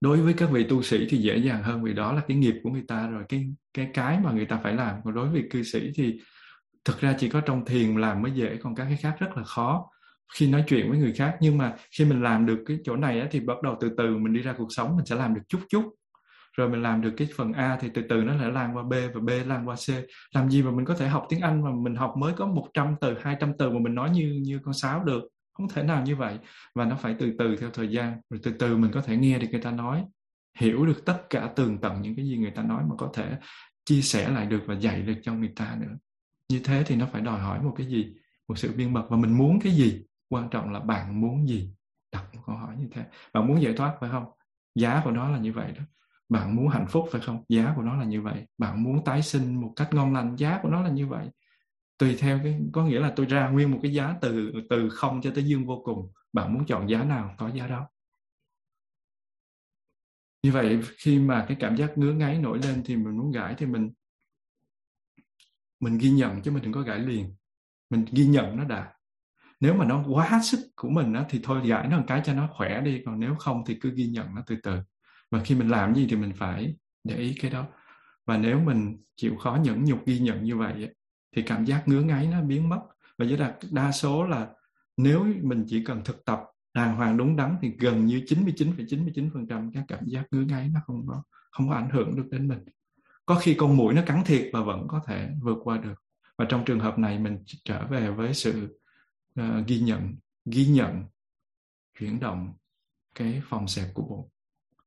Đối 0.01 0.21
với 0.21 0.33
các 0.33 0.49
vị 0.51 0.65
tu 0.69 0.83
sĩ 0.83 1.07
thì 1.09 1.17
dễ 1.17 1.37
dàng 1.37 1.63
hơn 1.63 1.83
vì 1.83 1.93
đó 1.93 2.13
là 2.13 2.21
cái 2.27 2.37
nghiệp 2.37 2.55
của 2.63 2.69
người 2.69 2.83
ta 2.87 3.07
rồi, 3.07 3.23
cái 3.29 3.53
cái 3.73 3.89
cái 3.93 4.19
mà 4.19 4.31
người 4.31 4.45
ta 4.45 4.59
phải 4.63 4.73
làm. 4.73 4.95
Còn 5.03 5.13
đối 5.13 5.29
với 5.29 5.47
cư 5.51 5.63
sĩ 5.63 5.91
thì 5.95 6.19
thực 6.85 6.99
ra 6.99 7.15
chỉ 7.19 7.29
có 7.29 7.41
trong 7.41 7.65
thiền 7.65 7.95
làm 7.95 8.21
mới 8.21 8.31
dễ, 8.31 8.57
còn 8.63 8.75
các 8.75 8.85
cái 8.85 8.97
khác 8.97 9.15
rất 9.19 9.37
là 9.37 9.43
khó 9.43 9.89
khi 10.33 10.47
nói 10.47 10.63
chuyện 10.67 10.89
với 10.89 10.99
người 10.99 11.13
khác. 11.13 11.37
Nhưng 11.41 11.57
mà 11.57 11.75
khi 11.97 12.05
mình 12.05 12.23
làm 12.23 12.45
được 12.45 12.63
cái 12.65 12.77
chỗ 12.83 12.95
này 12.95 13.19
á, 13.19 13.27
thì 13.31 13.39
bắt 13.39 13.61
đầu 13.63 13.77
từ 13.81 13.91
từ 13.97 14.17
mình 14.17 14.33
đi 14.33 14.41
ra 14.41 14.53
cuộc 14.57 14.67
sống 14.69 14.95
mình 14.95 15.05
sẽ 15.05 15.15
làm 15.15 15.33
được 15.33 15.41
chút 15.47 15.59
chút. 15.69 15.95
Rồi 16.57 16.69
mình 16.69 16.83
làm 16.83 17.01
được 17.01 17.13
cái 17.17 17.27
phần 17.35 17.53
A 17.53 17.77
thì 17.81 17.89
từ 17.93 18.01
từ 18.09 18.15
nó 18.23 18.35
lại 18.35 18.51
lan 18.51 18.77
qua 18.77 18.83
B 18.83 18.93
và 19.13 19.21
B 19.21 19.29
lan 19.47 19.67
qua 19.67 19.75
C. 19.75 19.89
Làm 20.35 20.49
gì 20.49 20.63
mà 20.63 20.71
mình 20.71 20.85
có 20.85 20.93
thể 20.95 21.07
học 21.07 21.25
tiếng 21.29 21.39
Anh 21.39 21.63
mà 21.63 21.69
mình 21.83 21.95
học 21.95 22.13
mới 22.17 22.33
có 22.33 22.47
100 22.47 22.95
từ 23.01 23.15
200 23.21 23.53
từ 23.59 23.69
mà 23.69 23.79
mình 23.79 23.95
nói 23.95 24.09
như 24.09 24.39
như 24.43 24.59
con 24.63 24.73
sáo 24.73 25.03
được? 25.03 25.23
Không 25.53 25.69
thể 25.69 25.83
nào 25.83 26.01
như 26.01 26.15
vậy. 26.15 26.37
Và 26.75 26.85
nó 26.85 26.95
phải 26.95 27.15
từ 27.19 27.33
từ 27.39 27.55
theo 27.55 27.69
thời 27.69 27.87
gian. 27.87 28.21
Rồi 28.29 28.39
từ 28.43 28.51
từ 28.59 28.77
mình 28.77 28.91
có 28.91 29.01
thể 29.01 29.17
nghe 29.17 29.39
được 29.39 29.47
người 29.51 29.61
ta 29.61 29.71
nói 29.71 30.03
hiểu 30.59 30.85
được 30.85 31.05
tất 31.05 31.23
cả 31.29 31.49
tường 31.55 31.77
tận 31.81 32.01
những 32.01 32.15
cái 32.15 32.25
gì 32.25 32.37
người 32.37 32.51
ta 32.51 32.63
nói 32.63 32.83
mà 32.89 32.95
có 32.97 33.09
thể 33.13 33.37
chia 33.85 34.01
sẻ 34.01 34.29
lại 34.29 34.45
được 34.45 34.63
và 34.65 34.73
dạy 34.73 35.01
được 35.01 35.15
cho 35.21 35.33
người 35.33 35.51
ta 35.55 35.77
nữa. 35.81 35.97
Như 36.49 36.59
thế 36.63 36.83
thì 36.85 36.95
nó 36.95 37.05
phải 37.11 37.21
đòi 37.21 37.39
hỏi 37.39 37.61
một 37.61 37.73
cái 37.77 37.87
gì? 37.87 38.13
Một 38.47 38.57
sự 38.57 38.73
biên 38.75 38.93
mật. 38.93 39.05
Và 39.09 39.17
mình 39.17 39.37
muốn 39.37 39.59
cái 39.59 39.73
gì? 39.73 40.03
Quan 40.29 40.49
trọng 40.49 40.73
là 40.73 40.79
bạn 40.79 41.21
muốn 41.21 41.47
gì? 41.47 41.73
Đặt 42.11 42.35
một 42.35 42.41
câu 42.45 42.55
hỏi 42.55 42.75
như 42.77 42.87
thế. 42.91 43.05
Bạn 43.33 43.47
muốn 43.47 43.61
giải 43.61 43.73
thoát 43.77 43.97
phải 43.99 44.09
không? 44.09 44.25
Giá 44.75 45.01
của 45.03 45.11
nó 45.11 45.29
là 45.29 45.37
như 45.37 45.53
vậy 45.53 45.71
đó. 45.71 45.83
Bạn 46.29 46.55
muốn 46.55 46.67
hạnh 46.67 46.85
phúc 46.89 47.07
phải 47.11 47.21
không? 47.21 47.43
Giá 47.49 47.73
của 47.75 47.81
nó 47.81 47.95
là 47.97 48.05
như 48.05 48.21
vậy. 48.21 48.47
Bạn 48.57 48.83
muốn 48.83 49.03
tái 49.05 49.21
sinh 49.21 49.61
một 49.61 49.73
cách 49.75 49.89
ngon 49.91 50.13
lành, 50.13 50.35
giá 50.35 50.59
của 50.63 50.69
nó 50.69 50.81
là 50.81 50.89
như 50.89 51.07
vậy. 51.07 51.29
Tùy 51.97 52.15
theo 52.19 52.39
cái, 52.43 52.59
có 52.73 52.85
nghĩa 52.85 52.99
là 52.99 53.13
tôi 53.15 53.25
ra 53.25 53.49
nguyên 53.49 53.71
một 53.71 53.79
cái 53.81 53.93
giá 53.93 54.15
từ 54.21 54.53
từ 54.69 54.89
không 54.89 55.21
cho 55.21 55.31
tới 55.35 55.43
dương 55.43 55.65
vô 55.65 55.81
cùng. 55.85 56.11
Bạn 56.33 56.53
muốn 56.53 56.65
chọn 56.65 56.89
giá 56.89 57.03
nào? 57.03 57.35
Có 57.37 57.49
giá 57.49 57.67
đó. 57.67 57.89
Như 60.43 60.51
vậy, 60.51 60.81
khi 60.97 61.19
mà 61.19 61.45
cái 61.47 61.57
cảm 61.59 61.77
giác 61.77 61.97
ngứa 61.97 62.13
ngáy 62.13 62.39
nổi 62.39 62.59
lên 62.63 62.81
thì 62.85 62.95
mình 62.95 63.17
muốn 63.17 63.31
gãi 63.31 63.55
thì 63.57 63.65
mình 63.65 63.91
mình 65.79 65.97
ghi 65.97 66.09
nhận 66.09 66.41
chứ 66.41 66.51
mình 66.51 66.63
đừng 66.63 66.73
có 66.73 66.81
gãi 66.81 66.99
liền. 66.99 67.35
Mình 67.89 68.05
ghi 68.11 68.25
nhận 68.25 68.57
nó 68.57 68.63
đã 68.63 68.94
nếu 69.65 69.73
mà 69.73 69.85
nó 69.85 70.03
quá 70.07 70.39
sức 70.43 70.59
của 70.75 70.89
mình 70.89 71.13
á, 71.13 71.25
thì 71.29 71.39
thôi 71.43 71.61
giải 71.63 71.87
nó 71.87 71.97
một 71.97 72.03
cái 72.07 72.21
cho 72.25 72.33
nó 72.33 72.49
khỏe 72.51 72.81
đi 72.81 73.01
còn 73.05 73.19
nếu 73.19 73.35
không 73.35 73.63
thì 73.65 73.75
cứ 73.81 73.91
ghi 73.95 74.07
nhận 74.07 74.35
nó 74.35 74.41
từ 74.47 74.55
từ. 74.63 74.77
Và 75.31 75.39
khi 75.43 75.55
mình 75.55 75.69
làm 75.69 75.95
gì 75.95 76.07
thì 76.09 76.15
mình 76.15 76.31
phải 76.35 76.75
để 77.03 77.15
ý 77.15 77.35
cái 77.41 77.51
đó. 77.51 77.65
Và 78.25 78.37
nếu 78.37 78.59
mình 78.59 78.97
chịu 79.15 79.35
khó 79.35 79.57
nhẫn 79.63 79.85
nhục 79.85 80.05
ghi 80.05 80.19
nhận 80.19 80.43
như 80.43 80.57
vậy 80.57 80.89
thì 81.35 81.41
cảm 81.41 81.65
giác 81.65 81.87
ngứa 81.87 82.01
ngáy 82.01 82.27
nó 82.27 82.41
biến 82.41 82.69
mất. 82.69 82.79
Và 83.17 83.25
với 83.25 83.37
là 83.37 83.55
đa 83.71 83.91
số 83.91 84.23
là 84.23 84.47
nếu 84.97 85.25
mình 85.41 85.65
chỉ 85.67 85.83
cần 85.83 86.01
thực 86.05 86.25
tập 86.25 86.39
đàng 86.73 86.95
hoàng 86.95 87.17
đúng 87.17 87.35
đắn 87.35 87.55
thì 87.61 87.71
gần 87.79 88.05
như 88.05 88.21
99,99% 88.27 89.71
các 89.73 89.83
cảm 89.87 90.05
giác 90.05 90.23
ngứa 90.31 90.41
ngáy 90.41 90.69
nó 90.73 90.79
không 90.85 91.07
có 91.07 91.23
không 91.51 91.69
có 91.69 91.75
ảnh 91.75 91.89
hưởng 91.89 92.15
được 92.15 92.27
đến 92.31 92.47
mình. 92.47 92.59
Có 93.25 93.35
khi 93.35 93.53
con 93.53 93.77
mũi 93.77 93.93
nó 93.93 94.01
cắn 94.05 94.23
thiệt 94.25 94.49
và 94.53 94.61
vẫn 94.61 94.87
có 94.87 95.01
thể 95.07 95.29
vượt 95.41 95.57
qua 95.63 95.77
được. 95.77 96.03
Và 96.37 96.45
trong 96.49 96.65
trường 96.65 96.79
hợp 96.79 96.99
này 96.99 97.19
mình 97.19 97.43
trở 97.63 97.87
về 97.87 98.11
với 98.11 98.33
sự 98.33 98.79
uh, 99.41 99.67
ghi 99.67 99.79
nhận 99.79 100.15
ghi 100.45 100.67
nhận 100.67 101.03
chuyển 101.99 102.19
động 102.19 102.53
cái 103.15 103.41
phòng 103.45 103.67
xẹp 103.67 103.93
của 103.93 104.03
bụng. 104.03 104.29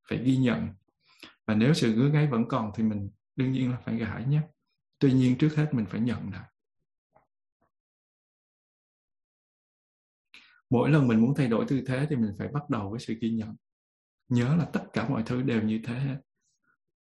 Phải 0.09 0.19
ghi 0.25 0.37
nhận. 0.37 0.69
Và 1.47 1.55
nếu 1.55 1.75
sự 1.75 1.95
ngứa 1.95 2.09
ngáy 2.09 2.27
vẫn 2.27 2.45
còn 2.49 2.73
thì 2.75 2.83
mình 2.83 3.11
đương 3.37 3.53
nhiên 3.53 3.71
là 3.71 3.79
phải 3.85 3.97
gãi 3.97 4.25
nhé. 4.25 4.41
Tuy 4.99 5.13
nhiên 5.13 5.39
trước 5.39 5.55
hết 5.57 5.75
mình 5.75 5.87
phải 5.87 6.01
nhận 6.01 6.31
đã 6.31 6.49
mỗi 10.71 10.91
lần 10.91 11.09
mình 11.09 11.21
muốn 11.21 11.35
thay 11.35 11.49
đổi 11.49 11.65
tư 11.69 11.83
thế 11.87 12.07
thì 12.11 12.17
mình 12.17 12.33
phải 12.39 12.49
bắt 12.49 12.71
đầu 12.71 12.91
với 12.91 13.01
sự 13.01 13.15
ghi 13.21 13.31
nhận. 13.31 13.57
Nhớ 14.29 14.57
là 14.57 14.65
tất 14.65 14.85
cả 14.93 15.09
mọi 15.09 15.23
thứ 15.27 15.43
đều 15.43 15.63
như 15.63 15.81
thế. 15.85 16.17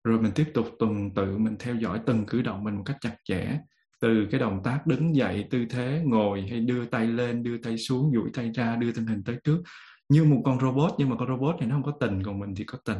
Rồi 0.03 0.21
mình 0.21 0.31
tiếp 0.35 0.51
tục 0.53 0.67
tuần 0.79 1.13
tự 1.15 1.37
mình 1.37 1.55
theo 1.59 1.75
dõi 1.75 2.01
từng 2.05 2.25
cử 2.27 2.41
động 2.41 2.63
mình 2.63 2.75
một 2.75 2.83
cách 2.85 2.97
chặt 3.01 3.17
chẽ 3.23 3.59
từ 3.99 4.27
cái 4.31 4.39
động 4.39 4.61
tác 4.63 4.87
đứng 4.87 5.15
dậy 5.15 5.47
tư 5.49 5.65
thế 5.69 6.01
ngồi 6.05 6.41
hay 6.49 6.59
đưa 6.59 6.85
tay 6.85 7.07
lên 7.07 7.43
đưa 7.43 7.57
tay 7.57 7.77
xuống 7.77 8.11
duỗi 8.15 8.29
tay 8.33 8.51
ra 8.53 8.75
đưa 8.75 8.91
thân 8.91 9.05
hình 9.05 9.23
tới 9.23 9.37
trước. 9.43 9.63
Như 10.09 10.23
một 10.23 10.41
con 10.45 10.59
robot 10.59 10.93
nhưng 10.97 11.09
mà 11.09 11.15
con 11.15 11.27
robot 11.27 11.55
này 11.59 11.69
nó 11.69 11.75
không 11.75 11.83
có 11.83 11.93
tình 11.99 12.23
còn 12.23 12.39
mình 12.39 12.55
thì 12.55 12.63
có 12.63 12.77
tình. 12.85 12.99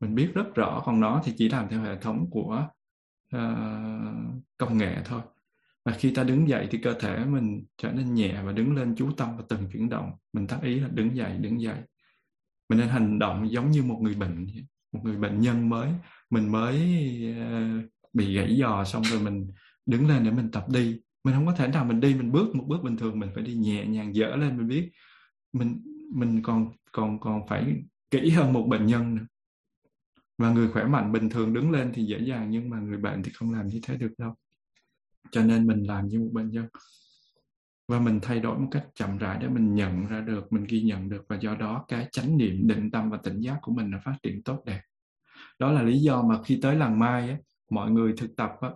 Mình 0.00 0.14
biết 0.14 0.28
rất 0.34 0.54
rõ 0.54 0.82
còn 0.84 1.00
nó 1.00 1.22
thì 1.24 1.32
chỉ 1.36 1.48
làm 1.48 1.68
theo 1.68 1.82
hệ 1.82 1.96
thống 2.00 2.30
của 2.30 2.66
uh, 3.36 3.40
công 4.58 4.78
nghệ 4.78 4.96
thôi. 5.04 5.20
Và 5.84 5.92
khi 5.92 6.14
ta 6.14 6.24
đứng 6.24 6.48
dậy 6.48 6.68
thì 6.70 6.78
cơ 6.78 6.94
thể 7.00 7.24
mình 7.24 7.64
trở 7.78 7.92
nên 7.92 8.14
nhẹ 8.14 8.42
và 8.44 8.52
đứng 8.52 8.76
lên 8.76 8.94
chú 8.96 9.10
tâm 9.16 9.36
vào 9.36 9.46
từng 9.48 9.70
chuyển 9.72 9.88
động. 9.88 10.10
Mình 10.32 10.46
tác 10.46 10.62
ý 10.62 10.80
là 10.80 10.88
đứng 10.88 11.16
dậy 11.16 11.38
đứng 11.38 11.60
dậy. 11.60 11.78
Mình 12.68 12.78
nên 12.78 12.88
hành 12.88 13.18
động 13.18 13.50
giống 13.50 13.70
như 13.70 13.82
một 13.82 13.98
người 14.02 14.14
bệnh 14.14 14.46
một 14.92 15.00
người 15.04 15.16
bệnh 15.16 15.40
nhân 15.40 15.68
mới. 15.68 15.88
Mình 16.30 16.52
mới 16.52 16.76
uh, 17.30 17.84
bị 18.12 18.36
gãy 18.36 18.56
giò 18.60 18.84
xong 18.84 19.02
rồi 19.02 19.20
mình 19.22 19.50
đứng 19.86 20.08
lên 20.08 20.24
để 20.24 20.30
mình 20.30 20.50
tập 20.50 20.66
đi. 20.68 21.00
Mình 21.24 21.34
không 21.34 21.46
có 21.46 21.52
thể 21.52 21.68
nào 21.68 21.84
mình 21.84 22.00
đi 22.00 22.14
mình 22.14 22.32
bước 22.32 22.56
một 22.56 22.64
bước 22.68 22.82
bình 22.82 22.96
thường 22.96 23.18
mình 23.18 23.30
phải 23.34 23.44
đi 23.44 23.54
nhẹ 23.54 23.86
nhàng 23.86 24.14
dở 24.14 24.36
lên 24.36 24.56
mình 24.56 24.68
biết. 24.68 24.90
Mình 25.52 25.82
mình 26.14 26.42
còn 26.42 26.70
còn 26.92 27.20
còn 27.20 27.46
phải 27.48 27.82
kỹ 28.10 28.30
hơn 28.30 28.52
một 28.52 28.66
bệnh 28.68 28.86
nhân 28.86 29.14
nữa. 29.14 29.26
Và 30.38 30.50
người 30.50 30.68
khỏe 30.72 30.84
mạnh 30.84 31.12
bình 31.12 31.30
thường 31.30 31.54
đứng 31.54 31.70
lên 31.70 31.92
thì 31.94 32.04
dễ 32.04 32.18
dàng 32.18 32.50
nhưng 32.50 32.70
mà 32.70 32.80
người 32.80 32.98
bệnh 32.98 33.22
thì 33.22 33.30
không 33.34 33.52
làm 33.52 33.68
như 33.68 33.80
thế 33.82 33.96
được 33.96 34.12
đâu. 34.18 34.34
Cho 35.30 35.42
nên 35.42 35.66
mình 35.66 35.82
làm 35.82 36.08
như 36.08 36.20
một 36.20 36.30
bệnh 36.32 36.50
nhân. 36.50 36.66
Và 37.88 38.00
mình 38.00 38.18
thay 38.22 38.40
đổi 38.40 38.58
một 38.58 38.68
cách 38.70 38.86
chậm 38.94 39.18
rãi 39.18 39.38
để 39.40 39.48
mình 39.48 39.74
nhận 39.74 40.06
ra 40.06 40.20
được 40.20 40.52
mình 40.52 40.64
ghi 40.68 40.82
nhận 40.82 41.08
được. 41.08 41.24
Và 41.28 41.36
do 41.40 41.54
đó 41.54 41.84
cái 41.88 42.08
chánh 42.12 42.36
niệm 42.36 42.66
định 42.66 42.90
tâm 42.90 43.10
và 43.10 43.18
tỉnh 43.22 43.40
giác 43.40 43.58
của 43.62 43.72
mình 43.72 43.90
nó 43.90 43.98
phát 44.04 44.14
triển 44.22 44.42
tốt 44.42 44.62
đẹp. 44.66 44.80
Đó 45.58 45.72
là 45.72 45.82
lý 45.82 45.98
do 45.98 46.22
mà 46.22 46.42
khi 46.42 46.58
tới 46.62 46.76
làng 46.76 46.98
mai 46.98 47.30
á, 47.30 47.36
mọi 47.70 47.90
người 47.90 48.14
thực 48.16 48.36
tập 48.36 48.50
á, 48.60 48.70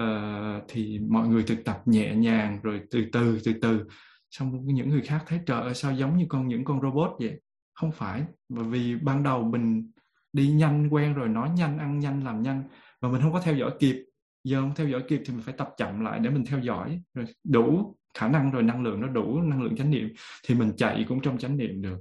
uh, 0.00 0.64
thì 0.68 0.98
mọi 0.98 1.28
người 1.28 1.42
thực 1.42 1.64
tập 1.64 1.82
nhẹ 1.86 2.14
nhàng 2.14 2.60
rồi 2.62 2.80
từ 2.90 3.04
từ 3.12 3.38
từ 3.44 3.52
từ. 3.62 3.84
Xong 4.30 4.66
những 4.66 4.88
người 4.88 5.02
khác 5.02 5.24
thấy 5.26 5.40
trời 5.46 5.62
ơi 5.62 5.74
sao 5.74 5.92
giống 5.92 6.16
như 6.16 6.26
con 6.28 6.48
những 6.48 6.64
con 6.64 6.80
robot 6.82 7.10
vậy? 7.18 7.40
Không 7.74 7.92
phải. 7.92 8.22
Bởi 8.48 8.64
vì 8.64 8.96
ban 8.96 9.22
đầu 9.22 9.42
mình 9.42 9.90
đi 10.32 10.48
nhanh 10.48 10.88
quen 10.88 11.14
rồi 11.14 11.28
nói 11.28 11.50
nhanh 11.56 11.78
ăn 11.78 11.98
nhanh 11.98 12.24
làm 12.24 12.42
nhanh 12.42 12.62
mà 13.00 13.08
mình 13.08 13.22
không 13.22 13.32
có 13.32 13.40
theo 13.40 13.54
dõi 13.56 13.70
kịp. 13.78 14.04
Giờ 14.44 14.60
không 14.60 14.74
theo 14.76 14.88
dõi 14.88 15.02
kịp 15.08 15.22
thì 15.26 15.34
mình 15.34 15.42
phải 15.42 15.54
tập 15.58 15.68
chậm 15.76 16.00
lại 16.00 16.20
để 16.20 16.30
mình 16.30 16.44
theo 16.46 16.60
dõi. 16.60 17.00
Rồi 17.14 17.26
đủ 17.44 17.96
khả 18.18 18.28
năng 18.28 18.50
rồi 18.50 18.62
năng 18.62 18.82
lượng 18.82 19.00
nó 19.00 19.08
đủ 19.08 19.40
năng 19.40 19.62
lượng 19.62 19.76
chánh 19.76 19.90
niệm 19.90 20.08
thì 20.46 20.54
mình 20.54 20.72
chạy 20.76 21.04
cũng 21.08 21.20
trong 21.20 21.38
chánh 21.38 21.56
niệm 21.56 21.82
được. 21.82 21.98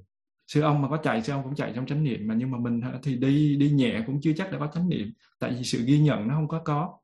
Sư 0.47 0.61
ông 0.61 0.81
mà 0.81 0.89
có 0.89 0.97
chạy 0.97 1.23
sư 1.23 1.33
ông 1.33 1.43
cũng 1.43 1.55
chạy 1.55 1.71
trong 1.75 1.85
chánh 1.85 2.03
niệm 2.03 2.27
mà. 2.27 2.35
Nhưng 2.35 2.51
mà 2.51 2.57
mình 2.59 2.81
thì 3.03 3.15
đi 3.15 3.55
đi 3.55 3.71
nhẹ 3.71 4.03
cũng 4.07 4.19
chưa 4.21 4.33
chắc 4.37 4.51
đã 4.51 4.59
có 4.59 4.67
chánh 4.73 4.89
niệm. 4.89 5.13
Tại 5.39 5.51
vì 5.57 5.63
sự 5.63 5.83
ghi 5.85 5.99
nhận 5.99 6.27
nó 6.27 6.35
không 6.35 6.47
có 6.47 6.61
có 6.65 6.97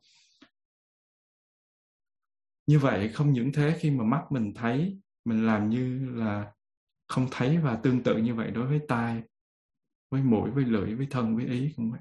như 2.71 2.79
vậy 2.79 3.09
không 3.09 3.31
những 3.31 3.51
thế, 3.51 3.77
khi 3.79 3.91
mà 3.91 4.03
mắt 4.03 4.21
mình 4.31 4.53
thấy, 4.53 4.97
mình 5.25 5.45
làm 5.45 5.69
như 5.69 6.09
là 6.15 6.51
không 7.07 7.27
thấy 7.31 7.57
và 7.57 7.75
tương 7.75 8.03
tự 8.03 8.17
như 8.17 8.35
vậy 8.35 8.51
đối 8.51 8.67
với 8.67 8.79
tai, 8.87 9.21
với 10.11 10.21
mũi, 10.21 10.51
với 10.51 10.65
lưỡi, 10.65 10.95
với 10.95 11.07
thân, 11.09 11.35
với 11.35 11.45
ý 11.45 11.73
cũng 11.75 11.91
vậy 11.91 11.99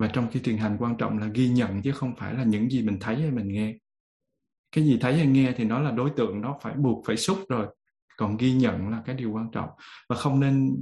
và 0.00 0.06
trong 0.06 0.28
khi 0.30 0.40
thiền 0.40 0.56
hành 0.56 0.76
quan 0.80 0.96
trọng 0.96 1.18
là 1.18 1.26
ghi 1.26 1.48
nhận 1.48 1.82
chứ 1.82 1.92
không 1.92 2.16
phải 2.16 2.34
là 2.34 2.44
những 2.44 2.70
gì 2.70 2.82
mình 2.82 2.98
thấy 3.00 3.16
hay 3.16 3.30
mình 3.30 3.48
nghe. 3.52 3.74
Cái 4.72 4.84
gì 4.84 4.98
thấy 5.00 5.16
hay 5.16 5.26
nghe 5.26 5.52
thì 5.56 5.64
nó 5.64 5.78
là 5.78 5.90
đối 5.90 6.10
tượng, 6.10 6.40
nó 6.40 6.58
phải 6.62 6.74
buộc, 6.74 7.06
phải 7.06 7.16
xúc 7.16 7.38
rồi. 7.48 7.66
Còn 8.16 8.36
ghi 8.36 8.52
nhận 8.52 8.88
là 8.88 9.02
cái 9.06 9.14
điều 9.16 9.32
quan 9.32 9.50
trọng. 9.52 9.68
Và 10.08 10.16
không 10.16 10.40
nên 10.40 10.76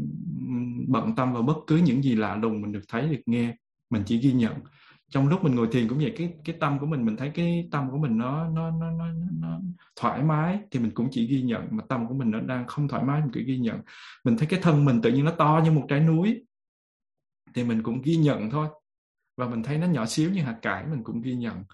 ừ, 0.49 0.55
bận 0.89 1.15
tâm 1.17 1.33
vào 1.33 1.43
bất 1.43 1.57
cứ 1.67 1.77
những 1.77 2.03
gì 2.03 2.15
lạ 2.15 2.37
lùng 2.37 2.61
mình 2.61 2.73
được 2.73 2.85
thấy, 2.89 3.09
được 3.09 3.23
nghe. 3.27 3.57
Mình 3.91 4.03
chỉ 4.07 4.19
ghi 4.19 4.33
nhận 4.33 4.55
trong 5.11 5.29
lúc 5.29 5.45
mình 5.45 5.55
ngồi 5.55 5.69
thiền 5.73 5.89
cũng 5.89 5.99
vậy 5.99 6.15
cái 6.17 6.33
cái 6.45 6.57
tâm 6.61 6.79
của 6.79 6.87
mình 6.87 7.05
mình 7.05 7.17
thấy 7.17 7.31
cái 7.35 7.69
tâm 7.71 7.91
của 7.91 7.99
mình 7.99 8.19
nó 8.19 8.49
nó 8.49 8.71
nó 8.71 8.91
nó, 8.91 9.07
nó 9.41 9.61
thoải 9.97 10.23
mái 10.23 10.59
thì 10.71 10.81
mình 10.81 10.91
cũng 10.95 11.09
chỉ 11.11 11.27
ghi 11.27 11.43
nhận 11.43 11.63
mà 11.71 11.85
tâm 11.89 12.09
của 12.09 12.15
mình 12.15 12.31
nó 12.31 12.41
đang 12.41 12.67
không 12.67 12.89
thoải 12.89 13.05
mái 13.05 13.21
mình 13.21 13.31
cứ 13.33 13.41
ghi 13.47 13.59
nhận. 13.59 13.81
Mình 14.25 14.37
thấy 14.39 14.47
cái 14.47 14.61
thân 14.63 14.85
mình 14.85 15.03
tự 15.03 15.13
nhiên 15.13 15.25
nó 15.25 15.31
to 15.31 15.61
như 15.65 15.71
một 15.71 15.87
trái 15.89 16.01
núi 16.01 16.45
thì 17.55 17.65
mình 17.65 17.83
cũng 17.83 18.03
ghi 18.03 18.17
nhận 18.17 18.51
thôi. 18.51 18.69
Và 19.37 19.49
mình 19.49 19.63
thấy 19.63 19.79
nó 19.79 19.87
nhỏ 19.87 20.07
xíu 20.07 20.31
như 20.31 20.43
hạt 20.43 20.59
cải 20.63 20.87
mình 20.87 21.05
cũng 21.05 21.23
ghi 21.23 21.35
nhận. 21.35 21.65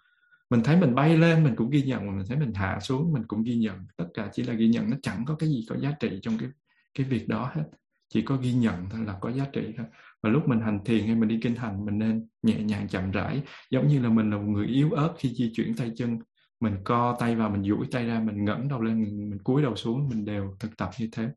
Mình 0.51 0.63
thấy 0.65 0.81
mình 0.81 0.95
bay 0.95 1.17
lên 1.17 1.45
mình 1.45 1.57
cũng 1.57 1.71
ghi 1.71 1.83
nhận 1.83 2.07
mà 2.07 2.13
mình 2.13 2.27
thấy 2.29 2.37
mình 2.37 2.55
hạ 2.55 2.79
xuống 2.81 3.13
mình 3.13 3.23
cũng 3.29 3.43
ghi 3.43 3.57
nhận. 3.57 3.87
Tất 3.97 4.07
cả 4.15 4.29
chỉ 4.33 4.43
là 4.43 4.55
ghi 4.55 4.69
nhận 4.69 4.91
nó 4.91 4.97
chẳng 5.03 5.25
có 5.25 5.35
cái 5.35 5.49
gì 5.49 5.67
có 5.69 5.77
giá 5.77 5.93
trị 6.01 6.19
trong 6.23 6.39
cái 6.39 6.49
cái 6.95 7.07
việc 7.07 7.29
đó 7.29 7.51
hết. 7.55 7.65
Chỉ 8.09 8.23
có 8.23 8.37
ghi 8.37 8.53
nhận 8.53 8.89
thôi 8.91 9.01
là 9.07 9.19
có 9.21 9.31
giá 9.33 9.45
trị 9.53 9.75
thôi 9.77 9.87
và 10.25 10.31
lúc 10.31 10.49
mình 10.49 10.61
hành 10.61 10.81
thiền 10.85 11.07
hay 11.07 11.15
mình 11.15 11.29
đi 11.29 11.39
kinh 11.43 11.57
hành 11.57 11.85
mình 11.85 11.99
nên 11.99 12.29
nhẹ 12.43 12.63
nhàng 12.63 12.89
chậm 12.89 13.11
rãi. 13.11 13.43
Giống 13.71 13.89
như 13.89 14.03
là 14.03 14.09
mình 14.09 14.31
là 14.31 14.37
một 14.37 14.43
người 14.43 14.67
yếu 14.67 14.91
ớt 14.93 15.15
khi 15.19 15.35
di 15.35 15.53
chuyển 15.55 15.77
tay 15.77 15.93
chân. 15.97 16.19
Mình 16.61 16.77
co 16.85 17.17
tay 17.21 17.37
vào 17.37 17.51
mình 17.51 17.65
duỗi 17.65 17.87
tay 17.91 18.07
ra 18.07 18.21
mình 18.21 18.45
ngẩng 18.45 18.69
đầu 18.69 18.83
lên 18.83 19.03
mình, 19.03 19.31
mình 19.31 19.39
cúi 19.43 19.63
đầu 19.63 19.77
xuống 19.77 20.09
mình 20.09 20.25
đều 20.25 20.57
thực 20.61 20.77
tập 20.77 20.91
như 20.99 21.09
thế. 21.13 21.29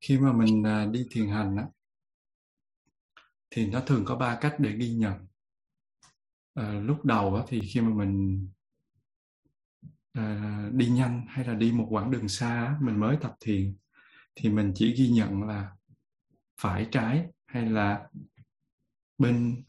Khi 0.00 0.18
mà 0.18 0.32
mình 0.32 0.66
à, 0.66 0.86
đi 0.86 1.06
thiền 1.10 1.28
hành 1.28 1.56
á, 1.56 1.64
thì 3.50 3.66
nó 3.66 3.80
thường 3.80 4.04
có 4.04 4.16
ba 4.16 4.38
cách 4.40 4.54
để 4.58 4.72
ghi 4.76 4.90
nhận. 4.90 5.26
À, 6.54 6.72
lúc 6.72 7.04
đầu 7.04 7.34
á, 7.34 7.42
thì 7.48 7.60
khi 7.60 7.80
mà 7.80 7.94
mình 7.94 8.48
à, 10.12 10.68
đi 10.72 10.88
nhanh 10.88 11.24
hay 11.28 11.44
là 11.44 11.54
đi 11.54 11.72
một 11.72 11.86
quãng 11.90 12.10
đường 12.10 12.28
xa 12.28 12.78
mình 12.80 13.00
mới 13.00 13.16
tập 13.20 13.34
thiền 13.40 13.76
thì 14.36 14.50
mình 14.50 14.72
chỉ 14.74 14.94
ghi 14.94 15.08
nhận 15.08 15.42
là 15.42 15.70
phải 16.60 16.86
trái 16.90 17.26
hay 17.46 17.66
là 17.66 18.08
bên 19.18 19.64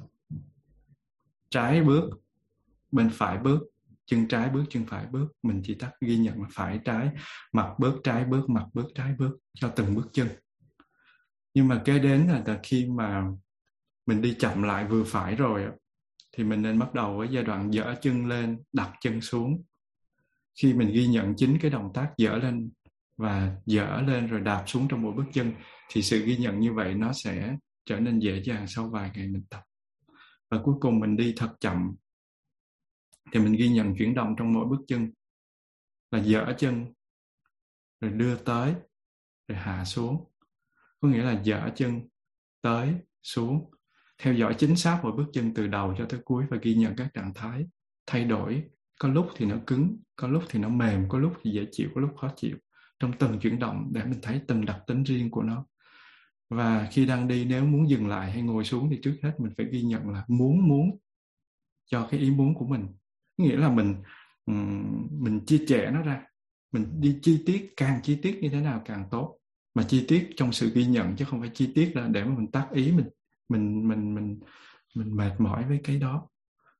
trái 1.49 1.83
bước 1.83 2.09
bên 2.91 3.09
phải 3.13 3.37
bước 3.37 3.59
chân 4.05 4.27
trái 4.27 4.49
bước 4.49 4.63
chân 4.69 4.85
phải 4.85 5.05
bước. 5.05 5.27
Mình 5.43 5.61
chỉ 5.63 5.75
tắt 5.75 5.91
ghi 6.01 6.17
nhận 6.17 6.41
là 6.41 6.47
phải 6.51 6.79
trái 6.85 7.09
mặt 7.53 7.73
bước 7.79 7.95
trái 8.03 8.25
bước 8.25 8.49
mặt 8.49 8.65
bước 8.73 8.87
trái 8.95 9.13
bước 9.17 9.37
cho 9.53 9.69
từng 9.75 9.95
bước 9.95 10.07
chân. 10.13 10.27
Nhưng 11.53 11.67
mà 11.67 11.81
kế 11.85 11.99
đến 11.99 12.27
là, 12.27 12.43
là 12.45 12.59
khi 12.63 12.85
mà 12.85 13.23
mình 14.05 14.21
đi 14.21 14.35
chậm 14.39 14.63
lại 14.63 14.87
vừa 14.87 15.03
phải 15.03 15.35
rồi 15.35 15.67
thì 16.31 16.43
mình 16.43 16.61
nên 16.61 16.79
bắt 16.79 16.93
đầu 16.93 17.17
với 17.17 17.27
giai 17.31 17.43
đoạn 17.43 17.73
dở 17.73 17.95
chân 18.01 18.25
lên 18.25 18.63
đặt 18.73 18.93
chân 19.01 19.21
xuống. 19.21 19.63
Khi 20.61 20.73
mình 20.73 20.91
ghi 20.93 21.07
nhận 21.07 21.33
chính 21.37 21.57
cái 21.61 21.71
động 21.71 21.91
tác 21.93 22.13
dở 22.17 22.35
lên 22.37 22.71
và 23.17 23.55
dỡ 23.65 24.01
lên 24.01 24.27
rồi 24.27 24.41
đạp 24.41 24.63
xuống 24.67 24.87
trong 24.87 25.01
mỗi 25.01 25.13
bước 25.13 25.25
chân, 25.33 25.53
thì 25.89 26.01
sự 26.01 26.25
ghi 26.25 26.37
nhận 26.37 26.59
như 26.59 26.73
vậy 26.73 26.93
nó 26.93 27.13
sẽ 27.13 27.57
trở 27.85 27.99
nên 27.99 28.19
dễ 28.19 28.41
dàng 28.43 28.67
sau 28.67 28.89
vài 28.89 29.11
ngày 29.15 29.27
mình 29.27 29.43
tập. 29.49 29.63
Và 30.49 30.59
cuối 30.63 30.75
cùng 30.79 30.99
mình 30.99 31.17
đi 31.17 31.33
thật 31.37 31.55
chậm, 31.59 31.95
thì 33.31 33.39
mình 33.39 33.53
ghi 33.53 33.69
nhận 33.69 33.95
chuyển 33.97 34.15
động 34.15 34.35
trong 34.37 34.53
mỗi 34.53 34.65
bước 34.65 34.79
chân, 34.87 35.11
là 36.11 36.23
dỡ 36.23 36.53
chân, 36.57 36.85
rồi 38.01 38.11
đưa 38.11 38.35
tới, 38.35 38.73
rồi 39.47 39.57
hạ 39.57 39.85
xuống. 39.85 40.31
Có 40.99 41.07
nghĩa 41.07 41.23
là 41.23 41.43
dỡ 41.43 41.69
chân 41.75 42.01
tới, 42.61 42.93
xuống, 43.23 43.71
theo 44.17 44.33
dõi 44.33 44.55
chính 44.57 44.75
xác 44.75 44.99
mỗi 45.03 45.11
bước 45.11 45.25
chân 45.33 45.53
từ 45.53 45.67
đầu 45.67 45.95
cho 45.97 46.05
tới 46.09 46.19
cuối 46.25 46.45
và 46.49 46.57
ghi 46.61 46.75
nhận 46.75 46.95
các 46.95 47.09
trạng 47.13 47.33
thái 47.35 47.65
thay 48.05 48.25
đổi. 48.25 48.63
Có 48.99 49.09
lúc 49.09 49.29
thì 49.35 49.45
nó 49.45 49.55
cứng, 49.67 49.97
có 50.15 50.27
lúc 50.27 50.43
thì 50.49 50.59
nó 50.59 50.69
mềm, 50.69 51.09
có 51.09 51.19
lúc 51.19 51.33
thì 51.43 51.51
dễ 51.51 51.65
chịu, 51.71 51.89
có 51.95 52.01
lúc 52.01 52.11
khó 52.17 52.31
chịu 52.35 52.57
trong 52.99 53.11
từng 53.19 53.39
chuyển 53.39 53.59
động 53.59 53.89
để 53.93 54.03
mình 54.03 54.19
thấy 54.21 54.41
từng 54.47 54.65
đặc 54.65 54.79
tính 54.87 55.03
riêng 55.03 55.31
của 55.31 55.43
nó. 55.43 55.65
Và 56.49 56.87
khi 56.91 57.05
đang 57.05 57.27
đi, 57.27 57.45
nếu 57.45 57.65
muốn 57.65 57.89
dừng 57.89 58.07
lại 58.07 58.31
hay 58.31 58.41
ngồi 58.41 58.63
xuống 58.63 58.89
thì 58.89 58.99
trước 59.03 59.17
hết 59.23 59.39
mình 59.39 59.51
phải 59.57 59.65
ghi 59.71 59.81
nhận 59.81 60.09
là 60.09 60.25
muốn 60.27 60.67
muốn 60.67 60.97
cho 61.85 62.07
cái 62.11 62.19
ý 62.19 62.31
muốn 62.31 62.53
của 62.53 62.67
mình. 62.67 62.87
Nghĩa 63.37 63.57
là 63.57 63.69
mình 63.69 63.95
mình 65.11 65.45
chia 65.45 65.65
trẻ 65.67 65.91
nó 65.91 66.01
ra. 66.01 66.23
Mình 66.71 67.01
đi 67.01 67.19
chi 67.21 67.43
tiết, 67.45 67.73
càng 67.77 67.99
chi 68.03 68.19
tiết 68.21 68.39
như 68.41 68.49
thế 68.49 68.61
nào 68.61 68.81
càng 68.85 69.05
tốt. 69.11 69.37
Mà 69.73 69.83
chi 69.83 70.05
tiết 70.07 70.29
trong 70.35 70.51
sự 70.51 70.71
ghi 70.75 70.85
nhận 70.85 71.15
chứ 71.15 71.25
không 71.25 71.39
phải 71.39 71.49
chi 71.53 71.71
tiết 71.75 71.95
là 71.95 72.07
để 72.07 72.23
mà 72.23 72.35
mình 72.37 72.51
tác 72.51 72.67
ý, 72.71 72.91
mình 72.91 73.07
mình 73.49 73.87
mình 73.87 74.15
mình 74.15 74.39
mình 74.95 75.15
mệt 75.15 75.31
mỏi 75.39 75.63
với 75.67 75.79
cái 75.83 75.97
đó. 75.97 76.27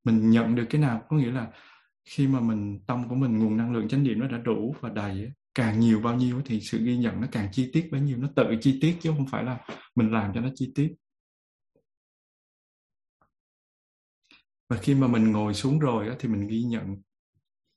Mình 0.03 0.29
nhận 0.29 0.55
được 0.55 0.65
cái 0.69 0.81
nào, 0.81 1.03
có 1.09 1.17
nghĩa 1.17 1.31
là 1.31 1.51
khi 2.05 2.27
mà 2.27 2.39
mình, 2.39 2.79
tâm 2.87 3.09
của 3.09 3.15
mình, 3.15 3.39
nguồn 3.39 3.57
năng 3.57 3.73
lượng 3.73 3.87
chánh 3.87 4.03
niệm 4.03 4.19
nó 4.19 4.27
đã 4.27 4.37
đủ 4.37 4.75
và 4.79 4.89
đầy 4.89 5.31
càng 5.57 5.79
nhiều 5.79 6.01
bao 6.01 6.15
nhiêu 6.15 6.41
thì 6.45 6.61
sự 6.61 6.83
ghi 6.83 6.97
nhận 6.97 7.21
nó 7.21 7.27
càng 7.31 7.49
chi 7.51 7.69
tiết 7.73 7.89
bấy 7.91 8.01
nhiêu, 8.01 8.17
nó 8.17 8.29
tự 8.35 8.43
chi 8.61 8.77
tiết 8.81 8.97
chứ 9.01 9.11
không 9.17 9.27
phải 9.31 9.43
là 9.43 9.65
mình 9.95 10.11
làm 10.11 10.31
cho 10.33 10.41
nó 10.41 10.49
chi 10.55 10.71
tiết. 10.75 10.95
Và 14.69 14.77
khi 14.77 14.95
mà 14.95 15.07
mình 15.07 15.31
ngồi 15.31 15.53
xuống 15.53 15.79
rồi 15.79 16.15
thì 16.19 16.29
mình 16.29 16.47
ghi 16.47 16.63
nhận 16.63 17.01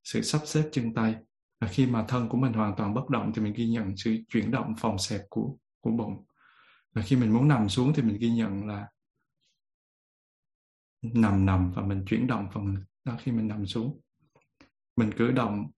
sự 0.05 0.23
sắp 0.23 0.41
xếp 0.45 0.69
chân 0.73 0.95
tay. 0.95 1.15
Và 1.61 1.69
khi 1.69 1.87
mà 1.87 2.05
thân 2.09 2.29
của 2.29 2.37
mình 2.37 2.53
hoàn 2.53 2.75
toàn 2.77 2.95
bất 2.95 3.09
động 3.11 3.33
thì 3.35 3.43
mình 3.43 3.53
ghi 3.53 3.69
nhận 3.69 3.97
sự 3.97 4.17
chuyển 4.29 4.51
động 4.51 4.75
phòng 4.79 4.99
xẹp 4.99 5.21
của 5.31 5.57
của 5.81 5.91
bụng. 5.91 6.25
Và 6.93 7.03
khi 7.03 7.17
mình 7.17 7.33
muốn 7.33 7.49
nằm 7.49 7.69
xuống 7.69 7.93
thì 7.95 8.03
mình 8.03 8.19
ghi 8.19 8.31
nhận 8.31 8.67
là 8.67 8.89
nằm 11.03 11.47
nằm 11.47 11.73
và 11.73 11.83
mình 11.83 12.05
chuyển 12.07 12.27
động 12.27 12.49
phần 12.55 12.85
đó 13.05 13.17
khi 13.23 13.33
mình 13.33 13.49
nằm 13.49 13.67
xuống. 13.67 14.01
Mình 14.97 15.11
cử 15.17 15.31
động 15.31 15.71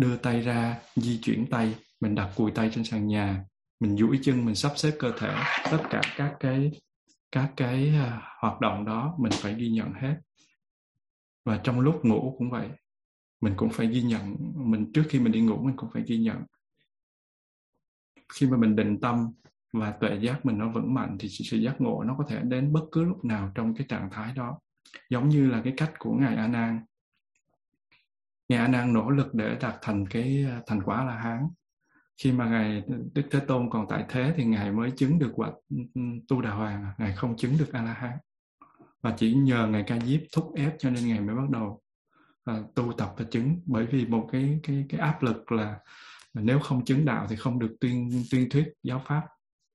đưa 0.00 0.16
tay 0.16 0.40
ra 0.40 0.78
di 0.96 1.20
chuyển 1.22 1.46
tay. 1.50 1.74
Mình 2.00 2.14
đặt 2.14 2.32
cùi 2.36 2.50
tay 2.50 2.70
trên 2.74 2.84
sàn 2.84 3.06
nhà. 3.06 3.44
Mình 3.80 3.96
duỗi 3.96 4.18
chân 4.22 4.44
mình 4.44 4.54
sắp 4.54 4.72
xếp 4.76 4.92
cơ 4.98 5.12
thể. 5.18 5.34
Tất 5.70 5.82
cả 5.90 6.00
các 6.16 6.36
cái 6.40 6.70
các 7.32 7.52
cái 7.56 7.92
uh, 8.06 8.22
hoạt 8.40 8.60
động 8.60 8.84
đó 8.84 9.16
mình 9.18 9.32
phải 9.34 9.54
ghi 9.54 9.70
nhận 9.70 9.92
hết. 9.92 10.16
Và 11.44 11.60
trong 11.64 11.80
lúc 11.80 12.04
ngủ 12.04 12.34
cũng 12.38 12.50
vậy. 12.50 12.68
Mình 13.40 13.54
cũng 13.56 13.70
phải 13.70 13.86
ghi 13.86 14.02
nhận. 14.02 14.36
Mình 14.54 14.92
trước 14.94 15.04
khi 15.08 15.18
mình 15.18 15.32
đi 15.32 15.40
ngủ 15.40 15.56
mình 15.56 15.76
cũng 15.76 15.90
phải 15.92 16.02
ghi 16.06 16.18
nhận. 16.18 16.42
Khi 18.32 18.46
mà 18.46 18.56
mình 18.56 18.76
định 18.76 19.00
tâm 19.00 19.32
và 19.72 19.90
tuệ 19.90 20.18
giác 20.22 20.46
mình 20.46 20.58
nó 20.58 20.68
vững 20.68 20.94
mạnh 20.94 21.16
thì 21.20 21.28
sự 21.28 21.56
giác 21.56 21.80
ngộ 21.80 22.02
nó 22.02 22.14
có 22.18 22.24
thể 22.28 22.40
đến 22.42 22.72
bất 22.72 22.84
cứ 22.92 23.04
lúc 23.04 23.24
nào 23.24 23.52
trong 23.54 23.74
cái 23.74 23.86
trạng 23.88 24.08
thái 24.10 24.32
đó. 24.34 24.58
Giống 25.10 25.28
như 25.28 25.50
là 25.50 25.60
cái 25.64 25.74
cách 25.76 25.92
của 25.98 26.12
ngài 26.12 26.36
a 26.36 26.46
nan 26.46 26.80
ngài 28.50 28.68
đang 28.68 28.92
nỗ 28.92 29.10
lực 29.10 29.34
để 29.34 29.56
đạt 29.60 29.74
thành 29.82 30.06
cái 30.06 30.46
à, 30.50 30.60
thành 30.66 30.82
quả 30.82 31.04
la 31.04 31.14
hán. 31.14 31.48
Khi 32.22 32.32
mà 32.32 32.46
ngài 32.48 32.84
đức 33.14 33.22
thế 33.30 33.40
tôn 33.40 33.70
còn 33.70 33.86
tại 33.88 34.04
thế 34.08 34.32
thì 34.36 34.44
ngài 34.44 34.72
mới 34.72 34.90
chứng 34.90 35.18
được 35.18 35.32
quả 35.34 35.50
tu 36.28 36.40
đà 36.40 36.50
hoàng. 36.50 36.86
Ngài 36.98 37.12
không 37.16 37.36
chứng 37.36 37.58
được 37.58 37.72
a 37.72 37.82
la 37.82 37.92
hán 37.92 38.18
và 39.02 39.14
chỉ 39.16 39.34
nhờ 39.34 39.66
ngài 39.66 39.84
ca 39.86 39.98
diếp 40.00 40.20
thúc 40.36 40.52
ép 40.54 40.74
cho 40.78 40.90
nên 40.90 41.08
ngài 41.08 41.20
mới 41.20 41.36
bắt 41.36 41.50
đầu 41.50 41.80
uh, 42.50 42.74
tu 42.74 42.92
tập 42.92 43.14
và 43.18 43.24
chứng. 43.30 43.60
Bởi 43.66 43.86
vì 43.86 44.06
một 44.06 44.28
cái 44.32 44.60
cái 44.62 44.86
cái 44.88 45.00
áp 45.00 45.22
lực 45.22 45.52
là 45.52 45.78
nếu 46.34 46.58
không 46.60 46.84
chứng 46.84 47.04
đạo 47.04 47.26
thì 47.30 47.36
không 47.36 47.58
được 47.58 47.76
tuyên 47.80 48.10
tuyên 48.30 48.48
thuyết 48.50 48.72
giáo 48.82 49.02
pháp. 49.06 49.26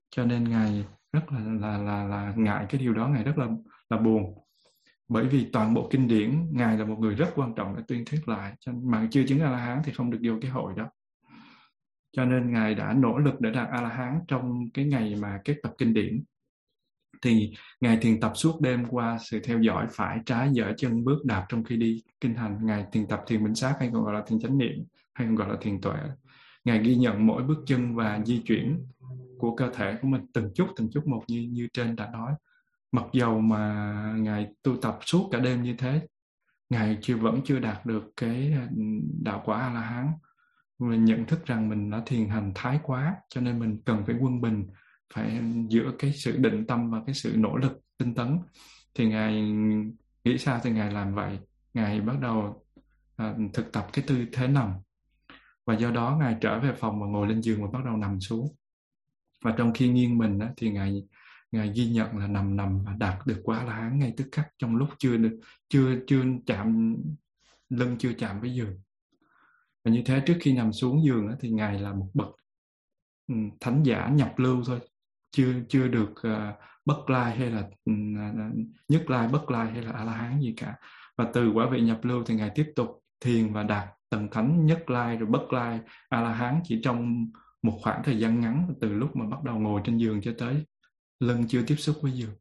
Cho 0.09 0.25
nên 0.25 0.43
ngài 0.43 0.85
rất 1.13 1.31
là 1.31 1.39
là 1.39 1.77
là 1.77 2.03
là 2.03 2.33
ngại 2.35 2.65
cái 2.69 2.81
điều 2.81 2.93
đó. 2.93 3.07
Ngài 3.07 3.23
rất 3.23 3.37
là 3.37 3.47
là 3.89 3.97
buồn 3.97 4.44
bởi 5.07 5.27
vì 5.27 5.49
toàn 5.53 5.73
bộ 5.73 5.87
kinh 5.91 6.07
điển, 6.07 6.47
ngài 6.51 6.77
là 6.77 6.85
một 6.85 6.95
người 6.99 7.15
rất 7.15 7.29
quan 7.35 7.53
trọng 7.55 7.75
để 7.75 7.83
tuyên 7.87 8.05
thuyết 8.05 8.27
lại. 8.27 8.53
Cho 8.59 8.71
mà 8.83 9.07
chưa 9.11 9.23
chứng 9.27 9.39
a 9.39 9.49
la 9.49 9.57
hán 9.57 9.81
thì 9.83 9.91
không 9.91 10.11
được 10.11 10.19
vô 10.23 10.33
cái 10.41 10.51
hội 10.51 10.73
đó. 10.77 10.89
Cho 12.11 12.25
nên 12.25 12.53
ngài 12.53 12.75
đã 12.75 12.93
nỗ 12.93 13.17
lực 13.17 13.41
để 13.41 13.51
đạt 13.51 13.69
a 13.69 13.81
la 13.81 13.89
hán 13.89 14.19
trong 14.27 14.69
cái 14.73 14.85
ngày 14.85 15.15
mà 15.21 15.39
kết 15.45 15.55
tập 15.63 15.73
kinh 15.77 15.93
điển. 15.93 16.23
Thì 17.21 17.53
ngài 17.81 17.97
thiền 17.97 18.19
tập 18.19 18.31
suốt 18.35 18.61
đêm 18.61 18.85
qua 18.89 19.17
sự 19.21 19.39
theo 19.39 19.61
dõi 19.61 19.87
phải 19.91 20.19
trái 20.25 20.49
dở 20.51 20.73
chân 20.77 21.03
bước 21.03 21.25
đạp 21.25 21.45
trong 21.49 21.63
khi 21.63 21.77
đi 21.77 22.03
kinh 22.21 22.35
hành. 22.35 22.65
Ngài 22.65 22.85
thiền 22.91 23.07
tập 23.07 23.23
thiền 23.27 23.43
minh 23.43 23.55
sát 23.55 23.75
hay 23.79 23.89
còn 23.93 24.03
gọi 24.03 24.13
là 24.13 24.23
thiền 24.27 24.39
chánh 24.39 24.57
niệm 24.57 24.83
hay 25.13 25.27
còn 25.27 25.35
gọi 25.35 25.49
là 25.49 25.55
thiền 25.61 25.81
tuệ. 25.81 25.97
Ngài 26.63 26.79
ghi 26.79 26.95
nhận 26.95 27.27
mỗi 27.27 27.43
bước 27.43 27.63
chân 27.65 27.95
và 27.95 28.19
di 28.25 28.41
chuyển 28.45 28.85
của 29.37 29.55
cơ 29.55 29.71
thể 29.73 29.97
của 30.01 30.07
mình 30.07 30.21
từng 30.33 30.51
chút 30.55 30.67
từng 30.75 30.89
chút 30.91 31.07
một 31.07 31.23
như 31.27 31.47
như 31.51 31.67
trên 31.73 31.95
đã 31.95 32.09
nói 32.13 32.33
mặc 32.95 33.05
dầu 33.13 33.39
mà 33.39 33.93
ngài 34.17 34.47
tu 34.63 34.77
tập 34.81 34.97
suốt 35.01 35.29
cả 35.31 35.39
đêm 35.39 35.63
như 35.63 35.75
thế 35.77 36.01
ngài 36.69 36.97
chưa 37.01 37.17
vẫn 37.17 37.41
chưa 37.45 37.59
đạt 37.59 37.85
được 37.85 38.03
cái 38.17 38.51
à, 38.53 38.67
đạo 39.23 39.41
quả 39.45 39.59
a 39.59 39.73
la 39.73 39.81
hán 39.81 40.11
mình 40.79 41.05
nhận 41.05 41.25
thức 41.25 41.45
rằng 41.45 41.69
mình 41.69 41.89
đã 41.89 42.01
thiền 42.05 42.29
hành 42.29 42.51
thái 42.55 42.79
quá 42.83 43.15
cho 43.29 43.41
nên 43.41 43.59
mình 43.59 43.81
cần 43.85 44.05
phải 44.05 44.15
quân 44.19 44.41
bình 44.41 44.67
phải 45.13 45.41
giữa 45.69 45.91
cái 45.99 46.13
sự 46.13 46.37
định 46.37 46.67
tâm 46.67 46.89
và 46.91 47.01
cái 47.05 47.15
sự 47.15 47.33
nỗ 47.37 47.57
lực 47.57 47.81
tinh 47.97 48.15
tấn. 48.15 48.39
Thì 48.93 49.07
ngài 49.07 49.41
nghĩ 50.23 50.37
sao 50.37 50.59
thì 50.63 50.71
ngài 50.71 50.91
làm 50.91 51.15
vậy? 51.15 51.39
Ngài 51.73 52.01
bắt 52.01 52.19
đầu 52.21 52.65
à, 53.15 53.35
thực 53.53 53.71
tập 53.71 53.87
cái 53.93 54.05
tư 54.07 54.25
thế 54.33 54.47
nằm. 54.47 54.73
Và 55.65 55.73
do 55.77 55.91
đó 55.91 56.17
ngài 56.19 56.35
trở 56.41 56.59
về 56.59 56.73
phòng 56.73 57.01
và 57.01 57.07
ngồi 57.07 57.27
lên 57.27 57.41
giường 57.41 57.61
và 57.61 57.69
bắt 57.73 57.85
đầu 57.85 57.97
nằm 57.97 58.19
xuống. 58.19 58.55
Và 59.41 59.53
trong 59.57 59.73
khi 59.73 59.89
nghiêng 59.89 60.17
mình 60.17 60.39
á, 60.39 60.49
thì 60.57 60.71
ngài 60.71 61.03
ngài 61.55 61.71
ghi 61.75 61.89
nhận 61.89 62.17
là 62.17 62.27
nằm 62.27 62.55
nằm 62.55 62.83
và 62.83 62.93
đạt 62.97 63.27
được 63.27 63.41
quá 63.43 63.63
la 63.63 63.73
hán 63.73 63.99
ngay 63.99 64.13
tức 64.17 64.27
khắc 64.31 64.47
trong 64.57 64.75
lúc 64.75 64.89
chưa 64.99 65.17
được 65.17 65.39
chưa 65.69 65.95
chưa 66.07 66.23
chạm 66.45 66.95
lưng 67.69 67.95
chưa 67.99 68.13
chạm 68.13 68.41
với 68.41 68.53
giường. 68.53 68.79
Và 69.83 69.91
như 69.91 70.01
thế 70.05 70.21
trước 70.25 70.37
khi 70.41 70.53
nằm 70.53 70.73
xuống 70.73 71.03
giường 71.05 71.35
thì 71.39 71.49
ngài 71.49 71.79
là 71.79 71.93
một 71.93 72.09
bậc 72.13 72.27
ừ, 73.27 73.35
thánh 73.59 73.83
giả 73.83 74.07
nhập 74.07 74.33
lưu 74.37 74.63
thôi. 74.65 74.79
Chưa 75.31 75.53
chưa 75.69 75.87
được 75.87 76.11
uh, 76.11 76.55
bất 76.85 77.09
lai 77.09 77.35
hay 77.37 77.51
là 77.51 77.59
uh, 77.59 78.55
nhất 78.87 79.09
lai 79.09 79.27
bất 79.27 79.51
lai 79.51 79.71
hay 79.71 79.81
là 79.81 79.91
a 79.91 80.03
la 80.03 80.11
hán 80.11 80.39
gì 80.41 80.53
cả. 80.57 80.75
Và 81.17 81.31
từ 81.33 81.51
quả 81.51 81.69
vị 81.71 81.81
nhập 81.81 81.99
lưu 82.03 82.23
thì 82.25 82.35
ngài 82.35 82.51
tiếp 82.55 82.73
tục 82.75 83.03
thiền 83.19 83.53
và 83.53 83.63
đạt 83.63 83.87
tầng 84.09 84.27
thánh 84.31 84.65
nhất 84.65 84.89
lai 84.89 85.17
rồi 85.17 85.29
bất 85.29 85.53
lai 85.53 85.79
a 86.09 86.21
la 86.21 86.33
hán 86.33 86.61
chỉ 86.63 86.81
trong 86.83 87.25
một 87.61 87.79
khoảng 87.81 88.03
thời 88.03 88.19
gian 88.19 88.39
ngắn 88.39 88.73
từ 88.81 88.93
lúc 88.93 89.15
mà 89.15 89.25
bắt 89.25 89.43
đầu 89.43 89.59
ngồi 89.59 89.81
trên 89.85 89.97
giường 89.97 90.21
cho 90.21 90.31
tới 90.37 90.65
lưng 91.19 91.45
chưa 91.47 91.63
tiếp 91.67 91.75
xúc 91.75 91.95
với 92.01 92.11
giường. 92.11 92.35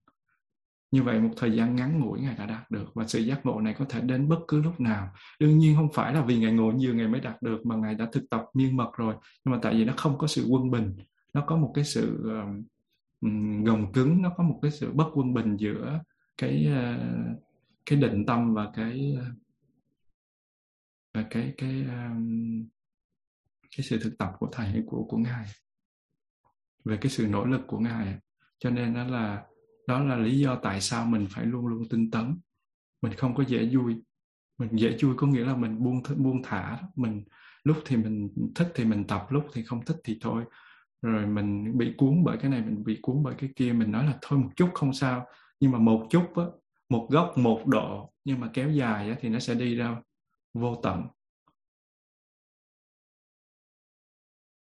Như 0.91 1.03
vậy 1.03 1.21
một 1.21 1.31
thời 1.37 1.57
gian 1.57 1.77
ngắn 1.77 2.01
ngủi 2.01 2.21
ngài 2.21 2.35
đã 2.35 2.47
đạt 2.47 2.71
được 2.71 2.95
và 2.95 3.07
sự 3.07 3.21
giác 3.21 3.47
ngộ 3.47 3.61
này 3.61 3.75
có 3.79 3.85
thể 3.89 4.01
đến 4.01 4.29
bất 4.29 4.39
cứ 4.49 4.63
lúc 4.63 4.81
nào. 4.81 5.13
Đương 5.41 5.59
nhiên 5.59 5.77
không 5.77 5.93
phải 5.93 6.15
là 6.15 6.25
vì 6.25 6.39
ngài 6.39 6.53
ngồi 6.53 6.75
giường 6.79 6.97
ngài 6.97 7.09
mới 7.09 7.21
đạt 7.21 7.43
được 7.43 7.67
mà 7.67 7.77
ngài 7.77 7.95
đã 7.95 8.09
thực 8.13 8.31
tập 8.31 8.43
miên 8.55 8.77
mật 8.77 8.91
rồi. 8.97 9.15
Nhưng 9.45 9.53
mà 9.53 9.59
tại 9.63 9.75
vì 9.75 9.85
nó 9.85 9.95
không 9.97 10.19
có 10.19 10.27
sự 10.27 10.47
quân 10.49 10.71
bình 10.71 10.97
nó 11.33 11.45
có 11.47 11.57
một 11.57 11.73
cái 11.75 11.85
sự 11.85 12.31
um, 13.21 13.65
gồng 13.65 13.93
cứng 13.93 14.23
nó 14.23 14.31
có 14.37 14.45
một 14.45 14.59
cái 14.63 14.71
sự 14.71 14.93
bất 14.93 15.11
quân 15.15 15.35
bình 15.35 15.57
giữa 15.57 16.01
cái 16.37 16.69
uh, 16.73 17.41
cái 17.87 17.99
định 17.99 18.27
tâm 18.27 18.55
và 18.55 18.71
cái 18.75 19.17
uh, 21.19 21.27
cái 21.31 21.55
cái 21.57 21.85
um, 21.85 22.69
cái 23.77 23.87
sự 23.89 23.99
thực 24.03 24.19
tập 24.19 24.33
của 24.39 24.49
thầy 24.53 24.83
của 24.87 25.05
của 25.05 25.17
ngài. 25.17 25.47
Về 26.85 26.99
cái 27.01 27.11
sự 27.11 27.27
nỗ 27.27 27.45
lực 27.45 27.61
của 27.67 27.79
ngài 27.79 28.19
cho 28.65 28.71
nên 28.71 28.95
đó 28.95 29.05
là 29.05 29.45
đó 29.87 30.05
là 30.05 30.17
lý 30.17 30.39
do 30.39 30.57
tại 30.63 30.81
sao 30.81 31.07
mình 31.07 31.27
phải 31.31 31.47
luôn 31.47 31.67
luôn 31.67 31.89
tinh 31.91 32.11
tấn. 32.11 32.39
Mình 33.03 33.13
không 33.13 33.35
có 33.35 33.45
dễ 33.49 33.69
vui. 33.73 34.03
Mình 34.59 34.71
dễ 34.73 34.97
vui 35.03 35.15
có 35.17 35.27
nghĩa 35.27 35.45
là 35.45 35.57
mình 35.57 35.85
buông 35.85 36.03
buông 36.17 36.43
thả. 36.43 36.79
Mình 36.97 37.25
lúc 37.65 37.77
thì 37.87 37.97
mình 37.97 38.29
thích 38.55 38.73
thì 38.75 38.85
mình 38.85 39.05
tập 39.07 39.27
lúc 39.31 39.47
thì 39.53 39.65
không 39.65 39.85
thích 39.85 39.97
thì 40.05 40.19
thôi. 40.21 40.45
Rồi 41.03 41.27
mình 41.27 41.79
bị 41.79 41.95
cuốn 41.97 42.25
bởi 42.25 42.37
cái 42.41 42.51
này 42.51 42.63
mình 42.63 42.85
bị 42.85 42.99
cuốn 43.03 43.23
bởi 43.23 43.35
cái 43.39 43.51
kia. 43.57 43.73
Mình 43.73 43.93
nói 43.93 44.07
là 44.07 44.19
thôi 44.23 44.39
một 44.39 44.51
chút 44.57 44.71
không 44.75 44.93
sao. 44.93 45.27
Nhưng 45.61 45.71
mà 45.71 45.79
một 45.79 46.07
chút 46.11 46.37
á, 46.37 46.45
một 46.89 47.09
góc 47.11 47.39
một 47.39 47.67
độ 47.67 48.13
nhưng 48.25 48.41
mà 48.41 48.51
kéo 48.53 48.71
dài 48.71 49.11
á, 49.11 49.17
thì 49.21 49.29
nó 49.29 49.39
sẽ 49.39 49.55
đi 49.55 49.75
ra 49.77 49.97
vô 50.55 50.81
tận. 50.83 51.03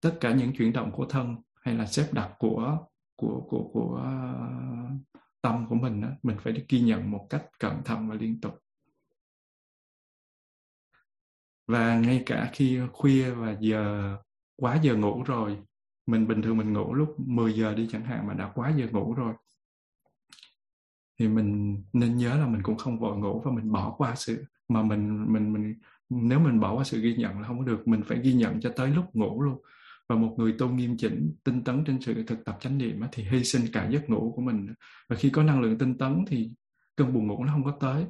Tất 0.02 0.18
cả 0.22 0.34
những 0.34 0.54
chuyển 0.58 0.74
động 0.74 0.92
của 0.92 1.06
thân 1.06 1.36
hay 1.62 1.76
là 1.76 1.86
xếp 1.86 2.08
đặt 2.14 2.36
của 2.40 2.86
của 3.16 3.46
của 3.50 3.70
của 3.74 4.02
à, 4.04 4.14
tâm 5.42 5.66
của 5.70 5.76
mình 5.76 6.02
đó, 6.02 6.08
mình 6.24 6.38
phải 6.40 6.66
ghi 6.70 6.82
nhận 6.82 7.12
một 7.12 7.28
cách 7.30 7.46
cẩn 7.60 7.84
thận 7.86 8.10
và 8.10 8.16
liên 8.16 8.42
tục. 8.42 8.60
Và 11.68 12.00
ngay 12.00 12.24
cả 12.26 12.50
khi 12.54 12.80
khuya 12.94 13.32
và 13.32 13.56
giờ 13.60 14.18
quá 14.56 14.80
giờ 14.84 14.96
ngủ 14.96 15.24
rồi 15.24 15.58
mình 16.06 16.28
bình 16.28 16.42
thường 16.42 16.58
mình 16.58 16.74
ngủ 16.74 16.94
lúc 16.94 17.16
10 17.20 17.54
giờ 17.54 17.74
đi 17.74 17.88
chẳng 17.92 18.06
hạn 18.06 18.28
mà 18.28 18.34
đã 18.34 18.52
quá 18.56 18.74
giờ 18.78 18.88
ngủ 18.92 19.14
rồi 19.14 19.34
thì 21.20 21.28
mình 21.28 21.84
nên 21.94 22.18
nhớ 22.18 22.38
là 22.38 22.48
mình 22.48 22.64
cũng 22.64 22.78
không 22.78 23.00
vội 23.00 23.18
ngủ 23.18 23.42
và 23.46 23.52
mình 23.52 23.72
bỏ 23.72 23.96
qua 23.98 24.16
sự 24.16 24.46
mà 24.68 24.84
mình 24.84 25.34
mình 25.34 25.54
mình 25.54 25.76
nếu 26.10 26.40
mình 26.40 26.60
bỏ 26.60 26.74
qua 26.74 26.84
sự 26.84 27.02
ghi 27.02 27.16
nhận 27.16 27.40
là 27.40 27.48
không 27.48 27.60
có 27.60 27.66
được. 27.66 27.88
Mình 27.88 28.02
phải 28.06 28.20
ghi 28.24 28.34
nhận 28.34 28.62
cho 28.62 28.74
tới 28.76 28.90
lúc 28.90 29.16
ngủ 29.16 29.42
luôn 29.42 29.62
và 30.14 30.20
một 30.20 30.36
người 30.38 30.56
tu 30.60 30.70
nghiêm 30.70 30.98
chỉnh, 30.98 31.36
tinh 31.44 31.64
tấn 31.64 31.84
trên 31.86 32.02
sự 32.02 32.24
thực 32.24 32.46
tập 32.46 32.58
chánh 32.60 32.78
niệm 32.78 33.02
thì 33.12 33.24
hy 33.24 33.44
sinh 33.44 33.66
cả 33.74 33.90
giấc 33.92 34.10
ngủ 34.10 34.34
của 34.36 34.42
mình 34.42 34.74
và 35.10 35.16
khi 35.16 35.30
có 35.30 35.44
năng 35.44 35.62
lượng 35.62 35.78
tinh 35.78 35.98
tấn 35.98 36.26
thì 36.28 36.52
cơn 36.96 37.14
buồn 37.14 37.28
ngủ 37.28 37.44
nó 37.44 37.54
không 37.54 37.64
có 37.64 37.78
tới, 37.80 38.06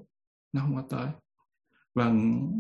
nó 0.54 0.62
không 0.62 0.76
có 0.76 0.84
tới. 0.90 1.08
Và 1.96 2.14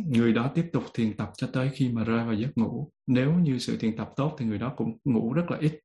người 0.07 0.33
đó 0.33 0.51
tiếp 0.55 0.69
tục 0.73 0.83
thiền 0.93 1.17
tập 1.17 1.31
cho 1.37 1.47
tới 1.53 1.69
khi 1.73 1.89
mà 1.89 2.03
rơi 2.03 2.25
vào 2.25 2.33
giấc 2.33 2.57
ngủ. 2.57 2.91
Nếu 3.07 3.33
như 3.33 3.59
sự 3.59 3.77
thiền 3.77 3.97
tập 3.97 4.09
tốt 4.15 4.35
thì 4.39 4.45
người 4.45 4.57
đó 4.57 4.73
cũng 4.77 4.97
ngủ 5.03 5.33
rất 5.33 5.51
là 5.51 5.57
ít. 5.57 5.79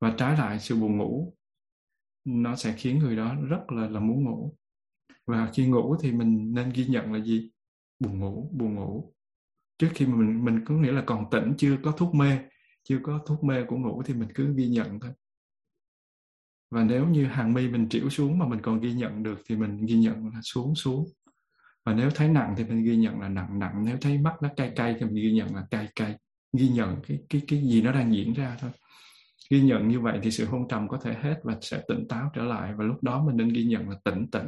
Và 0.00 0.14
trái 0.18 0.36
lại, 0.36 0.58
sự 0.60 0.76
buồn 0.76 0.96
ngủ 0.96 1.34
nó 2.24 2.56
sẽ 2.56 2.74
khiến 2.76 2.98
người 2.98 3.16
đó 3.16 3.34
rất 3.48 3.72
là 3.72 3.88
là 3.88 4.00
muốn 4.00 4.24
ngủ. 4.24 4.56
Và 5.26 5.50
khi 5.54 5.66
ngủ 5.66 5.96
thì 6.00 6.12
mình 6.12 6.54
nên 6.54 6.70
ghi 6.74 6.86
nhận 6.86 7.12
là 7.12 7.24
gì? 7.24 7.50
Buồn 8.00 8.18
ngủ 8.18 8.50
buồn 8.52 8.74
ngủ. 8.74 9.14
Trước 9.78 9.88
khi 9.94 10.06
mà 10.06 10.16
mình 10.16 10.44
mình 10.44 10.64
có 10.64 10.74
nghĩa 10.74 10.92
là 10.92 11.02
còn 11.06 11.30
tỉnh, 11.30 11.54
chưa 11.58 11.76
có 11.82 11.92
thuốc 11.92 12.14
mê 12.14 12.38
chưa 12.84 12.98
có 13.02 13.20
thuốc 13.26 13.44
mê 13.44 13.64
của 13.64 13.76
ngủ 13.76 14.02
thì 14.02 14.14
mình 14.14 14.28
cứ 14.34 14.54
ghi 14.56 14.68
nhận 14.68 15.00
thôi. 15.00 15.10
Và 16.70 16.84
nếu 16.84 17.08
như 17.08 17.26
hàng 17.26 17.54
mi 17.54 17.68
mình 17.68 17.88
triểu 17.88 18.10
xuống 18.10 18.38
mà 18.38 18.48
mình 18.48 18.60
còn 18.62 18.80
ghi 18.80 18.92
nhận 18.92 19.22
được 19.22 19.40
thì 19.48 19.56
mình 19.56 19.86
ghi 19.86 19.98
nhận 19.98 20.28
là 20.28 20.40
xuống 20.42 20.74
xuống. 20.74 21.04
Và 21.84 21.94
nếu 21.94 22.10
thấy 22.14 22.28
nặng 22.28 22.54
thì 22.56 22.64
mình 22.64 22.84
ghi 22.84 22.96
nhận 22.96 23.20
là 23.20 23.28
nặng 23.28 23.58
nặng. 23.58 23.82
Nếu 23.84 23.96
thấy 24.00 24.18
mắt 24.18 24.34
nó 24.42 24.48
cay 24.56 24.72
cay 24.76 24.96
thì 24.98 25.06
mình 25.06 25.14
ghi 25.14 25.32
nhận 25.32 25.54
là 25.54 25.66
cay 25.70 25.88
cay. 25.96 26.16
Ghi 26.52 26.68
nhận 26.68 26.96
cái 27.08 27.18
cái 27.28 27.42
cái 27.48 27.62
gì 27.62 27.82
nó 27.82 27.92
đang 27.92 28.14
diễn 28.14 28.32
ra 28.32 28.56
thôi. 28.60 28.70
Ghi 29.50 29.62
nhận 29.62 29.88
như 29.88 30.00
vậy 30.00 30.20
thì 30.22 30.30
sự 30.30 30.46
hôn 30.46 30.68
trầm 30.68 30.88
có 30.88 30.98
thể 30.98 31.14
hết 31.14 31.40
và 31.42 31.58
sẽ 31.60 31.82
tỉnh 31.88 32.08
táo 32.08 32.30
trở 32.34 32.44
lại 32.44 32.74
và 32.76 32.84
lúc 32.84 33.02
đó 33.02 33.24
mình 33.24 33.36
nên 33.36 33.48
ghi 33.48 33.64
nhận 33.64 33.88
là 33.88 33.96
tỉnh 34.04 34.26
tỉnh. 34.30 34.46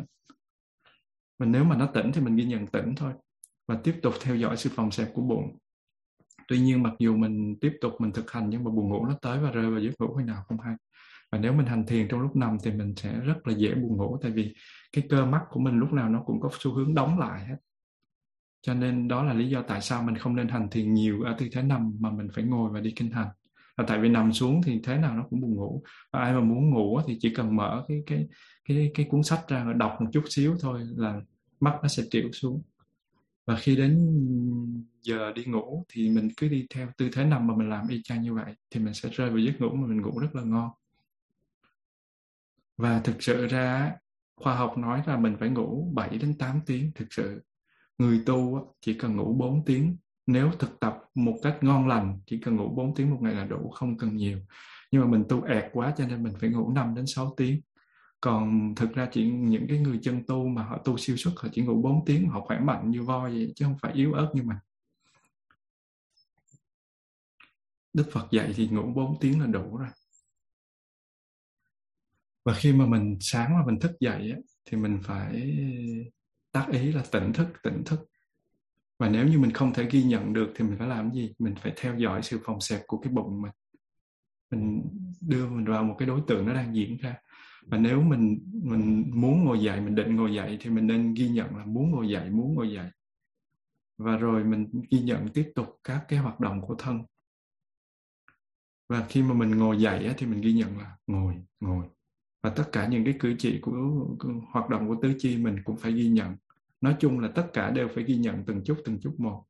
Và 1.39 1.47
nếu 1.47 1.65
mà 1.65 1.77
nó 1.77 1.87
tỉnh 1.87 2.13
thì 2.13 2.21
mình 2.21 2.37
ghi 2.37 2.45
nhận 2.45 2.67
tỉnh 2.67 2.95
thôi 2.97 3.13
và 3.69 3.81
tiếp 3.85 3.95
tục 4.03 4.15
theo 4.21 4.37
dõi 4.37 4.57
sự 4.57 4.71
phòng 4.75 4.91
xẹp 4.91 5.09
của 5.15 5.23
bụng 5.23 5.59
tuy 6.49 6.59
nhiên 6.59 6.83
mặc 6.83 6.93
dù 6.99 7.17
mình 7.17 7.57
tiếp 7.61 7.73
tục 7.81 7.93
mình 7.99 8.13
thực 8.13 8.33
hành 8.33 8.51
nhưng 8.51 8.65
mà 8.65 8.71
buồn 8.71 8.89
ngủ 8.89 9.07
nó 9.07 9.15
tới 9.23 9.39
và 9.39 9.51
rơi 9.51 9.71
vào 9.71 9.81
giấc 9.81 9.91
ngủ 9.99 10.15
khi 10.15 10.25
nào 10.25 10.45
không 10.49 10.61
hay. 10.61 10.75
Và 11.33 11.39
nếu 11.39 11.53
mình 11.53 11.67
hành 11.67 11.87
thiền 11.87 12.09
trong 12.09 12.21
lúc 12.21 12.37
nằm 12.37 12.57
thì 12.65 12.71
mình 12.71 12.95
sẽ 12.97 13.21
rất 13.21 13.47
là 13.47 13.55
dễ 13.57 13.75
buồn 13.75 13.97
ngủ 13.97 14.19
tại 14.23 14.31
vì 14.31 14.55
cái 14.93 15.05
cơ 15.09 15.27
mắt 15.27 15.41
của 15.51 15.61
mình 15.61 15.79
lúc 15.79 15.93
nào 15.93 16.09
nó 16.09 16.23
cũng 16.27 16.41
có 16.41 16.51
xu 16.59 16.73
hướng 16.73 16.95
đóng 16.95 17.19
lại 17.19 17.45
hết. 17.45 17.57
Cho 18.63 18.75
nên 18.75 19.09
đó 19.09 19.23
là 19.23 19.33
lý 19.33 19.49
do 19.49 19.63
tại 19.63 19.81
sao 19.81 20.03
mình 20.03 20.19
không 20.19 20.37
nên 20.37 20.49
hành 20.49 20.69
thiền 20.71 20.95
nhiều 20.95 21.23
ở 21.23 21.37
tư 21.39 21.47
thế 21.53 21.63
nằm 21.63 21.97
mà 22.01 22.11
mình 22.11 22.29
phải 22.35 22.45
ngồi 22.45 22.71
và 22.71 22.81
đi 22.81 22.93
kinh 22.97 23.11
hành. 23.11 23.29
Là 23.77 23.85
tại 23.89 23.99
vì 23.99 24.09
nằm 24.09 24.33
xuống 24.33 24.61
thì 24.65 24.81
thế 24.85 24.99
nào 24.99 25.17
nó 25.17 25.25
cũng 25.31 25.41
buồn 25.41 25.55
ngủ. 25.55 25.83
Và 26.13 26.21
ai 26.21 26.33
mà 26.33 26.41
muốn 26.41 26.71
ngủ 26.71 27.01
thì 27.07 27.19
chỉ 27.21 27.35
cần 27.35 27.57
mở 27.57 27.85
cái 27.89 28.03
cái 28.07 28.27
cái 28.69 28.91
cái 28.95 29.07
cuốn 29.11 29.23
sách 29.23 29.49
ra 29.49 29.65
và 29.65 29.73
đọc 29.73 29.97
một 30.01 30.07
chút 30.13 30.25
xíu 30.29 30.57
thôi 30.61 30.81
là 30.97 31.21
mắt 31.61 31.79
nó 31.83 31.89
sẽ 31.89 32.03
triệu 32.11 32.33
xuống 32.33 32.63
và 33.47 33.57
khi 33.57 33.77
đến 33.77 33.99
giờ 35.03 35.33
đi 35.33 35.45
ngủ 35.45 35.85
thì 35.89 36.11
mình 36.11 36.29
cứ 36.37 36.49
đi 36.49 36.67
theo 36.75 36.89
tư 36.97 37.09
thế 37.13 37.25
nằm 37.25 37.47
mà 37.47 37.55
mình 37.57 37.69
làm 37.69 37.89
y 37.89 38.03
chang 38.03 38.23
như 38.23 38.35
vậy 38.35 38.55
thì 38.71 38.81
mình 38.81 38.95
sẽ 38.95 39.09
rơi 39.13 39.31
vào 39.31 39.39
giấc 39.39 39.61
ngủ 39.61 39.71
mà 39.71 39.87
mình 39.87 40.03
ngủ 40.03 40.19
rất 40.19 40.35
là 40.35 40.43
ngon. 40.43 40.71
Và 42.77 43.01
thực 43.01 43.23
sự 43.23 43.47
ra, 43.47 43.93
khoa 44.37 44.55
học 44.55 44.79
nói 44.79 45.03
là 45.07 45.17
mình 45.17 45.37
phải 45.41 45.49
ngủ 45.49 45.91
7 45.95 46.19
đến 46.19 46.39
8 46.39 46.61
tiếng 46.67 46.93
thực 46.95 47.13
sự. 47.13 47.43
Người 47.99 48.23
tu 48.27 48.69
chỉ 48.81 48.95
cần 48.95 49.17
ngủ 49.17 49.35
4 49.35 49.65
tiếng. 49.65 49.97
Nếu 50.27 50.51
thực 50.59 50.81
tập 50.81 50.99
một 51.15 51.39
cách 51.43 51.59
ngon 51.61 51.89
lành, 51.89 52.21
chỉ 52.27 52.39
cần 52.39 52.57
ngủ 52.57 52.69
4 52.69 52.95
tiếng 52.95 53.11
một 53.11 53.19
ngày 53.21 53.35
là 53.35 53.45
đủ, 53.45 53.71
không 53.71 53.99
cần 53.99 54.17
nhiều. 54.17 54.39
Nhưng 54.91 55.03
mà 55.03 55.09
mình 55.09 55.25
tu 55.29 55.43
ẹt 55.43 55.65
quá 55.73 55.95
cho 55.99 56.07
nên 56.07 56.23
mình 56.23 56.33
phải 56.41 56.51
ngủ 56.51 56.73
5 56.73 56.95
đến 56.95 57.07
6 57.07 57.35
tiếng 57.37 57.61
còn 58.25 58.75
thực 58.75 58.95
ra 58.95 59.09
chỉ 59.13 59.31
những 59.31 59.67
cái 59.69 59.79
người 59.79 59.99
chân 60.03 60.23
tu 60.27 60.49
mà 60.49 60.63
họ 60.63 60.79
tu 60.79 60.97
siêu 60.97 61.17
xuất 61.17 61.33
họ 61.37 61.49
chỉ 61.53 61.63
ngủ 61.63 61.83
4 61.83 62.05
tiếng 62.07 62.29
họ 62.29 62.41
khỏe 62.41 62.59
mạnh 62.59 62.91
như 62.91 63.03
voi 63.03 63.31
vậy 63.31 63.53
chứ 63.57 63.65
không 63.65 63.77
phải 63.83 63.93
yếu 63.93 64.13
ớt 64.13 64.31
như 64.35 64.43
mình. 64.43 64.57
Đức 67.93 68.09
Phật 68.13 68.29
dạy 68.31 68.53
thì 68.57 68.69
ngủ 68.69 68.93
4 68.95 69.21
tiếng 69.21 69.41
là 69.41 69.47
đủ 69.47 69.77
rồi. 69.77 69.89
Và 72.45 72.55
khi 72.55 72.73
mà 72.73 72.87
mình 72.87 73.17
sáng 73.21 73.55
mà 73.55 73.67
mình 73.67 73.81
thức 73.81 73.93
dậy 74.01 74.31
á, 74.31 74.39
thì 74.65 74.77
mình 74.77 75.01
phải 75.03 75.57
tác 76.53 76.67
ý 76.73 76.93
là 76.93 77.05
tỉnh 77.11 77.33
thức 77.33 77.49
tỉnh 77.63 77.83
thức. 77.87 78.09
Và 78.99 79.09
nếu 79.09 79.29
như 79.29 79.39
mình 79.39 79.53
không 79.53 79.73
thể 79.75 79.89
ghi 79.91 80.05
nhận 80.05 80.33
được 80.33 80.53
thì 80.57 80.65
mình 80.65 80.79
phải 80.79 80.89
làm 80.89 81.13
gì? 81.13 81.35
Mình 81.39 81.55
phải 81.61 81.73
theo 81.77 81.99
dõi 81.99 82.23
sự 82.23 82.41
phòng 82.45 82.61
xẹp 82.61 82.81
của 82.87 82.99
cái 82.99 83.13
bụng 83.13 83.43
mình. 83.43 83.53
Mình 84.51 84.83
đưa 85.21 85.49
mình 85.49 85.65
vào 85.65 85.85
một 85.85 85.97
cái 85.99 86.09
đối 86.09 86.21
tượng 86.27 86.47
nó 86.47 86.55
đang 86.55 86.77
diễn 86.77 86.97
ra 86.97 87.17
và 87.67 87.79
nếu 87.79 88.03
mình 88.03 88.39
mình 88.63 89.11
muốn 89.15 89.45
ngồi 89.45 89.61
dậy 89.61 89.81
mình 89.81 89.95
định 89.95 90.17
ngồi 90.17 90.35
dậy 90.35 90.57
thì 90.61 90.71
mình 90.71 90.87
nên 90.87 91.15
ghi 91.15 91.29
nhận 91.29 91.57
là 91.57 91.65
muốn 91.65 91.91
ngồi 91.91 92.09
dậy 92.09 92.31
muốn 92.31 92.55
ngồi 92.55 92.73
dậy. 92.73 92.91
Và 93.99 94.17
rồi 94.17 94.45
mình 94.45 94.67
ghi 94.91 95.01
nhận 95.01 95.29
tiếp 95.29 95.53
tục 95.55 95.81
các 95.85 96.05
cái 96.09 96.19
hoạt 96.19 96.41
động 96.41 96.63
của 96.63 96.75
thân. 96.75 97.03
Và 98.89 99.07
khi 99.09 99.23
mà 99.23 99.35
mình 99.35 99.51
ngồi 99.51 99.81
dậy 99.81 100.15
thì 100.19 100.27
mình 100.27 100.41
ghi 100.41 100.53
nhận 100.53 100.79
là 100.79 100.97
ngồi 101.07 101.35
ngồi. 101.61 101.87
Và 102.43 102.51
tất 102.51 102.65
cả 102.73 102.89
những 102.89 103.05
cái 103.05 103.15
cử 103.21 103.35
chỉ 103.39 103.59
của, 103.63 103.73
của 104.19 104.33
hoạt 104.53 104.69
động 104.69 104.89
của 104.89 104.97
tứ 105.03 105.15
chi 105.19 105.39
mình 105.39 105.57
cũng 105.65 105.77
phải 105.77 105.93
ghi 105.93 106.09
nhận. 106.09 106.37
Nói 106.81 106.97
chung 107.01 107.21
là 107.21 107.29
tất 107.29 107.47
cả 107.53 107.71
đều 107.71 107.89
phải 107.95 108.05
ghi 108.05 108.17
nhận 108.17 108.45
từng 108.47 108.65
chút 108.65 108.79
từng 108.85 109.01
chút 109.01 109.15
một. 109.19 109.45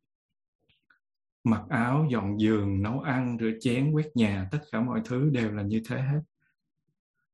Mặc 1.45 1.62
áo 1.69 2.07
dọn 2.11 2.41
giường 2.41 2.82
nấu 2.82 3.01
ăn 3.01 3.36
rửa 3.41 3.51
chén 3.61 3.93
quét 3.93 4.16
nhà 4.16 4.49
tất 4.51 4.59
cả 4.73 4.81
mọi 4.81 5.03
thứ 5.05 5.31
đều 5.31 5.53
là 5.53 5.62
như 5.62 5.82
thế 5.89 6.01
hết 6.01 6.20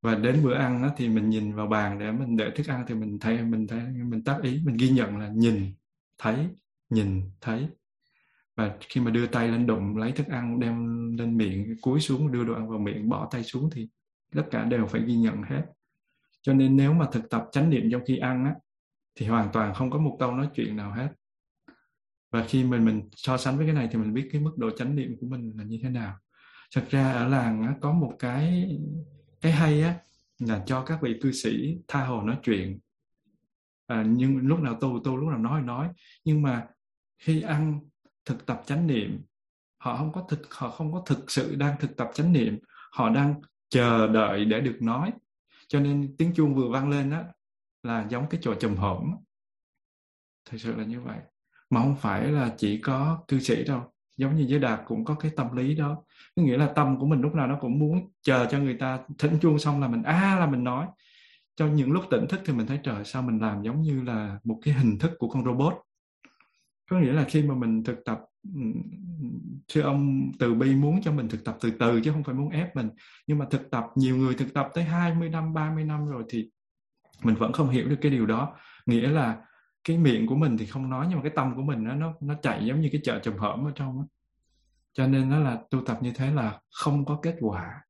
và 0.03 0.15
đến 0.15 0.43
bữa 0.45 0.55
ăn 0.55 0.83
đó, 0.83 0.89
thì 0.97 1.09
mình 1.09 1.31
nhìn 1.31 1.55
vào 1.55 1.67
bàn 1.67 1.99
để 1.99 2.13
mình 2.13 2.37
đợi 2.37 2.51
thức 2.51 2.67
ăn 2.67 2.85
thì 2.89 2.95
mình 2.95 3.19
thấy 3.19 3.45
mình 3.45 3.67
thấy 3.67 3.81
mình 3.83 4.25
tác 4.25 4.43
ý 4.43 4.61
mình 4.65 4.77
ghi 4.77 4.91
nhận 4.91 5.19
là 5.19 5.29
nhìn 5.29 5.75
thấy 6.19 6.49
nhìn 6.91 7.23
thấy. 7.41 7.69
Và 8.57 8.77
khi 8.81 9.01
mà 9.01 9.11
đưa 9.11 9.27
tay 9.27 9.49
lên 9.49 9.67
đụng 9.67 9.97
lấy 9.97 10.13
thức 10.13 10.27
ăn 10.27 10.61
đem 10.61 10.87
lên 11.17 11.37
miệng 11.37 11.75
cúi 11.81 12.01
xuống 12.01 12.33
đưa 12.33 12.45
đồ 12.45 12.55
ăn 12.55 12.69
vào 12.69 12.79
miệng 12.79 13.09
bỏ 13.09 13.29
tay 13.31 13.45
xuống 13.45 13.71
thì 13.73 13.89
tất 14.35 14.45
cả 14.51 14.65
đều 14.65 14.87
phải 14.87 15.03
ghi 15.07 15.17
nhận 15.17 15.43
hết. 15.43 15.63
Cho 16.43 16.53
nên 16.55 16.77
nếu 16.77 16.93
mà 16.93 17.07
thực 17.13 17.31
tập 17.31 17.45
chánh 17.53 17.71
niệm 17.71 17.89
trong 17.93 18.03
khi 18.07 18.19
ăn 18.19 18.45
á 18.45 18.55
thì 19.15 19.27
hoàn 19.27 19.49
toàn 19.53 19.75
không 19.75 19.91
có 19.91 19.99
một 19.99 20.17
câu 20.21 20.33
nói 20.33 20.49
chuyện 20.55 20.77
nào 20.77 20.93
hết. 20.93 21.09
Và 22.31 22.47
khi 22.49 22.65
mình 22.65 22.85
mình 22.85 23.09
so 23.13 23.37
sánh 23.37 23.57
với 23.57 23.67
cái 23.67 23.75
này 23.75 23.89
thì 23.93 23.99
mình 23.99 24.15
biết 24.15 24.29
cái 24.33 24.41
mức 24.41 24.53
độ 24.59 24.71
chánh 24.71 24.97
niệm 24.97 25.17
của 25.21 25.27
mình 25.27 25.53
là 25.57 25.65
như 25.65 25.79
thế 25.83 25.89
nào. 25.89 26.19
Thật 26.75 26.85
ra 26.91 27.13
ở 27.13 27.29
làng 27.29 27.63
á, 27.63 27.75
có 27.81 27.93
một 27.93 28.13
cái 28.19 28.71
cái 29.41 29.53
hay 29.53 29.83
á 29.83 29.99
là 30.39 30.63
cho 30.67 30.85
các 30.85 31.03
vị 31.03 31.19
cư 31.23 31.33
sĩ 31.33 31.79
tha 31.89 32.05
hồ 32.05 32.23
nói 32.23 32.39
chuyện. 32.43 32.79
À, 33.87 34.05
nhưng 34.07 34.39
lúc 34.39 34.61
nào 34.61 34.79
tu 34.81 35.01
tu 35.05 35.17
lúc 35.17 35.29
nào 35.29 35.39
nói 35.39 35.63
nói. 35.63 35.89
Nhưng 36.25 36.43
mà 36.43 36.67
khi 37.19 37.43
ăn 37.43 37.81
thực 38.25 38.47
tập 38.47 38.63
chánh 38.67 38.87
niệm 38.87 39.23
họ 39.79 39.97
không 39.97 40.13
có 40.13 40.27
thực 40.29 40.55
họ 40.55 40.71
không 40.71 40.93
có 40.93 41.03
thực 41.07 41.31
sự 41.31 41.55
đang 41.55 41.77
thực 41.81 41.97
tập 41.97 42.11
chánh 42.15 42.33
niệm. 42.33 42.59
Họ 42.93 43.11
đang 43.11 43.41
chờ 43.69 44.07
đợi 44.07 44.45
để 44.45 44.61
được 44.61 44.79
nói. 44.81 45.13
Cho 45.69 45.81
nên 45.81 46.15
tiếng 46.19 46.35
chuông 46.35 46.55
vừa 46.55 46.69
vang 46.69 46.89
lên 46.89 47.11
á 47.11 47.25
là 47.83 48.07
giống 48.11 48.27
cái 48.31 48.41
trò 48.43 48.55
trầm 48.61 48.77
hổm 48.77 49.15
thật 50.45 50.59
sự 50.61 50.77
là 50.77 50.85
như 50.85 51.01
vậy. 51.01 51.19
Mà 51.71 51.83
không 51.83 51.97
phải 51.97 52.33
là 52.33 52.55
chỉ 52.59 52.81
có 52.81 53.25
cư 53.29 53.41
sĩ 53.41 53.65
đâu. 53.65 53.93
Giống 54.17 54.37
như 54.37 54.47
giới 54.49 54.59
đạt 54.59 54.81
cũng 54.87 55.05
có 55.05 55.15
cái 55.15 55.31
tâm 55.37 55.57
lý 55.57 55.75
đó 55.75 56.03
có 56.41 56.47
nghĩa 56.47 56.57
là 56.57 56.67
tâm 56.67 56.99
của 56.99 57.07
mình 57.07 57.21
lúc 57.21 57.35
nào 57.35 57.47
nó 57.47 57.59
cũng 57.61 57.79
muốn 57.79 58.11
chờ 58.23 58.47
cho 58.51 58.59
người 58.59 58.75
ta 58.75 58.99
thỉnh 59.19 59.39
chuông 59.41 59.59
xong 59.59 59.81
là 59.81 59.89
mình 59.89 60.03
a 60.03 60.13
à, 60.13 60.39
là 60.39 60.47
mình 60.47 60.65
nói. 60.65 60.87
Cho 61.57 61.67
những 61.67 61.93
lúc 61.93 62.05
tỉnh 62.11 62.27
thức 62.29 62.41
thì 62.45 62.53
mình 62.53 62.67
thấy 62.67 62.81
trời 62.83 63.05
sao 63.05 63.23
mình 63.23 63.39
làm 63.39 63.63
giống 63.63 63.83
như 63.83 64.03
là 64.03 64.39
một 64.45 64.61
cái 64.65 64.75
hình 64.75 64.99
thức 64.99 65.11
của 65.19 65.29
con 65.29 65.45
robot. 65.45 65.75
Có 66.91 66.99
nghĩa 66.99 67.13
là 67.13 67.25
khi 67.29 67.43
mà 67.43 67.55
mình 67.55 67.85
thực 67.85 68.05
tập 68.05 68.21
sư 69.69 69.81
ông 69.81 70.31
từ 70.39 70.55
bi 70.55 70.75
muốn 70.75 71.03
cho 71.03 71.13
mình 71.13 71.29
thực 71.29 71.45
tập 71.45 71.57
từ 71.61 71.71
từ 71.71 72.01
chứ 72.01 72.13
không 72.13 72.25
phải 72.25 72.35
muốn 72.35 72.51
ép 72.51 72.77
mình. 72.77 72.91
Nhưng 73.27 73.39
mà 73.39 73.47
thực 73.51 73.71
tập 73.71 73.85
nhiều 73.97 74.17
người 74.17 74.35
thực 74.35 74.55
tập 74.55 74.69
tới 74.75 74.85
20 74.85 75.29
năm 75.29 75.55
30 75.55 75.85
năm 75.85 76.07
rồi 76.07 76.25
thì 76.29 76.51
mình 77.23 77.35
vẫn 77.35 77.53
không 77.53 77.69
hiểu 77.69 77.89
được 77.89 77.99
cái 78.01 78.13
điều 78.13 78.27
đó. 78.27 78.57
Nghĩa 78.87 79.09
là 79.09 79.37
cái 79.85 79.99
miệng 79.99 80.27
của 80.27 80.37
mình 80.37 80.59
thì 80.59 80.67
không 80.67 80.91
nói 80.91 81.07
nhưng 81.09 81.19
mà 81.19 81.23
cái 81.23 81.33
tâm 81.37 81.55
của 81.57 81.63
mình 81.63 81.85
nó 81.85 81.95
nó 81.95 82.15
nó 82.21 82.35
chạy 82.43 82.67
giống 82.67 82.81
như 82.81 82.89
cái 82.93 83.01
chợ 83.05 83.19
trầm 83.19 83.39
hởm 83.39 83.65
ở 83.65 83.73
trong 83.75 83.99
đó 83.99 84.07
cho 84.93 85.07
nên 85.07 85.31
nó 85.31 85.41
là 85.41 85.63
tu 85.71 85.85
tập 85.87 85.99
như 86.03 86.13
thế 86.15 86.31
là 86.35 86.61
không 86.71 87.05
có 87.05 87.19
kết 87.23 87.37
quả. 87.41 87.85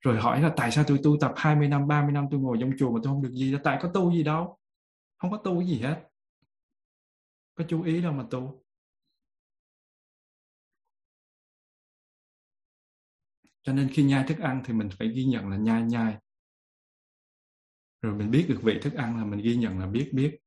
Rồi 0.00 0.20
hỏi 0.20 0.40
là 0.40 0.54
tại 0.56 0.70
sao 0.70 0.84
tôi 0.88 1.00
tu 1.04 1.16
tập 1.20 1.32
20 1.36 1.68
năm 1.68 1.88
30 1.88 2.12
năm 2.12 2.26
tôi 2.30 2.40
ngồi 2.40 2.58
trong 2.60 2.70
chùa 2.78 2.90
mà 2.90 3.00
tôi 3.02 3.12
không 3.12 3.22
được 3.22 3.32
gì? 3.32 3.54
Tại 3.64 3.78
có 3.82 3.90
tu 3.94 4.12
gì 4.12 4.22
đâu, 4.22 4.58
không 5.18 5.30
có 5.30 5.36
tu 5.44 5.62
gì 5.64 5.80
hết. 5.80 6.08
Có 7.54 7.64
chú 7.68 7.82
ý 7.82 8.02
đâu 8.02 8.12
mà 8.12 8.24
tu. 8.30 8.64
Cho 13.62 13.72
nên 13.72 13.88
khi 13.92 14.02
nhai 14.02 14.24
thức 14.28 14.38
ăn 14.38 14.62
thì 14.64 14.72
mình 14.74 14.88
phải 14.98 15.08
ghi 15.08 15.24
nhận 15.24 15.48
là 15.48 15.56
nhai 15.56 15.82
nhai. 15.82 16.16
Rồi 18.02 18.14
mình 18.14 18.30
biết 18.30 18.46
được 18.48 18.60
vị 18.62 18.78
thức 18.82 18.94
ăn 18.94 19.16
là 19.16 19.24
mình 19.24 19.40
ghi 19.40 19.56
nhận 19.56 19.78
là 19.78 19.86
biết 19.86 20.10
biết 20.12 20.38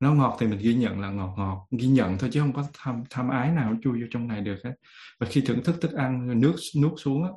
nó 0.00 0.14
ngọt 0.14 0.36
thì 0.40 0.46
mình 0.46 0.58
ghi 0.58 0.74
nhận 0.74 1.00
là 1.00 1.10
ngọt 1.10 1.34
ngọt 1.36 1.66
ghi 1.70 1.86
nhận 1.86 2.18
thôi 2.18 2.30
chứ 2.32 2.40
không 2.40 2.52
có 2.52 2.64
tham, 2.74 3.02
tham 3.10 3.28
ái 3.28 3.50
nào 3.50 3.76
chui 3.82 4.00
vô 4.00 4.06
trong 4.10 4.28
này 4.28 4.40
được 4.40 4.56
hết. 4.64 4.74
Và 5.18 5.26
khi 5.30 5.42
thưởng 5.46 5.64
thức 5.64 5.76
thức 5.80 5.92
ăn 5.92 6.40
nước 6.40 6.56
nuốt 6.82 6.92
xuống 6.96 7.24
á, 7.24 7.30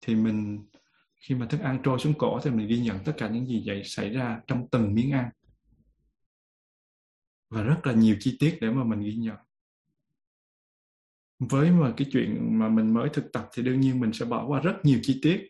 thì 0.00 0.14
mình 0.14 0.66
khi 1.20 1.34
mà 1.34 1.46
thức 1.46 1.60
ăn 1.60 1.78
trôi 1.82 1.98
xuống 1.98 2.14
cổ 2.18 2.40
thì 2.42 2.50
mình 2.50 2.68
ghi 2.68 2.80
nhận 2.80 2.98
tất 3.04 3.12
cả 3.16 3.28
những 3.28 3.46
gì 3.46 3.62
vậy 3.66 3.82
xảy 3.84 4.10
ra 4.10 4.40
trong 4.46 4.68
từng 4.70 4.94
miếng 4.94 5.12
ăn. 5.12 5.30
Và 7.50 7.62
rất 7.62 7.86
là 7.86 7.92
nhiều 7.92 8.16
chi 8.20 8.36
tiết 8.40 8.58
để 8.60 8.70
mà 8.70 8.84
mình 8.84 9.00
ghi 9.00 9.14
nhận. 9.14 9.36
Với 11.38 11.70
mà 11.70 11.92
cái 11.96 12.08
chuyện 12.12 12.58
mà 12.58 12.68
mình 12.68 12.94
mới 12.94 13.08
thực 13.08 13.32
tập 13.32 13.48
thì 13.54 13.62
đương 13.62 13.80
nhiên 13.80 14.00
mình 14.00 14.12
sẽ 14.12 14.24
bỏ 14.24 14.46
qua 14.46 14.60
rất 14.60 14.74
nhiều 14.82 14.98
chi 15.02 15.18
tiết. 15.22 15.48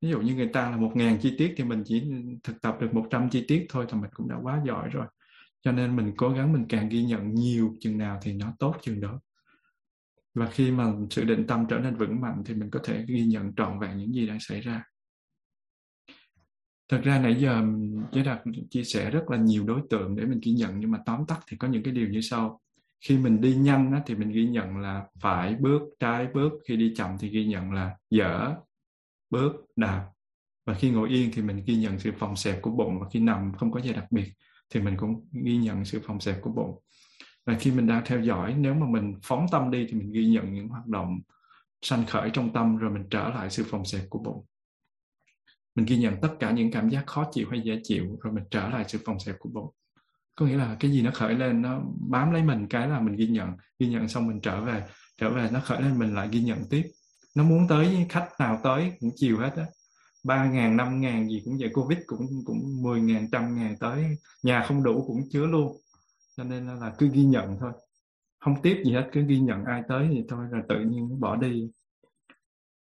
Ví 0.00 0.08
dụ 0.10 0.20
như 0.20 0.34
người 0.34 0.50
ta 0.52 0.70
là 0.70 0.76
một 0.76 0.92
ngàn 0.94 1.18
chi 1.22 1.34
tiết 1.38 1.54
thì 1.56 1.64
mình 1.64 1.82
chỉ 1.86 2.12
thực 2.44 2.62
tập 2.62 2.76
được 2.80 2.94
một 2.94 3.06
trăm 3.10 3.30
chi 3.30 3.44
tiết 3.48 3.66
thôi 3.68 3.86
thì 3.88 3.98
mình 3.98 4.10
cũng 4.14 4.28
đã 4.28 4.36
quá 4.42 4.62
giỏi 4.66 4.88
rồi 4.88 5.06
cho 5.62 5.72
nên 5.72 5.96
mình 5.96 6.12
cố 6.16 6.28
gắng 6.28 6.52
mình 6.52 6.66
càng 6.68 6.88
ghi 6.88 7.04
nhận 7.04 7.34
nhiều 7.34 7.76
chừng 7.80 7.98
nào 7.98 8.18
thì 8.22 8.32
nó 8.32 8.54
tốt 8.58 8.76
chừng 8.82 9.00
đó. 9.00 9.20
Và 10.34 10.50
khi 10.50 10.70
mà 10.70 10.92
sự 11.10 11.24
định 11.24 11.46
tâm 11.46 11.66
trở 11.68 11.78
nên 11.78 11.96
vững 11.96 12.20
mạnh 12.20 12.42
thì 12.46 12.54
mình 12.54 12.70
có 12.70 12.80
thể 12.84 13.04
ghi 13.08 13.24
nhận 13.24 13.54
trọn 13.54 13.78
vẹn 13.78 13.98
những 13.98 14.12
gì 14.12 14.26
đang 14.26 14.40
xảy 14.40 14.60
ra. 14.60 14.84
Thật 16.88 17.00
ra 17.04 17.20
nãy 17.20 17.36
giờ 17.40 17.64
chế 18.12 18.22
đạt 18.22 18.42
chia 18.70 18.84
sẻ 18.84 19.10
rất 19.10 19.30
là 19.30 19.36
nhiều 19.36 19.64
đối 19.64 19.80
tượng 19.90 20.16
để 20.16 20.24
mình 20.24 20.40
ghi 20.42 20.52
nhận 20.52 20.80
nhưng 20.80 20.90
mà 20.90 20.98
tóm 21.06 21.26
tắt 21.28 21.40
thì 21.48 21.56
có 21.56 21.68
những 21.68 21.82
cái 21.82 21.94
điều 21.94 22.08
như 22.08 22.20
sau. 22.20 22.60
Khi 23.00 23.18
mình 23.18 23.40
đi 23.40 23.54
nhanh 23.54 23.92
á, 23.92 24.02
thì 24.06 24.14
mình 24.14 24.30
ghi 24.30 24.48
nhận 24.48 24.76
là 24.76 25.06
phải 25.20 25.54
bước 25.54 25.82
trái 26.00 26.26
bước 26.34 26.52
khi 26.68 26.76
đi 26.76 26.94
chậm 26.96 27.10
thì 27.20 27.28
ghi 27.28 27.46
nhận 27.46 27.72
là 27.72 27.96
dở 28.10 28.54
bước 29.30 29.52
đạp. 29.76 30.10
Và 30.66 30.74
khi 30.74 30.90
ngồi 30.90 31.08
yên 31.08 31.30
thì 31.32 31.42
mình 31.42 31.62
ghi 31.66 31.76
nhận 31.76 31.98
sự 31.98 32.12
phòng 32.18 32.36
xẹp 32.36 32.62
của 32.62 32.70
bụng 32.70 33.00
và 33.00 33.06
khi 33.12 33.20
nằm 33.20 33.52
không 33.58 33.72
có 33.72 33.80
gì 33.80 33.92
đặc 33.92 34.06
biệt 34.10 34.32
thì 34.70 34.80
mình 34.80 34.96
cũng 34.96 35.28
ghi 35.44 35.56
nhận 35.56 35.84
sự 35.84 36.00
phòng 36.06 36.20
xẹp 36.20 36.36
của 36.42 36.50
bụng 36.50 36.82
và 37.46 37.56
khi 37.60 37.70
mình 37.70 37.86
đang 37.86 38.02
theo 38.06 38.20
dõi, 38.20 38.54
nếu 38.58 38.74
mà 38.74 38.86
mình 38.86 39.14
phóng 39.22 39.46
tâm 39.52 39.70
đi 39.70 39.86
thì 39.88 39.94
mình 39.94 40.12
ghi 40.12 40.26
nhận 40.26 40.54
những 40.54 40.68
hoạt 40.68 40.86
động 40.86 41.18
sanh 41.82 42.06
khởi 42.06 42.30
trong 42.32 42.52
tâm 42.52 42.76
rồi 42.76 42.90
mình 42.90 43.04
trở 43.10 43.28
lại 43.28 43.50
sự 43.50 43.64
phòng 43.70 43.84
xẹp 43.84 44.02
của 44.10 44.18
bụng 44.18 44.44
mình 45.74 45.86
ghi 45.86 45.96
nhận 45.96 46.20
tất 46.22 46.34
cả 46.40 46.50
những 46.50 46.70
cảm 46.70 46.88
giác 46.88 47.06
khó 47.06 47.24
chịu 47.32 47.46
hay 47.50 47.60
dễ 47.64 47.80
chịu 47.82 48.18
rồi 48.22 48.32
mình 48.32 48.44
trở 48.50 48.68
lại 48.68 48.84
sự 48.88 48.98
phòng 49.04 49.20
xẹp 49.20 49.36
của 49.38 49.50
bụng 49.52 49.74
có 50.38 50.46
nghĩa 50.46 50.56
là 50.56 50.76
cái 50.80 50.90
gì 50.90 51.02
nó 51.02 51.10
khởi 51.14 51.34
lên 51.34 51.62
nó 51.62 51.82
bám 52.10 52.30
lấy 52.32 52.42
mình, 52.42 52.66
cái 52.70 52.88
là 52.88 53.00
mình 53.00 53.16
ghi 53.16 53.26
nhận. 53.26 53.50
Ghi 53.78 53.88
nhận 53.88 54.08
xong 54.08 54.26
mình 54.26 54.40
trở 54.40 54.60
về 54.60 54.82
trở 55.16 55.30
về 55.30 55.48
nó 55.52 55.60
khởi 55.60 55.82
lên 55.82 55.98
mình 55.98 56.14
lại 56.14 56.28
ghi 56.32 56.40
nhận 56.40 56.58
tiếp. 56.70 56.82
Nó 57.34 57.44
muốn 57.44 57.68
tới 57.68 58.06
khách 58.08 58.28
nào 58.38 58.60
tới 58.62 58.92
cũng 59.00 59.10
chiều 59.16 59.38
hết 59.38 59.52
á 59.56 59.64
ba 60.28 60.50
ngàn, 60.50 60.76
năm 60.76 61.00
ngàn 61.00 61.28
gì 61.28 61.42
cũng 61.44 61.56
vậy, 61.60 61.70
covid 61.74 61.98
cũng 62.06 62.26
cũng 62.46 62.82
mười 62.82 63.00
ngàn, 63.00 63.28
trăm 63.32 63.54
ngàn 63.56 63.76
tới. 63.80 64.16
Nhà 64.42 64.64
không 64.68 64.82
đủ 64.82 65.04
cũng 65.06 65.28
chứa 65.30 65.46
luôn. 65.46 65.76
Cho 66.36 66.44
nên 66.44 66.66
là 66.66 66.94
cứ 66.98 67.08
ghi 67.12 67.24
nhận 67.24 67.56
thôi. 67.60 67.72
Không 68.40 68.54
tiếp 68.62 68.82
gì 68.84 68.92
hết, 68.92 69.08
cứ 69.12 69.22
ghi 69.22 69.40
nhận 69.40 69.64
ai 69.64 69.82
tới 69.88 70.08
thì 70.10 70.24
thôi 70.28 70.46
là 70.50 70.62
tự 70.68 70.80
nhiên 70.80 71.20
bỏ 71.20 71.36
đi. 71.36 71.70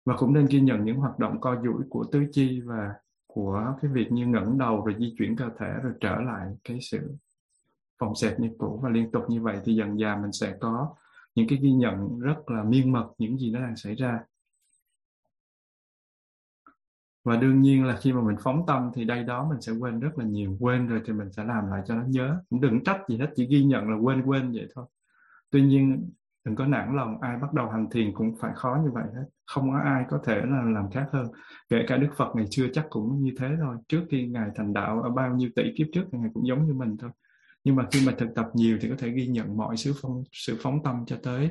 Và 0.05 0.15
cũng 0.17 0.33
nên 0.33 0.45
ghi 0.45 0.61
nhận 0.61 0.85
những 0.85 0.97
hoạt 0.97 1.19
động 1.19 1.41
co 1.41 1.55
duỗi 1.63 1.83
của 1.89 2.03
tứ 2.11 2.25
chi 2.31 2.61
và 2.65 2.93
của 3.27 3.73
cái 3.81 3.91
việc 3.91 4.11
như 4.11 4.27
ngẩng 4.27 4.57
đầu 4.57 4.85
rồi 4.85 4.95
di 4.99 5.15
chuyển 5.17 5.35
cơ 5.35 5.49
thể 5.59 5.69
rồi 5.83 5.93
trở 5.99 6.15
lại 6.15 6.55
cái 6.63 6.79
sự 6.81 7.15
phòng 7.99 8.15
xẹp 8.15 8.39
như 8.39 8.49
cũ. 8.57 8.79
Và 8.83 8.89
liên 8.89 9.11
tục 9.11 9.23
như 9.29 9.41
vậy 9.41 9.57
thì 9.65 9.75
dần 9.75 9.99
dà 9.99 10.17
mình 10.21 10.31
sẽ 10.31 10.55
có 10.59 10.95
những 11.35 11.47
cái 11.49 11.59
ghi 11.61 11.71
nhận 11.71 12.19
rất 12.19 12.49
là 12.49 12.63
miên 12.63 12.91
mật 12.91 13.07
những 13.17 13.37
gì 13.37 13.51
nó 13.51 13.59
đang 13.59 13.75
xảy 13.75 13.95
ra 13.95 14.19
và 17.25 17.37
đương 17.37 17.61
nhiên 17.61 17.85
là 17.85 17.95
khi 17.95 18.13
mà 18.13 18.21
mình 18.21 18.35
phóng 18.43 18.63
tâm 18.67 18.91
thì 18.93 19.05
đây 19.05 19.23
đó 19.23 19.47
mình 19.49 19.61
sẽ 19.61 19.71
quên 19.71 19.99
rất 19.99 20.17
là 20.17 20.25
nhiều. 20.25 20.57
Quên 20.59 20.87
rồi 20.87 21.01
thì 21.05 21.13
mình 21.13 21.31
sẽ 21.31 21.43
làm 21.43 21.67
lại 21.69 21.81
cho 21.87 21.95
nó 21.95 22.03
nhớ. 22.07 22.37
Cũng 22.49 22.61
đừng 22.61 22.83
trách 22.83 23.01
gì 23.09 23.17
hết, 23.17 23.29
chỉ 23.35 23.47
ghi 23.47 23.63
nhận 23.63 23.89
là 23.89 23.97
quên 23.97 24.21
quên 24.21 24.51
vậy 24.51 24.67
thôi. 24.75 24.85
Tuy 25.51 25.61
nhiên, 25.61 26.09
đừng 26.45 26.55
có 26.55 26.65
nản 26.65 26.95
lòng, 26.95 27.21
ai 27.21 27.37
bắt 27.37 27.53
đầu 27.53 27.69
hành 27.69 27.89
thiền 27.89 28.13
cũng 28.13 28.35
phải 28.39 28.51
khó 28.55 28.77
như 28.83 28.91
vậy 28.91 29.03
hết. 29.15 29.25
Không 29.45 29.71
có 29.71 29.77
ai 29.77 30.05
có 30.09 30.19
thể 30.25 30.35
là 30.35 30.61
làm 30.61 30.91
khác 30.91 31.07
hơn. 31.11 31.27
Kể 31.69 31.85
cả 31.87 31.97
đức 31.97 32.09
phật 32.17 32.35
ngày 32.35 32.45
xưa 32.51 32.67
chắc 32.73 32.85
cũng 32.89 33.23
như 33.23 33.31
thế 33.39 33.47
thôi. 33.61 33.75
Trước 33.87 34.01
khi 34.09 34.27
ngài 34.27 34.49
thành 34.55 34.73
đạo 34.73 35.01
ở 35.01 35.09
bao 35.09 35.35
nhiêu 35.35 35.49
tỷ 35.55 35.63
kiếp 35.77 35.87
trước 35.93 36.03
ngài 36.11 36.29
cũng 36.33 36.47
giống 36.47 36.67
như 36.67 36.73
mình 36.73 36.97
thôi. 36.97 37.11
Nhưng 37.63 37.75
mà 37.75 37.87
khi 37.91 38.07
mà 38.07 38.13
thực 38.17 38.35
tập 38.35 38.45
nhiều 38.53 38.77
thì 38.81 38.89
có 38.89 38.95
thể 38.97 39.09
ghi 39.09 39.27
nhận 39.27 39.57
mọi 39.57 39.77
sự 39.77 39.93
phóng 40.01 40.23
sự 40.31 40.57
phóng 40.61 40.83
tâm 40.83 41.03
cho 41.07 41.17
tới. 41.23 41.49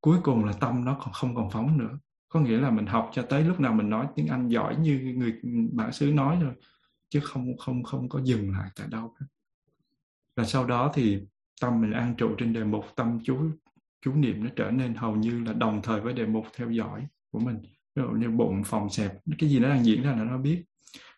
Cuối 0.00 0.16
cùng 0.22 0.44
là 0.44 0.52
tâm 0.60 0.84
nó 0.84 0.96
còn 1.00 1.12
không 1.12 1.34
còn 1.34 1.50
phóng 1.50 1.78
nữa 1.78 1.98
có 2.34 2.40
nghĩa 2.40 2.58
là 2.58 2.70
mình 2.70 2.86
học 2.86 3.10
cho 3.12 3.22
tới 3.22 3.44
lúc 3.44 3.60
nào 3.60 3.72
mình 3.72 3.90
nói 3.90 4.06
tiếng 4.16 4.26
Anh 4.26 4.48
giỏi 4.48 4.76
như 4.76 5.14
người 5.16 5.40
bản 5.72 5.92
xứ 5.92 6.12
nói 6.12 6.38
rồi, 6.40 6.52
chứ 7.08 7.20
không 7.22 7.56
không 7.56 7.82
không 7.82 8.08
có 8.08 8.20
dừng 8.24 8.50
lại 8.50 8.70
tại 8.76 8.86
đâu 8.90 9.14
cả. 9.20 9.26
và 10.36 10.44
sau 10.44 10.66
đó 10.66 10.92
thì 10.94 11.20
tâm 11.60 11.80
mình 11.80 11.92
an 11.92 12.14
trụ 12.18 12.34
trên 12.38 12.52
đề 12.52 12.64
mục, 12.64 12.84
tâm 12.96 13.20
chú 13.24 13.38
chú 14.02 14.14
niệm 14.14 14.44
nó 14.44 14.50
trở 14.56 14.70
nên 14.70 14.94
hầu 14.94 15.16
như 15.16 15.44
là 15.44 15.52
đồng 15.52 15.82
thời 15.82 16.00
với 16.00 16.12
đề 16.12 16.26
mục 16.26 16.46
theo 16.56 16.70
dõi 16.70 17.06
của 17.30 17.38
mình. 17.38 17.58
Ví 17.94 18.02
dụ 18.02 18.08
như 18.08 18.30
bụng, 18.30 18.62
phòng 18.64 18.90
xẹp, 18.90 19.12
cái 19.38 19.50
gì 19.50 19.58
nó 19.58 19.68
đang 19.68 19.84
diễn 19.84 20.02
ra 20.02 20.10
là 20.12 20.24
nó 20.24 20.38
biết. 20.38 20.64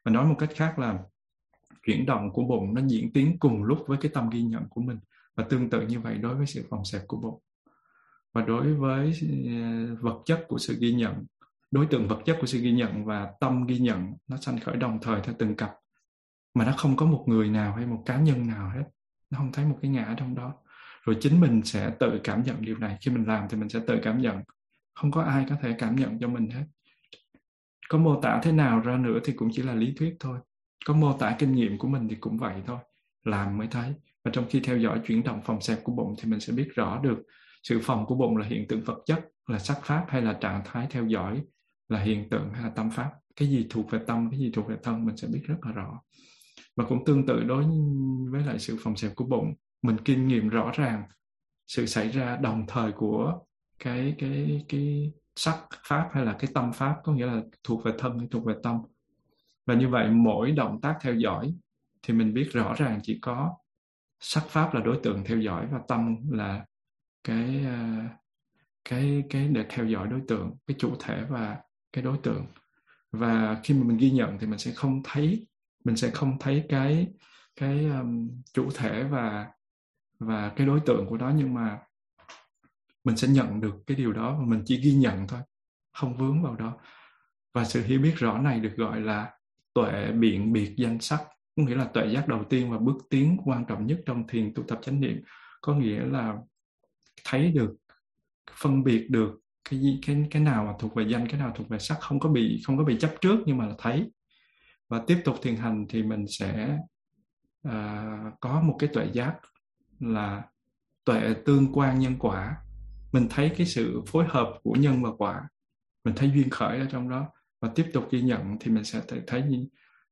Và 0.05 0.11
nói 0.13 0.27
một 0.27 0.37
cách 0.39 0.51
khác 0.55 0.79
là 0.79 0.99
chuyển 1.87 2.07
động 2.07 2.33
của 2.33 2.43
bụng 2.43 2.75
nó 2.75 2.83
diễn 2.87 3.13
tiến 3.13 3.37
cùng 3.39 3.65
lúc 3.65 3.79
với 3.87 3.99
cái 4.01 4.11
tâm 4.15 4.31
ghi 4.31 4.43
nhận 4.43 4.63
của 4.69 4.81
mình. 4.81 4.99
Và 5.35 5.45
tương 5.45 5.71
tự 5.71 5.87
như 5.87 6.01
vậy 6.01 6.19
đối 6.19 6.35
với 6.35 6.47
sự 6.47 6.67
phòng 6.71 6.85
xẹp 6.85 7.03
của 7.09 7.17
bụng 7.17 7.41
và 8.37 8.43
đối 8.43 8.75
với 8.75 9.13
ờ, 9.47 9.95
vật 10.01 10.23
chất 10.25 10.45
của 10.49 10.59
sự 10.59 10.77
ghi 10.81 10.93
nhận, 10.93 11.25
đối 11.71 11.87
tượng 11.87 12.09
vật 12.09 12.19
chất 12.25 12.37
của 12.41 12.47
sự 12.47 12.59
ghi 12.59 12.73
nhận 12.73 13.05
và 13.05 13.33
tâm 13.41 13.67
ghi 13.67 13.79
nhận, 13.79 14.13
nó 14.29 14.37
sanh 14.37 14.59
khởi 14.61 14.77
đồng 14.77 14.99
thời 15.03 15.21
theo 15.21 15.35
từng 15.39 15.57
cặp. 15.57 15.71
Mà 16.55 16.65
nó 16.65 16.73
không 16.73 16.97
có 16.97 17.07
một 17.07 17.25
người 17.27 17.49
nào 17.49 17.75
hay 17.75 17.87
một 17.87 18.03
cá 18.07 18.17
nhân 18.17 18.47
nào 18.47 18.71
hết. 18.71 18.83
Nó 19.31 19.39
không 19.39 19.53
thấy 19.53 19.65
một 19.65 19.79
cái 19.83 19.91
ngã 19.91 20.15
trong 20.19 20.35
đó. 20.35 20.55
Rồi 21.05 21.17
chính 21.21 21.41
mình 21.41 21.63
sẽ 21.65 21.91
tự 22.01 22.21
cảm 22.25 22.43
nhận 22.43 22.57
điều 22.61 22.79
này. 22.79 22.99
Khi 23.01 23.11
mình 23.11 23.25
làm 23.25 23.47
thì 23.51 23.57
mình 23.57 23.69
sẽ 23.69 23.81
tự 23.87 23.99
cảm 24.03 24.21
nhận. 24.21 24.41
Không 24.95 25.11
có 25.11 25.23
ai 25.23 25.47
có 25.49 25.57
thể 25.63 25.75
cảm 25.79 25.97
nhận 25.97 26.19
cho 26.21 26.29
mình 26.29 26.51
hết. 26.51 26.65
Có 27.89 27.99
mô 27.99 28.21
tả 28.21 28.41
thế 28.43 28.53
nào 28.53 28.81
ra 28.81 28.97
nữa 28.97 29.19
thì 29.25 29.33
cũng 29.33 29.49
chỉ 29.53 29.63
là 29.63 29.75
lý 29.75 29.95
thuyết 29.97 30.17
thôi. 30.21 30.39
Có 30.87 30.95
mô 30.95 31.13
tả 31.19 31.37
kinh 31.39 31.53
nghiệm 31.53 31.79
của 31.79 31.89
mình 31.89 32.09
thì 32.09 32.17
cũng 32.21 32.39
vậy 32.39 32.63
thôi. 32.67 32.79
Làm 33.25 33.59
mới 33.59 33.69
thấy. 33.71 33.95
Và 34.25 34.31
trong 34.35 34.45
khi 34.51 34.61
theo 34.61 34.79
dõi 34.79 35.01
chuyển 35.07 35.23
động 35.23 35.41
phòng 35.45 35.61
xẹp 35.61 35.85
của 35.85 35.93
bụng 35.93 36.15
thì 36.19 36.31
mình 36.31 36.41
sẽ 36.41 36.53
biết 36.53 36.69
rõ 36.75 37.01
được 37.03 37.23
sự 37.69 37.81
phòng 37.83 38.07
của 38.07 38.15
bụng 38.15 38.37
là 38.37 38.47
hiện 38.47 38.69
tượng 38.69 38.83
vật 38.85 38.99
chất, 39.07 39.29
là 39.47 39.59
sắc 39.59 39.79
pháp 39.83 40.07
hay 40.09 40.23
là 40.23 40.33
trạng 40.33 40.63
thái 40.65 40.87
theo 40.91 41.07
dõi, 41.07 41.43
là 41.89 42.01
hiện 42.01 42.31
tượng 42.31 42.51
hay 42.53 42.63
là 42.63 42.71
tâm 42.71 42.91
pháp. 42.91 43.11
Cái 43.37 43.49
gì 43.49 43.67
thuộc 43.71 43.91
về 43.91 43.99
tâm, 44.07 44.31
cái 44.31 44.41
gì 44.41 44.51
thuộc 44.55 44.69
về 44.69 44.77
thân 44.83 45.05
mình 45.05 45.17
sẽ 45.17 45.29
biết 45.29 45.43
rất 45.47 45.57
là 45.63 45.73
rõ. 45.73 46.01
Và 46.77 46.85
cũng 46.85 47.05
tương 47.05 47.27
tự 47.27 47.45
đối 47.45 47.65
với 48.31 48.43
lại 48.43 48.59
sự 48.59 48.77
phòng 48.81 48.97
xẹp 48.97 49.17
của 49.17 49.25
bụng. 49.25 49.55
Mình 49.83 49.97
kinh 50.05 50.29
nghiệm 50.29 50.49
rõ 50.49 50.71
ràng 50.75 51.03
sự 51.67 51.87
xảy 51.87 52.09
ra 52.09 52.37
đồng 52.37 52.65
thời 52.69 52.93
của 52.93 53.41
cái 53.79 54.15
cái 54.19 54.65
cái 54.69 55.13
sắc 55.37 55.59
pháp 55.87 56.09
hay 56.13 56.25
là 56.25 56.37
cái 56.39 56.51
tâm 56.55 56.73
pháp, 56.73 56.97
có 57.05 57.13
nghĩa 57.13 57.27
là 57.27 57.43
thuộc 57.65 57.85
về 57.85 57.93
thân 57.99 58.19
hay 58.19 58.29
thuộc 58.31 58.45
về 58.45 58.55
tâm. 58.63 58.79
Và 59.67 59.75
như 59.75 59.89
vậy 59.89 60.11
mỗi 60.11 60.53
động 60.53 60.81
tác 60.81 60.99
theo 61.01 61.15
dõi 61.15 61.55
thì 62.03 62.15
mình 62.15 62.35
biết 62.35 62.49
rõ 62.53 62.75
ràng 62.75 63.01
chỉ 63.03 63.19
có 63.23 63.57
sắc 64.21 64.45
pháp 64.49 64.75
là 64.75 64.81
đối 64.81 64.99
tượng 65.03 65.25
theo 65.25 65.39
dõi 65.39 65.67
và 65.73 65.81
tâm 65.89 66.17
là 66.31 66.65
cái 67.27 67.65
ờ, 67.67 67.77
cái 68.85 69.25
cái 69.31 69.49
để 69.49 69.67
theo 69.69 69.87
dõi 69.87 70.09
đối 70.09 70.21
tượng 70.29 70.57
cái 70.67 70.77
chủ 70.79 70.97
thể 71.01 71.25
và 71.29 71.57
cái 71.93 72.05
đối 72.05 72.19
tượng. 72.23 72.47
Và 73.13 73.61
khi 73.65 73.75
mà 73.75 73.85
mình 73.85 73.97
ghi 73.97 74.11
nhận 74.11 74.39
thì 74.39 74.47
mình 74.47 74.59
sẽ 74.59 74.73
không 74.75 75.03
thấy 75.05 75.49
mình 75.85 75.97
sẽ 75.97 76.11
không 76.11 76.39
thấy 76.41 76.65
cái 76.69 77.07
cái 77.57 77.85
um, 77.85 78.31
chủ 78.53 78.71
thể 78.75 79.05
và 79.05 79.47
và 80.19 80.53
cái 80.57 80.67
đối 80.67 80.81
tượng 80.81 81.07
của 81.07 81.17
đó 81.17 81.33
nhưng 81.37 81.55
mà 81.55 81.79
mình 83.05 83.17
sẽ 83.17 83.29
nhận 83.29 83.61
được 83.61 83.75
cái 83.87 83.97
điều 83.97 84.13
đó 84.13 84.37
và 84.39 84.45
mình 84.47 84.63
chỉ 84.67 84.81
ghi 84.81 84.95
nhận 84.95 85.27
thôi 85.29 85.41
không 85.93 86.17
vướng 86.17 86.43
vào 86.43 86.57
đó. 86.57 86.77
Và 87.55 87.65
sự 87.65 87.83
hiểu 87.83 88.01
biết 88.01 88.15
rõ 88.17 88.39
này 88.39 88.61
được 88.61 88.73
gọi 88.77 89.01
là 89.01 89.33
tuệ 89.75 90.13
biện 90.13 90.53
biệt 90.53 90.75
danh 90.77 91.01
sắc 91.01 91.21
có 91.57 91.63
nghĩa 91.63 91.75
là 91.75 91.85
tuệ 91.85 92.07
giác 92.07 92.29
đầu 92.29 92.45
tiên 92.45 92.71
và 92.71 92.79
bước 92.79 92.97
tiến 93.11 93.37
quan 93.45 93.65
trọng 93.65 93.87
nhất 93.87 94.01
trong 94.07 94.27
thiền 94.27 94.55
tu 94.55 94.63
tập 94.63 94.79
chánh 94.83 95.01
niệm. 95.01 95.23
Có 95.61 95.75
nghĩa 95.75 96.01
là 96.01 96.37
thấy 97.29 97.53
được 97.53 97.75
phân 98.53 98.85
biệt 98.85 99.11
được 99.11 99.41
cái 99.71 99.99
cái 100.07 100.27
cái 100.31 100.43
nào 100.43 100.65
mà 100.65 100.73
thuộc 100.79 100.95
về 100.95 101.05
danh 101.09 101.29
cái 101.29 101.41
nào 101.41 101.53
thuộc 101.57 101.69
về 101.69 101.79
sắc 101.79 101.99
không 102.01 102.21
có 102.21 102.29
bị 102.29 102.63
không 102.65 102.79
có 102.79 102.85
bị 102.85 102.97
chấp 103.01 103.15
trước 103.21 103.39
nhưng 103.47 103.57
mà 103.57 103.67
là 103.67 103.75
thấy. 103.79 104.11
Và 104.89 105.03
tiếp 105.07 105.23
tục 105.25 105.37
thiền 105.43 105.57
hành 105.57 105.87
thì 105.89 106.03
mình 106.03 106.25
sẽ 106.29 106.79
uh, 107.69 107.73
có 108.41 108.61
một 108.61 108.77
cái 108.79 108.91
tuệ 108.93 109.09
giác 109.13 109.35
là 110.01 110.43
tuệ 111.05 111.35
tương 111.45 111.73
quan 111.73 111.99
nhân 111.99 112.17
quả. 112.19 112.57
Mình 113.13 113.27
thấy 113.31 113.53
cái 113.57 113.67
sự 113.67 114.03
phối 114.07 114.27
hợp 114.29 114.55
của 114.63 114.75
nhân 114.75 115.03
và 115.03 115.11
quả. 115.19 115.49
Mình 116.05 116.15
thấy 116.17 116.31
duyên 116.35 116.51
khởi 116.51 116.79
ở 116.79 116.87
trong 116.91 117.09
đó. 117.09 117.27
Và 117.61 117.71
tiếp 117.75 117.91
tục 117.93 118.09
ghi 118.11 118.23
nhận 118.23 118.57
thì 118.61 118.71
mình 118.71 118.85
sẽ 118.85 119.03
thấy 119.27 119.69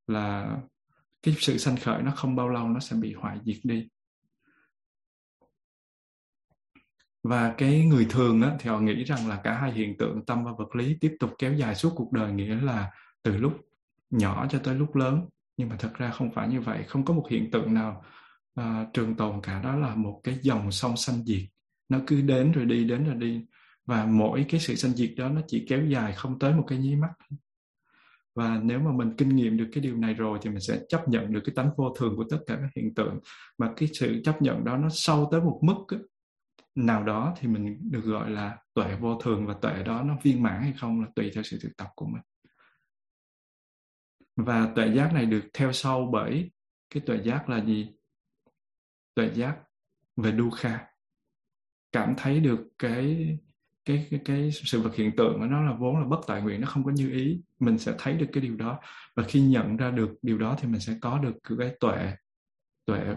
là 0.07 0.57
cái 1.23 1.35
sự 1.39 1.59
sanh 1.59 1.77
khởi 1.77 2.03
nó 2.03 2.11
không 2.11 2.36
bao 2.36 2.49
lâu 2.49 2.69
nó 2.69 2.81
sẽ 2.81 2.97
bị 2.97 3.12
hoại 3.12 3.39
diệt 3.45 3.59
đi. 3.62 3.89
Và 7.24 7.55
cái 7.59 7.86
người 7.86 8.06
thường 8.10 8.42
á, 8.42 8.56
thì 8.60 8.70
họ 8.70 8.80
nghĩ 8.80 9.05
rằng 9.05 9.28
là 9.28 9.40
cả 9.44 9.55
hai 9.55 9.72
hiện 9.72 9.96
tượng 9.98 10.24
tâm 10.26 10.44
và 10.44 10.52
vật 10.59 10.76
lý 10.76 10.96
tiếp 11.01 11.16
tục 11.20 11.30
kéo 11.38 11.55
dài 11.55 11.74
suốt 11.74 11.92
cuộc 11.96 12.12
đời 12.12 12.32
nghĩa 12.32 12.55
là 12.55 12.90
từ 13.22 13.36
lúc 13.36 13.52
nhỏ 14.10 14.46
cho 14.51 14.59
tới 14.59 14.74
lúc 14.74 14.96
lớn. 14.96 15.26
Nhưng 15.56 15.68
mà 15.68 15.76
thật 15.78 15.94
ra 15.94 16.10
không 16.10 16.32
phải 16.32 16.48
như 16.48 16.60
vậy 16.60 16.84
không 16.88 17.05
có 17.05 17.14
một 17.14 17.26
hiện 17.30 17.51
tượng 17.51 17.74
nào 17.74 18.05
uh, 18.60 18.64
trường 18.92 19.14
tồn 19.14 19.40
cả. 19.42 19.62
Đó 19.62 19.76
là 19.76 19.94
một 19.94 20.20
cái 20.24 20.38
dòng 20.42 20.72
sông 20.72 20.96
sanh 20.96 21.24
diệt. 21.24 21.42
Nó 21.88 21.98
cứ 22.06 22.22
đến 22.22 22.52
rồi 22.52 22.64
đi 22.64 22.84
đến 22.84 23.05
rồi 23.05 23.14
đi. 23.14 23.44
Và 23.86 24.05
mỗi 24.05 24.46
cái 24.48 24.60
sự 24.60 24.74
sanh 24.74 24.92
diệt 24.92 25.10
đó 25.16 25.28
nó 25.28 25.40
chỉ 25.46 25.66
kéo 25.68 25.86
dài 25.86 26.12
không 26.12 26.38
tới 26.38 26.55
một 26.55 26.64
cái 26.66 26.78
nháy 26.78 26.96
mắt. 26.96 27.10
Và 28.34 28.60
nếu 28.62 28.78
mà 28.78 28.92
mình 28.92 29.16
kinh 29.16 29.36
nghiệm 29.36 29.56
được 29.56 29.68
cái 29.72 29.82
điều 29.82 29.96
này 29.96 30.14
rồi 30.14 30.38
thì 30.42 30.51
mình 30.51 30.60
sẽ 30.60 30.80
chấp 30.88 31.09
nhận 31.09 31.32
được 31.32 31.40
cái 31.44 31.55
tánh 31.56 31.70
vô 31.76 31.94
thường 31.98 32.16
của 32.16 32.24
tất 32.30 32.38
cả 32.46 32.59
các 32.60 32.70
hiện 32.76 32.94
tượng. 32.94 33.20
Mà 33.59 33.72
cái 33.76 33.88
sự 33.92 34.20
chấp 34.24 34.42
nhận 34.42 34.64
đó 34.64 34.76
nó 34.76 34.88
sâu 34.90 35.28
tới 35.32 35.40
một 35.40 35.60
mức 35.62 35.84
ấy, 35.88 36.01
nào 36.74 37.05
đó 37.05 37.34
thì 37.38 37.48
mình 37.48 37.90
được 37.90 38.05
gọi 38.05 38.30
là 38.30 38.59
tuệ 38.74 38.96
vô 38.96 39.20
thường 39.20 39.46
và 39.46 39.55
tuệ 39.55 39.82
đó 39.82 40.02
nó 40.02 40.16
viên 40.22 40.42
mãn 40.42 40.62
hay 40.62 40.72
không 40.72 41.01
là 41.01 41.06
tùy 41.16 41.30
theo 41.34 41.42
sự 41.42 41.59
thực 41.62 41.76
tập 41.76 41.88
của 41.96 42.06
mình. 42.06 42.22
Và 44.36 44.72
tuệ 44.76 44.94
giác 44.94 45.12
này 45.12 45.26
được 45.26 45.44
theo 45.55 45.72
sau 45.72 46.09
bởi 46.12 46.52
cái 46.90 47.02
tuệ 47.06 47.20
giác 47.24 47.48
là 47.48 47.64
gì? 47.64 47.94
Tuệ 49.14 49.30
giác 49.34 49.56
về 50.16 50.36
dukkha. 50.36 50.86
Cảm 51.92 52.14
thấy 52.16 52.40
được 52.40 52.60
cái 52.78 53.38
cái 53.84 54.09
cái, 54.10 54.20
cái 54.24 54.51
sự 54.52 54.80
vật 54.80 54.94
hiện 54.94 55.16
tượng 55.16 55.38
của 55.38 55.46
nó 55.46 55.62
là 55.62 55.72
vốn 55.72 56.01
là 56.01 56.06
bất 56.06 56.20
tại 56.26 56.42
nguyện 56.42 56.60
nó 56.60 56.66
không 56.66 56.84
có 56.84 56.90
như 56.90 57.10
ý. 57.10 57.42
Mình 57.59 57.78
sẽ 57.78 57.94
thấy 57.98 58.14
được 58.14 58.26
cái 58.32 58.42
điều 58.42 58.56
đó. 58.56 58.80
Và 59.16 59.22
khi 59.28 59.40
nhận 59.40 59.76
ra 59.76 59.90
được 59.90 60.10
điều 60.22 60.38
đó 60.38 60.56
thì 60.60 60.68
mình 60.68 60.80
sẽ 60.80 60.98
có 61.01 61.18
được 61.18 61.34
cái 61.59 61.74
tuệ 61.80 62.16
tuệ 62.84 63.14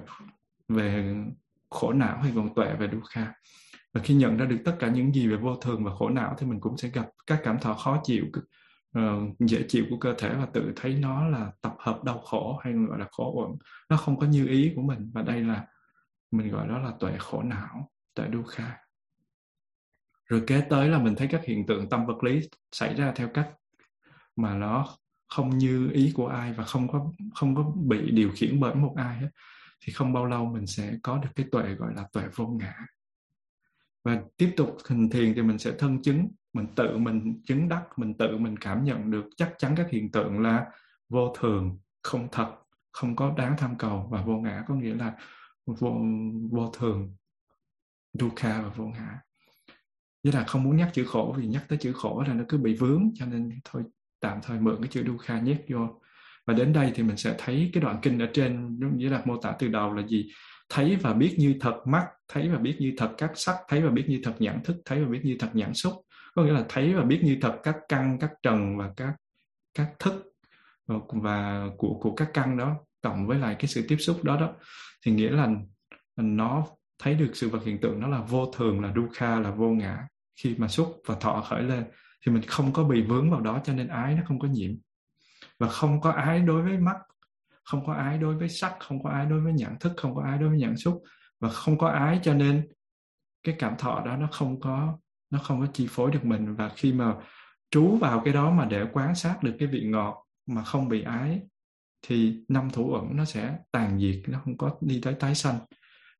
về 0.67 1.15
khổ 1.69 1.93
não 1.93 2.21
hay 2.21 2.31
còn 2.35 2.55
tuệ 2.55 2.75
về 2.75 2.89
dukkha 2.91 3.33
và 3.93 4.01
khi 4.03 4.13
nhận 4.13 4.37
ra 4.37 4.45
được 4.45 4.57
tất 4.65 4.75
cả 4.79 4.89
những 4.89 5.13
gì 5.13 5.27
về 5.27 5.37
vô 5.37 5.55
thường 5.55 5.83
và 5.83 5.95
khổ 5.95 6.09
não 6.09 6.35
thì 6.37 6.47
mình 6.47 6.59
cũng 6.59 6.77
sẽ 6.77 6.89
gặp 6.89 7.09
các 7.27 7.39
cảm 7.43 7.59
thọ 7.59 7.73
khó 7.73 8.01
chịu 8.03 8.25
uh, 8.99 9.39
dễ 9.39 9.65
chịu 9.67 9.85
của 9.89 9.97
cơ 9.97 10.13
thể 10.17 10.33
và 10.33 10.45
tự 10.53 10.73
thấy 10.75 10.93
nó 10.93 11.27
là 11.27 11.51
tập 11.61 11.75
hợp 11.79 12.03
đau 12.03 12.19
khổ 12.19 12.59
hay 12.63 12.73
gọi 12.73 12.99
là 12.99 13.07
khổ 13.11 13.33
uẩn. 13.35 13.57
Nó 13.89 13.97
không 13.97 14.19
có 14.19 14.27
như 14.27 14.47
ý 14.47 14.73
của 14.75 14.81
mình 14.81 15.11
và 15.13 15.21
đây 15.21 15.41
là 15.41 15.65
mình 16.31 16.51
gọi 16.51 16.67
đó 16.67 16.79
là 16.79 16.91
tuệ 16.99 17.13
khổ 17.19 17.43
não 17.43 17.91
tuệ 18.15 18.27
dukkha 18.33 18.77
rồi 20.27 20.43
kế 20.47 20.61
tới 20.69 20.89
là 20.89 20.99
mình 20.99 21.15
thấy 21.15 21.27
các 21.31 21.45
hiện 21.45 21.65
tượng 21.65 21.89
tâm 21.89 22.05
vật 22.05 22.23
lý 22.23 22.41
xảy 22.71 22.95
ra 22.95 23.11
theo 23.15 23.29
cách 23.33 23.49
mà 24.35 24.55
nó 24.55 24.87
không 25.27 25.57
như 25.57 25.89
ý 25.91 26.11
của 26.15 26.27
ai 26.27 26.53
và 26.53 26.63
không 26.63 26.87
có 26.87 27.11
không 27.35 27.55
có 27.55 27.71
bị 27.75 28.11
điều 28.11 28.31
khiển 28.35 28.59
bởi 28.59 28.75
một 28.75 28.93
ai 28.97 29.17
hết 29.17 29.29
thì 29.79 29.93
không 29.93 30.13
bao 30.13 30.25
lâu 30.25 30.45
mình 30.45 30.67
sẽ 30.67 30.97
có 31.03 31.17
được 31.17 31.29
cái 31.35 31.45
tuệ 31.51 31.75
gọi 31.75 31.93
là 31.95 32.07
tuệ 32.13 32.23
vô 32.35 32.47
ngã. 32.47 32.75
Và 34.03 34.21
tiếp 34.37 34.53
tục 34.57 34.77
hình 34.87 35.09
thiền 35.09 35.33
thì 35.35 35.41
mình 35.41 35.59
sẽ 35.59 35.71
thân 35.79 36.01
chứng 36.01 36.27
mình 36.53 36.67
tự 36.75 36.97
mình 36.97 37.41
chứng 37.45 37.69
đắc 37.69 37.83
mình 37.97 38.17
tự 38.17 38.37
mình 38.37 38.57
cảm 38.57 38.83
nhận 38.83 39.11
được 39.11 39.25
chắc 39.37 39.53
chắn 39.57 39.73
các 39.77 39.89
hiện 39.89 40.11
tượng 40.11 40.39
là 40.39 40.65
vô 41.09 41.33
thường 41.39 41.79
không 42.03 42.27
thật 42.31 42.55
không 42.91 43.15
có 43.15 43.33
đáng 43.37 43.55
tham 43.57 43.77
cầu. 43.77 44.07
Và 44.11 44.21
vô 44.21 44.37
ngã 44.37 44.63
có 44.67 44.75
nghĩa 44.75 44.95
là 44.95 45.15
vô, 45.65 46.01
vô 46.51 46.71
thường 46.77 47.15
dukkha 48.13 48.61
và 48.61 48.69
vô 48.69 48.85
ngã. 48.85 49.19
Với 50.23 50.33
là 50.33 50.43
không 50.43 50.63
muốn 50.63 50.77
nhắc 50.77 50.89
chữ 50.93 51.05
khổ 51.07 51.35
vì 51.37 51.47
nhắc 51.47 51.65
tới 51.67 51.77
chữ 51.77 51.93
khổ 51.93 52.23
là 52.27 52.33
nó 52.33 52.43
cứ 52.49 52.57
bị 52.57 52.75
vướng 52.75 53.09
cho 53.15 53.25
nên 53.25 53.59
thôi 53.65 53.83
tạm 54.19 54.39
thời 54.43 54.59
mượn 54.59 54.81
cái 54.81 54.87
chữ 54.87 55.03
dukkha 55.07 55.39
nhét 55.39 55.65
vô 55.69 56.01
và 56.47 56.53
đến 56.53 56.73
đây 56.73 56.91
thì 56.95 57.03
mình 57.03 57.17
sẽ 57.17 57.35
thấy 57.37 57.69
cái 57.73 57.83
đoạn 57.83 57.99
kinh 58.01 58.19
ở 58.19 58.27
trên, 58.33 58.77
giống 58.81 58.97
như 58.97 59.09
là 59.09 59.21
mô 59.25 59.37
tả 59.37 59.53
từ 59.59 59.67
đầu 59.67 59.93
là 59.93 60.07
gì? 60.07 60.29
Thấy 60.69 60.95
và 60.95 61.13
biết 61.13 61.35
như 61.37 61.55
thật 61.59 61.81
mắt, 61.85 62.05
thấy 62.27 62.49
và 62.49 62.57
biết 62.57 62.75
như 62.79 62.93
thật 62.97 63.11
các 63.17 63.31
sắc, 63.35 63.55
thấy 63.67 63.81
và 63.81 63.89
biết 63.89 64.05
như 64.07 64.19
thật 64.23 64.33
nhãn 64.39 64.63
thức, 64.63 64.77
thấy 64.85 65.03
và 65.03 65.09
biết 65.09 65.21
như 65.23 65.35
thật 65.39 65.49
nhãn 65.53 65.73
xúc. 65.73 65.93
Có 66.35 66.43
nghĩa 66.43 66.51
là 66.51 66.65
thấy 66.69 66.93
và 66.93 67.03
biết 67.03 67.19
như 67.23 67.37
thật 67.41 67.59
các 67.63 67.75
căn, 67.89 68.17
các 68.19 68.31
trần 68.43 68.77
và 68.77 68.91
các 68.97 69.13
các 69.73 69.91
thức 69.99 70.33
ờ, 70.87 70.95
và 71.07 71.67
của 71.77 71.99
của 72.01 72.15
các 72.15 72.29
căn 72.33 72.57
đó, 72.57 72.75
cộng 73.01 73.27
với 73.27 73.39
lại 73.39 73.55
cái 73.59 73.67
sự 73.67 73.85
tiếp 73.87 73.97
xúc 73.97 74.23
đó 74.23 74.37
đó. 74.39 74.53
Thì 75.05 75.11
nghĩa 75.11 75.29
là 75.29 75.49
nó 76.15 76.67
thấy 76.99 77.13
được 77.13 77.31
sự 77.33 77.49
vật 77.49 77.63
hiện 77.65 77.77
tượng 77.81 77.99
nó 77.99 78.07
là 78.07 78.21
vô 78.21 78.51
thường, 78.57 78.81
là 78.81 78.93
dukkha, 78.95 79.39
là 79.39 79.51
vô 79.51 79.69
ngã 79.69 80.07
khi 80.43 80.55
mà 80.57 80.67
xúc 80.67 81.01
và 81.05 81.15
thọ 81.15 81.41
khởi 81.49 81.63
lên. 81.63 81.83
Thì 82.25 82.31
mình 82.31 82.43
không 82.47 82.73
có 82.73 82.83
bị 82.83 83.01
vướng 83.01 83.31
vào 83.31 83.41
đó 83.41 83.61
cho 83.63 83.73
nên 83.73 83.87
ái 83.87 84.15
nó 84.15 84.21
không 84.25 84.39
có 84.39 84.47
nhiễm 84.47 84.71
và 85.59 85.67
không 85.67 86.01
có 86.01 86.11
ái 86.11 86.39
đối 86.39 86.61
với 86.61 86.77
mắt, 86.77 86.97
không 87.63 87.85
có 87.85 87.93
ái 87.93 88.17
đối 88.17 88.35
với 88.35 88.49
sắc, 88.49 88.75
không 88.79 89.03
có 89.03 89.09
ái 89.09 89.25
đối 89.25 89.41
với 89.41 89.53
nhận 89.53 89.79
thức, 89.79 89.91
không 89.97 90.15
có 90.15 90.23
ái 90.23 90.37
đối 90.37 90.49
với 90.49 90.57
nhận 90.57 90.77
xúc. 90.77 91.03
Và 91.39 91.49
không 91.49 91.77
có 91.77 91.87
ái 91.87 92.19
cho 92.23 92.33
nên 92.33 92.67
cái 93.43 93.55
cảm 93.59 93.73
thọ 93.77 94.03
đó 94.05 94.17
nó 94.17 94.27
không 94.31 94.59
có, 94.59 94.97
nó 95.29 95.39
không 95.39 95.59
có 95.61 95.67
chi 95.73 95.87
phối 95.89 96.11
được 96.11 96.25
mình. 96.25 96.55
Và 96.55 96.69
khi 96.75 96.93
mà 96.93 97.15
trú 97.71 97.97
vào 98.01 98.21
cái 98.25 98.33
đó 98.33 98.51
mà 98.51 98.65
để 98.65 98.85
quan 98.93 99.15
sát 99.15 99.43
được 99.43 99.55
cái 99.59 99.67
vị 99.67 99.83
ngọt 99.85 100.25
mà 100.45 100.63
không 100.63 100.89
bị 100.89 101.01
ái, 101.01 101.41
thì 102.01 102.43
năm 102.47 102.69
thủ 102.73 102.93
ẩn 102.93 103.15
nó 103.15 103.25
sẽ 103.25 103.57
tàn 103.71 103.99
diệt, 103.99 104.21
nó 104.27 104.39
không 104.39 104.57
có 104.57 104.77
đi 104.81 104.99
tới 105.03 105.13
tái 105.13 105.35
sanh. 105.35 105.59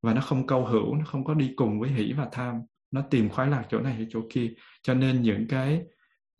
Và 0.02 0.14
nó 0.14 0.22
không 0.22 0.48
câu 0.48 0.66
hữu, 0.66 0.96
nó 0.96 1.06
không 1.06 1.24
có 1.24 1.34
đi 1.34 1.54
cùng 1.56 1.80
với 1.80 1.90
hỷ 1.90 2.14
và 2.14 2.30
tham. 2.32 2.62
Nó 2.92 3.02
tìm 3.02 3.30
khoái 3.30 3.48
lạc 3.48 3.66
chỗ 3.70 3.80
này 3.80 3.94
hay 3.94 4.08
chỗ 4.10 4.22
kia. 4.30 4.54
Cho 4.82 4.94
nên 4.94 5.22
những 5.22 5.48
cái 5.50 5.82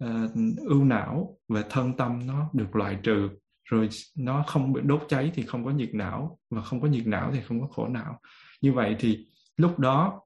uh, 0.04 0.32
ưu 0.58 0.84
não 0.84 1.38
về 1.48 1.64
thân 1.70 1.98
tâm 1.98 2.28
nó 2.28 2.50
được 2.54 2.76
loại 2.76 3.00
trừ 3.04 3.30
rồi 3.66 3.90
nó 4.18 4.44
không 4.48 4.74
bị 4.74 4.82
đốt 4.84 5.06
cháy 5.10 5.32
thì 5.34 5.44
không 5.44 5.66
có 5.66 5.72
nhiệt 5.72 5.90
não 5.94 6.40
và 6.50 6.62
không 6.62 6.82
có 6.82 6.88
nhiệt 6.88 7.08
não 7.08 7.32
thì 7.34 7.42
không 7.42 7.62
có 7.62 7.68
khổ 7.68 7.88
não. 7.88 8.20
Như 8.62 8.74
vậy 8.74 8.96
thì 9.00 9.28
lúc 9.58 9.80
đó 9.80 10.22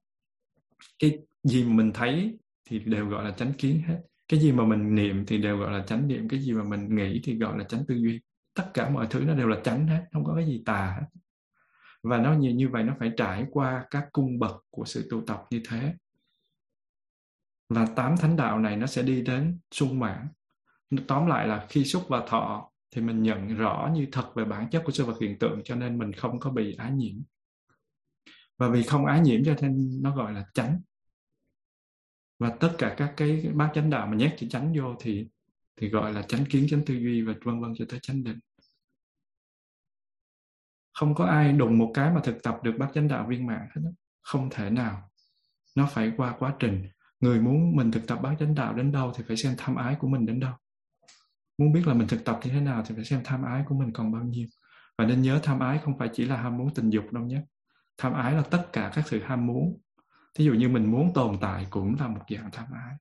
cái 0.99 1.19
gì 1.43 1.63
mà 1.63 1.73
mình 1.73 1.91
thấy 1.93 2.39
thì 2.69 2.79
đều 2.79 3.09
gọi 3.09 3.25
là 3.25 3.31
chánh 3.31 3.53
kiến 3.53 3.81
hết. 3.87 4.01
Cái 4.27 4.39
gì 4.39 4.51
mà 4.51 4.65
mình 4.65 4.95
niệm 4.95 5.25
thì 5.27 5.37
đều 5.37 5.57
gọi 5.57 5.71
là 5.71 5.83
chánh 5.87 6.07
niệm 6.07 6.29
cái 6.29 6.39
gì 6.39 6.53
mà 6.53 6.63
mình 6.63 6.95
nghĩ 6.95 7.21
thì 7.23 7.35
gọi 7.35 7.57
là 7.57 7.63
chánh 7.63 7.85
tư 7.87 7.95
duy. 7.95 8.19
Tất 8.53 8.65
cả 8.73 8.89
mọi 8.89 9.07
thứ 9.09 9.19
nó 9.19 9.33
đều 9.33 9.47
là 9.47 9.61
chánh 9.63 9.87
hết 9.87 10.05
không 10.13 10.23
có 10.23 10.35
cái 10.35 10.45
gì 10.45 10.63
tà 10.65 10.97
hết. 10.99 11.05
Và 12.03 12.17
nó 12.17 12.33
như 12.33 12.49
như 12.49 12.69
vậy 12.69 12.83
nó 12.83 12.93
phải 12.99 13.11
trải 13.17 13.45
qua 13.51 13.85
các 13.91 14.07
cung 14.11 14.39
bậc 14.39 14.65
của 14.69 14.85
sự 14.85 15.07
tu 15.11 15.21
tập 15.27 15.43
như 15.49 15.61
thế 15.69 15.93
và 17.73 17.85
tám 17.95 18.17
thánh 18.17 18.35
đạo 18.35 18.59
này 18.59 18.77
nó 18.77 18.87
sẽ 18.87 19.03
đi 19.03 19.21
đến 19.21 19.59
sung 19.71 19.99
mãn 19.99 20.27
tóm 21.07 21.27
lại 21.27 21.47
là 21.47 21.65
khi 21.69 21.85
xúc 21.85 22.03
và 22.07 22.25
thọ 22.27 22.71
thì 22.91 23.01
mình 23.01 23.23
nhận 23.23 23.55
rõ 23.55 23.91
như 23.93 24.07
thật 24.11 24.31
về 24.35 24.45
bản 24.45 24.69
chất 24.69 24.81
của 24.85 24.91
sự 24.91 25.05
vật 25.05 25.17
hiện 25.21 25.39
tượng 25.39 25.61
cho 25.63 25.75
nên 25.75 25.97
mình 25.97 26.13
không 26.13 26.39
có 26.39 26.49
bị 26.49 26.75
ái 26.75 26.91
nhiễm. 26.91 27.15
Và 28.57 28.69
vì 28.69 28.83
không 28.83 29.05
ái 29.05 29.21
nhiễm 29.21 29.43
cho 29.43 29.55
nên 29.61 29.99
nó 30.01 30.15
gọi 30.15 30.33
là 30.33 30.45
tránh 30.53 30.81
và 32.39 32.55
tất 32.59 32.75
cả 32.77 32.95
các 32.97 33.13
cái 33.17 33.51
bát 33.53 33.71
chánh 33.73 33.89
đạo 33.89 34.07
mà 34.07 34.15
nhét 34.15 34.33
chữ 34.37 34.47
tránh 34.49 34.73
vô 34.77 34.95
thì 34.99 35.27
thì 35.75 35.89
gọi 35.89 36.13
là 36.13 36.21
tránh 36.27 36.45
kiến 36.49 36.67
tránh 36.69 36.83
tư 36.85 36.93
duy 36.93 37.21
và 37.21 37.33
vân 37.43 37.61
vân 37.61 37.73
cho 37.77 37.85
tới 37.89 37.99
chánh 38.01 38.23
định. 38.23 38.39
Không 40.93 41.15
có 41.15 41.25
ai 41.25 41.53
đụng 41.53 41.77
một 41.77 41.91
cái 41.93 42.11
mà 42.11 42.21
thực 42.23 42.43
tập 42.43 42.59
được 42.63 42.73
bát 42.79 42.89
chánh 42.93 43.07
đạo 43.07 43.25
viên 43.29 43.45
mãn 43.45 43.67
hết 43.75 43.81
không 44.21 44.49
thể 44.51 44.69
nào. 44.69 45.09
Nó 45.75 45.89
phải 45.91 46.11
qua 46.17 46.35
quá 46.39 46.55
trình 46.59 46.87
người 47.21 47.39
muốn 47.41 47.75
mình 47.75 47.91
thực 47.91 48.07
tập 48.07 48.19
bát 48.23 48.35
chánh 48.39 48.55
đạo 48.55 48.73
đến 48.73 48.91
đâu 48.91 49.13
thì 49.15 49.23
phải 49.27 49.37
xem 49.37 49.55
tham 49.57 49.75
ái 49.75 49.95
của 49.99 50.07
mình 50.07 50.25
đến 50.25 50.39
đâu. 50.39 50.53
Muốn 51.57 51.73
biết 51.73 51.87
là 51.87 51.93
mình 51.93 52.07
thực 52.07 52.25
tập 52.25 52.39
như 52.43 52.51
thế 52.51 52.61
nào 52.61 52.83
thì 52.87 52.95
phải 52.95 53.05
xem 53.05 53.21
tham 53.23 53.43
ái 53.43 53.63
của 53.67 53.75
mình 53.75 53.93
còn 53.93 54.11
bao 54.11 54.23
nhiêu. 54.23 54.47
Và 54.97 55.05
nên 55.05 55.21
nhớ 55.21 55.39
tham 55.43 55.59
ái 55.59 55.79
không 55.83 55.97
phải 55.97 56.09
chỉ 56.13 56.25
là 56.25 56.37
ham 56.41 56.57
muốn 56.57 56.73
tình 56.75 56.89
dục 56.89 57.11
đâu 57.11 57.23
nhé. 57.23 57.41
Tham 57.97 58.13
ái 58.13 58.33
là 58.33 58.41
tất 58.41 58.67
cả 58.73 58.91
các 58.95 59.07
sự 59.07 59.21
ham 59.23 59.47
muốn. 59.47 59.79
Thí 60.35 60.45
dụ 60.45 60.53
như 60.53 60.69
mình 60.69 60.91
muốn 60.91 61.13
tồn 61.13 61.37
tại 61.41 61.67
cũng 61.69 61.95
là 61.99 62.07
một 62.07 62.21
dạng 62.29 62.49
tham 62.51 62.67
ái. 62.73 62.95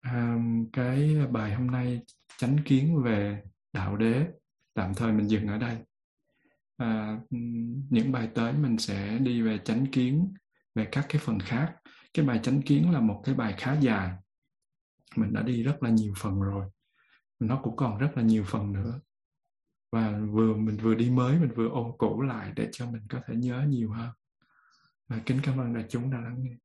À, 0.00 0.36
cái 0.72 1.16
bài 1.30 1.54
hôm 1.54 1.66
nay 1.66 2.00
chánh 2.38 2.56
kiến 2.64 3.02
về 3.02 3.42
đạo 3.72 3.96
đế. 3.96 4.26
Tạm 4.74 4.94
thời 4.94 5.12
mình 5.12 5.30
dừng 5.30 5.46
ở 5.46 5.58
đây 5.58 5.78
à, 6.80 7.20
những 7.90 8.12
bài 8.12 8.28
tới 8.34 8.52
mình 8.52 8.78
sẽ 8.78 9.18
đi 9.18 9.42
về 9.42 9.58
chánh 9.64 9.86
kiến 9.86 10.34
về 10.74 10.88
các 10.92 11.06
cái 11.08 11.22
phần 11.24 11.38
khác. 11.40 11.76
Cái 12.14 12.26
bài 12.26 12.40
chánh 12.42 12.62
kiến 12.62 12.92
là 12.92 13.00
một 13.00 13.22
cái 13.24 13.34
bài 13.34 13.54
khá 13.58 13.80
dài. 13.80 14.12
Mình 15.16 15.32
đã 15.32 15.42
đi 15.42 15.62
rất 15.62 15.82
là 15.82 15.90
nhiều 15.90 16.14
phần 16.18 16.40
rồi. 16.40 16.66
Nó 17.40 17.60
cũng 17.62 17.76
còn 17.76 17.98
rất 17.98 18.10
là 18.14 18.22
nhiều 18.22 18.44
phần 18.46 18.72
nữa. 18.72 19.00
Và 19.92 20.20
vừa 20.30 20.56
mình 20.56 20.76
vừa 20.76 20.94
đi 20.94 21.10
mới 21.10 21.38
mình 21.38 21.50
vừa 21.56 21.68
ôn 21.68 21.92
cũ 21.98 22.22
lại 22.22 22.52
để 22.56 22.68
cho 22.72 22.90
mình 22.90 23.02
có 23.08 23.20
thể 23.26 23.34
nhớ 23.36 23.64
nhiều 23.68 23.92
hơn. 23.92 24.10
Và 25.08 25.20
kính 25.26 25.40
cảm 25.42 25.60
ơn 25.60 25.74
đại 25.74 25.84
chúng 25.88 26.10
đã 26.10 26.20
lắng 26.20 26.36
nghe. 26.42 26.56